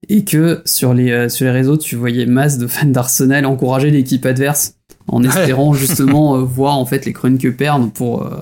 et 0.09 0.23
que 0.23 0.61
sur 0.65 0.93
les, 0.93 1.11
euh, 1.11 1.29
sur 1.29 1.45
les 1.45 1.51
réseaux, 1.51 1.77
tu 1.77 1.95
voyais 1.95 2.25
masse 2.25 2.57
de 2.57 2.67
fans 2.67 2.85
d'Arsenal 2.87 3.45
encourager 3.45 3.89
l'équipe 3.91 4.25
adverse 4.25 4.75
en 5.07 5.23
espérant 5.23 5.73
justement 5.75 6.37
euh, 6.37 6.41
voir 6.41 6.77
en 6.77 6.85
fait 6.85 7.05
les 7.05 7.13
Kroenke 7.13 7.49
perdre 7.55 7.89
pour... 7.91 8.25
euh, 8.25 8.41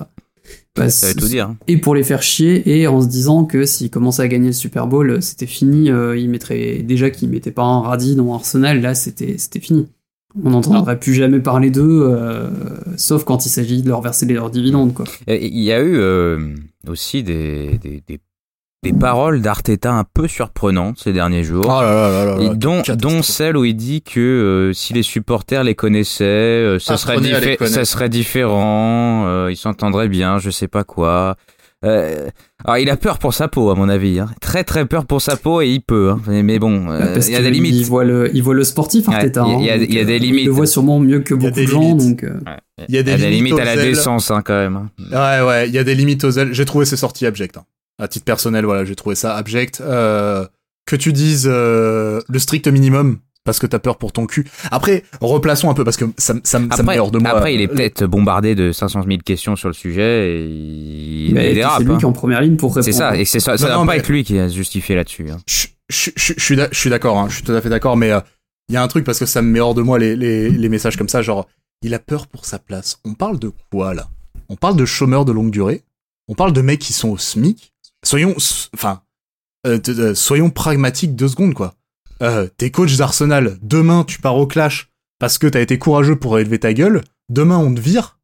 bah, 0.76 0.90
Ça 0.90 1.08
veut 1.08 1.14
tout 1.14 1.26
dire. 1.28 1.46
hein. 1.48 1.56
et 1.66 1.78
pour 1.78 1.94
les 1.94 2.02
faire 2.04 2.22
chier 2.22 2.78
et 2.78 2.86
en 2.86 3.00
se 3.00 3.08
disant 3.08 3.44
que 3.46 3.64
s'ils 3.64 3.90
commençaient 3.90 4.22
à 4.22 4.28
gagner 4.28 4.48
le 4.48 4.52
Super 4.52 4.86
Bowl 4.86 5.10
euh, 5.10 5.20
c'était 5.20 5.46
fini 5.46 5.90
euh, 5.90 6.16
ils 6.16 6.28
mettraient 6.28 6.82
déjà 6.82 7.10
qu'ils 7.10 7.30
mettaient 7.30 7.50
pas 7.50 7.64
un 7.64 7.80
radis 7.80 8.14
dans 8.14 8.32
Arsenal 8.34 8.80
là 8.80 8.94
c'était 8.94 9.38
c'était 9.38 9.60
fini 9.60 9.88
on 10.44 10.50
n'entendrait 10.50 10.98
plus 10.98 11.14
jamais 11.14 11.40
parler 11.40 11.70
d'eux 11.70 12.02
euh, 12.10 12.48
sauf 12.96 13.24
quand 13.24 13.46
il 13.46 13.48
s'agit 13.48 13.82
de 13.82 13.88
leur 13.88 14.00
verser 14.02 14.26
leurs 14.26 14.50
dividendes 14.50 14.92
quoi 14.94 15.04
Il 15.26 15.62
y 15.62 15.72
a 15.72 15.80
eu 15.80 15.96
euh, 15.96 16.54
aussi 16.88 17.22
des, 17.22 17.78
des, 17.82 18.02
des, 18.06 18.20
des 18.82 18.92
paroles 18.92 19.40
d'Arteta 19.40 19.92
un 19.92 20.04
peu 20.04 20.28
surprenantes 20.28 20.98
ces 21.02 21.12
derniers 21.12 21.42
jours. 21.42 21.64
Oh 21.66 21.80
là 21.82 21.92
là 21.94 22.10
là 22.10 22.24
là 22.36 22.40
Et 22.42 22.48
là, 22.48 22.54
dont, 22.54 22.82
dont 22.96 23.22
celle 23.22 23.56
où 23.56 23.64
il 23.64 23.74
dit 23.74 24.02
que 24.02 24.20
euh, 24.20 24.72
si 24.72 24.92
les 24.92 25.02
supporters 25.02 25.64
les 25.64 25.74
connaissaient, 25.74 26.24
euh, 26.24 26.78
ça, 26.78 26.96
serait 26.96 27.16
les 27.18 27.30
diffé- 27.32 27.56
connaître. 27.56 27.66
ça 27.74 27.84
serait 27.84 28.08
différent, 28.08 29.24
euh, 29.26 29.48
ils 29.50 29.56
s'entendraient 29.56 30.08
bien, 30.08 30.38
je 30.38 30.50
sais 30.50 30.68
pas 30.68 30.84
quoi. 30.84 31.36
Euh, 31.84 32.30
alors 32.64 32.78
il 32.78 32.88
a 32.88 32.96
peur 32.96 33.18
pour 33.18 33.34
sa 33.34 33.48
peau 33.48 33.70
à 33.70 33.74
mon 33.74 33.88
avis, 33.88 34.18
hein. 34.18 34.30
très 34.40 34.64
très 34.64 34.86
peur 34.86 35.04
pour 35.04 35.20
sa 35.20 35.36
peau 35.36 35.60
et 35.60 35.68
il 35.68 35.82
peut. 35.82 36.10
hein. 36.10 36.20
Mais, 36.26 36.58
bon, 36.58 36.90
euh, 36.90 37.18
il 37.26 37.32
y 37.32 37.36
a 37.36 37.42
des 37.42 37.48
il 37.48 37.52
limites. 37.52 37.86
voit 37.86 38.02
le 38.04 38.30
il 38.34 38.42
voit 38.42 38.54
le 38.54 38.64
sportif 38.64 39.08
Ouais, 39.08 39.14
Arteta 39.14 39.44
il 39.46 39.50
y 39.50 39.52
a- 39.52 39.56
hein, 39.56 39.58
il 39.60 39.66
y 39.66 39.70
a- 39.70 39.78
donc, 39.78 39.86
il 39.90 39.94
y 39.94 39.98
a 40.00 40.04
des 40.04 40.12
euh, 40.14 40.16
il 40.16 40.22
limites. 40.22 40.46
le 40.46 40.52
voit 40.52 40.66
sûrement 40.66 40.98
mieux 40.98 41.20
que 41.20 41.34
Il 41.34 41.42
y 41.42 41.46
a 41.46 41.50
beaucoup 41.50 41.60
des 41.60 41.66
de 41.66 41.70
gens 41.70 41.80
limites. 41.80 41.98
donc 42.08 42.24
euh, 42.24 42.40
Il 42.88 42.94
y 42.94 42.98
a 42.98 43.02
des 43.02 43.16
limites 43.16 43.52
à 43.52 43.56
aux 43.56 43.64
la 43.64 43.76
décence 43.76 44.30
hein, 44.30 44.40
quand 44.44 44.54
même. 44.58 44.76
hein. 44.76 45.40
Ouais, 45.42 45.46
ouais, 45.46 45.68
il 45.68 45.74
y 45.74 45.78
a 45.78 45.84
des 45.84 45.94
limites 45.94 46.24
aux 46.24 46.30
ailes. 46.30 46.52
J'ai 46.54 46.64
trouvé 46.64 46.86
ces 46.86 46.96
sorties 46.96 47.26
abjectes. 47.26 47.58
hein. 47.58 47.64
À 48.02 48.08
titre 48.08 48.24
personnel, 48.24 48.64
voilà, 48.64 48.84
j'ai 48.84 48.94
trouvé 48.96 49.14
ça 49.14 49.36
abject. 49.36 49.80
Euh, 49.82 50.46
que 50.86 50.96
tu 50.96 51.12
dises 51.12 51.46
euh, 51.50 52.20
le 52.28 52.38
strict 52.38 52.68
minimum 52.68 53.18
parce 53.46 53.58
que 53.58 53.66
t'as 53.66 53.78
peur 53.78 53.96
pour 53.96 54.12
ton 54.12 54.26
cul. 54.26 54.46
Après, 54.70 55.04
replaçons 55.22 55.70
un 55.70 55.74
peu 55.74 55.84
parce 55.84 55.96
que 55.96 56.04
ça, 56.18 56.34
me- 56.34 56.40
ça, 56.44 56.58
me- 56.58 56.68
ça 56.70 56.82
me 56.82 56.82
met 56.82 56.92
Après, 56.92 56.98
hors 56.98 57.10
de 57.10 57.18
moi. 57.18 57.30
après, 57.30 57.54
il 57.54 57.62
est 57.62 57.68
peut-être 57.68 58.04
bombardé 58.04 58.54
de 58.54 58.72
500 58.72 59.04
000 59.08 59.18
questions 59.24 59.56
sur 59.56 59.68
le 59.68 59.74
sujet 59.74 60.32
et 60.36 60.44
il, 61.28 61.34
dérape. 61.34 61.78
c'est 61.78 61.84
lui 61.84 61.92
hein. 61.92 61.96
qui 61.96 62.02
est 62.02 62.08
en 62.08 62.12
première 62.12 62.42
ligne 62.42 62.56
pour 62.56 62.70
répondre. 62.74 62.84
C'est 62.84 62.92
ça, 62.92 63.16
et 63.16 63.24
c'est 63.24 63.40
ça, 63.40 63.56
ça 63.56 63.64
Non, 63.64 63.68
doit 63.70 63.80
non, 63.80 63.86
pas 63.86 63.92
mais- 63.94 63.98
être 64.00 64.08
lui 64.10 64.24
qui 64.24 64.38
a 64.38 64.48
justifié 64.48 64.94
là-dessus. 64.96 65.30
hein. 65.30 65.38
je, 65.46 65.68
je, 65.88 66.10
je, 66.16 66.34
je 66.36 66.42
suis 66.44 66.56
d'a- 66.56 66.68
je 66.70 66.78
suis 66.78 66.90
d'accord, 66.90 67.16
hein, 67.18 67.26
je 67.30 67.36
suis 67.36 67.44
tout 67.44 67.52
à 67.52 67.60
fait 67.62 67.70
d'accord, 67.70 67.96
mais 67.96 68.10
euh, 68.12 68.20
il 68.68 68.74
y 68.74 68.76
a 68.76 68.82
un 68.82 68.88
truc 68.88 69.04
parce 69.04 69.18
que 69.18 69.26
ça 69.26 69.40
me 69.40 69.48
met 69.50 69.60
hors 69.60 69.74
de 69.74 69.82
moi 69.82 69.98
les, 69.98 70.16
les, 70.16 70.50
les 70.50 70.68
messages 70.68 70.96
comme 70.96 71.08
ça, 71.08 71.22
genre 71.22 71.46
il 71.82 71.94
a 71.94 71.98
peur 71.98 72.26
pour 72.26 72.44
sa 72.44 72.58
place. 72.58 72.98
On 73.04 73.14
parle 73.14 73.38
de 73.38 73.52
quoi 73.70 73.94
là? 73.94 74.08
On 74.48 74.56
parle 74.56 74.76
de 74.76 74.84
chômeurs 74.84 75.24
de 75.24 75.32
longue 75.32 75.50
durée? 75.50 75.82
On 76.28 76.34
parle 76.34 76.52
de 76.52 76.60
mecs 76.60 76.80
qui 76.80 76.92
sont 76.92 77.10
au 77.10 77.18
SMIC? 77.18 77.72
Soyons, 78.04 78.34
enfin, 78.74 79.02
euh, 79.66 79.78
euh, 79.88 80.14
soyons 80.14 80.50
pragmatiques 80.50 81.14
deux 81.14 81.28
secondes 81.28 81.54
quoi. 81.54 81.74
Euh, 82.22 82.48
t'es 82.56 82.70
coach 82.70 82.96
d'Arsenal, 82.96 83.58
demain 83.62 84.04
tu 84.04 84.20
pars 84.20 84.36
au 84.36 84.46
clash 84.46 84.90
parce 85.18 85.38
que 85.38 85.46
t'as 85.46 85.60
été 85.60 85.78
courageux 85.78 86.16
pour 86.16 86.38
élever 86.38 86.58
ta 86.58 86.72
gueule. 86.72 87.02
Demain 87.28 87.58
on 87.58 87.74
te 87.74 87.80
vire. 87.80 88.18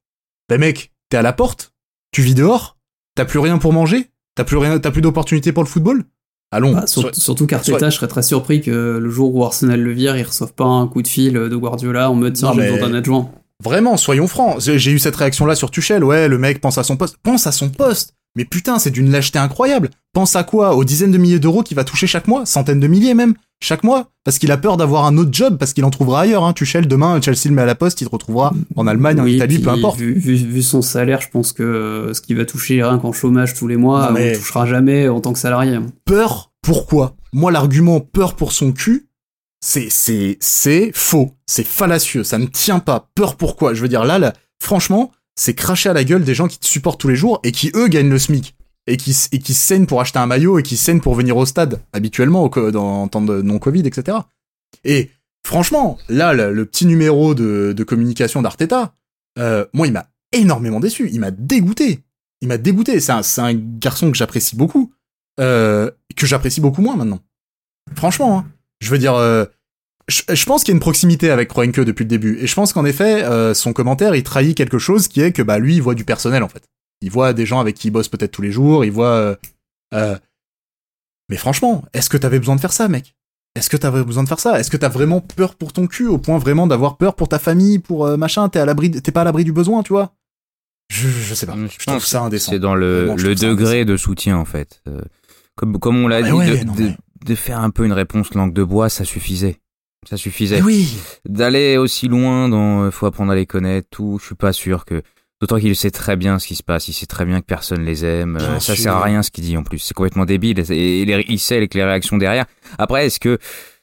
Ben 0.49 0.59
mec, 0.59 0.93
t'es 1.11 1.17
à 1.19 1.23
la 1.23 1.33
porte, 1.33 1.73
tu 2.11 2.23
vis 2.23 2.35
dehors, 2.35 2.79
t'as 3.15 3.25
plus 3.25 3.39
rien 3.39 3.59
pour 3.59 3.73
manger, 3.73 4.09
t'as 4.35 4.45
plus 4.45 4.57
rien, 4.57 4.79
t'as 4.79 4.91
plus 4.91 5.03
d'opportunités 5.03 5.53
pour 5.53 5.63
le 5.63 5.69
football. 5.69 6.05
Allons. 6.51 6.73
Bah, 6.75 6.87
sur- 6.87 7.15
surtout 7.15 7.47
qu'Arteta, 7.47 7.89
je 7.91 7.97
serais 7.97 8.09
très 8.09 8.23
surpris 8.23 8.61
que 8.61 8.99
le 9.01 9.11
jour 9.11 9.35
où 9.35 9.45
Arsenal 9.45 9.81
le 9.81 9.93
vire, 9.93 10.17
il 10.17 10.23
reçoive 10.23 10.53
pas 10.53 10.65
un 10.65 10.87
coup 10.87 11.01
de 11.03 11.09
fil 11.09 11.33
de 11.35 11.57
Guardiola 11.57 12.11
en 12.11 12.15
mode 12.15 12.35
tiens, 12.35 12.53
j'ai 12.55 12.71
besoin 12.71 12.89
d'un 12.89 12.95
adjoint. 12.95 13.31
Vraiment, 13.63 13.97
soyons 13.97 14.27
francs. 14.27 14.61
J'ai 14.61 14.79
j'ai 14.79 14.91
eu 14.91 14.99
cette 14.99 15.17
réaction-là 15.17 15.55
sur 15.55 15.71
Tuchel. 15.71 16.03
Ouais, 16.03 16.29
le 16.29 16.37
mec 16.37 16.61
pense 16.61 16.79
à 16.79 16.83
son 16.83 16.97
poste. 16.97 17.17
Pense 17.23 17.47
à 17.47 17.53
son 17.53 17.71
poste. 17.71 18.15
Mais 18.37 18.45
putain, 18.45 18.79
c'est 18.79 18.91
d'une 18.91 19.11
lâcheté 19.11 19.39
incroyable. 19.39 19.91
Pense 20.13 20.35
à 20.37 20.43
quoi? 20.43 20.75
Aux 20.75 20.85
dizaines 20.85 21.13
de 21.13 21.19
milliers 21.19 21.39
d'euros 21.39 21.63
qu'il 21.63 21.77
va 21.77 21.85
toucher 21.85 22.07
chaque 22.07 22.27
mois? 22.27 22.45
Centaines 22.45 22.81
de 22.81 22.87
milliers 22.87 23.15
même 23.15 23.35
Chaque 23.63 23.85
mois 23.85 24.11
Parce 24.25 24.39
qu'il 24.39 24.51
a 24.51 24.57
peur 24.57 24.77
d'avoir 24.77 25.05
un 25.07 25.17
autre 25.17 25.31
job, 25.33 25.57
parce 25.57 25.73
qu'il 25.73 25.85
en 25.85 25.91
trouvera 25.91 26.23
ailleurs. 26.23 26.45
Hein. 26.45 26.53
Tuchel, 26.53 26.89
demain, 26.89 27.21
Chelsea 27.23 27.43
le 27.47 27.53
met 27.53 27.63
à 27.63 27.67
la 27.67 27.75
poste, 27.77 28.01
il 28.01 28.07
te 28.07 28.11
retrouvera 28.11 28.53
en 28.77 28.87
Allemagne, 28.89 29.21
en 29.21 29.27
Italie, 29.27 29.55
puis 29.57 29.65
peu 29.65 29.71
importe. 29.71 29.99
Vu, 29.99 30.15
vu- 30.15 30.35
vu 30.35 30.63
son 30.63 30.83
salaire, 30.83 31.21
je 31.21 31.29
pense 31.29 31.53
que 31.53 32.11
ce 32.13 32.21
qu'il 32.21 32.37
va 32.37 32.45
toucher 32.45 32.83
rien 32.83 32.99
qu'en 32.99 33.13
chômage 33.13 33.55
tous 33.55 33.69
les 33.69 33.77
mois, 33.77 34.11
Non, 34.11 34.17
on 34.21 34.25
ne 34.25 34.35
touchera 34.35 34.67
jamais 34.67 35.09
en 35.09 35.21
tant 35.21 35.33
que 35.33 35.39
salarié. 35.39 35.77
hein. 35.77 35.87
Peur, 36.05 36.51
pourquoi? 36.61 37.15
Moi, 37.33 37.53
l'argument 37.53 38.01
peur 38.01 38.35
pour 38.35 38.53
son 38.53 38.73
cul, 38.73 39.09
c'est, 39.65 39.87
c'est, 39.91 40.39
c'est 40.41 40.91
faux. 40.93 41.31
C'est 41.47 41.67
fallacieux. 41.67 42.25
Ça 42.25 42.39
ne 42.39 42.47
tient 42.47 42.81
pas. 42.81 43.09
Peur 43.15 43.37
pourquoi? 43.37 43.75
Je 43.75 43.83
veux 43.83 43.89
dire, 43.89 44.05
là, 44.05 44.19
là, 44.19 44.33
franchement, 44.61 45.13
c'est 45.37 45.55
cracher 45.55 45.89
à 45.89 45.93
la 45.93 46.03
gueule 46.05 46.25
des 46.25 46.35
gens 46.35 46.49
qui 46.49 46.59
te 46.59 46.67
supportent 46.67 47.01
tous 47.01 47.09
les 47.09 47.17
jours 47.17 47.39
et 47.45 47.53
qui, 47.53 47.71
eux, 47.77 47.87
gagnent 47.89 48.11
le 48.11 48.19
SMIC. 48.19 48.57
Et 48.89 48.97
qui, 48.97 49.17
et 49.31 49.39
qui 49.39 49.55
saignent 49.55 49.87
pour 49.87 50.01
acheter 50.01 50.19
un 50.19 50.27
maillot 50.27 50.59
et 50.59 50.65
qui 50.65 50.77
saignent 50.77 51.01
pour 51.01 51.15
venir 51.15 51.37
au 51.37 51.47
stade, 51.47 51.81
habituellement, 51.93 52.43
au 52.43 52.71
dans, 52.73 53.03
en 53.03 53.09
temps 53.09 53.23
de 53.23 53.41
non-Covid, 53.41 53.87
etc. 53.87 54.19
Et 54.83 55.11
franchement, 55.47 55.99
là, 56.09 56.33
le, 56.33 56.67
petit 56.67 56.87
numéro 56.87 57.35
de, 57.35 57.85
communication 57.85 58.43
d'Arteta, 58.43 58.95
euh, 59.39 59.65
moi, 59.73 59.87
il 59.87 59.93
m'a 59.93 60.09
énormément 60.33 60.81
déçu. 60.81 61.09
Il 61.13 61.21
m'a 61.21 61.31
dégoûté. 61.31 62.01
Il 62.41 62.49
m'a 62.49 62.59
dégoûté. 62.59 62.99
C'est 62.99 63.13
un, 63.13 63.23
un 63.39 63.55
garçon 63.55 64.11
que 64.11 64.17
j'apprécie 64.17 64.57
beaucoup 64.57 64.93
euh, 65.41 65.91
que 66.17 66.27
j'apprécie 66.27 66.61
beaucoup 66.61 66.83
moins 66.83 66.97
maintenant. 66.97 67.21
Franchement, 67.95 68.39
hein. 68.39 68.47
je 68.81 68.91
veux 68.91 68.99
dire, 68.99 69.15
euh, 69.15 69.47
je, 70.09 70.23
je 70.29 70.45
pense 70.45 70.63
qu'il 70.63 70.73
y 70.73 70.75
a 70.75 70.77
une 70.77 70.81
proximité 70.81 71.31
avec 71.31 71.49
Kroenke 71.49 71.81
depuis 71.81 72.05
le 72.05 72.09
début, 72.09 72.39
et 72.39 72.47
je 72.47 72.55
pense 72.55 72.73
qu'en 72.73 72.85
effet, 72.85 73.25
euh, 73.25 73.55
son 73.55 73.73
commentaire, 73.73 74.15
il 74.15 74.23
trahit 74.23 74.57
quelque 74.57 74.79
chose 74.79 75.09
qui 75.09 75.21
est 75.21 75.33
que 75.33 75.43
bah 75.43 75.59
lui, 75.59 75.77
il 75.77 75.83
voit 75.83 75.95
du 75.95 76.05
personnel 76.05 76.43
en 76.43 76.49
fait. 76.49 76.69
Il 77.03 77.11
voit 77.11 77.33
des 77.33 77.47
gens 77.47 77.61
avec 77.61 77.77
qui 77.77 77.89
il 77.89 77.91
bosse 77.91 78.09
peut-être 78.09 78.33
tous 78.33 78.43
les 78.43 78.53
jours, 78.53 78.85
il 78.85 78.93
voit. 78.93 79.07
euh, 79.09 79.37
euh, 79.95 80.19
Mais 81.29 81.37
franchement, 81.37 81.85
est-ce 81.93 82.09
que 82.11 82.17
t'avais 82.17 82.39
besoin 82.39 82.57
de 82.57 82.61
faire 82.61 82.73
ça, 82.73 82.89
mec? 82.89 83.15
Est-ce 83.55 83.69
que 83.69 83.77
t'avais 83.77 84.03
besoin 84.05 84.23
de 84.23 84.29
faire 84.29 84.41
ça? 84.41 84.59
Est-ce 84.59 84.71
que 84.71 84.77
t'as 84.79 84.89
vraiment 84.89 85.21
peur 85.21 85.55
pour 85.57 85.73
ton 85.75 85.87
cul 85.87 86.07
au 86.07 86.17
point 86.19 86.39
vraiment 86.39 86.67
d'avoir 86.67 86.97
peur 86.97 87.15
pour 87.15 87.29
ta 87.29 87.39
famille, 87.39 87.79
pour 87.79 88.07
euh, 88.07 88.17
machin? 88.17 88.49
T'es 88.49 88.59
à 88.61 88.65
l'abri, 88.65 88.89
de- 88.89 88.99
t'es 88.99 89.13
pas 89.13 89.21
à 89.21 89.25
l'abri 89.25 89.45
du 89.45 89.53
besoin, 89.53 89.83
tu 89.83 89.93
vois? 89.93 90.15
Je, 90.91 91.09
je 91.09 91.35
sais 91.35 91.47
pas. 91.47 91.55
Je 91.57 91.67
Je, 91.67 91.87
trouve 91.87 92.05
ça 92.05 92.23
indécent. 92.23 92.51
C'est 92.53 92.59
dans 92.59 92.75
le, 92.75 93.07
Vraiment, 93.15 93.35
degré 93.35 93.85
de 93.85 93.97
soutien 93.97 94.37
en 94.39 94.45
fait. 94.45 94.81
Euh, 94.89 95.01
comme, 95.55 95.79
comme 95.79 96.03
on 96.03 96.09
l'a 96.09 96.23
dit, 96.23 96.33
ouais, 96.33 96.59
de, 96.61 96.65
non, 96.65 96.75
de- 96.75 96.83
mais- 96.83 96.97
de 97.27 97.35
faire 97.35 97.61
un 97.61 97.71
peu 97.71 97.85
une 97.85 97.93
réponse 97.93 98.33
langue 98.35 98.53
de 98.55 98.65
bois, 98.65 98.89
ça 98.89 99.05
suffisait. 99.05 99.59
Ça 100.09 100.17
suffisait. 100.17 100.61
Oui. 100.63 100.97
D'aller 101.29 101.77
aussi 101.77 102.09
loin 102.09 102.49
dans 102.49 102.85
euh, 102.85 102.91
faut 102.91 103.07
apprendre 103.07 103.33
à 103.33 103.37
les 103.37 103.47
connaître, 103.47 103.87
tout, 103.91 104.19
je 104.21 104.27
suis 104.27 104.35
pas 104.35 104.53
sûr 104.53 104.85
que. 104.85 105.03
D'autant 105.43 105.59
qu'il 105.59 105.75
sait 105.75 105.91
très 105.91 106.15
bien 106.15 106.39
ce 106.39 106.47
qui 106.47 106.55
se 106.55 106.63
passe, 106.63 106.87
il 106.87 106.93
sait 106.93 107.07
très 107.07 107.25
bien 107.25 107.41
que 107.41 107.47
personne 107.47 107.85
les 107.85 108.05
aime, 108.05 108.39
euh, 108.41 108.61
ça 108.61 108.77
sert 108.77 108.95
à 108.95 109.03
rien 109.03 109.25
ce 109.25 109.33
qu'il 109.33 109.43
dit 109.43 109.57
en 109.57 109.65
plus, 109.65 109.81
c'est 109.81 109.93
complètement 109.93 110.25
débile, 110.25 110.61
et, 110.61 111.05
les- 111.05 111.25
il 111.29 111.41
sait 111.41 111.59
les 111.59 111.85
réactions 111.85 112.17
derrière. 112.17 112.45
Après, 112.79 113.07
est-ce 113.07 113.19
que 113.19 113.39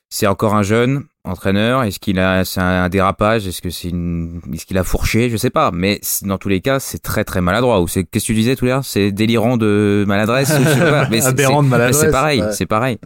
c'est 0.09 0.25
encore 0.25 0.55
un 0.55 0.63
jeune 0.63 1.03
entraîneur? 1.25 1.83
Est-ce 1.83 1.99
qu'il 1.99 2.17
a 2.17 2.45
c'est 2.45 2.61
un, 2.61 2.87
dérapage? 2.87 3.45
Est-ce 3.45 3.61
que 3.61 3.71
c'est 3.71 3.89
une, 3.89 4.39
est-ce 4.53 4.65
qu'il 4.65 4.77
a 4.77 4.85
fourché? 4.85 5.29
Je 5.29 5.35
sais 5.35 5.49
pas, 5.49 5.71
mais 5.73 5.99
dans 6.21 6.37
tous 6.37 6.47
les 6.47 6.61
cas, 6.61 6.79
c'est 6.79 6.99
très 6.99 7.25
très 7.25 7.41
maladroit. 7.41 7.81
Ou 7.81 7.89
c'est 7.89 8.05
qu'est-ce 8.05 8.23
que 8.23 8.27
tu 8.27 8.35
disais 8.35 8.55
tout 8.55 8.63
à 8.63 8.69
l'heure 8.69 8.85
C'est 8.85 9.11
délirant 9.11 9.57
de 9.57 10.05
maladresse? 10.07 10.49
ou 10.51 10.63
je 10.63 10.69
sais 10.69 10.79
pas, 10.79 11.09
mais 11.09 11.25
Aberrant 11.25 11.61
de 11.61 11.67
maladresse. 11.67 11.99
C'est 11.99 12.11
pareil, 12.11 12.41
ouais. 12.41 12.53
c'est 12.53 12.65
pareil. 12.67 12.99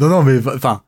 Non, 0.00 0.08
non, 0.08 0.24
mais 0.24 0.40
enfin, 0.44 0.82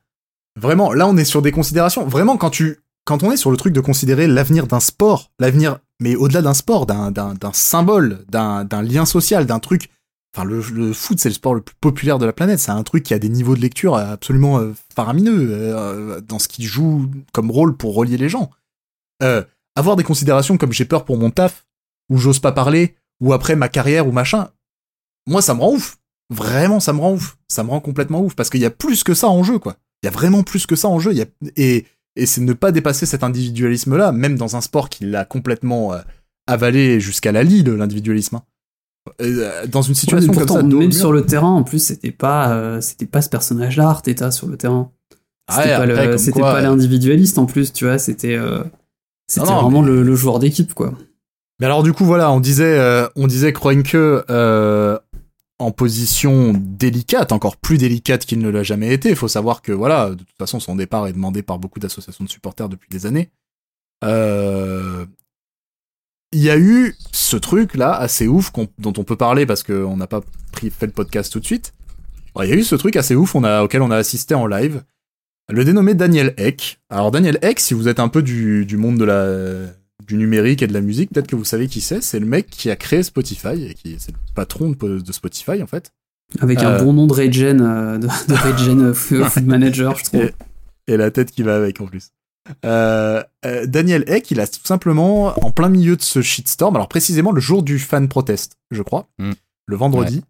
vraiment, 0.59 0.91
là, 0.91 1.07
on 1.07 1.15
est 1.15 1.23
sur 1.23 1.41
des 1.41 1.51
considérations. 1.51 2.05
Vraiment, 2.05 2.35
quand 2.35 2.49
tu, 2.49 2.79
quand 3.05 3.23
on 3.23 3.31
est 3.31 3.37
sur 3.37 3.51
le 3.51 3.57
truc 3.57 3.71
de 3.73 3.79
considérer 3.79 4.27
l'avenir 4.27 4.67
d'un 4.67 4.81
sport, 4.81 5.31
l'avenir, 5.39 5.77
mais 5.99 6.15
au-delà 6.15 6.41
d'un 6.41 6.53
sport, 6.53 6.85
d'un, 6.85 7.35
symbole, 7.53 8.25
d'un, 8.29 8.81
lien 8.81 9.05
social, 9.05 9.45
d'un 9.45 9.59
truc. 9.59 9.89
Enfin, 10.35 10.45
le, 10.45 10.91
foot, 10.91 11.19
c'est 11.19 11.29
le 11.29 11.35
sport 11.35 11.55
le 11.55 11.61
plus 11.61 11.75
populaire 11.79 12.19
de 12.19 12.25
la 12.25 12.33
planète. 12.33 12.59
C'est 12.59 12.71
un 12.71 12.83
truc 12.83 13.03
qui 13.03 13.13
a 13.13 13.19
des 13.19 13.29
niveaux 13.29 13.55
de 13.55 13.61
lecture 13.61 13.95
absolument 13.95 14.59
euh, 14.59 14.73
faramineux 14.93 15.47
euh, 15.51 16.19
dans 16.19 16.39
ce 16.39 16.49
qu'il 16.49 16.65
joue 16.65 17.09
comme 17.31 17.49
rôle 17.49 17.77
pour 17.77 17.95
relier 17.95 18.17
les 18.17 18.27
gens. 18.27 18.51
Euh, 19.23 19.43
avoir 19.75 19.95
des 19.95 20.03
considérations 20.03 20.57
comme 20.57 20.73
j'ai 20.73 20.83
peur 20.83 21.05
pour 21.05 21.17
mon 21.17 21.29
taf, 21.29 21.65
ou 22.09 22.17
j'ose 22.17 22.39
pas 22.39 22.51
parler, 22.51 22.95
ou 23.21 23.31
après 23.31 23.55
ma 23.55 23.69
carrière 23.69 24.07
ou 24.07 24.11
machin, 24.11 24.49
moi, 25.27 25.41
ça 25.41 25.53
me 25.53 25.61
rend 25.61 25.73
ouf. 25.73 25.97
Vraiment, 26.29 26.79
ça 26.79 26.91
me 26.91 26.99
rend 26.99 27.13
ouf. 27.13 27.37
Ça 27.47 27.63
me 27.63 27.69
rend 27.69 27.79
complètement 27.79 28.21
ouf 28.21 28.35
parce 28.35 28.49
qu'il 28.49 28.61
y 28.61 28.65
a 28.65 28.71
plus 28.71 29.03
que 29.03 29.13
ça 29.13 29.29
en 29.29 29.43
jeu, 29.43 29.59
quoi. 29.59 29.77
Il 30.03 30.07
y 30.07 30.09
a 30.09 30.11
vraiment 30.11 30.43
plus 30.43 30.65
que 30.65 30.75
ça 30.75 30.87
en 30.87 30.99
jeu. 30.99 31.13
Et, 31.55 31.85
et 32.15 32.25
c'est 32.25 32.41
ne 32.41 32.53
pas 32.53 32.71
dépasser 32.71 33.05
cet 33.05 33.23
individualisme-là, 33.23 34.11
même 34.11 34.37
dans 34.37 34.55
un 34.55 34.61
sport 34.61 34.89
qui 34.89 35.05
l'a 35.05 35.25
complètement 35.25 35.93
euh, 35.93 35.99
avalé 36.47 36.99
jusqu'à 36.99 37.31
la 37.31 37.43
lie, 37.43 37.63
le- 37.63 37.75
l'individualisme. 37.75 38.37
hein. 38.37 38.43
Euh, 39.21 39.67
dans 39.67 39.83
une 39.83 39.91
Ouais, 39.93 39.99
situation 39.99 40.33
comme 40.33 40.45
pourtant, 40.45 40.55
ça, 40.55 40.63
même 40.63 40.91
sur 40.91 41.11
le 41.11 41.25
terrain, 41.25 41.51
en 41.51 41.63
plus, 41.63 41.79
c'était 41.83 42.11
pas, 42.11 42.53
euh, 42.55 42.81
c'était 42.81 43.05
pas 43.05 43.21
ce 43.21 43.29
personnage-là, 43.29 43.87
Arteta, 43.89 44.31
sur 44.31 44.47
le 44.47 44.57
terrain. 44.57 44.91
Ah 45.47 45.61
C'était 45.61 45.69
ouais, 45.69 46.41
pas, 46.41 46.55
euh, 46.57 46.61
l'individualiste 46.61 47.37
en 47.37 47.45
plus, 47.45 47.71
tu 47.71 47.85
vois, 47.85 47.99
c'était, 47.99 48.35
euh, 48.35 48.63
c'était 49.27 49.45
vraiment 49.45 49.83
le, 49.83 50.01
le 50.01 50.15
joueur 50.15 50.39
d'équipe, 50.39 50.73
quoi. 50.73 50.93
Mais 51.59 51.67
alors 51.67 51.83
du 51.83 51.93
coup 51.93 52.03
voilà, 52.03 52.31
on 52.31 52.39
disait, 52.41 52.77
euh, 52.79 53.07
on 53.15 53.27
disait 53.27 53.53
Kroenke, 53.53 53.93
euh, 53.95 54.97
en 55.59 55.71
position 55.71 56.53
délicate, 56.55 57.31
encore 57.31 57.57
plus 57.57 57.77
délicate 57.77 58.25
qu'il 58.25 58.39
ne 58.39 58.49
l'a 58.49 58.63
jamais 58.63 58.93
été. 58.93 59.09
Il 59.09 59.15
faut 59.15 59.27
savoir 59.27 59.61
que 59.61 59.71
voilà, 59.71 60.09
de 60.09 60.15
toute 60.15 60.37
façon, 60.37 60.59
son 60.59 60.75
départ 60.75 61.07
est 61.07 61.13
demandé 61.13 61.43
par 61.43 61.59
beaucoup 61.59 61.79
d'associations 61.79 62.25
de 62.25 62.29
supporters 62.29 62.69
depuis 62.69 62.89
des 62.89 63.05
années. 63.05 63.29
Euh, 64.03 65.05
il 66.33 66.41
y 66.41 66.49
a 66.49 66.57
eu 66.57 66.95
ce 67.13 67.37
truc 67.37 67.75
là 67.75 67.93
assez 67.93 68.27
ouf 68.27 68.51
dont 68.77 68.93
on 68.97 69.03
peut 69.05 69.15
parler 69.15 69.45
parce 69.45 69.63
qu'on 69.63 69.95
n'a 69.95 70.07
pas 70.07 70.21
pris, 70.51 70.69
fait 70.69 70.87
le 70.87 70.91
podcast 70.91 71.31
tout 71.31 71.39
de 71.39 71.45
suite. 71.45 71.73
Il 72.41 72.49
y 72.49 72.51
a 72.51 72.55
eu 72.55 72.63
ce 72.63 72.75
truc 72.75 72.97
assez 72.97 73.15
ouf 73.15 73.33
on 73.35 73.45
a, 73.45 73.63
auquel 73.63 73.81
on 73.81 73.91
a 73.91 73.95
assisté 73.95 74.35
en 74.35 74.45
live. 74.45 74.83
Le 75.47 75.63
dénommé 75.63 75.93
Daniel 75.93 76.33
Eck. 76.37 76.81
Alors 76.89 77.11
Daniel 77.11 77.39
Eck, 77.41 77.61
si 77.61 77.73
vous 77.73 77.87
êtes 77.87 78.01
un 78.01 78.09
peu 78.09 78.21
du, 78.21 78.65
du 78.65 78.75
monde 78.75 78.97
de 78.97 79.05
la, 79.05 79.67
du 80.05 80.15
numérique 80.17 80.61
et 80.61 80.67
de 80.67 80.73
la 80.73 80.81
musique, 80.81 81.11
peut-être 81.11 81.27
que 81.27 81.35
vous 81.35 81.45
savez 81.45 81.67
qui 81.67 81.81
c'est. 81.81 82.01
C'est 82.01 82.19
le 82.19 82.25
mec 82.25 82.47
qui 82.49 82.69
a 82.69 82.75
créé 82.75 83.03
Spotify 83.03 83.65
et 83.65 83.73
qui 83.73 83.95
c'est 83.99 84.11
le 84.11 84.17
patron 84.33 84.71
de, 84.71 84.99
de, 84.99 85.11
Spotify 85.11 85.61
en 85.61 85.67
fait. 85.67 85.91
Avec 86.39 86.59
un 86.59 86.71
euh, 86.71 86.83
bon 86.83 86.93
nom 86.93 87.07
de 87.07 87.13
Regen, 87.13 87.61
euh, 87.61 87.97
de, 87.97 88.07
de 88.07 88.33
Regen 88.33 88.81
euh, 88.81 88.93
Food 88.93 89.45
Manager, 89.45 89.97
je 89.97 90.03
trouve. 90.03 90.31
Et, 90.87 90.97
la 90.97 91.11
tête 91.11 91.31
qui 91.31 91.43
va 91.43 91.55
avec 91.55 91.81
en 91.81 91.87
plus. 91.87 92.11
Daniel 92.63 94.03
Eck, 94.07 94.29
il 94.31 94.39
a 94.39 94.47
tout 94.47 94.59
simplement 94.63 95.33
en 95.43 95.51
plein 95.51 95.69
milieu 95.69 95.95
de 95.95 96.01
ce 96.01 96.21
shitstorm, 96.21 96.75
alors 96.75 96.87
précisément 96.87 97.31
le 97.31 97.41
jour 97.41 97.63
du 97.63 97.79
fan 97.79 98.07
protest, 98.07 98.57
je 98.69 98.83
crois, 98.83 99.07
mm. 99.17 99.31
le 99.65 99.75
vendredi, 99.75 100.23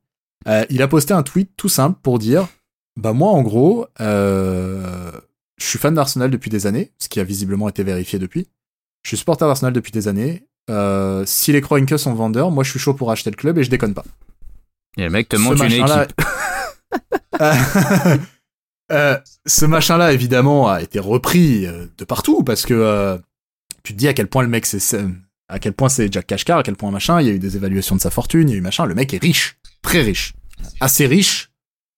il 0.69 0.81
a 0.81 0.88
posté 0.88 1.14
un 1.14 1.23
tweet 1.23 1.52
tout 1.57 1.68
simple 1.68 1.99
pour 2.02 2.19
dire 2.19 2.47
bah 2.97 3.11
moi 3.11 3.31
en 3.31 3.41
gros, 3.41 3.88
je 3.99 5.11
suis 5.60 5.77
fan 5.77 5.93
d'Arsenal 5.93 6.31
depuis 6.31 6.49
des 6.49 6.68
années, 6.68 6.93
ce 6.99 7.10
qui 7.10 7.19
a 7.19 7.26
visiblement 7.26 7.68
été 7.68 7.84
vérifié 7.84 8.18
depuis. 8.18 8.47
Je 9.06 9.10
suis 9.10 9.18
supporter 9.18 9.45
d'Arsenal 9.45 9.72
depuis 9.72 9.91
des 9.91 10.07
années. 10.07 10.48
Euh, 10.72 11.23
si 11.27 11.52
les 11.52 11.61
Kroenke 11.61 11.99
sont 11.99 12.15
vendeurs, 12.15 12.49
moi 12.49 12.64
je 12.64 12.72
suis 12.72 12.80
chaud 12.80 12.95
pour 12.95 13.11
acheter 13.11 13.30
le 13.30 13.36
club 13.36 13.60
et 13.60 13.64
je 13.64 13.69
déconne 13.69 13.94
pas. 13.94 14.03
Et 14.98 15.03
le 15.03 15.11
mec 15.11 15.30
te 15.30 15.36
montre 15.36 15.64
une 15.64 15.73
équipe. 15.73 16.22
euh, 18.91 19.18
ce 19.45 19.65
machin-là, 19.68 20.11
évidemment, 20.11 20.69
a 20.69 20.82
été 20.82 20.98
repris 20.98 21.68
euh, 21.68 21.86
de 21.99 22.03
partout 22.03 22.44
parce 22.44 22.65
que 22.65 22.73
euh, 22.73 23.19
tu 23.84 23.94
te 23.94 23.98
dis 23.99 24.07
à 24.07 24.15
quel 24.15 24.26
point 24.26 24.41
le 24.41 24.49
mec 24.49 24.65
c'est 24.65 24.99
à 25.49 25.60
quel 25.60 25.73
point 25.73 25.88
c'est 25.88 26.11
Jack 26.11 26.26
Kashkar, 26.26 26.57
à 26.57 26.64
quel 26.64 26.76
point 26.76 26.90
machin, 26.90 27.22
il 27.22 27.27
y 27.27 27.30
a 27.30 27.34
eu 27.34 27.40
des 27.40 27.57
évaluations 27.57 27.95
de 27.95 28.02
sa 28.02 28.10
fortune, 28.10 28.49
il 28.49 28.53
y 28.53 28.56
a 28.56 28.57
eu 28.57 28.61
machin, 28.61 28.88
le 28.88 28.95
mec 28.95 29.14
est 29.14 29.22
riche, 29.22 29.60
très 29.84 30.02
riche, 30.02 30.34
assez 30.80 31.06
riche 31.06 31.52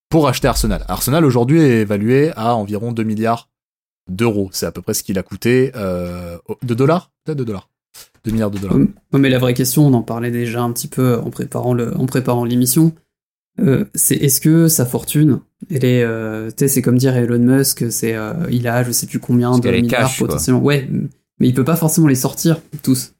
pour 0.10 0.28
acheter 0.28 0.50
Arsenal. 0.50 0.84
Arsenal 0.90 1.24
aujourd'hui 1.24 1.62
est 1.62 1.84
évalué 1.84 2.34
à 2.36 2.54
environ 2.56 2.92
2 2.92 3.04
milliards 3.04 3.48
d'euros. 4.10 4.50
C'est 4.52 4.66
à 4.66 4.72
peu 4.72 4.82
près 4.82 4.94
ce 4.94 5.04
qu'il 5.04 5.18
a 5.18 5.24
coûté. 5.24 5.72
Euh, 5.76 6.38
de 6.64 6.74
dollars? 6.74 7.12
Peut-être 7.26 7.38
de 7.38 7.44
dollars. 7.44 7.70
2 8.26 8.32
milliards 8.32 8.52
de 8.52 8.60
dollars. 8.60 8.78
mais 9.14 9.30
la 9.30 9.40
vraie 9.40 9.54
question, 9.54 9.88
on 9.88 9.94
en 9.94 10.02
parlait 10.02 10.32
déjà 10.32 10.62
un 10.62 10.72
petit 10.72 10.88
peu 10.88 11.18
en 11.18 11.30
préparant 11.30 11.74
le, 11.74 11.96
en 11.98 12.06
préparant 12.06 12.44
l'émission. 12.46 12.94
Euh, 13.60 13.86
c'est 13.96 14.16
est-ce 14.16 14.40
que 14.40 14.68
sa 14.68 14.86
fortune, 14.86 15.40
elle 15.72 15.86
est, 15.86 16.04
euh, 16.04 16.52
c'est 16.56 16.82
comme 16.82 16.98
dire 16.98 17.16
Elon 17.16 17.40
Musk, 17.40 17.92
c'est, 17.92 18.16
euh, 18.16 18.34
il 18.52 18.68
a 18.68 18.84
je 18.84 18.92
sais 18.92 19.08
plus 19.08 19.20
combien 19.20 19.58
de 19.58 19.70
milliards 19.70 20.14
potentiellement. 20.18 20.62
Ouais, 20.62 20.88
mais 21.40 21.48
il 21.48 21.54
peut 21.54 21.64
pas 21.64 21.76
forcément 21.76 22.08
les 22.08 22.16
sortir 22.16 22.62
tous. 22.84 23.14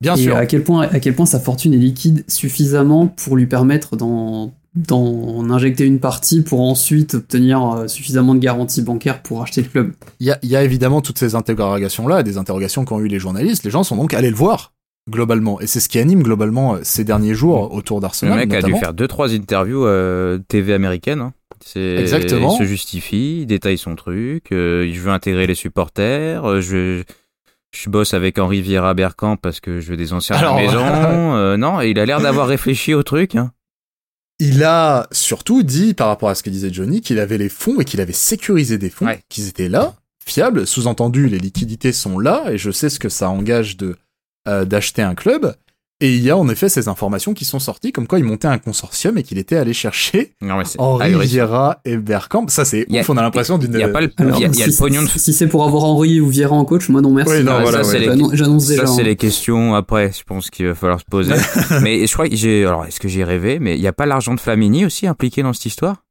Bien 0.00 0.16
sûr. 0.16 0.36
À 0.36 0.46
quel 0.46 0.64
point, 0.64 0.88
à 0.88 0.98
quel 0.98 1.14
point 1.14 1.26
sa 1.26 1.38
fortune 1.38 1.72
est 1.72 1.78
liquide 1.78 2.24
suffisamment 2.26 3.06
pour 3.06 3.36
lui 3.36 3.46
permettre 3.46 3.96
dans 3.96 4.52
d'en 4.74 5.48
injecter 5.50 5.84
une 5.84 6.00
partie 6.00 6.42
pour 6.42 6.60
ensuite 6.60 7.14
obtenir 7.14 7.64
euh, 7.64 7.88
suffisamment 7.88 8.34
de 8.34 8.40
garanties 8.40 8.82
bancaires 8.82 9.22
pour 9.22 9.42
acheter 9.42 9.62
le 9.62 9.68
club. 9.68 9.92
Il 10.20 10.26
y 10.26 10.32
a, 10.32 10.38
y 10.42 10.56
a, 10.56 10.64
évidemment 10.64 11.00
toutes 11.00 11.18
ces 11.18 11.34
interrogations-là, 11.34 12.22
des 12.22 12.38
interrogations 12.38 12.84
qu'ont 12.84 13.00
eu 13.00 13.08
les 13.08 13.18
journalistes. 13.18 13.64
Les 13.64 13.70
gens 13.70 13.84
sont 13.84 13.96
donc 13.96 14.14
allés 14.14 14.30
le 14.30 14.36
voir 14.36 14.72
globalement, 15.10 15.60
et 15.60 15.66
c'est 15.66 15.80
ce 15.80 15.88
qui 15.88 15.98
anime 15.98 16.22
globalement 16.22 16.74
euh, 16.74 16.78
ces 16.82 17.04
derniers 17.04 17.34
jours 17.34 17.72
autour 17.74 18.00
d'Arsenal. 18.00 18.38
Le 18.38 18.46
mec 18.46 18.54
a 18.54 18.66
dû 18.66 18.74
faire 18.74 18.94
deux 18.94 19.08
trois 19.08 19.32
interviews 19.32 19.84
euh, 19.84 20.38
TV 20.48 20.72
américaines. 20.72 21.20
Hein. 21.20 21.32
Exactement. 21.76 22.54
Il 22.54 22.58
se 22.58 22.64
justifie, 22.64 23.40
il 23.42 23.46
détaille 23.46 23.78
son 23.78 23.96
truc. 23.96 24.52
Euh, 24.52 24.90
je 24.92 25.00
veux 25.00 25.10
intégrer 25.10 25.46
les 25.46 25.54
supporters. 25.54 26.60
je 26.60 27.02
je 27.72 27.90
bosse 27.90 28.14
avec 28.14 28.38
Henri 28.38 28.60
Vieira 28.60 28.94
Bergkamp 28.94 29.36
parce 29.36 29.58
que 29.58 29.80
je 29.80 29.90
veux 29.90 29.96
des 29.96 30.12
anciens 30.12 30.36
à 30.36 30.42
la 30.42 30.54
maison. 30.54 31.56
non, 31.56 31.80
il 31.80 31.98
a 31.98 32.06
l'air 32.06 32.20
d'avoir 32.20 32.46
réfléchi 32.46 32.94
au 32.94 33.02
truc. 33.02 33.34
Hein 33.34 33.50
il 34.38 34.64
a 34.64 35.06
surtout 35.12 35.62
dit, 35.62 35.94
par 35.94 36.08
rapport 36.08 36.28
à 36.28 36.34
ce 36.34 36.42
que 36.42 36.50
disait 36.50 36.72
Johnny, 36.72 37.00
qu'il 37.00 37.18
avait 37.18 37.38
les 37.38 37.48
fonds 37.48 37.80
et 37.80 37.84
qu'il 37.84 38.00
avait 38.00 38.12
sécurisé 38.12 38.78
des 38.78 38.90
fonds, 38.90 39.06
qu'ils 39.28 39.48
étaient 39.48 39.68
là, 39.68 39.94
fiables. 40.24 40.66
Sous-entendu, 40.66 41.28
les 41.28 41.38
liquidités 41.38 41.92
sont 41.92 42.18
là 42.18 42.50
et 42.50 42.58
je 42.58 42.70
sais 42.70 42.90
ce 42.90 42.98
que 42.98 43.08
ça 43.08 43.28
engage 43.28 43.76
de 43.76 43.96
euh, 44.46 44.64
d'acheter 44.64 45.02
un 45.02 45.14
club. 45.14 45.54
Et 46.00 46.16
il 46.16 46.22
y 46.22 46.30
a 46.30 46.36
en 46.36 46.48
effet 46.48 46.68
ces 46.68 46.88
informations 46.88 47.34
qui 47.34 47.44
sont 47.44 47.60
sorties, 47.60 47.92
comme 47.92 48.08
quoi 48.08 48.18
il 48.18 48.24
montait 48.24 48.48
un 48.48 48.58
consortium 48.58 49.16
et 49.16 49.22
qu'il 49.22 49.38
était 49.38 49.56
allé 49.56 49.72
chercher 49.72 50.34
Henri 50.78 51.14
Vieira 51.26 51.80
et 51.84 51.96
Bergkamp. 51.96 52.48
Ça, 52.48 52.64
c'est 52.64 52.86
ouf, 52.90 53.10
on 53.10 53.16
a 53.16 53.22
l'impression 53.22 53.58
d'une... 53.58 53.72
Il 53.74 53.78
y 53.78 53.82
a 53.84 53.88
pas 53.88 54.00
le, 54.00 54.08
y 54.08 54.44
a, 54.44 54.52
si, 54.52 54.64
le 54.64 54.76
pognon 54.76 55.06
Si 55.06 55.32
c'est 55.32 55.46
pour 55.46 55.64
avoir 55.64 55.84
Henri 55.84 56.20
ou 56.20 56.28
Vieira 56.28 56.54
en 56.54 56.64
coach, 56.64 56.88
moi 56.88 57.00
non 57.00 57.12
merci. 57.12 57.34
Oui, 57.34 57.44
non, 57.44 57.60
voilà, 57.60 57.84
ça, 57.84 57.98
J'annonce 58.32 58.66
déjà. 58.66 58.86
Ça, 58.86 58.92
c'est 58.92 59.02
hein. 59.02 59.04
les 59.04 59.16
questions 59.16 59.74
après, 59.74 60.10
je 60.12 60.24
pense 60.24 60.50
qu'il 60.50 60.66
va 60.66 60.74
falloir 60.74 60.98
se 60.98 61.04
poser. 61.04 61.34
mais 61.82 62.06
je 62.06 62.12
crois 62.12 62.28
que 62.28 62.34
j'ai... 62.34 62.66
Alors, 62.66 62.84
est-ce 62.86 62.98
que 62.98 63.08
j'ai 63.08 63.22
rêvé? 63.22 63.60
Mais 63.60 63.76
il 63.76 63.80
n'y 63.80 63.86
a 63.86 63.92
pas 63.92 64.06
l'argent 64.06 64.34
de 64.34 64.40
Flamini 64.40 64.84
aussi 64.84 65.06
impliqué 65.06 65.42
dans 65.42 65.52
cette 65.52 65.66
histoire? 65.66 66.03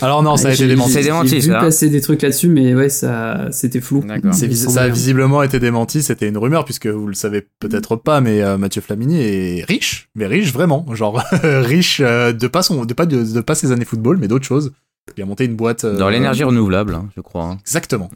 Alors 0.00 0.22
non, 0.22 0.36
ça 0.36 0.48
a 0.48 0.52
été 0.52 0.66
démenti. 0.66 0.92
C'est 0.92 1.02
démenti, 1.02 1.40
J'ai 1.40 1.40
vu 1.40 1.52
passer 1.52 1.90
des 1.90 2.00
trucs 2.00 2.22
là-dessus, 2.22 2.48
mais 2.48 2.74
ouais, 2.74 2.88
ça, 2.88 3.48
c'était 3.50 3.80
flou. 3.80 4.04
ça 4.52 4.82
a 4.82 4.88
visiblement 4.88 5.42
été 5.42 5.58
démenti. 5.58 6.02
C'était 6.02 6.28
une 6.28 6.38
rumeur 6.38 6.64
puisque 6.64 6.86
vous 6.86 7.06
le 7.06 7.14
savez 7.14 7.46
peut-être 7.60 7.96
pas, 7.96 8.20
mais 8.20 8.42
euh, 8.42 8.56
Mathieu 8.56 8.80
Flamini 8.80 9.20
est 9.20 9.64
riche, 9.64 10.08
mais 10.14 10.26
riche 10.26 10.52
vraiment, 10.52 10.86
genre 10.92 11.22
riche 11.42 12.00
euh, 12.04 12.32
de 12.32 12.46
pas 12.46 12.62
son, 12.62 12.84
de 12.84 12.94
pas 12.94 13.06
de, 13.06 13.40
pas 13.40 13.54
ses 13.54 13.72
années 13.72 13.84
football, 13.84 14.18
mais 14.18 14.28
d'autres 14.28 14.46
choses. 14.46 14.72
Il 15.16 15.22
a 15.22 15.26
monté 15.26 15.44
une 15.44 15.56
boîte 15.56 15.84
euh, 15.84 15.98
dans 15.98 16.08
l'énergie 16.08 16.44
renouvelable, 16.44 16.94
hein, 16.94 17.08
je 17.14 17.20
crois. 17.20 17.44
Hein. 17.44 17.58
Exactement. 17.60 18.10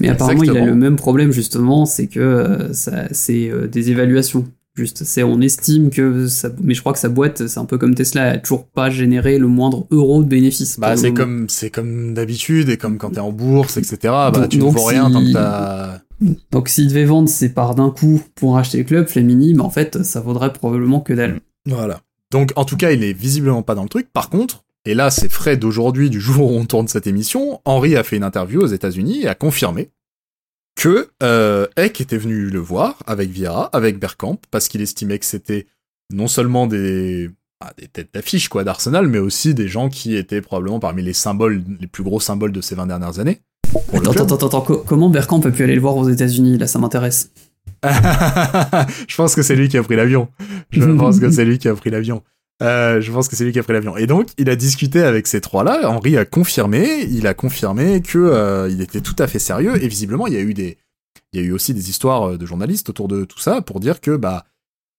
Mais 0.00 0.08
apparemment, 0.08 0.42
il 0.42 0.56
a 0.56 0.64
le 0.64 0.74
même 0.74 0.96
problème 0.96 1.32
justement, 1.32 1.84
c'est 1.84 2.06
que 2.06 2.70
ça, 2.72 3.04
c'est 3.12 3.50
des 3.68 3.90
évaluations. 3.90 4.46
Juste, 4.74 5.04
c'est 5.04 5.22
on 5.22 5.42
estime 5.42 5.90
que 5.90 6.26
ça, 6.28 6.48
mais 6.62 6.72
je 6.72 6.80
crois 6.80 6.94
que 6.94 6.98
sa 6.98 7.10
boîte, 7.10 7.46
c'est 7.46 7.60
un 7.60 7.66
peu 7.66 7.76
comme 7.76 7.94
Tesla, 7.94 8.30
a 8.30 8.38
toujours 8.38 8.66
pas 8.66 8.88
généré 8.88 9.36
le 9.36 9.46
moindre 9.46 9.86
euro 9.90 10.22
de 10.22 10.28
bénéfice. 10.28 10.80
Bah 10.80 10.96
c'est 10.96 11.12
comme 11.12 11.46
c'est 11.50 11.68
comme 11.68 12.14
d'habitude 12.14 12.70
et 12.70 12.78
comme 12.78 12.96
quand 12.96 13.10
t'es 13.10 13.20
en 13.20 13.32
bourse, 13.32 13.76
etc. 13.76 13.96
Bah 14.02 14.46
tu 14.48 14.56
ne 14.56 14.62
vaux 14.62 14.84
rien 14.84 15.10
tant 15.10 15.22
que 15.22 15.32
t'as. 15.32 16.00
Donc 16.50 16.70
s'il 16.70 16.88
devait 16.88 17.04
vendre 17.04 17.28
ses 17.28 17.50
parts 17.50 17.74
d'un 17.74 17.90
coup 17.90 18.22
pour 18.34 18.56
acheter 18.56 18.78
le 18.78 18.84
club, 18.84 19.08
Flamini, 19.08 19.52
mais 19.52 19.60
en 19.60 19.68
fait 19.68 20.02
ça 20.04 20.20
vaudrait 20.20 20.54
probablement 20.54 21.00
que 21.00 21.12
dalle. 21.12 21.40
Voilà. 21.66 22.00
Donc 22.30 22.52
en 22.56 22.64
tout 22.64 22.78
cas 22.78 22.92
il 22.92 23.04
est 23.04 23.12
visiblement 23.12 23.62
pas 23.62 23.74
dans 23.74 23.82
le 23.82 23.90
truc. 23.90 24.10
Par 24.10 24.30
contre, 24.30 24.64
et 24.86 24.94
là 24.94 25.10
c'est 25.10 25.30
frais 25.30 25.58
d'aujourd'hui, 25.58 26.08
du 26.08 26.20
jour 26.20 26.50
où 26.50 26.56
on 26.56 26.64
tourne 26.64 26.88
cette 26.88 27.06
émission, 27.06 27.60
Henri 27.66 27.94
a 27.94 28.04
fait 28.04 28.16
une 28.16 28.24
interview 28.24 28.62
aux 28.62 28.68
États-Unis 28.68 29.24
et 29.24 29.28
a 29.28 29.34
confirmé 29.34 29.90
que 30.74 31.08
euh, 31.22 31.66
Eck 31.76 32.00
était 32.00 32.18
venu 32.18 32.48
le 32.48 32.58
voir 32.58 32.96
avec 33.06 33.30
Vieira, 33.30 33.66
avec 33.72 33.98
Bergkamp, 33.98 34.38
parce 34.50 34.68
qu'il 34.68 34.80
estimait 34.80 35.18
que 35.18 35.26
c'était 35.26 35.66
non 36.12 36.28
seulement 36.28 36.66
des, 36.66 37.30
bah, 37.60 37.72
des 37.78 37.88
têtes 37.88 38.10
d'affiche 38.14 38.48
quoi 38.48 38.64
d'Arsenal, 38.64 39.06
mais 39.06 39.18
aussi 39.18 39.54
des 39.54 39.68
gens 39.68 39.88
qui 39.88 40.16
étaient 40.16 40.40
probablement 40.40 40.80
parmi 40.80 41.02
les 41.02 41.12
symboles, 41.12 41.62
les 41.80 41.86
plus 41.86 42.02
gros 42.02 42.20
symboles 42.20 42.52
de 42.52 42.60
ces 42.60 42.74
20 42.74 42.86
dernières 42.86 43.18
années. 43.18 43.40
Attends, 43.92 44.10
attends, 44.10 44.34
attends, 44.34 44.46
attends, 44.46 44.82
comment 44.86 45.08
Bergkamp 45.08 45.40
a 45.40 45.50
pu 45.50 45.62
aller 45.62 45.74
le 45.74 45.80
voir 45.80 45.96
aux 45.96 46.08
États-Unis 46.08 46.58
Là, 46.58 46.66
ça 46.66 46.78
m'intéresse. 46.78 47.30
je 47.84 49.16
pense 49.16 49.34
que 49.34 49.42
c'est 49.42 49.56
lui 49.56 49.68
qui 49.68 49.78
a 49.78 49.82
pris 49.82 49.96
l'avion. 49.96 50.28
Je 50.70 50.84
pense 50.98 51.18
que 51.18 51.30
c'est 51.30 51.44
lui 51.44 51.58
qui 51.58 51.68
a 51.68 51.74
pris 51.74 51.90
l'avion. 51.90 52.22
Euh, 52.62 53.00
je 53.00 53.10
pense 53.10 53.28
que 53.28 53.34
c'est 53.34 53.44
lui 53.44 53.52
qui 53.52 53.58
a 53.58 53.62
pris 53.62 53.72
l'avion. 53.72 53.96
Et 53.96 54.06
donc, 54.06 54.28
il 54.38 54.48
a 54.48 54.56
discuté 54.56 55.02
avec 55.02 55.26
ces 55.26 55.40
trois-là. 55.40 55.88
Henri 55.90 56.16
a 56.16 56.24
confirmé, 56.24 57.02
il 57.10 57.26
a 57.26 57.34
confirmé 57.34 58.00
que 58.02 58.18
euh, 58.18 58.68
il 58.70 58.80
était 58.80 59.00
tout 59.00 59.16
à 59.18 59.26
fait 59.26 59.40
sérieux. 59.40 59.82
Et 59.82 59.88
visiblement, 59.88 60.26
il 60.26 60.34
y 60.34 60.36
a 60.36 60.40
eu 60.40 60.54
des, 60.54 60.78
il 61.32 61.40
y 61.40 61.42
a 61.42 61.46
eu 61.46 61.52
aussi 61.52 61.74
des 61.74 61.90
histoires 61.90 62.30
euh, 62.30 62.38
de 62.38 62.46
journalistes 62.46 62.88
autour 62.88 63.08
de 63.08 63.24
tout 63.24 63.40
ça 63.40 63.62
pour 63.62 63.80
dire 63.80 64.00
que 64.00 64.16
bah, 64.16 64.44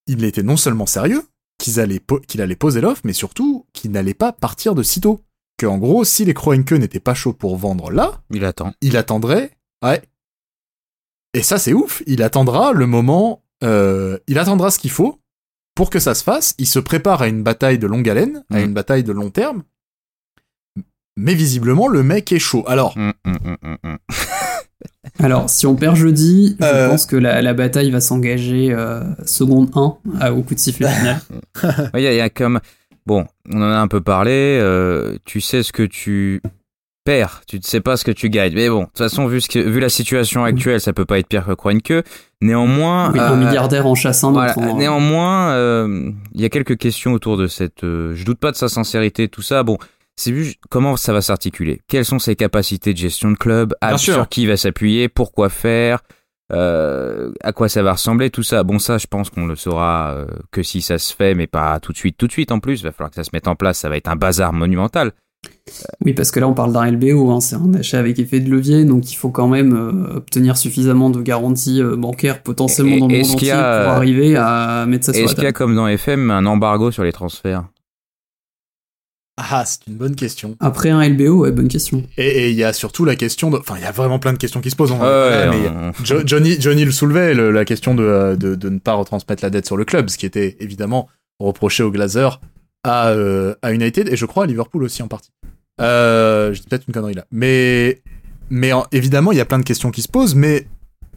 il 0.07 0.23
était 0.25 0.43
non 0.43 0.57
seulement 0.57 0.85
sérieux, 0.85 1.23
qu'il 1.57 1.79
allait, 1.79 2.01
qu'il 2.27 2.41
allait 2.41 2.57
poser 2.57 2.81
l'offre, 2.81 3.01
mais 3.05 3.13
surtout 3.13 3.65
qu'il 3.71 3.91
n'allait 3.91 4.13
pas 4.13 4.33
partir 4.33 4.75
de 4.75 4.83
sitôt. 4.83 5.23
Que 5.57 5.65
en 5.65 5.77
gros, 5.77 6.03
si 6.03 6.25
les 6.25 6.33
Kroenke 6.33 6.73
n'étaient 6.73 6.99
pas 6.99 7.13
chauds 7.13 7.33
pour 7.33 7.55
vendre 7.55 7.91
là, 7.91 8.21
il 8.31 8.43
attend. 8.43 8.73
Il 8.81 8.97
attendrait, 8.97 9.51
ouais. 9.83 10.01
Et 11.35 11.43
ça, 11.43 11.59
c'est 11.59 11.73
ouf. 11.73 12.03
Il 12.07 12.23
attendra 12.23 12.73
le 12.73 12.87
moment, 12.87 13.43
il 13.61 14.37
attendra 14.39 14.71
ce 14.71 14.79
qu'il 14.79 14.91
faut 14.91 15.22
pour 15.75 15.89
que 15.89 15.99
ça 15.99 16.13
se 16.13 16.23
fasse, 16.23 16.55
il 16.57 16.67
se 16.67 16.79
prépare 16.79 17.21
à 17.21 17.27
une 17.27 17.43
bataille 17.43 17.79
de 17.79 17.87
longue 17.87 18.07
haleine, 18.09 18.43
à 18.51 18.59
mm. 18.59 18.63
une 18.63 18.73
bataille 18.73 19.03
de 19.03 19.11
long 19.11 19.29
terme. 19.29 19.63
Mais 21.15 21.33
visiblement, 21.35 21.87
le 21.87 22.03
mec 22.03 22.31
est 22.31 22.39
chaud. 22.39 22.63
Alors. 22.67 22.97
Mm, 22.97 23.11
mm, 23.25 23.97
Alors, 25.19 25.49
si 25.49 25.67
on 25.67 25.75
perd 25.75 25.95
jeudi, 25.95 26.55
je 26.59 26.65
euh. 26.65 26.89
pense 26.89 27.05
que 27.05 27.15
la, 27.15 27.53
bataille 27.53 27.91
va 27.91 28.01
s'engager 28.01 28.71
euh, 28.71 29.03
seconde 29.25 29.69
1 29.75 30.31
au 30.31 30.41
coup 30.41 30.55
de 30.55 30.59
sifflet 30.59 30.87
final. 30.87 31.21
Il 31.95 32.01
y, 32.01 32.19
a 32.19 32.29
comme. 32.29 32.59
Bon, 33.05 33.25
on 33.51 33.61
en 33.61 33.69
a 33.69 33.77
un 33.77 33.87
peu 33.87 34.01
parlé. 34.01 34.59
Euh, 34.61 35.17
tu 35.25 35.41
sais 35.41 35.61
ce 35.61 35.71
que 35.71 35.83
tu 35.83 36.41
perds, 37.03 37.41
tu 37.47 37.57
ne 37.57 37.61
sais 37.61 37.81
pas 37.81 37.97
ce 37.97 38.03
que 38.03 38.11
tu 38.11 38.29
gagnes. 38.29 38.53
Mais 38.53 38.69
bon, 38.69 38.81
de 38.81 38.85
toute 38.85 38.97
façon, 38.97 39.27
vu, 39.27 39.41
ce 39.41 39.49
que, 39.49 39.59
vu 39.59 39.79
la 39.79 39.89
situation 39.89 40.43
actuelle, 40.43 40.79
ça 40.81 40.93
peut 40.93 41.05
pas 41.05 41.19
être 41.19 41.27
pire 41.27 41.45
que 41.45 41.79
que. 41.79 42.03
Néanmoins, 42.41 43.11
oui, 43.11 43.19
un 43.19 43.37
milliardaire 43.37 43.85
en 43.85 43.91
autre. 43.91 44.31
Voilà, 44.31 44.53
néanmoins, 44.73 45.57
il 46.33 46.41
y 46.41 46.45
a 46.45 46.49
quelques 46.49 46.77
questions 46.77 47.13
autour 47.13 47.37
de 47.37 47.47
cette. 47.47 47.81
je 47.81 48.23
doute 48.25 48.39
pas 48.39 48.51
de 48.51 48.57
sa 48.57 48.67
sincérité, 48.67 49.27
tout 49.27 49.41
ça. 49.41 49.63
Bon, 49.63 49.77
c'est 50.15 50.31
vu 50.31 50.53
comment 50.69 50.95
ça 50.95 51.13
va 51.13 51.21
s'articuler? 51.21 51.81
Quelles 51.87 52.05
sont 52.05 52.19
ses 52.19 52.35
capacités 52.35 52.93
de 52.93 52.97
gestion 52.97 53.31
de 53.31 53.37
club? 53.37 53.73
Sur 53.97 54.29
qui 54.29 54.43
il 54.43 54.47
va 54.47 54.57
s'appuyer? 54.57 55.09
Pourquoi 55.09 55.49
faire? 55.49 55.99
Euh, 56.51 57.31
à 57.41 57.51
quoi 57.51 57.67
ça 57.67 57.81
va 57.81 57.93
ressembler, 57.93 58.29
tout 58.29 58.43
ça? 58.43 58.63
Bon, 58.63 58.77
ça, 58.77 58.99
je 58.99 59.07
pense 59.07 59.29
qu'on 59.29 59.47
le 59.47 59.55
saura 59.55 60.11
euh, 60.11 60.25
que 60.51 60.61
si 60.61 60.81
ça 60.81 60.99
se 60.99 61.15
fait, 61.15 61.33
mais 61.33 61.47
pas 61.47 61.79
tout 61.79 61.93
de 61.93 61.97
suite, 61.97 62.17
tout 62.17 62.27
de 62.27 62.31
suite 62.31 62.51
en 62.51 62.59
plus. 62.59 62.81
Il 62.81 62.83
va 62.83 62.91
falloir 62.91 63.09
que 63.09 63.15
ça 63.15 63.23
se 63.23 63.31
mette 63.33 63.47
en 63.47 63.55
place. 63.55 63.79
Ça 63.79 63.89
va 63.89 63.97
être 63.97 64.09
un 64.09 64.15
bazar 64.15 64.53
monumental. 64.53 65.13
Oui, 66.05 66.13
parce 66.13 66.31
que 66.31 66.39
là, 66.39 66.47
on 66.47 66.53
parle 66.53 66.73
d'un 66.73 66.89
LBO, 66.91 67.31
hein, 67.31 67.39
c'est 67.39 67.55
un 67.55 67.73
achat 67.73 67.99
avec 67.99 68.19
effet 68.19 68.39
de 68.39 68.49
levier, 68.49 68.85
donc 68.85 69.11
il 69.11 69.15
faut 69.15 69.29
quand 69.29 69.47
même 69.47 69.73
euh, 69.73 70.17
obtenir 70.17 70.57
suffisamment 70.57 71.09
de 71.09 71.21
garanties 71.21 71.81
bancaires 71.97 72.41
potentiellement 72.43 72.99
dans 72.99 73.07
le 73.07 73.17
monde 73.17 73.31
entier 73.31 73.51
pour 73.51 73.59
arriver 73.59 74.35
à 74.35 74.85
mettre 74.87 75.05
ça 75.05 75.13
sur 75.13 75.23
Est-ce 75.23 75.35
qu'il 75.35 75.43
y 75.43 75.47
a, 75.47 75.51
comme 75.51 75.75
dans 75.75 75.87
FM, 75.87 76.31
un 76.31 76.45
embargo 76.45 76.91
sur 76.91 77.03
les 77.03 77.11
transferts? 77.11 77.63
Ah, 79.37 79.63
c'est 79.65 79.87
une 79.87 79.95
bonne 79.95 80.15
question. 80.15 80.55
Après 80.59 80.91
un 80.91 81.07
LBO, 81.07 81.39
ouais, 81.39 81.51
bonne 81.51 81.67
question. 81.67 82.03
Et 82.17 82.51
il 82.51 82.55
y 82.55 82.63
a 82.63 82.71
surtout 82.71 83.03
la 83.03 83.15
question 83.15 83.49
de. 83.49 83.57
Enfin, 83.57 83.75
il 83.77 83.81
y 83.81 83.85
a 83.85 83.91
vraiment 83.91 84.19
plein 84.19 84.31
de 84.31 84.37
questions 84.37 84.61
qui 84.61 84.69
se 84.69 84.75
posent. 84.75 84.93
Johnny, 86.03 86.61
Johnny 86.61 86.85
le 86.85 86.91
soulevait, 86.91 87.33
la 87.33 87.65
question 87.65 87.95
de, 87.95 88.35
de, 88.35 88.69
ne 88.69 88.77
pas 88.77 88.93
retransmettre 88.93 89.43
la 89.43 89.49
dette 89.49 89.65
sur 89.65 89.75
le 89.75 89.85
club, 89.85 90.09
ce 90.09 90.17
qui 90.17 90.27
était 90.27 90.55
évidemment 90.59 91.09
reproché 91.39 91.81
aux 91.81 91.91
Glazers 91.91 92.39
à, 92.83 93.09
euh, 93.09 93.55
à 93.61 93.73
United, 93.73 94.09
et 94.09 94.15
je 94.15 94.25
crois 94.25 94.43
à 94.43 94.47
Liverpool 94.47 94.83
aussi 94.83 95.01
en 95.01 95.07
partie. 95.07 95.31
Euh, 95.81 96.53
je 96.53 96.61
dis 96.61 96.67
peut-être 96.67 96.87
une 96.87 96.93
connerie 96.93 97.13
là. 97.13 97.25
Mais, 97.31 98.01
mais 98.49 98.71
évidemment, 98.91 99.31
il 99.31 99.37
y 99.37 99.41
a 99.41 99.45
plein 99.45 99.59
de 99.59 99.63
questions 99.63 99.91
qui 99.91 100.01
se 100.01 100.09
posent, 100.09 100.35
mais. 100.35 100.67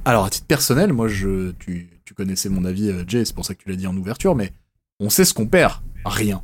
Alors, 0.05 0.25
à 0.25 0.31
titre 0.31 0.47
personnel, 0.47 0.93
moi, 0.93 1.09
je, 1.09 1.51
tu, 1.59 1.89
tu 2.05 2.15
connaissais 2.15 2.49
mon 2.49 2.65
avis, 2.65 2.91
euh, 2.91 3.05
Jay, 3.07 3.25
c'est 3.25 3.35
pour 3.35 3.45
ça 3.45 3.55
que 3.55 3.63
tu 3.63 3.69
l'as 3.69 3.77
dit 3.77 3.87
en 3.89 3.97
ouverture, 3.97 4.37
mais 4.37 4.53
on 5.01 5.11
sait 5.11 5.25
ce 5.25 5.35
qu'on 5.35 5.47
perd. 5.47 5.75
Rien. 6.05 6.43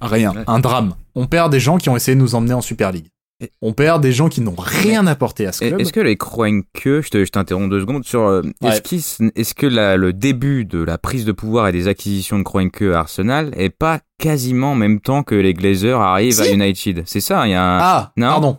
Rien. 0.00 0.32
Un 0.46 0.60
drame. 0.60 0.94
On 1.14 1.26
perd 1.26 1.50
des 1.50 1.60
gens 1.60 1.76
qui 1.76 1.88
ont 1.88 1.96
essayé 1.96 2.14
de 2.14 2.20
nous 2.20 2.34
emmener 2.34 2.54
en 2.54 2.60
Super 2.60 2.92
League. 2.92 3.08
On 3.62 3.72
perd 3.72 4.02
des 4.02 4.12
gens 4.12 4.28
qui 4.28 4.40
n'ont 4.40 4.54
rien 4.56 5.06
apporté 5.06 5.46
à 5.46 5.52
ce 5.52 5.64
club. 5.64 5.80
Est-ce 5.80 5.92
que 5.92 6.00
les 6.00 6.16
que 6.16 7.02
je 7.02 7.30
t'interromps 7.30 7.70
deux 7.70 7.80
secondes 7.80 8.04
sur, 8.04 8.22
euh, 8.22 8.42
est-ce, 8.62 9.54
que 9.54 9.66
le 9.66 10.12
début 10.12 10.64
de 10.64 10.82
la 10.82 10.98
prise 10.98 11.24
de 11.24 11.32
pouvoir 11.32 11.68
et 11.68 11.72
des 11.72 11.88
acquisitions 11.88 12.38
de 12.38 12.42
Kroenke 12.42 12.82
à 12.82 13.00
Arsenal 13.00 13.50
est 13.56 13.70
pas 13.70 14.00
quasiment 14.18 14.72
en 14.72 14.74
même 14.74 15.00
temps 15.00 15.22
que 15.22 15.34
les 15.34 15.54
Glazers 15.54 16.00
arrivent 16.00 16.40
à 16.40 16.50
United? 16.50 17.02
C'est 17.06 17.20
ça, 17.20 17.46
il 17.46 17.52
y 17.52 17.54
a 17.54 17.62
un... 17.64 17.78
Ah, 17.80 18.12
non? 18.16 18.26
pardon. 18.26 18.58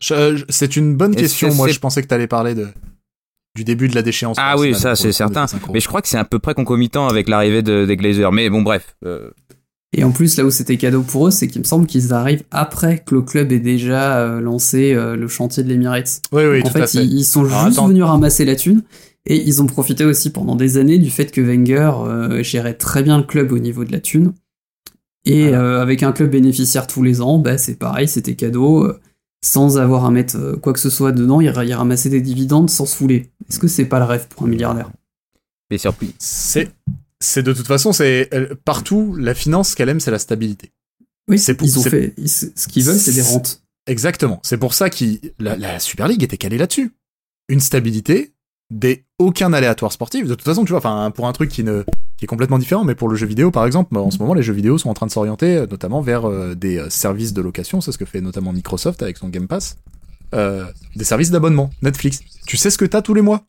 c'est 0.00 0.76
une 0.76 0.96
bonne 0.96 1.16
question. 1.16 1.52
Moi, 1.54 1.68
je 1.68 1.78
pensais 1.78 2.02
que 2.02 2.08
tu 2.08 2.14
allais 2.14 2.28
parler 2.28 2.54
de 2.54 2.68
du 3.54 3.64
début 3.64 3.88
de 3.88 3.94
la 3.94 4.02
déchéance. 4.02 4.36
Ah 4.40 4.56
oui, 4.58 4.74
ça 4.74 4.96
c'est 4.96 5.12
certain. 5.12 5.46
Mais 5.72 5.80
je 5.80 5.88
crois 5.88 6.02
que 6.02 6.08
c'est 6.08 6.18
à 6.18 6.24
peu 6.24 6.38
près 6.38 6.54
concomitant 6.54 7.06
avec 7.06 7.28
l'arrivée 7.28 7.62
des 7.62 7.96
Glazers. 7.96 8.32
Mais 8.32 8.50
bon, 8.50 8.62
bref. 8.62 8.96
Euh, 9.04 9.30
et 9.96 10.02
en 10.02 10.10
plus, 10.10 10.36
là 10.36 10.44
où 10.44 10.50
c'était 10.50 10.76
cadeau 10.76 11.02
pour 11.02 11.28
eux, 11.28 11.30
c'est 11.30 11.46
qu'il 11.46 11.60
me 11.60 11.66
semble 11.66 11.86
qu'ils 11.86 12.12
arrivent 12.12 12.42
après 12.50 12.98
que 12.98 13.14
le 13.14 13.22
club 13.22 13.52
ait 13.52 13.60
déjà 13.60 14.18
euh, 14.18 14.40
lancé 14.40 14.92
euh, 14.92 15.14
le 15.14 15.28
chantier 15.28 15.62
de 15.62 15.68
l'Emirates. 15.68 16.20
Oui, 16.32 16.42
oui, 16.46 16.62
en 16.64 16.70
fait, 16.70 16.94
Ils, 16.94 17.24
sont 17.24 17.44
juste 17.44 17.80
venus 17.80 18.02
ramasser 18.02 18.44
la 18.44 18.56
thune. 18.56 18.82
Et 19.24 19.40
ils 19.46 19.62
ont 19.62 19.66
profité 19.66 20.04
aussi 20.04 20.30
pendant 20.30 20.56
des 20.56 20.78
années 20.78 20.98
du 20.98 21.10
fait 21.10 21.30
que 21.30 21.40
Wenger 21.40 21.92
euh, 22.06 22.42
gérait 22.42 22.74
très 22.74 23.04
bien 23.04 23.18
le 23.18 23.22
club 23.24 23.52
au 23.52 23.58
niveau 23.58 23.84
de 23.84 23.92
la 23.92 24.00
thune. 24.00 24.32
Et 25.26 25.54
avec 25.54 26.02
un 26.02 26.12
club 26.12 26.30
bénéficiaire 26.30 26.86
tous 26.86 27.02
les 27.02 27.22
ans, 27.22 27.38
bah, 27.38 27.56
c'est 27.56 27.78
pareil, 27.78 28.06
c'était 28.06 28.34
cadeau. 28.34 28.92
sans 29.42 29.78
avoir 29.78 30.04
à 30.04 30.10
mettre 30.10 30.58
quoi 30.60 30.74
que 30.74 30.78
ce 30.78 30.90
soit 30.90 31.12
dedans, 31.12 31.40
il, 31.40 31.50
il 31.64 31.72
ramassait 31.72 32.10
des 32.10 32.20
dividendes 32.20 32.68
sans 32.68 32.84
se 32.84 32.94
fouler. 32.94 33.30
Est-ce 33.48 33.58
que 33.58 33.66
c'est 33.66 33.86
pas 33.86 34.00
le 34.00 34.04
rêve 34.04 34.26
pour 34.28 34.42
un 34.44 34.50
milliardaire? 34.50 34.90
Mais 35.70 35.78
surpris. 35.78 36.14
C'est 36.18 36.72
c'est 37.24 37.42
de 37.42 37.52
toute 37.52 37.66
façon, 37.66 37.92
c'est 37.92 38.30
partout 38.64 39.14
la 39.18 39.34
finance 39.34 39.70
ce 39.70 39.76
qu'elle 39.76 39.88
aime, 39.88 40.00
c'est 40.00 40.10
la 40.10 40.18
stabilité. 40.18 40.72
Oui, 41.28 41.38
c'est 41.38 41.60
ils 41.62 41.78
ont 41.78 41.82
fait 41.82 42.14
ce 42.26 42.68
qu'ils 42.68 42.84
veulent, 42.84 42.98
c'est 42.98 43.12
des 43.12 43.22
rentes. 43.22 43.62
Exactement. 43.86 44.40
C'est 44.42 44.58
pour 44.58 44.74
ça 44.74 44.90
que 44.90 45.04
la, 45.38 45.78
Super 45.78 46.08
League 46.08 46.22
était 46.22 46.36
calée 46.36 46.58
là-dessus. 46.58 46.92
Une 47.48 47.60
stabilité, 47.60 48.32
des 48.70 49.04
aucun 49.18 49.52
aléatoire 49.52 49.92
sportif. 49.92 50.26
De 50.26 50.34
toute 50.34 50.44
façon, 50.44 50.64
tu 50.64 50.70
vois, 50.70 50.78
enfin 50.78 51.10
pour 51.10 51.26
un 51.26 51.32
truc 51.32 51.50
qui 51.50 51.64
ne 51.64 51.84
qui 52.16 52.24
est 52.24 52.28
complètement 52.28 52.58
différent, 52.58 52.84
mais 52.84 52.94
pour 52.94 53.08
le 53.08 53.16
jeu 53.16 53.26
vidéo 53.26 53.50
par 53.50 53.66
exemple, 53.66 53.96
en 53.96 54.10
ce 54.10 54.18
moment 54.18 54.34
les 54.34 54.42
jeux 54.42 54.52
vidéo 54.52 54.78
sont 54.78 54.88
en 54.88 54.94
train 54.94 55.06
de 55.06 55.10
s'orienter 55.10 55.56
euh, 55.56 55.66
notamment 55.66 56.00
vers 56.00 56.26
euh, 56.26 56.54
des 56.54 56.78
euh, 56.78 56.88
services 56.88 57.32
de 57.32 57.42
location. 57.42 57.80
C'est 57.80 57.92
ce 57.92 57.98
que 57.98 58.04
fait 58.04 58.20
notamment 58.20 58.52
Microsoft 58.52 59.02
avec 59.02 59.18
son 59.18 59.28
Game 59.28 59.48
Pass. 59.48 59.76
des 60.32 61.04
services 61.04 61.30
d'abonnement, 61.30 61.70
Netflix. 61.82 62.20
Tu 62.46 62.56
sais 62.56 62.70
ce 62.70 62.78
que 62.78 62.84
t'as 62.84 63.02
tous 63.02 63.14
les 63.14 63.22
mois? 63.22 63.44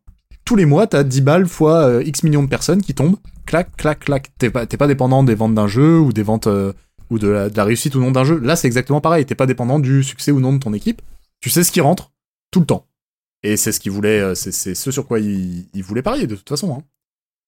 Tous 0.45 0.55
les 0.55 0.65
mois, 0.65 0.87
t'as 0.87 1.03
10 1.03 1.21
balles 1.21 1.47
fois 1.47 1.87
euh, 1.87 2.03
X 2.03 2.23
millions 2.23 2.43
de 2.43 2.47
personnes 2.47 2.81
qui 2.81 2.93
tombent, 2.93 3.17
clac, 3.45 3.75
clac, 3.75 3.99
clac. 3.99 4.31
T'es 4.37 4.49
pas, 4.49 4.65
pas 4.65 4.87
dépendant 4.87 5.23
des 5.23 5.35
ventes 5.35 5.55
d'un 5.55 5.67
jeu 5.67 5.99
ou 5.99 6.13
des 6.13 6.23
ventes 6.23 6.47
euh, 6.47 6.71
ou 7.09 7.19
de 7.19 7.27
la, 7.27 7.63
réussite 7.63 7.95
ou 7.95 7.99
non 7.99 8.11
d'un 8.11 8.23
jeu. 8.23 8.39
Là, 8.39 8.55
c'est 8.55 8.67
exactement 8.67 9.01
pareil. 9.01 9.25
T'es 9.25 9.35
pas 9.35 9.47
dépendant 9.47 9.79
du 9.79 10.03
succès 10.03 10.31
ou 10.31 10.39
non 10.39 10.53
de 10.53 10.59
ton 10.59 10.73
équipe. 10.73 11.01
Tu 11.41 11.49
sais 11.49 11.63
ce 11.63 11.71
qui 11.71 11.81
rentre 11.81 12.11
tout 12.51 12.59
le 12.59 12.65
temps. 12.65 12.85
Et 13.43 13.57
c'est 13.57 13.71
ce 13.71 13.79
qu'il 13.79 13.91
voulait, 13.91 14.19
euh, 14.19 14.35
c'est 14.35 14.51
ce 14.51 14.91
sur 14.91 15.05
quoi 15.05 15.19
il, 15.19 15.65
voulait 15.83 16.01
parier 16.01 16.27
de 16.27 16.35
toute 16.35 16.49
façon. 16.49 16.79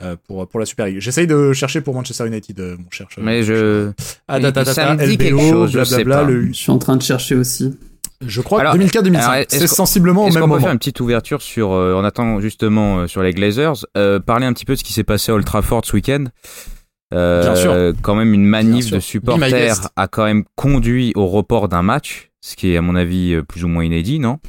Hein. 0.02 0.16
pour, 0.28 0.48
pour 0.48 0.60
la 0.60 0.66
Super 0.66 0.88
League. 0.88 1.00
J'essaye 1.00 1.28
de 1.28 1.54
chercher 1.54 1.82
pour 1.82 1.94
Manchester 1.94 2.28
United, 2.28 2.60
mon 2.60 2.90
cher. 2.92 3.08
Mais 3.18 3.44
je. 3.44 3.92
Ah, 4.28 4.40
me 4.40 5.08
dit 5.08 5.18
quelque 5.18 5.40
chose, 5.40 5.72
je 5.72 6.52
suis 6.54 6.72
en 6.72 6.80
train 6.80 6.96
de 6.96 7.04
chercher 7.04 7.36
aussi. 7.36 7.78
Je 8.26 8.42
crois 8.42 8.74
que 8.74 8.78
2004-2005, 8.78 9.46
c'est 9.50 9.68
sensiblement 9.68 10.26
au 10.26 10.30
même 10.30 10.40
moment. 10.40 10.48
Qu'on 10.48 10.60
peut 10.60 10.64
faire 10.64 10.72
une 10.72 10.80
petite 10.80 11.00
ouverture 11.00 11.42
sur, 11.42 11.74
euh, 11.74 11.94
en 11.94 12.04
attendant 12.04 12.40
justement 12.40 13.00
euh, 13.00 13.08
sur 13.08 13.22
les 13.22 13.32
Glazers, 13.32 13.86
euh, 13.96 14.20
parler 14.20 14.46
un 14.46 14.54
petit 14.54 14.66
peu 14.66 14.74
de 14.74 14.80
ce 14.80 14.84
qui 14.84 14.94
s'est 14.94 15.04
passé 15.04 15.32
à 15.32 15.36
Old 15.36 15.46
Trafford 15.46 15.86
ce 15.86 15.94
week-end. 15.94 16.26
Bien 17.12 17.56
sûr. 17.56 17.94
Quand 18.02 18.16
même 18.16 18.34
une 18.34 18.46
manif 18.46 18.92
de 18.92 19.00
supporters 19.00 19.90
a 19.96 20.08
quand 20.08 20.26
même 20.26 20.44
conduit 20.56 21.14
au 21.16 21.28
report 21.28 21.70
d'un 21.70 21.82
match 21.82 22.32
ce 22.48 22.56
qui 22.56 22.72
est 22.72 22.78
à 22.78 22.82
mon 22.82 22.96
avis 22.96 23.34
euh, 23.34 23.44
plus 23.44 23.66
ou 23.66 23.68
moins 23.68 23.84
inédit, 23.84 24.20
non? 24.20 24.40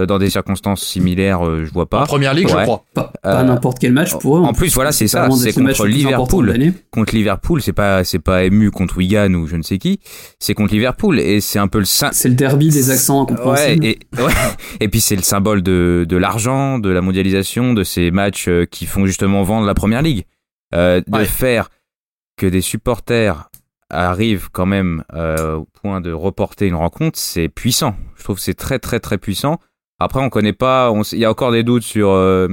Euh, 0.00 0.06
Dans 0.06 0.18
des 0.18 0.30
circonstances 0.30 0.82
similaires, 0.82 1.46
euh, 1.46 1.66
je 1.66 1.70
vois 1.70 1.84
pas. 1.84 2.04
En 2.04 2.06
première 2.06 2.32
ligue, 2.32 2.48
je 2.48 2.54
crois. 2.56 2.84
Pas, 2.94 3.12
n'importe 3.44 3.78
quel 3.78 3.92
match 3.92 4.16
pour 4.18 4.38
eux. 4.38 4.40
En, 4.40 4.54
plus, 4.54 4.72
voilà, 4.74 4.90
c'est 4.90 5.06
ça, 5.06 5.28
c'est 5.30 5.52
contre 5.52 5.86
Liverpool. 5.86 6.72
Contre 6.90 7.14
Liverpool, 7.14 7.60
c'est 7.60 7.74
pas 7.74 8.04
c'est 8.04 8.20
pas 8.20 8.44
ému 8.44 8.70
contre 8.70 8.96
Wigan 8.96 9.34
ou 9.34 9.46
je 9.46 9.56
ne 9.56 9.62
sais 9.62 9.76
qui, 9.76 10.00
c'est 10.38 10.54
contre 10.54 10.72
Liverpool 10.72 11.20
et 11.20 11.42
c'est 11.42 11.58
un 11.58 11.68
peu 11.68 11.78
le 11.78 11.84
c'est 11.84 12.28
le 12.28 12.34
derby 12.34 12.70
des 12.70 12.90
accents 12.90 13.26
ouais, 13.44 13.76
et, 13.82 13.98
ouais. 14.18 14.32
et 14.80 14.88
puis 14.88 15.00
c'est 15.00 15.16
le 15.16 15.22
symbole 15.22 15.62
de 15.62 16.06
de 16.08 16.16
l'argent, 16.16 16.78
de 16.78 16.88
la 16.88 17.02
mondialisation, 17.02 17.74
de 17.74 17.84
ces 17.84 18.10
matchs 18.10 18.48
qui 18.70 18.86
font 18.86 19.04
justement 19.04 19.42
vendre 19.42 19.66
la 19.66 19.74
première 19.74 20.00
ligue. 20.02 20.24
de 20.72 21.24
faire 21.24 21.68
que 22.38 22.46
des 22.46 22.62
supporters 22.62 23.50
arrive 23.92 24.48
quand 24.50 24.66
même 24.66 25.04
euh, 25.14 25.56
au 25.56 25.66
point 25.80 26.00
de 26.00 26.12
reporter 26.12 26.66
une 26.66 26.74
rencontre, 26.74 27.18
c'est 27.18 27.48
puissant. 27.48 27.94
Je 28.16 28.24
trouve 28.24 28.36
que 28.36 28.42
c'est 28.42 28.54
très 28.54 28.78
très 28.78 29.00
très 29.00 29.18
puissant. 29.18 29.58
Après, 29.98 30.20
on 30.20 30.30
connaît 30.30 30.52
pas, 30.52 30.92
il 31.12 31.18
y 31.18 31.24
a 31.24 31.30
encore 31.30 31.52
des 31.52 31.62
doutes 31.62 31.84
sur 31.84 32.10
euh, 32.10 32.48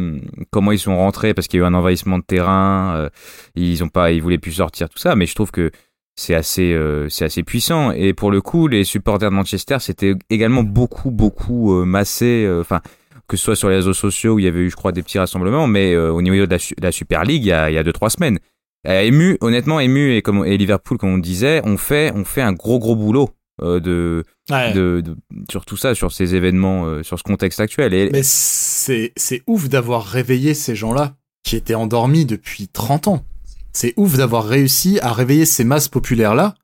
comment 0.52 0.72
ils 0.72 0.78
sont 0.78 0.96
rentrés 0.96 1.34
parce 1.34 1.48
qu'il 1.48 1.60
y 1.60 1.64
a 1.64 1.66
eu 1.66 1.68
un 1.68 1.74
envahissement 1.74 2.20
de 2.20 2.24
terrain, 2.24 2.94
euh, 2.96 3.10
ils 3.56 3.84
ont 3.84 3.88
pas, 3.88 4.12
ils 4.12 4.22
voulaient 4.22 4.38
plus 4.38 4.52
sortir 4.52 4.88
tout 4.88 5.00
ça, 5.00 5.16
mais 5.16 5.26
je 5.26 5.34
trouve 5.34 5.50
que 5.50 5.72
c'est 6.16 6.36
assez, 6.36 6.78
c'est 7.10 7.26
assez 7.26 7.44
puissant. 7.44 7.92
Et 7.92 8.14
pour 8.14 8.30
le 8.30 8.42
coup, 8.42 8.68
les 8.68 8.84
supporters 8.84 9.32
de 9.32 9.36
Manchester, 9.36 9.78
c'était 9.80 10.16
également 10.30 10.64
beaucoup 10.64 11.12
beaucoup 11.12 11.86
massé, 11.86 12.48
enfin 12.60 12.82
que 13.28 13.38
ce 13.38 13.46
soit 13.46 13.56
sur 13.56 13.70
les 13.70 13.76
réseaux 13.76 13.94
sociaux 13.94 14.34
où 14.34 14.40
il 14.40 14.46
y 14.46 14.48
avait 14.48 14.60
eu, 14.60 14.70
je 14.70 14.76
crois, 14.76 14.92
des 14.92 15.02
petits 15.02 15.18
rassemblements, 15.18 15.66
mais 15.66 15.96
au 15.96 16.22
niveau 16.22 16.46
de 16.46 16.58
la, 16.82 16.92
Super 16.92 17.24
League, 17.24 17.46
il 17.46 17.48
y 17.48 17.54
a, 17.54 17.70
il 17.72 17.74
y 17.74 17.78
a 17.78 17.84
deux 17.84 17.94
trois 17.94 18.10
semaines. 18.10 18.40
Euh, 18.88 19.02
ému, 19.02 19.38
honnêtement, 19.42 19.80
ému 19.80 20.16
et, 20.16 20.22
comme, 20.22 20.46
et 20.46 20.58
Liverpool, 20.58 20.98
comme 20.98 21.14
on 21.14 21.18
disait, 21.18 21.62
on 21.66 21.78
fait, 21.78 22.12
on 22.16 22.24
fait 22.24 22.42
un 22.42 22.54
gros 22.54 22.80
gros 22.80 22.96
boulot 22.96 23.30
euh, 23.62 23.80
de, 23.80 24.24
de, 24.50 25.04
sur 25.52 25.66
tout 25.66 25.76
ça, 25.76 25.96
sur 25.96 26.14
ces 26.14 26.36
événements, 26.36 26.86
euh, 26.86 27.04
sur 27.04 27.18
ce 27.20 27.24
contexte 27.24 27.60
actuel. 27.60 27.94
Et... 27.94 28.10
Mais 28.12 28.24
c'est, 28.24 29.12
c'est 29.18 29.44
ouf 29.48 29.68
d'avoir 29.68 30.06
réveillé 30.06 30.54
ces 30.54 30.76
gens-là 30.76 31.16
qui 31.44 31.56
étaient 31.56 31.76
endormis 31.76 32.26
depuis 32.26 32.68
30 32.70 33.10
ans. 33.10 33.26
C'est 33.74 33.94
ouf 33.98 34.16
d'avoir 34.16 34.46
réussi 34.46 35.00
à 35.02 35.12
réveiller 35.12 35.46
ces 35.46 35.64
masses 35.64 35.90
populaires-là 35.90 36.56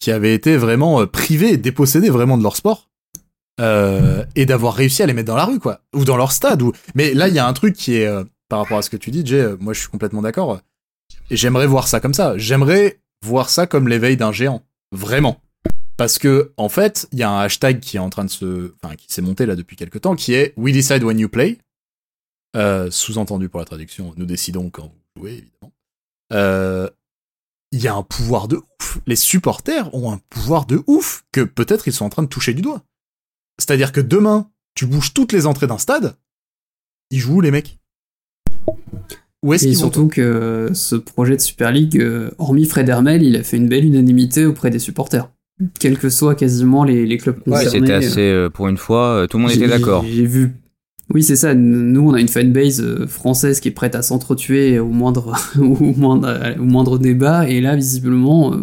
qui 0.00 0.10
avaient 0.10 0.34
été 0.34 0.56
vraiment 0.56 1.06
privées, 1.06 1.56
dépossédées 1.56 2.10
vraiment 2.10 2.38
de 2.38 2.42
leur 2.42 2.56
sport. 2.56 2.88
et 3.58 4.46
d'avoir 4.46 4.74
réussi 4.74 5.02
à 5.02 5.06
les 5.06 5.12
mettre 5.12 5.28
dans 5.28 5.36
la 5.36 5.44
rue, 5.44 5.58
quoi. 5.58 5.80
Ou 5.94 6.04
dans 6.04 6.16
leur 6.16 6.32
stade. 6.32 6.62
Ou... 6.62 6.72
Mais 6.94 7.14
là, 7.14 7.28
il 7.28 7.34
y 7.34 7.38
a 7.38 7.46
un 7.46 7.52
truc 7.52 7.74
qui 7.74 7.94
est, 7.94 8.08
par 8.48 8.60
rapport 8.60 8.78
à 8.78 8.82
ce 8.82 8.90
que 8.90 8.96
tu 8.96 9.10
dis, 9.10 9.24
Jay, 9.24 9.46
moi 9.60 9.72
je 9.72 9.80
suis 9.80 9.88
complètement 9.88 10.22
d'accord 10.22 10.60
j'aimerais 11.30 11.66
voir 11.66 11.88
ça 11.88 12.00
comme 12.00 12.14
ça. 12.14 12.36
J'aimerais 12.38 13.00
voir 13.22 13.50
ça 13.50 13.66
comme 13.66 13.88
l'éveil 13.88 14.16
d'un 14.16 14.32
géant. 14.32 14.62
Vraiment. 14.92 15.40
Parce 15.96 16.18
que, 16.18 16.52
en 16.56 16.68
fait, 16.68 17.08
il 17.12 17.18
y 17.18 17.22
a 17.22 17.30
un 17.30 17.40
hashtag 17.40 17.80
qui 17.80 17.96
est 17.96 18.00
en 18.00 18.10
train 18.10 18.24
de 18.24 18.30
se, 18.30 18.74
enfin, 18.82 18.96
qui 18.96 19.06
s'est 19.12 19.22
monté 19.22 19.46
là 19.46 19.54
depuis 19.54 19.76
quelques 19.76 20.00
temps, 20.00 20.16
qui 20.16 20.34
est 20.34 20.52
We 20.56 20.74
decide 20.74 21.04
when 21.04 21.18
you 21.18 21.28
play. 21.28 21.58
Euh, 22.56 22.90
sous-entendu 22.90 23.48
pour 23.48 23.60
la 23.60 23.66
traduction, 23.66 24.12
nous 24.16 24.26
décidons 24.26 24.70
quand 24.70 24.84
vous 24.84 25.20
jouez, 25.22 25.32
évidemment. 25.32 25.72
Euh, 26.32 26.88
il 27.72 27.80
y 27.80 27.88
a 27.88 27.94
un 27.94 28.02
pouvoir 28.02 28.48
de 28.48 28.56
ouf. 28.56 28.98
Les 29.06 29.16
supporters 29.16 29.92
ont 29.94 30.12
un 30.12 30.20
pouvoir 30.30 30.66
de 30.66 30.82
ouf 30.86 31.24
que 31.32 31.40
peut-être 31.40 31.88
ils 31.88 31.92
sont 31.92 32.04
en 32.04 32.10
train 32.10 32.22
de 32.22 32.28
toucher 32.28 32.54
du 32.54 32.62
doigt. 32.62 32.82
C'est-à-dire 33.58 33.92
que 33.92 34.00
demain, 34.00 34.50
tu 34.74 34.86
bouges 34.86 35.14
toutes 35.14 35.32
les 35.32 35.46
entrées 35.46 35.66
d'un 35.66 35.78
stade, 35.78 36.16
ils 37.10 37.20
jouent 37.20 37.40
les 37.40 37.50
mecs 37.50 37.78
Où 39.44 39.52
est-ce 39.52 39.66
qu'ils 39.66 39.76
surtout 39.76 40.08
que 40.08 40.70
ce 40.72 40.96
projet 40.96 41.36
de 41.36 41.40
Super 41.42 41.70
League, 41.70 42.00
euh, 42.00 42.30
hormis 42.38 42.64
Fred 42.64 42.88
Hermel, 42.88 43.22
il 43.22 43.36
a 43.36 43.42
fait 43.42 43.58
une 43.58 43.68
belle 43.68 43.84
unanimité 43.84 44.46
auprès 44.46 44.70
des 44.70 44.78
supporters. 44.78 45.30
Quels 45.78 45.98
que 45.98 46.08
soient 46.08 46.34
quasiment 46.34 46.82
les, 46.82 47.04
les 47.04 47.18
clubs 47.18 47.38
concernés. 47.38 47.64
Ouais, 47.64 47.70
c'était 47.70 47.92
assez, 47.92 48.20
euh, 48.22 48.48
pour 48.48 48.68
une 48.68 48.78
fois, 48.78 49.26
tout 49.28 49.36
le 49.36 49.42
monde 49.42 49.52
était 49.52 49.68
d'accord. 49.68 50.04
J'ai 50.10 50.26
vu 50.26 50.52
oui, 51.12 51.22
c'est 51.22 51.36
ça. 51.36 51.54
Nous, 51.54 52.00
on 52.00 52.14
a 52.14 52.20
une 52.20 52.28
fanbase 52.28 53.04
française 53.08 53.60
qui 53.60 53.68
est 53.68 53.72
prête 53.72 53.94
à 53.94 54.00
s'entretuer 54.00 54.78
au 54.78 54.88
moindre, 54.88 55.36
au 55.58 55.92
moindre, 55.94 56.54
au 56.58 56.64
moindre 56.64 56.98
débat. 56.98 57.46
Et 57.46 57.60
là, 57.60 57.76
visiblement, 57.76 58.56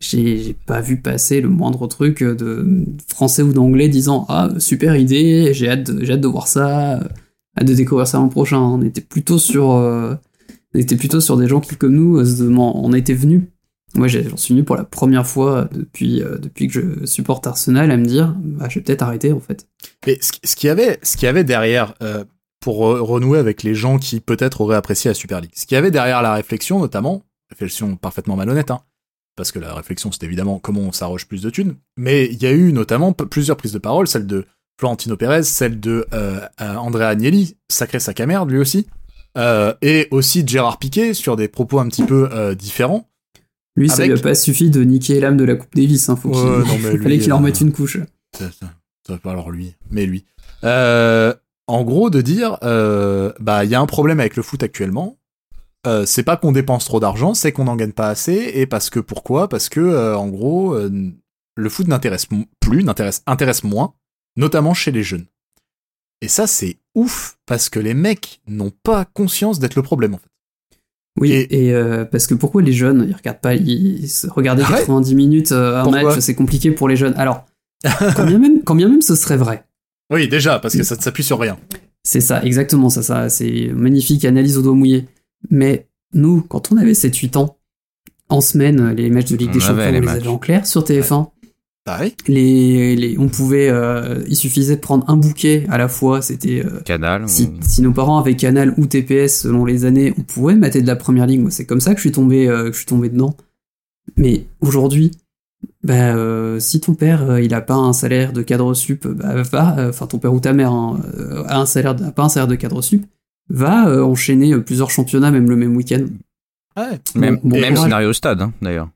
j'ai 0.00 0.56
pas 0.66 0.80
vu 0.80 0.96
passer 0.96 1.42
le 1.42 1.50
moindre 1.50 1.86
truc 1.86 2.22
de 2.22 2.86
français 3.06 3.42
ou 3.42 3.52
d'anglais 3.52 3.88
disant 3.88 4.24
ah 4.30 4.48
super 4.58 4.96
idée, 4.96 5.52
j'ai 5.52 5.68
hâte, 5.68 5.90
j'ai 6.00 6.14
hâte 6.14 6.22
de 6.22 6.28
voir 6.28 6.48
ça, 6.48 7.00
de 7.64 7.74
découvrir 7.74 8.06
ça 8.06 8.18
l'an 8.18 8.28
prochain. 8.28 8.58
On 8.58 8.82
était 8.82 9.00
plutôt 9.00 9.38
sur, 9.38 9.72
euh, 9.72 10.14
on 10.74 10.78
était 10.78 10.96
plutôt 10.96 11.20
sur 11.20 11.36
des 11.36 11.48
gens 11.48 11.60
qui 11.60 11.76
comme 11.76 11.94
nous, 11.94 12.20
on 12.58 12.92
était 12.92 13.14
venus. 13.14 13.42
Moi, 13.94 14.06
j'en 14.06 14.36
suis 14.36 14.52
venu 14.52 14.64
pour 14.64 14.76
la 14.76 14.84
première 14.84 15.26
fois 15.26 15.68
depuis 15.72 16.22
euh, 16.22 16.36
depuis 16.36 16.68
que 16.68 16.74
je 16.74 17.06
supporte 17.06 17.46
Arsenal 17.46 17.90
à 17.90 17.96
me 17.96 18.04
dire 18.04 18.36
bah, 18.38 18.66
je 18.68 18.78
vais 18.78 18.82
peut-être 18.82 19.02
arrêter 19.02 19.32
en 19.32 19.40
fait. 19.40 19.66
Mais 20.06 20.18
ce, 20.20 20.56
qu'il 20.56 20.66
y 20.66 20.70
avait, 20.70 20.98
ce 21.02 21.16
qu'il 21.16 21.28
avait 21.28 21.44
derrière. 21.44 21.94
Euh, 22.02 22.24
pour 22.60 22.78
renouer 22.78 23.38
avec 23.38 23.62
les 23.62 23.76
gens 23.76 23.98
qui 23.98 24.18
peut-être 24.18 24.60
auraient 24.60 24.76
apprécié 24.76 25.08
la 25.08 25.14
Super 25.14 25.40
League. 25.40 25.52
Ce 25.54 25.64
qu'il 25.64 25.76
y 25.76 25.78
avait 25.78 25.92
derrière 25.92 26.22
la 26.22 26.34
réflexion, 26.34 26.80
notamment, 26.80 27.22
réflexion 27.50 27.94
parfaitement 27.94 28.34
malhonnête, 28.34 28.72
hein, 28.72 28.80
parce 29.36 29.52
que 29.52 29.60
la 29.60 29.74
réflexion 29.74 30.10
c'est 30.10 30.24
évidemment 30.24 30.58
comment 30.58 30.80
on 30.80 30.92
s'arroge 30.92 31.28
plus 31.28 31.40
de 31.40 31.50
thunes, 31.50 31.76
mais 31.96 32.26
il 32.26 32.42
y 32.42 32.46
a 32.46 32.52
eu 32.52 32.72
notamment 32.72 33.12
plusieurs 33.12 33.56
prises 33.56 33.72
de 33.72 33.78
parole, 33.78 34.08
celle 34.08 34.26
de 34.26 34.44
Florentino 34.78 35.16
Pérez, 35.16 35.42
celle 35.42 35.80
de 35.80 36.06
euh, 36.12 36.40
euh 36.60 36.74
Andrea 36.76 37.08
Agnelli, 37.08 37.56
sacré 37.68 38.00
sac 38.00 38.20
à 38.20 38.26
merde 38.26 38.50
lui 38.50 38.58
aussi, 38.58 38.86
euh, 39.36 39.74
et 39.82 40.08
aussi 40.10 40.44
de 40.44 40.48
Gérard 40.48 40.78
Piquet 40.78 41.14
sur 41.14 41.36
des 41.36 41.48
propos 41.48 41.80
un 41.80 41.88
petit 41.88 42.04
peu 42.04 42.28
euh, 42.32 42.54
différents. 42.54 43.08
Lui, 43.76 43.88
ça 43.88 44.06
lui 44.06 44.12
a 44.12 44.16
pas 44.16 44.34
suffi 44.34 44.70
de 44.70 44.82
niquer 44.82 45.20
l'âme 45.20 45.36
de 45.36 45.44
la 45.44 45.54
Coupe 45.54 45.74
Davis, 45.74 46.08
hein, 46.08 46.16
faut 46.16 46.30
qu'il 46.30 46.98
fallait 47.02 47.18
qu'il 47.18 47.32
en 47.32 47.40
mette 47.40 47.60
une 47.60 47.72
couche. 47.72 47.98
Ça, 48.36 48.50
ça, 48.50 48.66
ça, 49.06 49.18
pas 49.18 49.30
alors 49.30 49.50
lui, 49.50 49.74
mais 49.90 50.06
lui. 50.06 50.24
en 50.62 51.84
gros, 51.84 52.10
de 52.10 52.20
dire, 52.20 52.58
bah 52.60 53.64
il 53.64 53.70
y 53.70 53.74
a 53.74 53.80
un 53.80 53.86
problème 53.86 54.20
avec 54.20 54.36
le 54.36 54.42
foot 54.42 54.62
actuellement, 54.62 55.18
euh, 55.86 56.04
c'est 56.06 56.24
pas 56.24 56.36
qu'on 56.36 56.52
dépense 56.52 56.84
trop 56.84 57.00
d'argent, 57.00 57.34
c'est 57.34 57.52
qu'on 57.52 57.64
n'en 57.64 57.76
gagne 57.76 57.92
pas 57.92 58.08
assez, 58.08 58.50
et 58.54 58.66
parce 58.66 58.90
que 58.90 59.00
pourquoi? 59.00 59.48
Parce 59.48 59.68
que, 59.68 59.80
euh, 59.80 60.18
en 60.18 60.28
gros, 60.28 60.74
euh, 60.74 60.90
le 61.56 61.68
foot 61.68 61.86
n'intéresse 61.86 62.26
plus, 62.60 62.84
n'intéresse 62.84 63.22
intéresse 63.26 63.62
moins, 63.64 63.94
notamment 64.38 64.72
chez 64.72 64.90
les 64.90 65.02
jeunes. 65.02 65.26
Et 66.22 66.28
ça, 66.28 66.46
c'est 66.46 66.78
ouf, 66.94 67.36
parce 67.44 67.68
que 67.68 67.78
les 67.78 67.94
mecs 67.94 68.40
n'ont 68.48 68.72
pas 68.82 69.04
conscience 69.04 69.58
d'être 69.58 69.76
le 69.76 69.82
problème, 69.82 70.14
en 70.14 70.18
fait. 70.18 70.30
Oui, 71.20 71.32
et, 71.32 71.74
parce 72.10 72.26
que 72.26 72.34
pourquoi 72.34 72.62
les 72.62 72.72
jeunes, 72.72 73.06
ils 73.08 73.14
regardent 73.14 73.40
pas, 73.40 73.54
ils, 73.54 74.08
regarder 74.28 74.62
90 74.62 75.14
minutes 75.16 75.52
un 75.52 75.90
match, 75.90 76.20
c'est 76.20 76.36
compliqué 76.36 76.70
pour 76.70 76.88
les 76.88 76.96
jeunes. 76.96 77.14
Alors, 77.16 77.44
quand 78.16 78.24
bien, 78.24 78.38
même, 78.38 78.62
quand 78.62 78.76
bien 78.76 78.88
même 78.88 79.02
ce 79.02 79.16
serait 79.16 79.36
vrai. 79.36 79.64
Oui, 80.10 80.28
déjà, 80.28 80.58
parce 80.58 80.76
que 80.76 80.84
ça 80.84 80.96
ne 80.96 81.00
s'appuie 81.00 81.24
sur 81.24 81.38
rien. 81.38 81.58
C'est 82.04 82.20
ça, 82.20 82.42
exactement, 82.42 82.88
ça, 82.88 83.02
ça 83.02 83.28
c'est 83.28 83.70
magnifique 83.74 84.24
analyse 84.24 84.56
au 84.56 84.62
doigt 84.62 84.74
mouillé. 84.74 85.06
Mais 85.50 85.88
nous, 86.14 86.42
quand 86.42 86.72
on 86.72 86.76
avait 86.76 86.92
7-8 86.92 87.36
ans, 87.36 87.58
en 88.28 88.40
semaine, 88.40 88.92
les 88.92 89.10
matchs 89.10 89.32
de 89.32 89.36
Ligue 89.36 89.52
des 89.52 89.60
Champions, 89.60 89.84
on 89.88 90.00
les, 90.00 90.08
avait 90.08 90.28
en 90.28 90.38
clair 90.38 90.66
sur 90.66 90.84
TF1. 90.84 91.28
Bah 91.88 92.00
les, 92.26 92.96
les, 92.96 93.18
on 93.18 93.28
pouvait, 93.28 93.70
euh, 93.70 94.22
il 94.28 94.36
suffisait 94.36 94.76
de 94.76 94.80
prendre 94.82 95.08
un 95.08 95.16
bouquet 95.16 95.64
à 95.70 95.78
la 95.78 95.88
fois. 95.88 96.20
C'était 96.20 96.62
euh, 96.62 96.80
Canal. 96.84 97.26
Si, 97.30 97.48
si, 97.62 97.80
nos 97.80 97.92
parents 97.92 98.18
avaient 98.18 98.36
Canal 98.36 98.74
ou 98.76 98.84
TPS 98.84 99.40
selon 99.40 99.64
les 99.64 99.86
années, 99.86 100.12
on 100.18 100.22
pouvait 100.22 100.54
mater 100.54 100.82
de 100.82 100.86
la 100.86 100.96
première 100.96 101.26
ligue. 101.26 101.40
Moi, 101.40 101.50
c'est 101.50 101.64
comme 101.64 101.80
ça 101.80 101.92
que 101.92 101.96
je 101.96 102.02
suis 102.02 102.12
tombé, 102.12 102.46
euh, 102.46 102.64
que 102.64 102.72
je 102.72 102.76
suis 102.76 102.86
tombé 102.86 103.08
dedans. 103.08 103.34
Mais 104.18 104.44
aujourd'hui, 104.60 105.12
bah, 105.82 106.14
si 106.60 106.80
ton 106.80 106.94
père 106.94 107.38
il 107.38 107.54
a 107.54 107.62
pas 107.62 107.74
un 107.74 107.94
salaire 107.94 108.34
de 108.34 108.42
cadre 108.42 108.74
sup, 108.74 109.06
bah, 109.06 109.42
va, 109.42 109.88
enfin 109.88 110.06
ton 110.06 110.18
père 110.18 110.34
ou 110.34 110.40
ta 110.40 110.52
mère 110.52 110.72
hein, 110.72 111.00
a 111.46 111.58
un 111.58 111.66
salaire, 111.66 111.96
a 112.04 112.12
pas 112.12 112.24
un 112.24 112.28
salaire 112.28 112.48
de 112.48 112.54
cadre 112.54 112.82
sup, 112.82 113.06
va 113.48 113.88
euh, 113.88 114.02
enchaîner 114.02 114.56
plusieurs 114.58 114.90
championnats, 114.90 115.30
même 115.30 115.48
le 115.48 115.56
même 115.56 115.74
week-end. 115.76 116.04
Ouais. 116.76 116.98
Même, 117.14 117.40
même 117.42 117.76
scénario 117.76 118.10
au 118.10 118.12
stade, 118.12 118.42
hein, 118.42 118.52
d'ailleurs. 118.60 118.88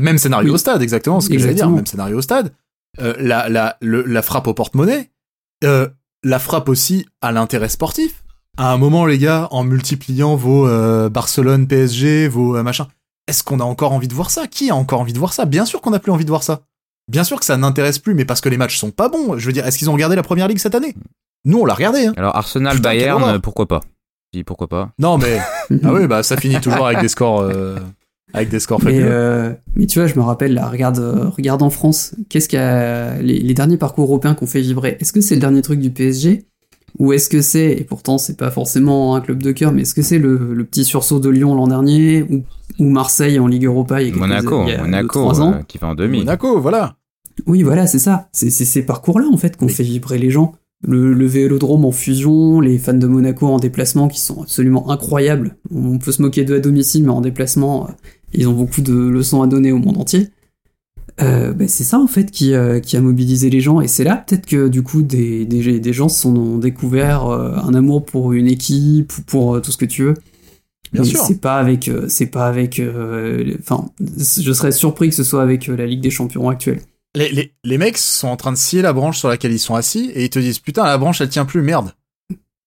Même 0.00 0.18
scénario 0.18 0.54
au 0.54 0.58
stade, 0.58 0.82
exactement 0.82 1.20
ce 1.20 1.28
que 1.28 1.38
j'allais 1.38 1.54
dire. 1.54 1.68
Même 1.70 1.86
scénario 1.86 2.18
au 2.18 2.22
stade. 2.22 2.52
Euh, 3.00 3.14
la, 3.18 3.48
la, 3.48 3.76
la 3.80 4.22
frappe 4.22 4.46
au 4.46 4.54
porte-monnaie. 4.54 5.10
Euh, 5.64 5.88
la 6.22 6.38
frappe 6.38 6.68
aussi 6.68 7.06
à 7.20 7.32
l'intérêt 7.32 7.68
sportif. 7.68 8.24
À 8.56 8.72
un 8.72 8.76
moment, 8.76 9.04
les 9.06 9.18
gars, 9.18 9.48
en 9.50 9.64
multipliant 9.64 10.36
vos 10.36 10.68
euh, 10.68 11.08
Barcelone, 11.08 11.66
PSG, 11.66 12.28
vos 12.28 12.62
machins, 12.62 12.86
est-ce 13.26 13.42
qu'on 13.42 13.58
a 13.60 13.64
encore 13.64 13.92
envie 13.92 14.08
de 14.08 14.14
voir 14.14 14.30
ça? 14.30 14.46
Qui 14.46 14.70
a 14.70 14.76
encore 14.76 15.00
envie 15.00 15.12
de 15.12 15.18
voir 15.18 15.32
ça? 15.32 15.44
Bien 15.44 15.64
sûr 15.64 15.80
qu'on 15.80 15.90
n'a 15.90 15.98
plus 15.98 16.12
envie 16.12 16.24
de 16.24 16.30
voir 16.30 16.42
ça. 16.42 16.60
Bien 17.10 17.24
sûr 17.24 17.38
que 17.38 17.46
ça 17.46 17.56
n'intéresse 17.56 17.98
plus, 17.98 18.14
mais 18.14 18.24
parce 18.24 18.40
que 18.40 18.48
les 18.48 18.56
matchs 18.56 18.78
sont 18.78 18.90
pas 18.90 19.08
bons. 19.08 19.38
Je 19.38 19.46
veux 19.46 19.52
dire, 19.52 19.66
est-ce 19.66 19.78
qu'ils 19.78 19.90
ont 19.90 19.94
regardé 19.94 20.16
la 20.16 20.22
première 20.22 20.48
ligue 20.48 20.58
cette 20.58 20.74
année? 20.74 20.94
Nous, 21.44 21.58
on 21.58 21.64
l'a 21.64 21.74
regardé. 21.74 22.06
Hein. 22.06 22.14
Alors 22.16 22.36
Arsenal 22.36 22.78
Bayern, 22.78 23.40
pourquoi 23.40 23.66
pas? 23.66 23.80
Pourquoi 24.42 24.66
pas 24.66 24.90
Non, 24.98 25.18
mais 25.18 25.38
ah 25.84 25.92
oui, 25.92 26.06
bah 26.08 26.22
ça 26.22 26.36
finit 26.36 26.60
toujours 26.60 26.86
avec 26.86 27.00
des 27.00 27.08
scores. 27.08 27.40
Euh, 27.40 27.78
avec 28.34 28.48
des 28.48 28.58
scores 28.58 28.82
mais, 28.84 28.98
euh, 29.00 29.52
mais 29.76 29.86
tu 29.86 30.00
vois, 30.00 30.08
je 30.08 30.16
me 30.16 30.20
rappelle, 30.20 30.54
là, 30.54 30.68
regarde, 30.68 30.98
euh, 30.98 31.28
regarde 31.28 31.62
en 31.62 31.70
France, 31.70 32.14
qu'est-ce 32.28 32.48
qu'il 32.48 32.58
a 32.58 33.16
les, 33.22 33.54
derniers 33.54 33.76
parcours 33.76 34.06
européens 34.06 34.34
qu'on 34.34 34.46
fait 34.46 34.60
vibrer. 34.60 34.96
Est-ce 35.00 35.12
que 35.12 35.20
c'est 35.20 35.36
le 35.36 35.40
dernier 35.40 35.62
truc 35.62 35.80
du 35.80 35.90
PSG 35.90 36.44
ou 36.98 37.12
est-ce 37.12 37.28
que 37.28 37.42
c'est, 37.42 37.72
et 37.72 37.82
pourtant 37.82 38.18
c'est 38.18 38.36
pas 38.36 38.52
forcément 38.52 39.16
un 39.16 39.20
club 39.20 39.42
de 39.42 39.50
cœur, 39.50 39.72
mais 39.72 39.82
est-ce 39.82 39.94
que 39.94 40.02
c'est 40.02 40.18
le, 40.18 40.64
petit 40.64 40.84
sursaut 40.84 41.18
de 41.18 41.28
Lyon 41.28 41.54
l'an 41.56 41.66
dernier 41.66 42.22
ou, 42.22 42.44
ou, 42.78 42.88
Marseille 42.88 43.40
en 43.40 43.48
Ligue 43.48 43.64
Europa 43.64 44.00
il 44.00 44.10
y 44.10 44.12
a 44.12 44.16
Monaco, 44.16 44.64
il 44.68 44.78
Monaco, 44.78 45.40
ans? 45.40 45.62
qui 45.66 45.78
fait 45.78 45.86
en 45.86 45.96
demi. 45.96 46.18
Monaco, 46.18 46.60
voilà. 46.60 46.96
Oui, 47.46 47.64
voilà, 47.64 47.88
c'est 47.88 47.98
ça. 47.98 48.28
C'est 48.30 48.50
ces 48.50 48.86
parcours-là 48.86 49.26
en 49.32 49.36
fait 49.36 49.56
qu'on 49.56 49.66
fait 49.66 49.82
vibrer 49.82 50.18
les 50.18 50.30
gens 50.30 50.54
le, 50.86 51.14
le, 51.14 51.26
vélodrome 51.26 51.84
en 51.84 51.92
fusion, 51.92 52.60
les 52.60 52.78
fans 52.78 52.94
de 52.94 53.06
Monaco 53.06 53.46
en 53.46 53.58
déplacement 53.58 54.08
qui 54.08 54.20
sont 54.20 54.42
absolument 54.42 54.90
incroyables. 54.90 55.56
On 55.74 55.98
peut 55.98 56.12
se 56.12 56.22
moquer 56.22 56.44
d'eux 56.44 56.56
à 56.56 56.60
domicile, 56.60 57.04
mais 57.04 57.10
en 57.10 57.20
déplacement, 57.20 57.88
euh, 57.88 57.92
ils 58.34 58.48
ont 58.48 58.52
beaucoup 58.52 58.80
de 58.80 58.94
leçons 58.94 59.42
à 59.42 59.46
donner 59.46 59.72
au 59.72 59.78
monde 59.78 59.98
entier. 59.98 60.28
Euh, 61.22 61.52
ben, 61.52 61.68
c'est 61.68 61.84
ça 61.84 62.00
en 62.00 62.08
fait 62.08 62.30
qui, 62.30 62.54
euh, 62.54 62.80
qui, 62.80 62.96
a 62.96 63.00
mobilisé 63.00 63.48
les 63.48 63.60
gens 63.60 63.80
et 63.80 63.86
c'est 63.86 64.02
là 64.02 64.16
peut-être 64.16 64.46
que 64.46 64.66
du 64.66 64.82
coup 64.82 65.02
des, 65.02 65.44
des, 65.44 65.78
des 65.78 65.92
gens 65.92 66.08
sont, 66.08 66.34
ont 66.34 66.58
découvert 66.58 67.26
euh, 67.26 67.54
un 67.54 67.72
amour 67.74 68.04
pour 68.04 68.32
une 68.32 68.48
équipe 68.48 69.16
ou 69.16 69.22
pour 69.22 69.62
tout 69.62 69.70
ce 69.70 69.76
que 69.76 69.84
tu 69.84 70.02
veux. 70.02 70.14
Bien 70.92 71.04
sûr. 71.04 71.20
C'est 71.20 71.40
pas 71.40 71.58
avec, 71.58 71.90
c'est 72.08 72.26
pas 72.26 72.46
avec, 72.46 72.80
enfin, 73.60 73.86
je 74.00 74.52
serais 74.52 74.72
surpris 74.72 75.08
que 75.08 75.14
ce 75.14 75.24
soit 75.24 75.42
avec 75.42 75.66
la 75.66 75.86
Ligue 75.86 76.00
des 76.00 76.10
Champions 76.10 76.48
actuelle 76.48 76.80
les, 77.14 77.30
les, 77.30 77.54
les, 77.62 77.78
mecs 77.78 77.98
sont 77.98 78.28
en 78.28 78.36
train 78.36 78.52
de 78.52 78.56
scier 78.56 78.82
la 78.82 78.92
branche 78.92 79.18
sur 79.18 79.28
laquelle 79.28 79.52
ils 79.52 79.58
sont 79.58 79.74
assis 79.74 80.10
et 80.14 80.24
ils 80.24 80.30
te 80.30 80.38
disent 80.38 80.58
putain 80.58 80.84
la 80.84 80.98
branche 80.98 81.20
elle 81.20 81.28
tient 81.28 81.44
plus 81.44 81.62
merde. 81.62 81.92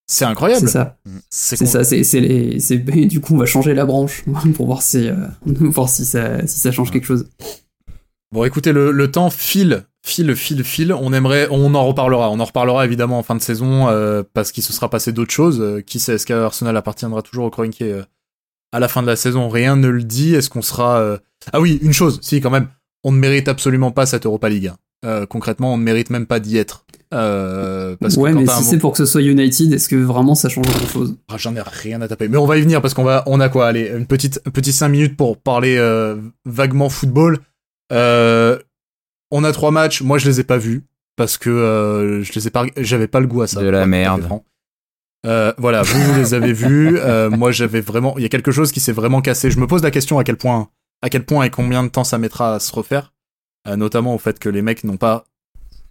C'est 0.10 0.26
incroyable. 0.26 0.68
C'est 0.68 0.74
ça. 0.74 0.98
C'est 1.30 1.66
ça. 1.66 1.84
C'est 1.84 2.04
c'est 2.04 2.78
du 3.06 3.20
coup 3.20 3.34
on 3.36 3.38
va 3.38 3.46
changer 3.46 3.74
la 3.74 3.86
branche 3.86 4.24
pour 4.56 4.66
voir 4.66 4.82
si 4.82 5.08
euh, 5.10 5.16
voir 5.46 5.90
si 5.90 6.06
ça 6.06 6.46
si 6.48 6.60
ça 6.60 6.72
change 6.72 6.92
quelque 6.92 7.06
chose. 7.06 7.28
Bon 8.32 8.44
écoutez 8.44 8.74
le, 8.74 8.92
le 8.92 9.12
temps 9.12 9.30
file 9.30 9.86
file 10.06 10.36
file 10.36 10.64
file. 10.64 10.94
On 10.94 11.14
aimerait 11.14 11.48
on 11.52 11.76
en 11.76 11.86
reparlera. 11.86 12.30
On 12.32 12.40
en 12.40 12.46
reparlera 12.46 12.86
évidemment 12.86 13.20
en 13.20 13.24
fin 13.24 13.36
de 13.36 13.42
saison 13.42 13.90
euh, 13.90 14.24
parce 14.34 14.52
qu'il 14.52 14.64
se 14.64 14.74
sera 14.74 14.90
passé 14.90 15.12
d'autres 15.12 15.34
choses. 15.34 15.60
Euh, 15.62 15.82
qui 15.82 16.00
sait 16.00 16.16
est-ce 16.16 16.26
qu'Arsenal 16.26 16.76
appartiendra 16.78 17.22
toujours 17.22 17.46
au 17.46 17.50
Kroenke 17.50 17.84
à 18.72 18.80
la 18.80 18.88
fin 18.88 19.02
de 19.02 19.08
la 19.08 19.16
saison? 19.16 19.50
Rien 19.50 19.76
ne 19.76 19.90
le 19.90 20.04
dit. 20.04 20.36
Est-ce 20.36 20.50
qu'on 20.50 20.62
sera 20.62 21.20
ah 21.54 21.62
oui 21.62 21.80
une 21.82 21.94
chose 21.94 22.20
si 22.22 22.42
quand 22.42 22.50
même 22.50 22.68
on 23.04 23.12
ne 23.12 23.20
mérite 23.20 23.48
absolument 23.48 23.92
pas 23.92 24.06
cette 24.06 24.26
Europa 24.26 24.50
League. 24.50 24.72
Euh, 25.06 25.26
concrètement, 25.26 25.74
on 25.74 25.78
ne 25.78 25.84
mérite 25.84 26.10
même 26.10 26.26
pas 26.26 26.40
d'y 26.40 26.58
être. 26.58 26.86
Euh, 27.14 27.96
parce 28.00 28.18
ouais, 28.18 28.34
mais 28.34 28.46
si 28.48 28.64
c'est 28.64 28.78
pour 28.78 28.92
que 28.92 28.98
ce 28.98 29.06
soit 29.06 29.22
United, 29.22 29.74
est-ce 29.74 29.88
que 29.88 29.96
vraiment 29.96 30.36
ça 30.36 30.50
change 30.50 30.68
quelque 30.68 30.92
chose? 30.92 31.18
Ah, 31.30 31.38
J'en 31.38 31.56
ai 31.56 31.62
rien 31.62 32.02
à 32.02 32.08
taper. 32.08 32.28
Mais 32.28 32.38
on 32.38 32.46
va 32.46 32.58
y 32.58 32.62
venir 32.62 32.82
parce 32.82 32.94
qu'on 32.94 33.04
va, 33.04 33.24
on 33.28 33.40
a 33.40 33.50
quoi? 33.50 33.68
Allez, 33.68 33.92
une 33.96 34.06
petite, 34.06 34.42
petite 34.52 34.74
5 34.74 34.90
minutes 34.90 35.18
pour 35.18 35.38
parler 35.38 35.78
euh, 35.78 36.18
vaguement 36.46 36.90
football. 36.90 37.40
Euh, 37.92 38.60
on 39.32 39.44
a 39.44 39.52
trois 39.52 39.72
matchs. 39.72 40.02
Moi, 40.02 40.18
je 40.18 40.30
les 40.30 40.40
ai 40.40 40.44
pas 40.44 40.58
vus 40.58 40.84
parce 41.16 41.38
que 41.38 41.50
euh, 41.50 42.24
je 42.24 42.34
les 42.34 42.48
ai 42.48 42.50
pas, 42.52 42.66
j'avais 42.78 43.08
pas 43.08 43.20
le 43.20 43.28
goût 43.28 43.42
à 43.42 43.48
ça. 43.48 43.62
De 43.62 43.68
la 43.68 43.86
merde. 43.86 44.28
voilà, 45.24 45.82
vous, 45.84 46.00
vous 46.02 46.20
les 46.20 46.34
avez 46.34 46.54
vus. 46.54 47.00
moi, 47.32 47.52
j'avais 47.52 47.82
vraiment. 47.82 48.18
Il 48.18 48.24
y 48.24 48.26
a 48.26 48.30
quelque 48.30 48.52
chose 48.52 48.72
qui 48.72 48.80
s'est 48.80 48.92
vraiment 48.92 49.22
cassé. 49.22 49.50
Je 49.52 49.60
me 49.60 49.68
pose 49.68 49.84
la 49.84 49.92
question 49.92 50.20
à 50.20 50.24
quel 50.24 50.38
point 50.38 50.70
à 51.02 51.10
quel 51.10 51.26
point 51.26 51.44
et 51.44 51.50
combien 51.50 51.84
de 51.84 51.90
temps 51.90 52.04
ça 52.04 52.18
mettra 52.18 52.56
à 52.56 52.60
se 52.60 52.74
refaire, 52.74 53.14
euh, 53.68 53.76
notamment 53.76 54.16
au 54.16 54.18
fait 54.18 54.40
que 54.40 54.50
les 54.50 54.62
mecs 54.62 54.84
n'ont 54.84 54.98
pas 54.98 55.26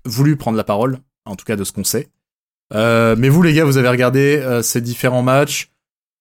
voulu 0.05 0.37
prendre 0.37 0.57
la 0.57 0.65
parole, 0.65 0.99
en 1.27 1.37
tout 1.37 1.45
cas 1.45 1.57
de 1.57 1.65
ce 1.65 1.73
qu'on 1.73 1.85
sait. 1.85 2.09
Euh, 2.75 3.15
mais 3.19 3.29
vous 3.29 3.43
les 3.43 3.53
gars, 3.55 3.65
vous 3.65 3.77
avez 3.77 3.89
regardé 3.89 4.41
euh, 4.43 4.63
ces 4.63 4.81
différents 4.81 5.23
matchs. 5.23 5.71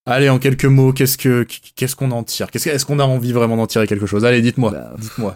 Allez, 0.07 0.29
en 0.29 0.37
quelques 0.37 0.65
mots, 0.65 0.93
qu'est-ce 0.93 1.17
que 1.17 1.47
qu'est-ce 1.75 1.95
qu'on 1.95 2.11
en 2.11 2.23
tire? 2.23 2.47
Est-ce 2.53 2.85
qu'on 2.85 2.99
a 2.99 3.03
envie 3.03 3.31
vraiment 3.31 3.57
d'en 3.57 3.65
tirer 3.65 3.87
quelque 3.87 4.05
chose? 4.05 4.23
Allez, 4.23 4.41
dites-moi. 4.41 4.69
Bah, 4.71 4.93
dites-moi. 4.99 5.35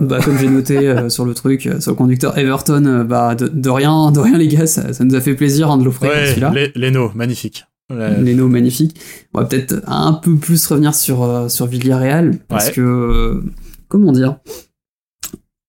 bah, 0.00 0.18
comme 0.24 0.36
j'ai 0.38 0.48
noté 0.48 0.88
euh, 0.88 1.08
sur 1.10 1.24
le 1.24 1.32
truc, 1.34 1.66
euh, 1.66 1.80
sur 1.80 1.92
le 1.92 1.96
conducteur 1.96 2.36
Everton, 2.36 2.84
euh, 2.86 3.04
bah 3.04 3.34
de, 3.36 3.46
de, 3.46 3.70
rien, 3.70 4.10
de 4.10 4.18
rien 4.18 4.36
les 4.36 4.48
gars, 4.48 4.66
ça, 4.66 4.92
ça 4.92 5.04
nous 5.04 5.14
a 5.14 5.20
fait 5.20 5.34
plaisir 5.34 5.70
hein, 5.70 5.78
de 5.78 5.84
l'offrir 5.84 6.10
ouais, 6.10 6.26
celui-là. 6.26 6.52
Leno, 6.74 7.12
magnifique. 7.14 7.64
Ouais. 7.88 8.20
Leno, 8.20 8.48
magnifique. 8.48 8.98
On 9.32 9.40
va 9.40 9.46
peut-être 9.46 9.76
un 9.86 10.14
peu 10.14 10.34
plus 10.34 10.66
revenir 10.66 10.92
sur 10.94 11.48
sur 11.48 11.66
Villarreal 11.66 12.38
parce 12.48 12.66
Ouais. 12.68 12.72
que 12.72 13.44
comment 13.86 14.10
dire, 14.10 14.38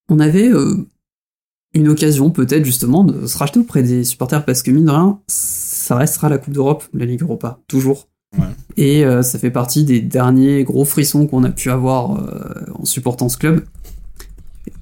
on 0.09 0.19
avait 0.19 0.49
une 1.77 1.87
occasion 1.89 2.29
peut-être 2.31 2.65
justement 2.65 3.03
de 3.03 3.27
se 3.27 3.37
racheter 3.37 3.59
auprès 3.59 3.83
des 3.83 4.03
supporters 4.03 4.43
parce 4.45 4.63
que 4.63 4.71
mine 4.71 4.85
de 4.85 4.91
rien, 4.91 5.19
ça 5.27 5.95
restera 5.95 6.29
la 6.29 6.37
Coupe 6.37 6.53
d'Europe, 6.53 6.83
la 6.93 7.05
Ligue 7.05 7.21
Europa, 7.21 7.59
toujours. 7.67 8.07
Ouais. 8.37 8.47
Et 8.75 9.05
euh, 9.05 9.21
ça 9.21 9.39
fait 9.39 9.51
partie 9.51 9.85
des 9.85 10.01
derniers 10.01 10.63
gros 10.63 10.85
frissons 10.85 11.27
qu'on 11.27 11.43
a 11.43 11.49
pu 11.49 11.69
avoir 11.69 12.19
euh, 12.19 12.65
en 12.73 12.85
supportant 12.85 13.29
ce 13.29 13.37
club. 13.37 13.63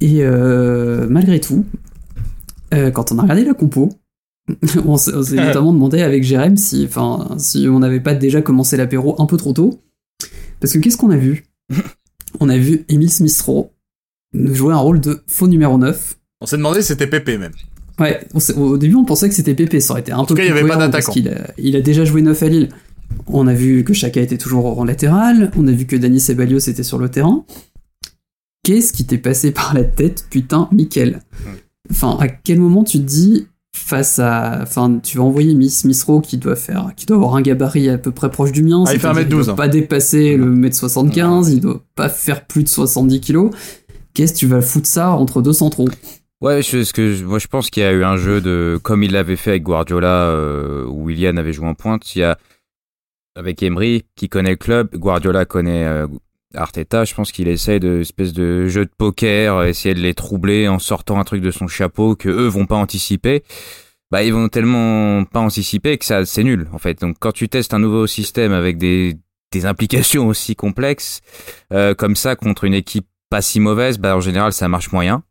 Et 0.01 0.23
euh, 0.23 1.05
malgré 1.09 1.39
tout, 1.39 1.65
quand 2.71 3.13
on 3.13 3.19
a 3.19 3.21
regardé 3.21 3.45
la 3.45 3.53
compo, 3.53 3.89
on 4.85 4.97
s'est 4.97 5.11
notamment 5.35 5.73
demandé 5.73 6.01
avec 6.01 6.23
Jérém 6.23 6.57
si 6.57 6.89
on 6.97 7.79
n'avait 7.79 8.01
pas 8.01 8.13
déjà 8.13 8.41
commencé 8.41 8.75
l'apéro 8.77 9.21
un 9.21 9.25
peu 9.25 9.37
trop 9.37 9.53
tôt. 9.53 9.79
Parce 10.59 10.73
que 10.73 10.79
qu'est-ce 10.79 10.97
qu'on 10.97 11.11
a 11.11 11.17
vu? 11.17 11.45
On 12.41 12.49
a 12.49 12.57
vu 12.57 12.83
Emile 12.89 13.09
Smith-Rowe 13.09 13.69
jouer 14.33 14.73
un 14.73 14.77
rôle 14.77 14.99
de 14.99 15.23
faux 15.27 15.47
numéro 15.47 15.77
9. 15.77 16.17
On 16.41 16.45
s'est 16.45 16.57
demandé 16.57 16.81
si 16.81 16.87
c'était 16.89 17.07
Pépé 17.07 17.37
même. 17.37 17.53
Ouais, 17.99 18.27
on 18.33 18.61
au 18.61 18.77
début 18.77 18.95
on 18.95 19.05
pensait 19.05 19.29
que 19.29 19.35
c'était 19.35 19.53
Pépé, 19.53 19.79
ça 19.79 19.93
aurait 19.93 20.01
été 20.01 20.11
un 20.11 20.17
En 20.17 20.25
peu 20.25 20.29
tout 20.29 20.33
cas, 20.35 20.43
il 20.43 20.49
y 20.49 20.51
avait 20.51 20.61
pas 20.67 20.75
d'attaquant. 20.75 20.91
parce 20.91 21.07
qu'il 21.07 21.29
a, 21.29 21.51
il 21.57 21.75
a 21.75 21.81
déjà 21.81 22.03
joué 22.03 22.21
9 22.21 22.43
à 22.43 22.47
Lille. 22.47 22.69
On 23.27 23.47
a 23.47 23.53
vu 23.53 23.83
que 23.83 23.93
Chaka 23.93 24.19
était 24.19 24.37
toujours 24.37 24.79
en 24.79 24.83
latéral, 24.83 25.51
on 25.55 25.67
a 25.67 25.71
vu 25.71 25.85
que 25.85 25.95
Dani 25.95 26.19
Ceballos 26.19 26.59
était 26.59 26.83
sur 26.83 26.97
le 26.97 27.09
terrain. 27.09 27.45
Qu'est-ce 28.63 28.91
qui 28.93 29.05
t'est 29.05 29.17
passé 29.19 29.51
par 29.51 29.73
la 29.73 29.83
tête, 29.83 30.25
putain, 30.29 30.67
Mickaël 30.71 31.21
Enfin, 31.91 32.17
à 32.19 32.27
quel 32.27 32.59
moment 32.59 32.83
tu 32.83 32.97
te 32.97 33.03
dis, 33.03 33.47
face 33.75 34.19
à. 34.19 34.59
Enfin, 34.63 34.99
tu 35.03 35.17
vas 35.17 35.23
envoyer 35.23 35.53
Miss 35.53 35.79
Smith-Rowe 35.81 36.21
qui 36.21 36.37
doit 36.37 36.55
faire. 36.55 36.91
qui 36.95 37.05
doit 37.05 37.17
avoir 37.17 37.35
un 37.35 37.41
gabarit 37.41 37.89
à 37.89 37.97
peu 37.97 38.11
près 38.11 38.31
proche 38.31 38.51
du 38.51 38.63
mien. 38.63 38.83
Ah, 38.87 38.93
il 38.93 38.99
fait 38.99 39.07
c'est-à-dire 39.13 39.37
1m12, 39.39 39.43
doit 39.45 39.53
hein. 39.53 39.55
pas 39.55 39.67
dépasser 39.67 40.35
le 40.35 40.53
1m75, 40.55 41.51
il 41.51 41.61
doit 41.61 41.83
pas 41.93 42.09
faire 42.09 42.45
plus 42.45 42.63
de 42.63 42.69
70 42.69 43.21
kilos. 43.21 43.51
Qu'est-ce 44.13 44.33
que 44.33 44.37
tu 44.39 44.47
vas 44.47 44.61
foutre 44.61 44.87
ça 44.87 45.11
entre 45.11 45.41
deux 45.41 45.53
centraux? 45.53 45.89
Ouais, 46.45 46.61
je, 46.61 46.83
ce 46.83 46.93
que 46.93 47.23
moi 47.23 47.39
je 47.39 47.47
pense 47.47 47.71
qu'il 47.71 47.81
y 47.81 47.85
a 47.87 47.91
eu 47.91 48.03
un 48.03 48.17
jeu 48.17 48.39
de 48.39 48.79
comme 48.83 49.01
il 49.01 49.13
l'avait 49.13 49.35
fait 49.35 49.49
avec 49.49 49.63
Guardiola 49.63 50.29
euh, 50.29 50.85
où 50.85 51.05
Willian 51.05 51.37
avait 51.37 51.53
joué 51.53 51.65
en 51.65 51.73
pointe. 51.73 52.15
Il 52.15 52.19
y 52.19 52.23
a 52.23 52.37
avec 53.35 53.63
Emery 53.63 54.05
qui 54.15 54.29
connaît 54.29 54.51
le 54.51 54.55
club, 54.55 54.95
Guardiola 54.95 55.45
connaît 55.45 55.85
euh, 55.85 56.05
Arteta. 56.53 57.03
Je 57.03 57.15
pense 57.15 57.31
qu'il 57.31 57.47
essaye 57.47 57.79
de 57.79 58.01
espèce 58.01 58.31
de 58.31 58.67
jeu 58.67 58.85
de 58.85 58.91
poker, 58.95 59.63
essayer 59.63 59.95
de 59.95 60.01
les 60.01 60.13
troubler 60.13 60.67
en 60.67 60.77
sortant 60.77 61.19
un 61.19 61.23
truc 61.23 61.41
de 61.41 61.49
son 61.49 61.67
chapeau 61.67 62.15
que 62.15 62.29
eux 62.29 62.45
vont 62.45 62.67
pas 62.67 62.75
anticiper. 62.75 63.43
Bah 64.11 64.21
ils 64.21 64.31
vont 64.31 64.47
tellement 64.47 65.25
pas 65.25 65.39
anticiper 65.39 65.97
que 65.97 66.05
ça 66.05 66.25
c'est 66.25 66.43
nul 66.43 66.67
en 66.73 66.77
fait. 66.77 67.01
Donc 67.01 67.15
quand 67.19 67.31
tu 67.31 67.49
testes 67.49 67.73
un 67.73 67.79
nouveau 67.79 68.05
système 68.05 68.53
avec 68.53 68.77
des 68.77 69.17
des 69.51 69.65
implications 69.65 70.27
aussi 70.27 70.55
complexes 70.55 71.21
euh, 71.73 71.95
comme 71.95 72.15
ça 72.15 72.35
contre 72.35 72.65
une 72.65 72.75
équipe 72.75 73.07
pas 73.31 73.41
si 73.41 73.59
mauvaise, 73.59 73.97
bah 73.97 74.15
en 74.15 74.21
général 74.21 74.53
ça 74.53 74.67
marche 74.67 74.91
moyen. 74.91 75.23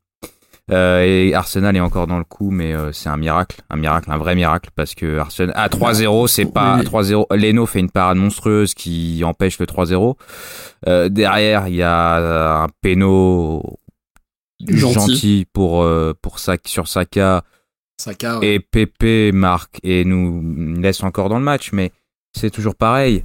Euh, 0.71 1.03
et 1.05 1.35
Arsenal 1.35 1.77
est 1.77 1.81
encore 1.81 2.07
dans 2.07 2.17
le 2.17 2.25
coup, 2.25 2.51
mais 2.51 2.73
euh, 2.73 2.91
c'est 2.91 3.11
un 3.11 3.19
miracle, 3.19 3.61
un 3.69 3.77
miracle, 3.77 4.11
un 4.11 4.17
vrai 4.17 4.35
miracle, 4.35 4.71
parce 4.75 4.95
que 4.95 5.19
Arsenal 5.19 5.53
à 5.57 5.69
3-0, 5.69 6.27
c'est 6.27 6.47
pas 6.51 6.79
Oui. 6.79 6.85
3-0. 6.87 7.27
Leno 7.37 7.67
fait 7.67 7.81
une 7.81 7.91
parade 7.91 8.17
monstrueuse 8.17 8.73
qui 8.73 9.23
empêche 9.25 9.59
le 9.59 9.67
3-0. 9.67 10.17
Euh, 10.89 11.09
derrière, 11.11 11.69
il 11.69 11.75
y 11.75 11.83
a 11.83 12.63
un 12.65 12.69
péno 12.81 13.79
Gentil. 14.67 14.95
gentil, 14.95 15.47
pour 15.53 15.83
euh, 15.83 16.15
pour 16.23 16.39
Sak- 16.39 16.67
sur 16.69 16.89
Saka 16.89 17.45
Saka, 18.01 18.39
ouais. 18.39 18.55
et 18.55 18.61
Pepe 18.61 19.35
marque 19.35 19.79
et 19.83 20.05
nous 20.07 20.81
laisse 20.81 21.03
encore 21.03 21.29
dans 21.29 21.39
le 21.39 21.45
match, 21.45 21.73
mais 21.73 21.93
c'est 22.35 22.51
toujours 22.51 22.75
pareil. 22.75 23.25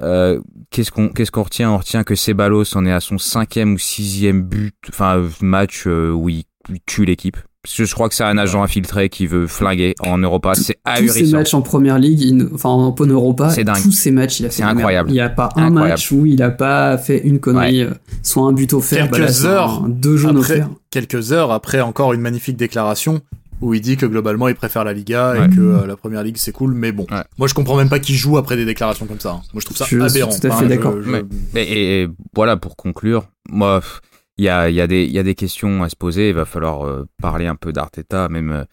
Euh, 0.00 0.40
qu'est-ce 0.70 0.90
qu'on 0.90 1.10
qu'est-ce 1.10 1.30
qu'on 1.30 1.42
retient? 1.44 1.70
On 1.70 1.78
retient 1.78 2.02
que 2.02 2.14
Ceballos 2.14 2.76
en 2.76 2.86
est 2.86 2.92
à 2.92 3.00
son 3.00 3.18
cinquième 3.18 3.74
ou 3.74 3.78
sixième 3.78 4.42
but, 4.42 4.74
enfin 4.88 5.18
euh, 5.18 5.28
match 5.42 5.86
euh, 5.86 6.10
où 6.10 6.28
il 6.30 6.44
tue 6.86 7.04
l'équipe. 7.04 7.36
Parce 7.64 7.76
que 7.76 7.84
je 7.84 7.94
crois 7.94 8.08
que 8.08 8.14
c'est 8.16 8.24
un 8.24 8.38
agent 8.38 8.60
infiltré 8.60 9.08
qui 9.08 9.28
veut 9.28 9.46
flinguer 9.46 9.94
en 10.00 10.18
Europa. 10.18 10.54
C'est 10.56 10.74
tous 10.74 10.80
ces 11.08 11.18
ahurissant. 11.20 11.36
matchs 11.36 11.54
en 11.54 11.62
première 11.62 11.96
ligue, 12.00 12.20
il- 12.20 12.48
enfin 12.52 12.70
en 12.70 12.92
en 12.98 13.06
Europa, 13.06 13.50
C'est 13.50 13.62
dingue. 13.62 13.80
tous 13.80 13.92
ces 13.92 14.10
matchs, 14.10 14.40
il 14.40 14.46
a 14.46 14.48
fait 14.48 14.56
C'est 14.56 14.62
merde. 14.64 14.78
incroyable. 14.78 15.10
Il 15.10 15.12
n'y 15.12 15.20
a 15.20 15.28
pas 15.28 15.48
un 15.54 15.66
Incroyable. 15.66 15.90
match 15.90 16.10
où 16.10 16.26
il 16.26 16.42
a 16.42 16.50
pas 16.50 16.98
fait 16.98 17.18
une 17.20 17.38
connerie, 17.38 17.82
euh, 17.82 17.90
soit 18.24 18.42
un 18.42 18.52
but 18.52 18.72
offert, 18.72 19.08
Quelques 19.08 19.20
bah 19.20 19.26
là, 19.30 19.44
heures 19.46 19.84
un- 19.84 19.88
deux 19.88 20.16
jaunes 20.16 20.38
après- 20.38 20.54
offerts. 20.54 20.70
Quelques 20.90 21.30
heures 21.32 21.52
après 21.52 21.80
encore 21.80 22.12
une 22.14 22.20
magnifique 22.20 22.56
déclaration 22.56 23.20
où 23.60 23.74
il 23.74 23.80
dit 23.80 23.96
que 23.96 24.06
globalement 24.06 24.48
il 24.48 24.56
préfère 24.56 24.82
la 24.82 24.92
Liga 24.92 25.30
Ouais. 25.34 25.46
et 25.46 25.48
que 25.54 25.60
euh, 25.60 25.86
la 25.86 25.96
première 25.96 26.24
ligue 26.24 26.38
c'est 26.38 26.50
cool, 26.50 26.74
mais 26.74 26.90
bon. 26.90 27.06
Ouais. 27.12 27.22
Moi 27.38 27.46
je 27.46 27.54
comprends 27.54 27.76
même 27.76 27.88
pas 27.88 28.00
qu'il 28.00 28.16
joue 28.16 28.38
après 28.38 28.56
des 28.56 28.64
déclarations 28.64 29.06
comme 29.06 29.20
ça. 29.20 29.30
hein. 29.34 29.42
Moi 29.54 29.60
je 29.60 29.66
trouve 29.66 29.76
ça 29.76 29.84
Je 29.84 29.88
suis 29.94 30.02
aberrant. 30.02 30.36
tout 30.36 30.46
à 30.48 30.50
fait 30.56 30.66
d'accord. 30.66 30.94
je-. 31.00 31.58
Et, 31.60 32.02
et 32.02 32.08
voilà, 32.34 32.56
pour 32.56 32.74
conclure, 32.74 33.26
moi, 33.48 33.80
pff, 33.80 34.00
il 34.42 34.46
y 34.46 34.48
a, 34.48 34.68
y, 34.70 34.80
a 34.80 34.86
y 34.86 35.18
a 35.18 35.22
des 35.22 35.34
questions 35.36 35.84
à 35.84 35.88
se 35.88 35.94
poser. 35.94 36.30
Il 36.30 36.34
va 36.34 36.44
falloir 36.44 36.84
euh, 36.84 37.04
parler 37.20 37.46
un 37.46 37.54
peu 37.54 37.72
d'Arteta, 37.72 38.28
même, 38.28 38.50
euh, 38.50 38.64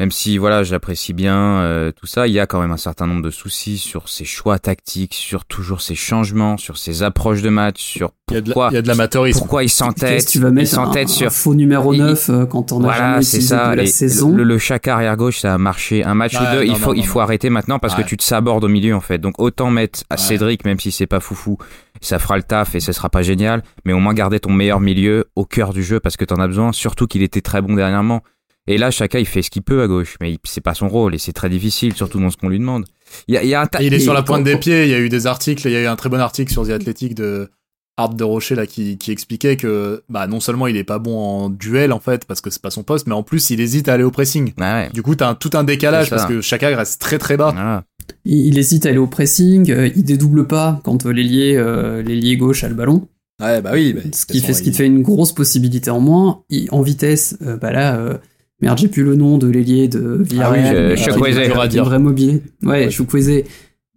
même 0.00 0.10
si 0.12 0.38
voilà, 0.38 0.62
j'apprécie 0.62 1.12
bien 1.12 1.36
euh, 1.60 1.90
tout 1.92 2.06
ça. 2.06 2.26
Il 2.28 2.32
y 2.32 2.38
a 2.40 2.46
quand 2.46 2.60
même 2.60 2.70
un 2.70 2.76
certain 2.76 3.06
nombre 3.06 3.22
de 3.22 3.30
soucis 3.30 3.78
sur 3.78 4.08
ses 4.08 4.24
choix 4.24 4.58
tactiques, 4.58 5.14
sur 5.14 5.44
toujours 5.44 5.80
ses 5.80 5.94
changements, 5.94 6.56
sur 6.56 6.78
ses 6.78 7.02
approches 7.02 7.42
de 7.42 7.48
match, 7.48 7.80
sur 7.82 8.12
Il 8.30 8.34
y 8.34 8.36
a 8.36 8.40
de 8.40 8.48
la- 8.48 8.54
pourquoi, 8.54 8.68
il 8.70 8.74
y 8.74 8.78
a 8.78 8.82
de 8.82 8.88
l'amateurisme. 8.88 9.38
pourquoi 9.38 9.62
il 9.62 9.66
Qu'est-ce 9.66 9.76
s'entête. 9.78 10.24
que 10.26 10.30
tu 10.30 10.38
vas 10.38 10.48
il 10.48 10.54
mettre 10.54 10.78
un, 10.78 10.84
s'entête 10.84 11.08
un 11.08 11.12
sur 11.12 11.32
faux 11.32 11.54
numéro 11.54 11.92
il- 11.94 11.98
9 12.00 12.30
euh, 12.30 12.46
quand 12.46 12.70
on 12.72 12.78
a 12.80 12.82
voilà, 12.84 12.98
jamais 12.98 13.16
utilisé 13.22 13.40
ça. 13.48 13.70
de 13.72 13.76
la 13.76 13.86
saison 13.86 14.30
le, 14.32 14.44
le 14.44 14.58
arrière 14.88 15.16
gauche, 15.16 15.38
ça 15.40 15.54
a 15.54 15.58
marché. 15.58 16.04
Un 16.04 16.14
match 16.14 16.34
ou 16.40 16.44
deux, 16.52 16.64
il 16.64 16.70
non, 16.70 16.74
faut, 16.76 16.90
non, 16.90 16.94
il 16.94 17.00
non, 17.00 17.04
faut 17.06 17.18
non. 17.18 17.24
arrêter 17.24 17.50
maintenant 17.50 17.78
parce 17.78 17.96
Ouais. 17.96 18.04
que 18.04 18.08
tu 18.08 18.16
te 18.16 18.22
sabordes 18.22 18.64
au 18.64 18.68
milieu 18.68 18.94
en 18.94 19.00
fait. 19.00 19.18
Donc 19.18 19.40
autant 19.40 19.70
mettre 19.70 20.00
à 20.10 20.14
Ouais. 20.14 20.20
Cédric, 20.20 20.64
même 20.64 20.78
si 20.78 20.92
c'est 20.92 21.06
pas 21.06 21.20
foufou, 21.20 21.58
ça 22.00 22.18
fera 22.20 22.36
le 22.36 22.42
taf 22.44 22.74
et 22.76 22.80
ce 22.80 22.92
sera 22.92 23.08
pas 23.08 23.22
génial, 23.22 23.62
mais 23.84 23.92
au 23.92 23.98
moins 23.98 24.14
garder 24.14 24.38
ton 24.38 24.52
meilleur 24.52 24.78
milieu 24.80 25.24
au 25.34 25.44
cœur 25.44 25.72
du 25.72 25.82
jeu 25.82 25.98
parce 25.98 26.16
que 26.16 26.24
t'en 26.24 26.36
as 26.36 26.46
besoin. 26.46 26.72
Surtout 26.72 27.06
qu'il 27.08 27.22
était 27.22 27.40
très 27.40 27.60
bon 27.62 27.74
dernièrement. 27.74 28.22
Et 28.68 28.78
là, 28.78 28.90
Chaka, 28.90 29.18
il 29.18 29.26
fait 29.26 29.42
ce 29.42 29.50
qu'il 29.50 29.62
peut 29.62 29.82
à 29.82 29.86
gauche, 29.88 30.16
mais 30.20 30.36
c'est 30.44 30.60
pas 30.60 30.74
son 30.74 30.88
rôle 30.88 31.14
et 31.14 31.18
c'est 31.18 31.32
très 31.32 31.48
difficile, 31.48 31.94
surtout 31.94 32.20
dans 32.20 32.30
ce 32.30 32.36
qu'on 32.36 32.48
lui 32.50 32.58
demande. 32.58 32.84
Il 33.26 33.34
y 33.34 33.38
a, 33.38 33.42
il 33.42 33.48
y 33.48 33.54
a 33.54 33.62
un 33.62 33.66
tas. 33.66 33.82
Et 33.82 33.86
il 33.86 33.94
est 33.94 33.98
sur 33.98 34.12
la 34.14 34.22
pointe 34.22 34.44
des 34.44 34.56
pieds. 34.56 34.84
Il 34.84 34.90
y 34.90 34.94
a 34.94 34.98
eu 35.00 35.08
des 35.08 35.26
articles. 35.26 35.66
Il 35.66 35.72
y 35.72 35.76
a 35.76 35.82
eu 35.82 35.86
un 35.86 35.96
très 35.96 36.10
bon 36.10 36.20
article 36.20 36.52
sur 36.52 36.66
The 36.66 36.70
Athletic 36.70 37.14
de 37.14 37.48
Art 37.96 38.14
de 38.14 38.22
Rocher 38.22 38.54
là 38.54 38.66
qui, 38.66 38.96
qui 38.96 39.10
expliquait 39.10 39.56
que 39.56 40.04
bah 40.08 40.28
non 40.28 40.38
seulement 40.38 40.68
il 40.68 40.76
est 40.76 40.84
pas 40.84 41.00
bon 41.00 41.18
en 41.18 41.50
duel 41.50 41.92
en 41.92 41.98
fait 41.98 42.26
parce 42.26 42.40
que 42.40 42.48
c'est 42.48 42.62
pas 42.62 42.70
son 42.70 42.84
poste, 42.84 43.08
mais 43.08 43.14
en 43.14 43.24
plus 43.24 43.50
il 43.50 43.60
hésite 43.60 43.88
à 43.88 43.94
aller 43.94 44.04
au 44.04 44.12
pressing. 44.12 44.52
Ouais. 44.56 44.88
Du 44.94 45.02
coup 45.02 45.16
t'as 45.16 45.30
un, 45.30 45.34
tout 45.34 45.50
un 45.54 45.64
décalage 45.64 46.08
parce 46.08 46.26
que 46.26 46.40
Chaka 46.40 46.68
reste 46.76 47.00
très 47.00 47.18
très 47.18 47.36
bas. 47.36 47.82
Il, 48.24 48.46
il 48.46 48.58
hésite 48.58 48.86
à 48.86 48.90
aller 48.90 48.98
au 48.98 49.08
pressing, 49.08 49.70
euh, 49.72 49.90
il 49.96 50.04
dédouble 50.04 50.46
pas 50.46 50.80
quand 50.84 51.06
euh, 51.06 51.10
l'ailier 51.10 51.56
euh, 51.56 52.36
gauche 52.36 52.62
a 52.62 52.68
le 52.68 52.74
ballon. 52.76 53.08
Ouais 53.42 53.60
bah 53.60 53.70
oui. 53.72 53.96
ce 54.12 54.26
qui 54.26 54.40
fait 54.42 54.52
ce 54.54 54.62
qui 54.62 54.70
te 54.70 54.76
fait 54.76 54.86
une 54.86 55.02
grosse 55.02 55.32
possibilité 55.32 55.90
en 55.90 55.98
moins. 56.00 56.42
Il- 56.50 56.68
en 56.70 56.82
vitesse, 56.82 57.36
euh, 57.42 57.56
bah 57.56 57.72
là, 57.72 57.96
euh, 57.96 58.18
merde, 58.60 58.78
j'ai 58.78 58.88
plus 58.88 59.02
le 59.04 59.14
nom 59.16 59.38
de 59.38 59.46
l'ailier 59.48 59.88
de 59.88 60.18
Villarreal. 60.22 60.76
Ah 60.76 60.90
oui, 60.92 60.96
Chukwueze. 60.96 61.78
vraie 61.80 61.98
mobilité. 61.98 62.42
Ouais. 62.62 62.90
Chukwueze. 62.90 63.44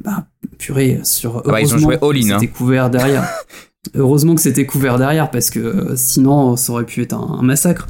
Bah, 0.04 0.28
purée, 0.58 1.00
sur. 1.04 1.44
Ah 1.46 1.52
bah, 1.52 1.62
ils 1.62 1.74
ont 1.74 1.78
joué 1.78 1.98
all-in, 2.02 2.32
hein. 2.32 2.38
C'était 2.40 2.52
couvert 2.52 2.90
derrière. 2.90 3.28
heureusement 3.96 4.36
que 4.36 4.42
c'était 4.42 4.66
couvert 4.66 4.98
derrière 4.98 5.32
parce 5.32 5.50
que 5.50 5.60
euh, 5.60 5.96
sinon 5.96 6.56
ça 6.56 6.72
aurait 6.74 6.86
pu 6.86 7.02
être 7.02 7.14
un, 7.14 7.40
un 7.40 7.42
massacre. 7.42 7.88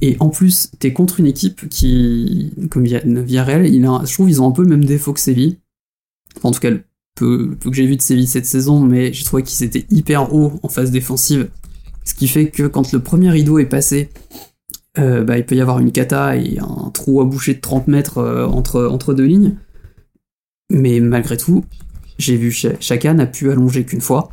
Et 0.00 0.16
en 0.18 0.30
plus, 0.30 0.70
t'es 0.80 0.92
contre 0.92 1.20
une 1.20 1.26
équipe 1.26 1.68
qui, 1.68 2.52
comme 2.70 2.82
Villa- 2.84 3.02
Villarreal, 3.04 3.66
il 3.66 3.84
a, 3.86 4.02
je 4.04 4.12
trouve 4.12 4.28
ils 4.28 4.42
ont 4.42 4.48
un 4.48 4.52
peu 4.52 4.62
le 4.62 4.68
même 4.68 4.84
défaut 4.84 5.12
que 5.12 5.20
Séville. 5.20 5.58
Enfin, 6.36 6.48
en 6.48 6.52
tout 6.52 6.58
cas, 6.60 6.70
le 6.70 6.82
peu, 7.14 7.46
le 7.50 7.54
peu 7.56 7.70
que 7.70 7.76
j'ai 7.76 7.86
vu 7.86 7.96
de 7.96 8.02
Séville 8.02 8.26
cette 8.26 8.46
saison, 8.46 8.80
mais 8.80 9.12
j'ai 9.12 9.24
trouvé 9.24 9.42
qu'ils 9.44 9.64
étaient 9.64 9.86
hyper 9.90 10.34
hauts 10.34 10.58
en 10.62 10.68
phase 10.68 10.90
défensive. 10.90 11.50
Ce 12.04 12.14
qui 12.14 12.26
fait 12.26 12.48
que 12.48 12.64
quand 12.64 12.90
le 12.92 12.98
premier 12.98 13.30
rideau 13.30 13.58
est 13.60 13.66
passé, 13.66 14.08
euh, 14.98 15.24
bah, 15.24 15.38
il 15.38 15.46
peut 15.46 15.54
y 15.54 15.60
avoir 15.60 15.78
une 15.78 15.92
cata 15.92 16.36
et 16.36 16.58
un 16.58 16.90
trou 16.90 17.20
à 17.20 17.24
boucher 17.24 17.54
de 17.54 17.60
30 17.60 17.88
mètres 17.88 18.18
euh, 18.18 18.46
entre, 18.46 18.84
entre 18.84 19.14
deux 19.14 19.24
lignes. 19.24 19.56
Mais 20.70 21.00
malgré 21.00 21.36
tout, 21.36 21.64
j'ai 22.18 22.36
vu 22.36 22.50
Cha- 22.50 22.78
Chaka 22.80 23.12
n'a 23.14 23.26
pu 23.26 23.50
allonger 23.50 23.84
qu'une 23.84 24.00
fois. 24.00 24.30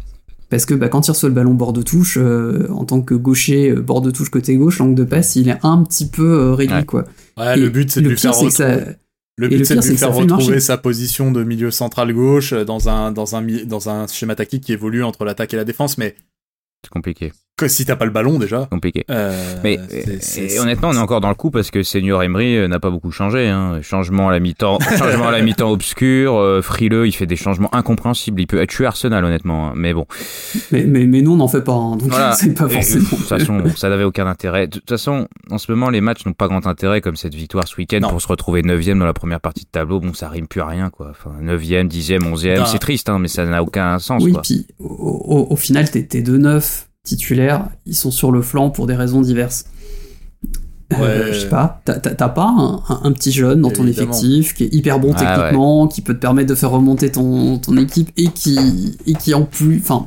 Parce 0.49 0.65
que 0.65 0.73
bah, 0.73 0.89
quand 0.89 1.07
il 1.07 1.11
reçoit 1.11 1.29
le 1.29 1.35
ballon 1.35 1.53
bord 1.53 1.73
de 1.73 1.83
touche, 1.83 2.17
euh, 2.19 2.67
en 2.71 2.83
tant 2.83 3.01
que 3.01 3.13
gaucher, 3.13 3.69
euh, 3.69 3.81
bord 3.81 4.01
de 4.01 4.09
touche 4.09 4.29
côté 4.29 4.55
gauche, 4.57 4.79
l'angle 4.79 4.95
de 4.95 5.03
passe, 5.03 5.35
il 5.35 5.47
est 5.49 5.59
un 5.63 5.83
petit 5.83 6.07
peu 6.09 6.27
euh, 6.27 6.53
réduit. 6.55 6.75
Ouais. 6.77 6.85
Quoi. 6.85 7.03
Ouais, 7.37 7.55
le 7.55 7.69
but 7.69 7.91
c'est 7.91 8.01
de 8.01 8.09
lui 8.09 8.17
faire 8.17 8.33
ça- 8.33 8.41
retrouver. 8.45 8.93
Le 9.37 9.47
but 9.47 9.65
c'est 9.65 9.75
de 9.75 9.81
lui 9.87 9.95
faire 9.95 10.13
retrouver 10.13 10.59
sa 10.59 10.77
position 10.77 11.31
de 11.31 11.43
milieu 11.43 11.71
central 11.71 12.11
gauche 12.13 12.51
dans 12.53 12.89
un 12.89 13.11
dans 13.13 13.35
un 13.37 13.41
dans 13.65 13.89
un 13.89 14.05
schéma 14.07 14.35
tactique 14.35 14.63
qui 14.63 14.73
évolue 14.73 15.03
entre 15.03 15.23
l'attaque 15.23 15.53
et 15.53 15.57
la 15.57 15.63
défense, 15.65 15.97
mais 15.97 16.15
C'est 16.83 16.89
compliqué. 16.91 17.31
Que 17.59 17.67
si 17.67 17.85
t'as 17.85 17.95
pas 17.95 18.05
le 18.05 18.11
ballon 18.11 18.39
déjà. 18.39 18.67
Compliqué. 18.71 19.05
Euh, 19.11 19.31
Mais 19.63 19.79
c'est- 20.21 20.53
et 20.55 20.59
honnêtement, 20.59 20.89
on 20.89 20.93
est 20.93 20.97
encore 20.99 21.21
dans 21.21 21.29
le 21.29 21.35
coup 21.35 21.51
parce 21.51 21.71
que 21.71 21.83
Senior 21.83 22.23
Emery 22.23 22.57
euh, 22.57 22.67
n'a 22.67 22.79
pas 22.79 22.89
beaucoup 22.89 23.11
changé. 23.11 23.47
Hein. 23.47 23.79
Changement 23.81 24.29
à 24.29 24.31
la 24.31 24.39
mi-temps, 24.39 24.79
changement 24.97 25.27
à 25.27 25.31
la 25.31 25.41
mi-temps 25.41 25.69
obscur, 25.71 26.35
euh, 26.37 26.61
frileux, 26.61 27.07
il 27.07 27.11
fait 27.11 27.25
des 27.25 27.35
changements 27.35 27.73
incompréhensibles. 27.75 28.41
Il 28.41 28.47
peut 28.47 28.65
tuer 28.67 28.85
Arsenal 28.85 29.23
honnêtement, 29.25 29.69
hein. 29.69 29.73
mais 29.75 29.93
bon. 29.93 30.05
Mais, 30.71 30.83
mais, 30.85 31.05
mais 31.05 31.21
nous, 31.21 31.33
on 31.33 31.37
n'en 31.37 31.47
fait 31.47 31.63
pas, 31.63 31.73
hein, 31.73 31.97
donc 31.97 32.09
Voilà. 32.09 32.33
c'est 32.39 32.53
pas 32.53 32.67
forcément. 32.69 33.03
De 33.03 33.09
toute 33.15 33.19
façon, 33.27 33.63
ça 33.75 33.89
n'avait 33.89 34.03
aucun 34.03 34.27
intérêt. 34.27 34.67
De 34.67 34.79
toute 34.79 34.89
façon, 34.89 35.27
en 35.51 35.57
ce 35.57 35.71
moment, 35.71 35.89
les 35.89 36.01
matchs 36.01 36.25
n'ont 36.25 36.33
pas 36.33 36.47
grand 36.47 36.65
intérêt 36.67 37.01
comme 37.01 37.15
cette 37.15 37.35
victoire 37.35 37.67
ce 37.67 37.75
week-end 37.77 37.99
Non. 38.01 38.09
pour 38.09 38.21
se 38.21 38.27
retrouver 38.27 38.61
9 38.63 38.79
dans 38.97 39.05
la 39.05 39.13
première 39.13 39.41
partie 39.41 39.65
de 39.65 39.69
tableau. 39.69 39.99
Bon, 39.99 40.13
ça 40.13 40.29
rime 40.29 40.47
plus 40.47 40.61
à 40.61 40.65
rien, 40.67 40.89
quoi. 40.89 41.11
Enfin, 41.11 41.31
9e, 41.41 41.87
10e, 41.87 42.19
11e, 42.23 42.59
Non. 42.59 42.65
c'est 42.65 42.79
triste, 42.79 43.09
hein, 43.09 43.19
mais 43.19 43.27
ça 43.27 43.45
n'a 43.45 43.61
aucun 43.61 43.99
sens, 43.99 44.23
oui, 44.23 44.31
quoi. 44.31 44.41
puis 44.41 44.65
au, 44.79 44.85
au- 44.87 45.53
au 45.53 45.55
final, 45.55 45.89
tes, 45.89 46.05
tes 46.07 46.21
deux 46.21 46.37
neufs 46.37 46.88
titulaires, 47.09 47.67
ils 47.85 47.95
sont 47.95 48.11
sur 48.11 48.31
le 48.31 48.41
flanc 48.41 48.69
pour 48.69 48.87
des 48.87 48.95
raisons 48.95 49.21
diverses. 49.21 49.65
Euh, 50.93 51.27
Ouais. 51.27 51.33
je 51.33 51.39
sais 51.41 51.49
pas, 51.49 51.81
t'as- 51.85 52.29
pas 52.29 52.47
un, 52.47 52.81
un- 52.89 53.01
un 53.03 53.11
petit 53.11 53.31
jeune 53.31 53.61
dans 53.61 53.69
ton 53.69 53.85
Évidemment. 53.85 54.09
effectif 54.11 54.55
qui 54.55 54.63
est 54.63 54.73
hyper 54.73 54.97
bon 54.99 55.13
Ah, 55.15 55.19
techniquement, 55.37 55.87
qui 55.87 56.01
peut 56.01 56.15
te 56.15 56.19
permettre 56.19 56.49
de 56.49 56.55
faire 56.55 56.71
remonter 56.71 57.11
ton, 57.11 57.59
ton 57.59 57.77
équipe 57.77 58.09
et 58.17 58.27
qui, 58.29 58.97
et 59.05 59.13
qui 59.13 59.35
en 59.35 59.43
plus, 59.43 59.77
enfin, 59.83 60.03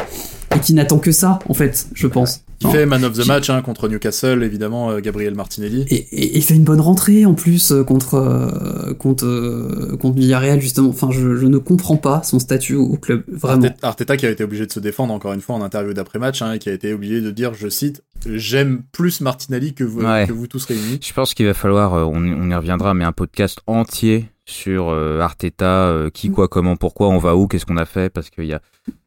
et 0.55 0.61
qui 0.61 0.75
n'attend 0.75 0.99
que 0.99 1.13
ça, 1.13 1.39
en 1.49 1.55
fait, 1.55 1.87
je 1.95 2.07
pense. 2.07 2.41
Il 2.65 2.71
fait 2.71 2.87
man 2.87 3.05
of 3.05 3.15
the 3.19 3.27
match 3.27 3.51
hein, 3.51 3.61
contre 3.61 3.89
Newcastle, 3.89 4.41
évidemment, 4.45 4.91
euh, 4.93 5.01
Gabriel 5.01 5.35
Martinelli. 5.35 5.85
et, 5.89 5.95
et, 5.97 6.39
et 6.39 6.41
fait 6.41 6.55
une 6.55 6.63
bonne 6.63 6.81
rentrée 6.81 7.27
en 7.27 7.35
plus 7.35 7.73
euh, 7.73 7.83
contre 7.83 8.15
euh, 8.15 8.95
contre 8.95 9.25
euh, 9.27 9.97
contre 10.01 10.15
Villarreal 10.17 10.61
justement. 10.61 10.91
Enfin, 10.91 11.09
je, 11.11 11.35
je 11.35 11.47
ne 11.47 11.59
comprends 11.59 11.97
pas 11.97 12.23
son 12.23 12.39
statut 12.39 12.77
au 12.77 12.97
club 12.97 13.25
vraiment. 13.27 13.65
Arteta, 13.65 13.87
Arteta 13.89 14.17
qui 14.17 14.27
a 14.27 14.31
été 14.31 14.45
obligé 14.45 14.65
de 14.65 14.71
se 14.73 14.79
défendre 14.79 15.13
encore 15.13 15.33
une 15.33 15.41
fois 15.41 15.57
en 15.57 15.63
interview 15.63 15.93
d'après-match, 15.93 16.41
hein, 16.41 16.53
et 16.53 16.61
qui 16.61 16.69
a 16.69 16.73
été 16.73 16.93
obligé 16.95 17.21
de 17.21 17.33
dire, 17.33 17.53
je 17.55 17.69
cite, 17.69 18.05
j'aime 18.27 18.83
plus 18.93 19.21
Martinelli 19.23 19.75
que 19.75 19.83
vous, 19.83 20.03
Ouais. 20.03 20.27
que 20.29 20.33
vous 20.33 20.47
tous 20.47 20.65
réunis. 20.65 21.01
Je 21.05 21.13
pense 21.13 21.35
qu'il 21.35 21.47
va 21.47 21.55
falloir, 21.55 21.95
euh, 21.95 22.05
on, 22.05 22.23
on 22.23 22.49
y 22.49 22.55
reviendra, 22.55 22.95
mais 22.95 23.05
un 23.05 23.11
podcast 23.13 23.59
entier 23.67 24.27
sur 24.45 24.91
euh, 24.91 25.19
Arteta, 25.19 25.87
euh, 25.89 26.11
qui, 26.11 26.31
quoi, 26.31 26.47
comment, 26.47 26.77
pourquoi, 26.77 27.09
on 27.09 27.19
va 27.19 27.35
où, 27.35 27.49
qu'est-ce 27.49 27.67
qu'on 27.67 27.77
a 27.77 27.87
fait, 27.87 28.09
parce 28.09 28.31
qu'il 28.31 28.45
y 28.45 28.53
a, 28.53 28.61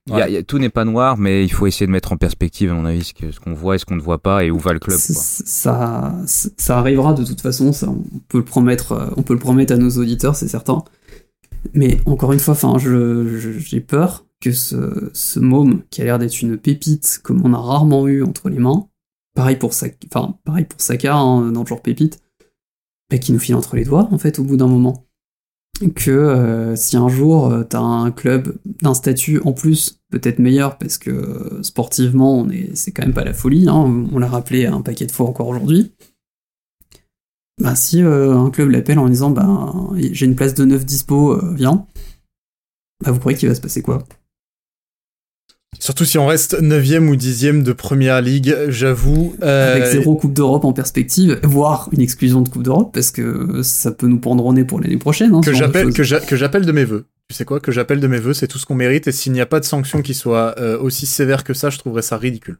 il 0.07 0.11
y 0.11 0.13
a- 0.13 0.17
Ouais. 0.17 0.31
il 0.31 0.33
y 0.33 0.37
a- 0.37 0.43
tout 0.43 0.59
n'est 0.59 0.69
pas 0.69 0.85
noir, 0.85 1.17
mais 1.17 1.43
il 1.43 1.49
faut 1.51 1.65
essayer 1.67 1.87
de 1.87 1.91
mettre 1.91 2.11
en 2.11 2.17
perspective, 2.17 2.69
à 2.71 2.73
mon 2.73 2.85
avis, 2.85 3.03
ce 3.05 3.13
que- 3.13 3.31
ce 3.31 3.39
qu'on 3.39 3.53
voit 3.53 3.75
et 3.75 3.77
ce 3.77 3.85
qu'on 3.85 3.95
ne 3.95 4.01
voit 4.01 4.21
pas, 4.21 4.43
et 4.43 4.51
où 4.51 4.59
va 4.59 4.73
le 4.73 4.79
club. 4.79 4.97
Quoi. 4.97 5.15
ça 5.15 6.15
ça 6.25 6.77
arrivera 6.79 7.13
de 7.13 7.23
toute 7.23 7.41
façon. 7.41 7.71
Ça, 7.73 7.89
on 7.89 8.03
peut 8.27 8.37
le 8.39 8.45
promettre. 8.45 8.91
euh, 8.93 9.09
On 9.17 9.23
peut 9.23 9.33
le 9.33 9.39
promettre 9.39 9.73
à 9.73 9.77
nos 9.77 9.89
auditeurs, 9.91 10.35
c'est 10.35 10.47
certain. 10.47 10.83
Mais 11.73 11.97
encore 12.05 12.31
une 12.33 12.39
fois, 12.39 12.53
enfin, 12.53 12.77
je 12.77 13.37
je- 13.39 13.57
j'ai 13.59 13.81
peur 13.81 14.25
que 14.41 14.51
ce 14.51 15.09
ce 15.13 15.39
môme 15.39 15.81
qui 15.89 16.01
a 16.01 16.05
l'air 16.05 16.19
d'être 16.19 16.39
une 16.41 16.57
pépite 16.57 17.19
comme 17.23 17.41
on 17.43 17.53
a 17.53 17.57
rarement 17.57 18.07
eu 18.07 18.21
entre 18.23 18.49
les 18.49 18.59
mains. 18.59 18.87
Pareil 19.35 19.55
pour 19.55 19.73
Saka, 19.73 19.95
enfin 20.13 20.35
pareil 20.45 20.65
pour 20.65 20.79
Saka 20.79 21.15
hein, 21.15 21.51
dans 21.51 21.61
le 21.61 21.67
genre 21.67 21.81
pépite, 21.81 22.19
bah, 23.09 23.17
qui 23.17 23.33
nous 23.33 23.39
file 23.39 23.55
entre 23.55 23.75
les 23.75 23.83
doigts 23.85 24.07
en 24.11 24.17
fait 24.19 24.37
au 24.39 24.43
bout 24.43 24.55
d'un 24.57 24.67
moment. 24.67 25.05
Que 25.95 26.11
euh, 26.11 26.75
si 26.75 26.95
un 26.95 27.09
jour 27.09 27.51
euh, 27.51 27.63
t'as 27.63 27.79
un 27.79 28.11
club 28.11 28.57
d'un 28.81 28.93
statut 28.93 29.41
en 29.43 29.51
plus 29.51 29.99
peut-être 30.09 30.39
meilleur 30.39 30.77
parce 30.77 30.97
que 30.97 31.09
euh, 31.09 31.63
sportivement 31.63 32.39
on 32.39 32.49
est 32.49 32.75
c'est 32.75 32.91
quand 32.91 33.03
même 33.03 33.13
pas 33.13 33.25
la 33.25 33.33
folie 33.33 33.67
hein, 33.67 34.05
on 34.11 34.17
l'a 34.17 34.27
rappelé 34.27 34.65
un 34.65 34.81
paquet 34.81 35.05
de 35.05 35.11
fois 35.11 35.27
encore 35.27 35.47
aujourd'hui. 35.47 35.91
Bah 37.61 37.75
si 37.75 38.01
un 38.01 38.49
club 38.49 38.69
l'appelle 38.69 38.99
en 38.99 39.07
disant 39.07 39.31
bah 39.31 39.73
j'ai 39.97 40.25
une 40.25 40.35
place 40.35 40.53
de 40.53 40.65
9 40.65 40.85
dispo 40.85 41.39
viens. 41.53 41.85
Bah 43.03 43.11
vous 43.11 43.19
croyez 43.19 43.37
qu'il 43.37 43.47
va 43.47 43.55
se 43.55 43.61
passer 43.61 43.81
quoi? 43.81 44.03
Surtout 45.79 46.05
si 46.05 46.17
on 46.17 46.27
reste 46.27 46.61
9ème 46.61 47.07
ou 47.07 47.15
10ème 47.15 47.63
de 47.63 47.73
première 47.73 48.21
ligue, 48.21 48.55
j'avoue. 48.69 49.35
euh, 49.43 49.75
avec 49.75 49.85
zéro 49.85 50.15
coupe 50.15 50.33
d'Europe 50.33 50.65
en 50.65 50.73
perspective 50.73 51.39
voire 51.43 51.89
une 51.91 52.01
exclusion 52.01 52.41
de 52.41 52.49
coupe 52.49 52.63
d'Europe 52.63 52.91
parce 52.93 53.11
que 53.11 53.61
ça 53.63 53.91
peut 53.91 54.07
nous 54.07 54.19
prendre 54.19 54.45
au 54.45 54.53
nez 54.53 54.65
pour 54.65 54.79
l'année 54.79 54.97
prochaine 54.97 55.33
hein, 55.33 55.41
que 55.41 55.51
de 55.51 56.35
j'appelle 56.35 56.65
de 56.65 56.71
mes 56.71 56.85
vœux. 56.85 57.05
Tu 57.29 57.35
sais 57.35 57.45
quoi 57.45 57.59
Que 57.59 57.71
j'appelle 57.71 57.99
de 57.99 58.07
mes 58.07 58.19
vœux, 58.19 58.33
c'est 58.33 58.47
tout 58.47 58.59
ce 58.59 58.65
qu'on 58.65 58.75
mérite. 58.75 59.07
Et 59.07 59.11
s'il 59.11 59.31
n'y 59.31 59.41
a 59.41 59.45
pas 59.45 59.59
de 59.59 59.65
sanction 59.65 60.01
qui 60.01 60.13
soit 60.13 60.55
euh, 60.59 60.77
aussi 60.79 61.05
sévère 61.05 61.43
que 61.43 61.53
ça, 61.53 61.69
je 61.69 61.79
trouverais 61.79 62.03
ça 62.03 62.17
ridicule. 62.17 62.57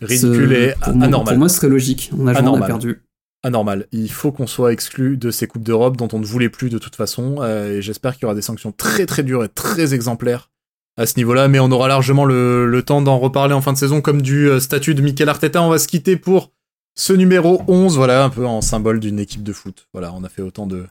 Ridicule 0.00 0.52
et 0.52 0.74
pour 0.80 0.94
moi, 0.94 1.06
anormal. 1.06 1.34
pour 1.34 1.38
moi 1.38 1.48
ce 1.48 1.56
serait 1.56 1.68
logique 1.68 2.10
on 2.16 2.26
a 2.26 2.34
joué, 2.34 2.42
on 2.46 2.54
a 2.62 2.66
perdu 2.66 3.02
anormal. 3.42 3.86
Il 3.92 4.10
faut 4.10 4.32
qu'on 4.32 4.46
soit 4.46 4.72
exclu 4.72 5.16
de 5.16 5.30
ces 5.30 5.46
coupes 5.46 5.62
d'Europe 5.62 5.96
dont 5.96 6.08
on 6.12 6.18
ne 6.18 6.24
voulait 6.24 6.48
plus 6.48 6.70
de 6.70 6.78
toute 6.78 6.96
façon. 6.96 7.36
euh, 7.40 7.78
et 7.78 7.82
j'espère 7.82 8.14
qu'il 8.14 8.22
y 8.22 8.26
aura 8.26 8.34
des 8.34 8.42
sanctions 8.42 8.72
très 8.72 9.06
très 9.06 9.22
dures 9.22 9.44
et 9.44 9.48
très 9.48 9.94
exemplaires 9.94 10.50
à 10.98 11.06
ce 11.06 11.14
niveau-là. 11.16 11.48
Mais 11.48 11.58
on 11.60 11.70
aura 11.70 11.88
largement 11.88 12.26
le, 12.26 12.66
le 12.66 12.82
temps 12.82 13.00
d'en 13.00 13.18
reparler 13.18 13.54
en 13.54 13.62
fin 13.62 13.72
de 13.72 13.78
saison. 13.78 14.02
Comme 14.02 14.20
du 14.20 14.50
euh, 14.50 14.60
statut 14.60 14.94
de 14.94 15.00
Mikel 15.00 15.28
Arteta, 15.30 15.62
on 15.62 15.70
va 15.70 15.78
se 15.78 15.88
quitter 15.88 16.16
pour 16.16 16.52
ce 16.94 17.14
numéro 17.14 17.62
11. 17.68 17.96
Voilà, 17.96 18.24
un 18.24 18.30
peu 18.30 18.44
en 18.44 18.60
symbole 18.60 19.00
d'une 19.00 19.18
équipe 19.18 19.42
de 19.42 19.52
foot. 19.54 19.88
Voilà, 19.94 20.12
on 20.14 20.22
a 20.24 20.28
fait 20.28 20.42
autant 20.42 20.66
de... 20.66 20.84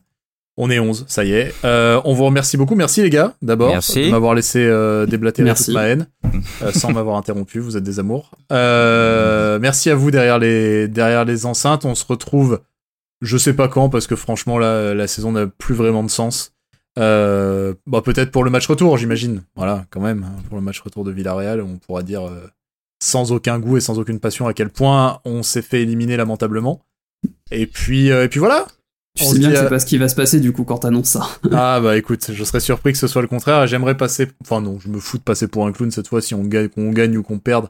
On 0.59 0.71
est 0.71 0.79
11, 0.79 1.05
ça 1.07 1.23
y 1.23 1.33
est. 1.33 1.53
Euh, 1.65 2.01
on 2.03 2.15
vous 2.15 2.25
remercie 2.25 2.57
beaucoup. 2.57 2.73
Merci 2.73 3.03
les 3.03 3.11
gars, 3.11 3.35
d'abord, 3.43 3.69
Merci. 3.69 4.05
de 4.07 4.09
m'avoir 4.09 4.33
laissé 4.33 4.65
euh, 4.65 5.05
déblatérer 5.05 5.45
Merci. 5.45 5.65
toute 5.65 5.75
ma 5.75 5.83
haine, 5.83 6.07
euh, 6.63 6.71
sans 6.71 6.91
m'avoir 6.91 7.15
interrompu. 7.17 7.59
Vous 7.59 7.77
êtes 7.77 7.83
des 7.83 7.99
amours. 7.99 8.31
Euh, 8.51 9.59
merci 9.59 9.91
à 9.91 9.95
vous 9.95 10.09
derrière 10.09 10.39
les, 10.39 10.87
derrière 10.87 11.25
les 11.25 11.45
enceintes. 11.45 11.85
On 11.85 11.93
se 11.93 12.03
retrouve, 12.07 12.61
je 13.21 13.37
sais 13.37 13.53
pas 13.53 13.67
quand, 13.67 13.89
parce 13.89 14.07
que 14.07 14.15
franchement, 14.15 14.57
là, 14.57 14.95
la 14.95 15.05
saison 15.05 15.31
n'a 15.31 15.45
plus 15.45 15.75
vraiment 15.75 16.03
de 16.03 16.09
sens. 16.09 16.53
Euh, 16.97 17.73
bah, 17.85 18.01
peut-être 18.01 18.31
pour 18.31 18.43
le 18.43 18.49
match 18.49 18.67
retour, 18.67 18.97
j'imagine. 18.97 19.43
Voilà, 19.55 19.85
quand 19.89 20.01
même. 20.01 20.23
hein, 20.23 20.41
Pour 20.49 20.57
le 20.57 20.63
match 20.63 20.79
retour 20.81 21.03
de 21.03 21.11
Villarreal, 21.11 21.61
on 21.61 21.77
pourra 21.77 22.03
dire 22.03 22.27
euh, 22.27 22.47
sans 23.03 23.31
aucun 23.31 23.59
goût 23.59 23.77
et 23.77 23.81
sans 23.81 23.99
aucune 23.99 24.19
passion 24.19 24.47
à 24.47 24.53
quel 24.53 24.69
point 24.69 25.19
on 25.25 25.43
s'est 25.43 25.61
fait 25.61 25.81
éliminer 25.81 26.17
lamentablement. 26.17 26.81
Et 27.51 27.67
puis, 27.67 28.11
euh, 28.11 28.23
et 28.25 28.29
puis 28.29 28.39
voilà. 28.39 28.65
tu 29.15 29.23
On 29.23 29.31
sais 29.31 29.39
bien 29.39 29.49
dit 29.49 29.53
que 29.53 29.59
c'est 29.61 29.69
pas 29.69 29.79
ce 29.79 29.85
qui 29.85 29.97
va 29.97 30.07
se 30.09 30.15
passer 30.15 30.39
du 30.39 30.51
coup 30.53 30.63
quand 30.63 30.79
t'annonces 30.79 31.09
ça 31.09 31.27
Ah 31.51 31.79
bah 31.81 31.97
écoute, 31.97 32.31
je 32.31 32.43
serais 32.43 32.59
surpris 32.59 32.93
que 32.93 32.97
ce 32.99 33.07
soit 33.07 33.21
le 33.21 33.27
contraire. 33.27 33.67
J'aimerais 33.67 33.95
passer, 33.97 34.27
enfin 34.41 34.61
non, 34.61 34.79
je 34.79 34.89
me 34.89 34.99
fous 34.99 35.17
de 35.17 35.23
passer 35.23 35.47
pour 35.47 35.65
un 35.67 35.71
clown 35.71 35.91
cette 35.91 36.07
fois 36.07 36.21
si 36.21 36.33
on 36.33 36.43
gagne, 36.43 36.69
qu'on 36.69 36.89
gagne 36.91 37.17
ou 37.17 37.23
qu'on 37.23 37.39
perde. 37.39 37.69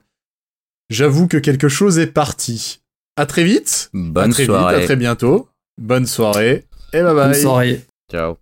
J'avoue 0.90 1.28
que 1.28 1.38
quelque 1.38 1.68
chose 1.68 2.00
est 2.00 2.08
parti. 2.08 2.82
À 3.18 3.26
très 3.26 3.44
vite. 3.44 3.90
Bonne 3.94 4.30
à 4.30 4.34
très 4.34 4.46
soirée. 4.46 4.76
vite, 4.76 4.84
à 4.84 4.86
très 4.86 4.96
bientôt. 4.96 5.50
Bonne 5.78 6.06
soirée 6.06 6.66
et 6.94 7.02
bye 7.02 7.14
bye. 7.14 7.32
Bonne 7.32 7.42
soirée 7.42 7.86
Ciao. 8.10 8.38